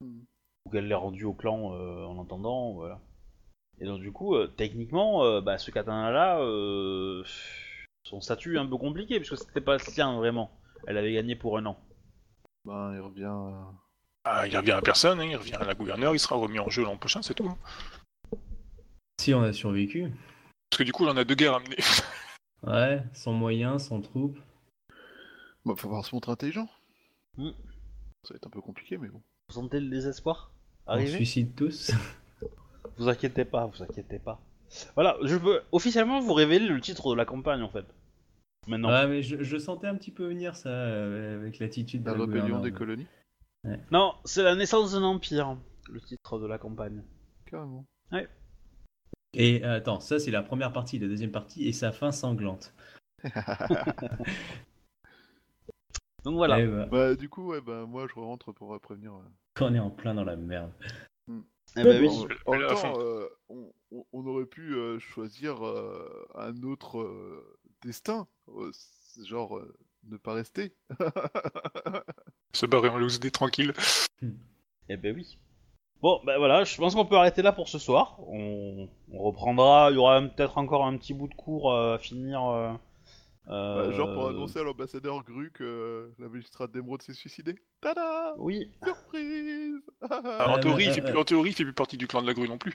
[0.00, 0.20] Hmm.
[0.66, 3.00] Ou qu'elle l'ait rendu au clan euh, en attendant, voilà.
[3.80, 7.22] Et donc du coup, euh, techniquement, euh, bah, ce katana-là, euh,
[8.04, 10.50] son statut est un peu compliqué, puisque c'était pas le sien vraiment.
[10.86, 11.78] Elle avait gagné pour un an.
[12.64, 13.24] Ben, il revient.
[13.24, 13.62] euh,
[14.24, 16.68] Ah, il revient à personne, hein, il revient à la gouverneure, il sera remis en
[16.68, 17.46] jeu l'an prochain, c'est tout.
[17.48, 18.38] hein.
[19.20, 20.10] Si on a survécu.
[20.70, 21.76] Parce que du coup, on en a deux guerres à mener.
[22.66, 24.36] Ouais, sans moyens, sans troupes.
[25.68, 26.68] Bah, faut voir se montrer intelligent.
[27.36, 27.50] Hmm.
[28.22, 29.20] Ça va être un peu compliqué, mais bon.
[29.48, 30.50] Vous sentez le désespoir
[30.86, 31.92] On arriver se suicide tous.
[32.96, 34.40] Vous inquiétez pas, vous inquiétez pas.
[34.94, 37.84] Voilà, je peux officiellement vous révéler le titre de la campagne en fait.
[38.66, 38.88] Maintenant.
[38.88, 42.16] Ouais, mais je, je sentais un petit peu venir ça euh, avec l'attitude de La
[42.16, 43.06] la rébellion des colonies
[43.92, 45.56] Non, c'est la naissance d'un empire,
[45.88, 47.04] le titre de la campagne.
[47.46, 47.84] Carrément.
[49.34, 52.74] Et euh, attends, ça c'est la première partie, la deuxième partie et sa fin sanglante.
[56.28, 56.60] Donc voilà.
[56.60, 59.14] Eh bah, Bah, du coup, ouais, bah, moi, je rentre pour euh, prévenir.
[59.14, 59.62] euh.
[59.64, 60.70] on est en plein dans la merde.
[61.76, 62.08] Eh ben oui.
[62.44, 63.00] En, en Mais même à temps, fond.
[63.00, 63.28] euh,
[64.12, 68.26] on, aurait pu euh, choisir euh, un autre euh, destin.
[68.48, 68.70] euh,
[69.24, 69.74] genre, euh,
[70.04, 70.74] ne pas rester.
[72.52, 73.72] Se barrer en loose des tranquille.
[74.90, 75.38] Eh ben oui.
[76.02, 78.18] Bon, ben voilà, je pense qu'on peut arrêter là pour ce soir.
[78.28, 81.98] On, on reprendra, il y aura peut-être encore un petit bout de cours euh, à
[81.98, 82.78] finir.
[83.48, 87.54] Euh, genre pour annoncer à l'ambassadeur Gru que la magistrate d'émeraude s'est suicidée.
[87.80, 88.70] Tada Oui.
[88.84, 89.74] Surprise
[90.10, 92.06] Alors, en, Euh, théorie, il euh, fait plus, en théorie, il fait plus partie du
[92.06, 92.74] clan de la grue non plus.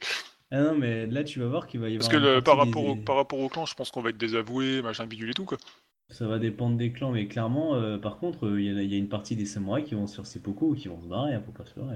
[0.51, 2.09] Ah non, mais là, tu vas voir qu'il va y avoir.
[2.09, 4.17] Parce que le- par, rapport au, par rapport au clan, je pense qu'on va être
[4.17, 5.57] désavoué, machin bidule et tout, quoi.
[6.09, 8.91] Ça va dépendre des clans, mais clairement, euh, par contre, euh, il y, a- il
[8.91, 11.07] y a une partie des samouraïs qui vont se faire seppuku ou qui vont se
[11.07, 11.95] barrer, hein, faut pas se leurrer.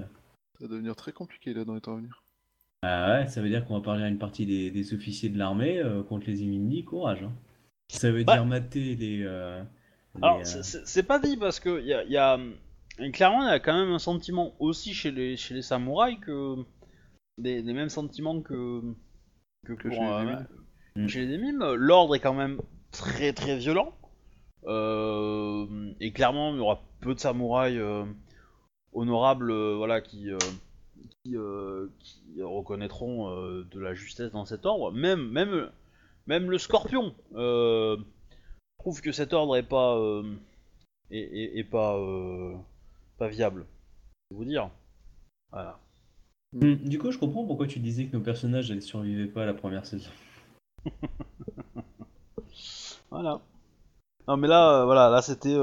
[0.58, 2.22] Ça va devenir très compliqué là dans les temps à venir.
[2.82, 5.38] Ah ouais, ça veut dire qu'on va parler à une partie des, des officiers de
[5.38, 7.22] l'armée euh, contre les Imindi, courage.
[7.24, 7.32] Hein.
[7.90, 8.34] Ça veut Bah.
[8.34, 9.22] dire mater les.
[9.24, 9.62] euh,
[10.16, 12.38] les, Alors, euh, c'est- pas dit parce que y a, y a-
[12.98, 16.18] et clairement, il y a quand même un sentiment aussi chez les, chez les samouraïs
[16.20, 16.56] que.
[17.38, 18.82] Des, des mêmes sentiments que.
[19.64, 20.46] que, Que pour, chez les euh, émimes.
[20.96, 21.06] Mm.
[21.08, 21.64] chez les émimes.
[21.74, 22.60] L'ordre est quand même
[22.90, 23.94] très très violent.
[24.66, 25.66] Euh,
[26.00, 28.04] et clairement, il y aura peu de samouraïs euh,
[28.92, 30.38] honorables euh, voilà, qui, euh,
[31.24, 34.90] qui, euh, qui reconnaîtront euh, de la justesse dans cet ordre.
[34.92, 35.70] Même, même,
[36.28, 37.96] même le scorpion euh,
[38.78, 40.22] trouve que cet ordre est pas, euh,
[41.10, 42.56] est, est- est pas, euh,
[43.18, 43.66] pas viable.
[44.30, 44.70] Je vais vous dire.
[45.52, 45.80] Voilà.
[46.52, 49.46] Hmm, Du coup, je comprends pourquoi tu disais que nos personnages ne survivaient pas à
[49.46, 50.10] la première saison.
[53.10, 53.40] Voilà.
[54.28, 55.56] Non mais là, euh, voilà, là c'était,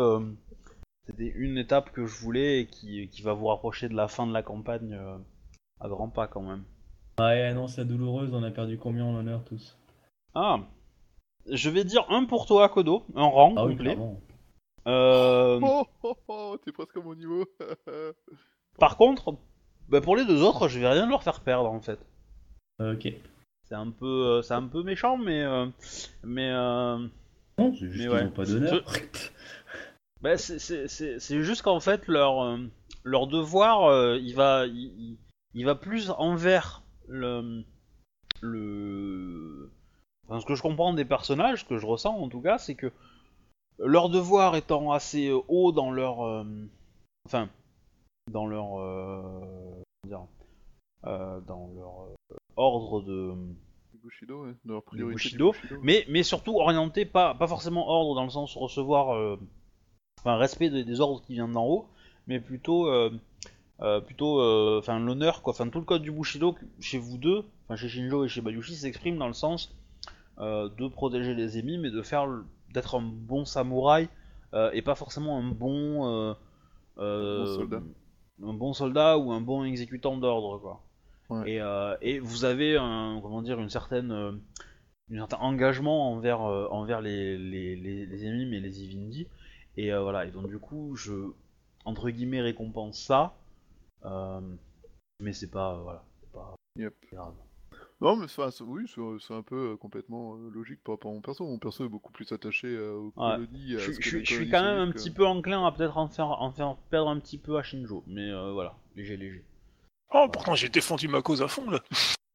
[1.07, 4.27] c'était une étape que je voulais et qui, qui va vous rapprocher de la fin
[4.27, 4.95] de la campagne
[5.79, 6.63] à grands pas quand même.
[7.19, 9.77] Ouais, annonce la douloureuse, on a perdu combien en honneur tous?
[10.35, 10.59] Ah,
[11.49, 13.93] je vais dire un pour toi, Kodo, un rang Ah oui, complet.
[13.95, 14.19] clairement.
[14.87, 17.45] Euh, Oh, oh, oh, t'es presque à mon niveau.
[18.79, 19.35] par contre,
[19.89, 21.99] bah, pour les deux autres, je vais rien leur faire perdre en fait.
[22.79, 23.07] Ok.
[23.67, 25.65] C'est un peu, euh, c'est un peu méchant, mais, euh,
[26.23, 26.97] mais, euh,
[27.57, 28.23] Non, c'est juste Mais qu'ils ouais.
[28.25, 28.83] n'ont pas d'honneur.
[30.21, 32.57] bah, c'est- c'est c'est- c'est juste qu'en fait leur, euh,
[33.03, 35.17] leur devoir, euh, il va, il-
[35.55, 37.63] il va plus envers le,
[38.41, 39.71] le,
[40.27, 42.75] enfin, ce que je comprends des personnages, ce que je ressens en tout cas, c'est
[42.75, 42.91] que
[43.79, 46.43] leur devoir étant assez euh, haut dans leur, euh,
[47.25, 47.49] enfin,
[48.31, 49.21] dans leur, euh,
[50.03, 50.27] comment dire,
[51.05, 52.07] euh, dans leur
[52.55, 53.33] ordre de
[54.01, 55.15] Bushido, ouais, de leur priorité.
[55.15, 55.81] Bushido, Bushido.
[55.81, 59.37] mais, mais surtout orienté, pas, pas forcément ordre dans le sens recevoir,
[60.19, 61.87] enfin respect des, des ordres qui viennent d'en haut,
[62.27, 62.87] mais plutôt,
[63.81, 67.43] euh, plutôt, euh, enfin l'honneur quoi, enfin tout le code du Bushido chez vous deux,
[67.65, 69.75] enfin chez Shinjo et chez Bayushi s'exprime dans le sens
[70.39, 72.27] de protéger les ennemis, mais de faire,
[72.73, 74.09] d'être un bon samouraï
[74.53, 76.33] euh, et pas forcément un bon, euh,
[76.97, 77.81] euh, Bon soldat.
[78.43, 80.81] un bon soldat ou un bon exécutant d'ordre quoi.
[81.29, 81.51] Ouais.
[81.51, 84.31] Et, euh, et vous avez un, comment dire, une certaine, euh,
[85.11, 89.27] un certain engagement envers, euh, envers les, les, les, les ennemis mais les Ivindi.
[89.77, 91.13] Et euh, voilà, et donc du coup, je,
[91.85, 93.35] entre guillemets, récompense ça.
[94.05, 94.41] euh,
[95.19, 96.95] mais c'est pas, euh, voilà, pas Yep.
[97.11, 97.33] grave.
[98.01, 98.85] Non, mais c'est- oui,
[99.19, 101.45] c'est un peu euh, complètement euh, logique par rapport à mon perso.
[101.45, 103.35] Mon perso est beaucoup plus attaché euh, aux Ouais.
[103.35, 103.75] colonies.
[103.75, 106.27] à Je, je- suis quand même un petit que- peu enclin à peut-être en faire,
[106.41, 108.03] en faire perdre un petit peu à Shinjo.
[108.07, 109.45] Mais euh, voilà, léger, léger.
[110.13, 111.79] Oh, pourtant j'ai défendu ma cause à fond, là.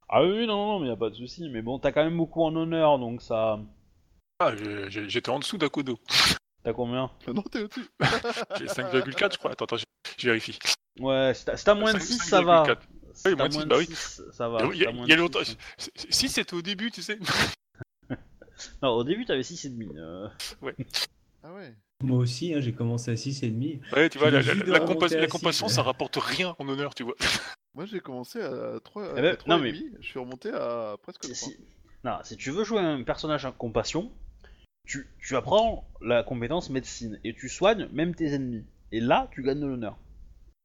[0.09, 1.49] Ah oui, non, non, mais y a pas de souci.
[1.51, 3.61] Mais bon, t'as quand même beaucoup en honneur, donc ça.
[4.41, 4.53] Ah,
[4.89, 5.99] j'étais en dessous d'Akodo.
[6.65, 7.11] T'as combien?
[7.27, 7.87] Ah non, t'es au-dessus.
[8.59, 9.53] J'ai 5,4, je crois.
[9.53, 10.59] Attends, attends, je, vérifie.
[10.99, 12.03] Ouais, si t'as moins de 5,4.
[12.03, 12.65] 6, ça va.
[13.27, 13.87] Oui, moins bah oui.
[13.87, 14.59] 6, ça va.
[14.73, 15.45] Il y a- Si t'as moins il y a de longtemps.
[15.45, 17.19] six, Si- Si c'était au début, tu sais.
[18.83, 19.97] Non, au début, t'avais 6,5.
[19.97, 20.29] Euh...
[21.43, 21.75] Ah ouais.
[22.03, 23.81] Moi aussi, hein, j'ai commencé à 6,5.
[23.95, 24.41] Ouais, tu vois, la,
[24.81, 25.73] compas- six, compassion, ouais.
[25.73, 27.15] ça rapporte rien en honneur, tu vois.
[27.75, 31.35] Moi, j'ai commencé à 3, Eh ben, non, mais- Je suis remonté à presque 3.
[31.35, 31.57] Si, si-
[32.05, 34.13] Non, si tu veux jouer un personnage en compassion,
[34.87, 38.67] tu, tu apprends la compétence médecine et tu soignes même tes ennemis.
[38.93, 39.97] Et là, tu gagnes de l'honneur.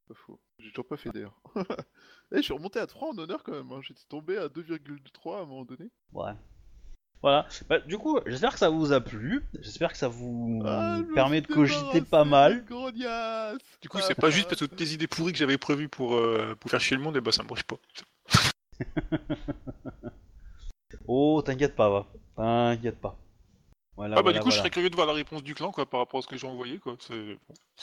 [0.08, 0.40] Pas faux.
[0.60, 1.40] J'ai toujours pas fait d'ailleurs.
[2.32, 3.72] Eh, je suis remonté à 3 en honneur quand même.
[3.72, 3.80] hein.
[3.82, 5.90] J'étais tombé à 2,3 à un moment donné.
[6.14, 6.32] Ouais.
[7.22, 7.48] Voilà.
[7.70, 9.44] Bah, du coup, j'espère que ça vous a plu.
[9.60, 12.64] J'espère que ça vous Ah, permet de cogiter pas mal.
[13.82, 16.16] Du coup, c'est pas juste parce que toutes les idées pourries que j'avais prévues pour,
[16.16, 17.78] euh, pour faire chier le monde, et bah ça me bouge pas.
[21.08, 22.08] Oh, t'inquiète pas, va.
[22.36, 23.18] T'inquiète pas.
[23.96, 25.72] Voilà, ah bah voilà, du coup, je serais curieux de voir la réponse du clan,
[25.72, 26.98] quoi, par rapport à ce que j'ai envoyé, quoi.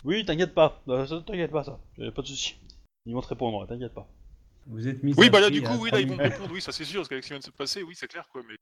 [0.04, 0.82] Oui, t'inquiète pas.
[0.88, 1.78] Euh, ça, T'inquiète pas, ça.
[2.14, 2.56] Pas de soucis.
[3.06, 4.06] Ils vont te répondre, t'inquiète pas.
[4.66, 6.32] Vous êtes mis Oui, bah là, du coup, oui, là, ils vont me 3000.
[6.34, 8.08] répondre, oui, ça c'est sûr, parce qu'avec ce qui vient de se passer, oui, c'est
[8.08, 8.56] clair, quoi, mais...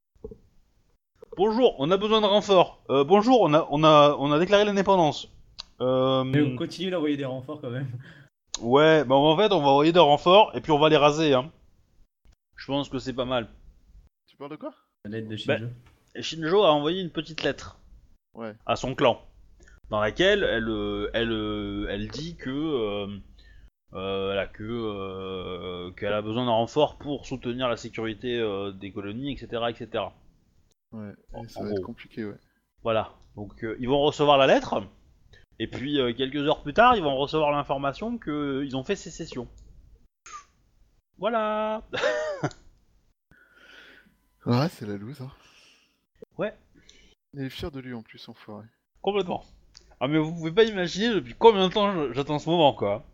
[1.37, 2.83] Bonjour, on a besoin de renfort.
[2.89, 5.29] Euh, bonjour, on a, on a, on a déclaré l'indépendance.
[5.79, 7.87] Euh, Mais on continue d'envoyer des renforts quand même.
[8.61, 11.33] ouais, bah en fait, on va envoyer des renforts et puis on va les raser.
[11.33, 11.49] Hein.
[12.57, 13.47] Je pense que c'est pas mal.
[14.27, 14.73] Tu parles de quoi?
[15.05, 15.67] À l'aide de Shinjo.
[16.15, 17.77] Et Shinjo a envoyé une petite lettre
[18.33, 18.53] Ouais.
[18.65, 19.21] à son clan,
[19.89, 23.07] dans laquelle elle, euh, elle, euh, elle dit que, euh,
[23.91, 29.31] voilà, que, euh, qu'elle a besoin d'un renfort pour soutenir la sécurité euh, des colonies,
[29.33, 30.05] etc., etc.
[30.91, 31.11] Ouais.
[31.33, 32.37] En- ça en va être compliqué, ouais.
[32.83, 33.13] Voilà.
[33.35, 34.83] Donc euh, ils vont recevoir la lettre,
[35.59, 39.47] et puis euh, quelques heures plus tard, ils vont recevoir l'information qu'ils ont fait sécession.
[41.17, 41.83] Voilà.
[44.45, 45.21] Ouais, c'est la loose.
[45.21, 45.31] Hein.
[46.37, 46.57] Ouais.
[47.33, 48.65] Il est fier de lui en plus, enfoiré.
[49.01, 49.43] Complètement.
[49.99, 53.05] Ah mais vous pouvez pas imaginer depuis combien de temps j'attends ce moment quoi.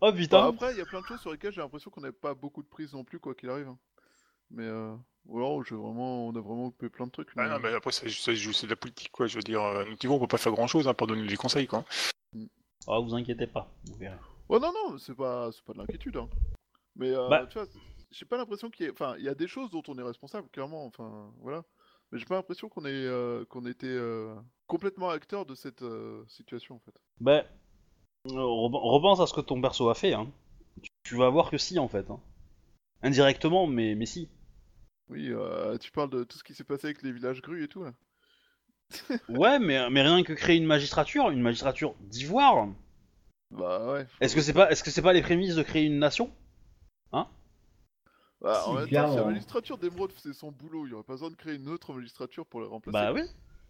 [0.00, 0.48] Oh Bah, putain.
[0.48, 2.62] après, il y a plein de choses sur lesquelles j'ai l'impression qu'on n'avait pas beaucoup
[2.62, 3.68] de prise non plus, quoi qu'il arrive.
[3.68, 3.78] hein.
[4.50, 4.94] Mais euh,
[5.26, 7.30] ou alors, vraiment, on a vraiment coupé plein de trucs.
[7.36, 9.26] Ah non, mais après, c'est de la politique, quoi.
[9.26, 11.66] Je veux dire, euh, nous, on peut pas faire grand chose pour donner des conseils,
[11.66, 11.84] quoi.
[12.86, 14.18] Ah vous inquiétez pas, vous verrez.
[14.48, 16.16] Oh non, non, c'est pas, c'est pas de l'inquiétude.
[16.18, 16.28] Hein.
[16.96, 17.46] Mais euh, Bah.
[17.46, 17.66] tu vois,
[18.10, 18.92] j'ai pas l'impression qu'il y ait.
[18.92, 20.84] Enfin, il y a des choses dont on est responsable, clairement.
[20.84, 21.64] Enfin, voilà.
[22.12, 24.34] Mais j'ai pas l'impression qu'on ait, euh, qu'on était euh,
[24.66, 26.94] complètement acteur de cette euh, situation, en fait.
[27.20, 27.44] Bah,
[28.26, 30.14] repense à ce que ton perso a fait.
[30.14, 30.30] Hein.
[30.82, 32.10] Tu, tu vas voir que si en fait.
[32.10, 32.20] hein.
[33.02, 34.28] Indirectement, mais, mais si.
[35.08, 37.68] Oui, euh, tu parles de tout ce qui s'est passé avec les villages grues et
[37.68, 37.92] tout, là.
[39.28, 42.68] Ouais, mais, mais rien que créer une magistrature, une magistrature d'ivoire.
[43.50, 44.06] Bah ouais.
[44.20, 46.30] Est-ce que c'est pas, est-ce que c'est pas les prémices de créer une nation?
[48.40, 51.02] Bah, Si, en même temps, si la magistrature d'Emeraude faisait son boulot, il y aurait
[51.02, 52.92] pas besoin de créer une autre magistrature pour le remplacer.
[52.92, 53.22] Bah oui.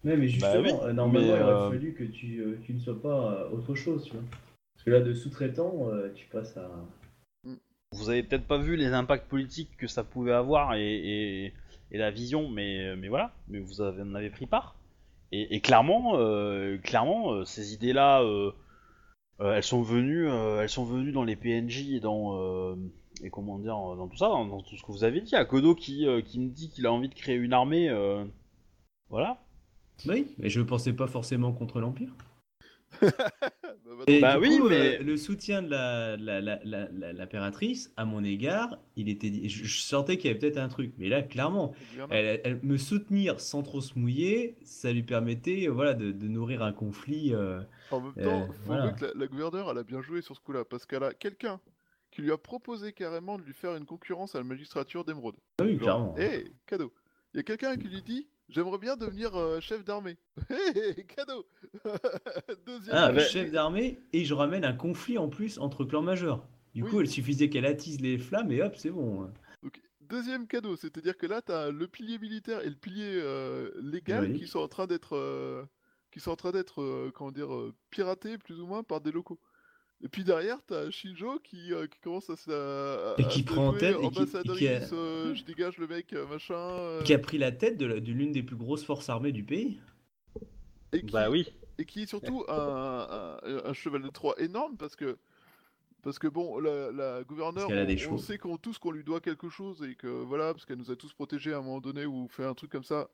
[0.05, 2.59] Ouais, mais justement, Bah oui, euh, normalement, mais, il aurait euh, fallu que tu, euh,
[2.63, 4.23] tu ne sois pas autre chose, tu vois.
[4.75, 6.71] Parce que là, de sous-traitant, tu passes à.
[7.93, 11.53] Vous avez peut-être pas vu les impacts politiques que ça pouvait avoir et, et,
[11.93, 14.77] et la vision, mais, mais voilà, mais vous avez, en avez pris part.
[15.33, 18.53] Et, et clairement, euh, clairement, ces idées-là, euh,
[19.41, 22.77] euh, elles sont venues, elles sont venues dans les PNJ et dans
[23.23, 25.37] et comment dire, dans tout ça, dans, dans tout ce que vous avez dit.
[25.37, 27.89] À Kodo qui, qui me dit qu'il a envie de créer une armée,
[29.09, 29.39] voilà.
[30.07, 32.15] Oui, mais je ne pensais pas forcément contre l'Empire.
[33.01, 33.09] Bah,
[34.07, 37.93] Et Bah oui, coup, mais- euh, le soutien de la, la, la, la, la- l'impératrice,
[37.97, 40.93] à mon égard, il était, je, je sentais qu'il y avait peut-être un truc.
[40.99, 41.73] Mais là, clairement,
[42.11, 46.29] elle, elle- me soutenir sans trop se mouiller, ça lui permettait euh, voilà, de, de
[46.29, 47.35] nourrir un conflit.
[47.35, 48.85] euh, En même Euh, temps, faut voilà.
[48.85, 51.61] avouer que la, gouverneure, elle a bien joué sur ce coup-là, parce qu'elle a quelqu'un
[52.11, 55.37] qui lui a proposé carrément de lui faire une concurrence à la magistrature d'Emeraude.
[55.59, 56.15] Ah oui, Genre, clairement.
[56.17, 56.93] hé, cadeau.
[57.33, 60.17] Il y a quelqu'un qui lui dit J'aimerais bien devenir euh, chef d'armée.
[61.17, 61.47] Cadeau
[62.67, 62.97] Deuxième.
[62.97, 66.47] Ah, bah, chef d'armée, et je ramène un conflit en plus entre clans majeurs.
[66.75, 66.91] Du Oui.
[66.91, 69.31] coup, il suffisait qu'elle attise les flammes et hop, c'est bon.
[70.01, 74.47] Deuxième cadeau, c'est-à-dire que là, t'as le pilier militaire et le pilier euh, légal qui
[74.47, 75.65] sont en train d'être, euh,
[76.13, 77.49] qui sont en train d'être, comment dire,
[77.91, 79.41] piratés plus ou moins par des locaux.
[80.03, 83.45] Et puis derrière, t'as Shinjo qui, euh, qui commence à se, à- Et qui se
[83.45, 84.25] prend en tête et qui-
[84.59, 86.55] qui a- euh, je dégage le mec, euh, machin.
[86.59, 89.81] euh, Qui a pris la tête de l'une des plus grosses forces armées du pays.
[90.93, 91.47] et qui, Bah oui.
[91.79, 95.17] et qui est surtout un, un, un cheval de Troie énorme parce que
[96.03, 99.49] parce que bon la, la gouverneure on, on sait qu'on tous qu'on lui doit quelque
[99.49, 102.29] chose et que voilà parce qu'elle nous a tous protégés à un moment donné ou
[102.29, 103.09] fait un truc comme ça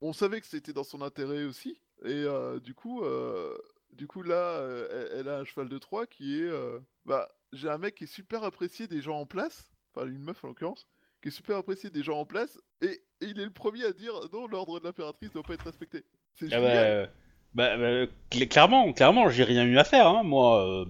[0.00, 3.54] on savait que c'était dans son intérêt aussi et euh, du coup euh,
[3.96, 7.28] du coup là euh, elle, elle a un cheval de Troie qui est euh, bah
[7.52, 10.48] j'ai un mec qui est super apprécié des gens en place enfin une meuf en
[10.48, 10.86] l'occurrence
[11.22, 13.92] qui est super apprécié des gens en place et, et il est le premier à
[13.92, 17.08] dire non l'ordre de l'impératrice doit pas être respecté c'est Ah génial.
[17.54, 20.66] bah, bah, bah, cl- clairement, clairement, j'ai rien eu à faire, hein, moi.
[20.68, 20.84] euh,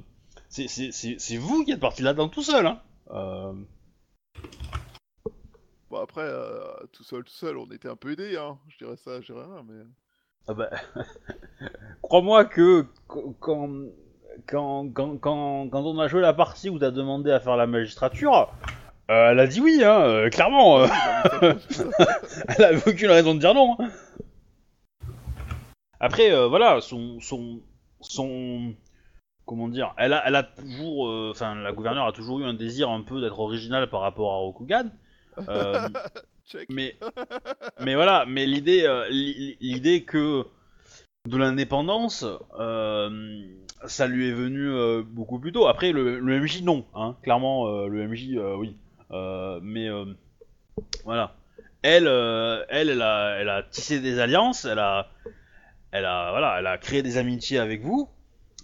[0.49, 2.83] c'est- c'est c'est- c'est vous qui êtes parti là-dedans tout seul, hein.
[3.12, 3.52] Euh,
[5.91, 8.59] Bon après, euh, tout seul, tout seul, on était un peu aidés, hein.
[8.68, 9.85] Je dirais ça, je dirais rien, mais...
[10.49, 10.70] ah bah,
[12.02, 13.68] Crois-moi que qu- quand,
[14.47, 18.52] quand, quand, quand, on a joué la partie où t'as demandé à faire la magistrature,
[19.10, 20.81] euh, elle a dit oui, hein, euh, clairement.
[20.81, 20.86] euh,
[22.58, 23.76] elle avait aucune raison de dire non.
[23.78, 23.89] hein.
[25.99, 27.60] Après, euh, voilà, son, son,
[28.00, 28.75] son,
[29.47, 32.91] comment dire, elle a, elle a toujours, enfin, la gouverneure a toujours eu un désir
[32.91, 34.91] un peu d'être originale par rapport à Rokugan.
[36.47, 36.68] Check.
[36.70, 36.97] mais,
[37.81, 40.44] mais voilà, mais l'idée, euh, l'i- l'idée que
[41.28, 42.25] de l'indépendance,
[42.60, 43.44] euh,
[43.86, 45.66] ça lui est venu euh, beaucoup plus tôt.
[45.66, 48.76] Après, le, le MJ, non, hein, clairement, le MJ, oui.
[49.62, 49.89] Mais
[51.05, 51.34] voilà,
[51.83, 52.07] elle,
[52.68, 55.08] elle, elle a, elle a tissé des alliances, elle a,
[55.91, 58.08] elle a, voilà, elle a créé des amitiés avec vous,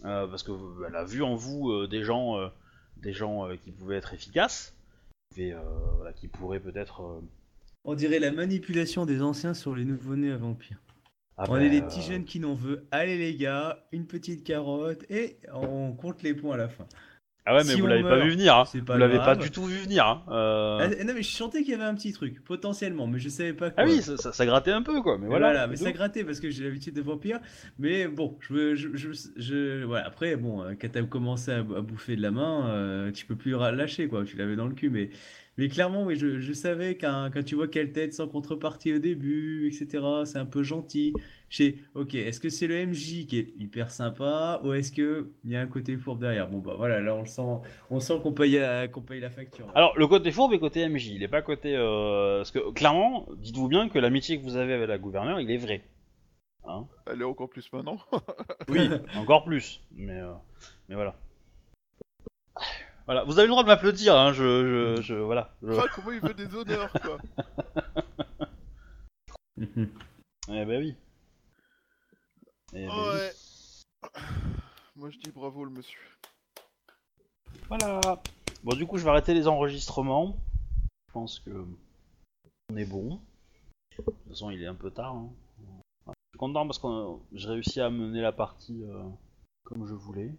[0.02, 0.52] parce que
[0.86, 2.38] elle a vu en vous des gens,
[2.98, 4.72] des gens qui pouvaient être efficaces,
[5.36, 5.52] et,
[5.96, 7.20] voilà, qui pourraient peut-être.
[7.84, 10.78] On dirait la manipulation des anciens sur les nouveau-nés à vampires.
[11.36, 12.84] ah on ben, est des euh, petits jeunes qui n'en veulent.
[12.92, 16.86] Allez les gars, une petite carotte et on compte les points à la fin.
[17.44, 18.64] Ah ouais, mais si vous l'avez pas vu venir, hein.
[18.86, 20.06] pas vous l'avez pas du tout vu venir.
[20.06, 20.22] Hein.
[20.28, 20.78] euh.
[20.80, 23.52] Ah, non mais je sentais qu'il y avait un petit truc, potentiellement, mais je savais
[23.52, 23.82] pas quoi.
[23.82, 25.46] Ah oui, ça, ça- ça grattait un peu quoi, mais voilà.
[25.48, 27.40] voilà, mais ça grattait parce que j'ai l'habitude de vampire.
[27.80, 30.06] Mais bon, je, je, je, je- voilà.
[30.06, 33.56] Après, bon, euh, quand t'as commencé à, bouffer de la main, euh, tu peux plus
[33.58, 34.24] lâcher quoi.
[34.24, 35.10] Tu l'avais dans le cul, mais
[35.58, 38.98] Mais clairement, oui, je, je savais qu'un, quand tu vois quelle tête sans contrepartie au
[38.98, 41.12] début, etc., c'est un peu gentil.
[41.50, 45.26] Je sais, ok, est-ce que c'est le MJ qui est hyper sympa ou est-ce qu'il
[45.44, 46.48] y a un côté fourbe derrière?
[46.48, 47.42] Bon, bah voilà, là on le sent,
[47.90, 49.70] on sent qu'on paye, la- qu'on paye la facture.
[49.74, 51.76] Alors, le côté fourbe est côté MJ, il est pas côté.
[51.76, 55.50] euh, Parce que clairement, dites-vous bien que l'amitié que vous avez avec la gouverneure, il
[55.50, 55.82] est vrai.
[56.64, 56.86] Hein?
[57.06, 57.98] Elle est encore plus maintenant.
[58.68, 59.82] Oui, encore plus.
[59.94, 60.32] Mais, euh,
[60.89, 61.14] mais voilà.
[63.06, 65.55] Voilà, vous avez le droit de m'applaudir, hein, je, je, je- voilà.
[65.62, 67.18] je- Ah, comment il veut des honneurs, quoi.
[70.48, 70.94] Eh ben oui.
[72.74, 73.08] Eh ben oui.
[73.14, 73.32] Ouais.
[74.97, 76.00] Moi, je dis bravo, le monsieur.
[77.68, 78.00] Voilà.
[78.64, 80.36] Bon, du coup, je vais arrêter les enregistrements.
[81.08, 81.64] Je pense que
[82.70, 83.20] on est bon.
[83.98, 85.14] De toute façon, il est un peu tard.
[85.14, 85.31] hein.
[86.06, 86.89] Je suis content parce que
[87.32, 89.02] j'ai réussi à mener la partie euh,
[89.64, 90.32] comme je voulais.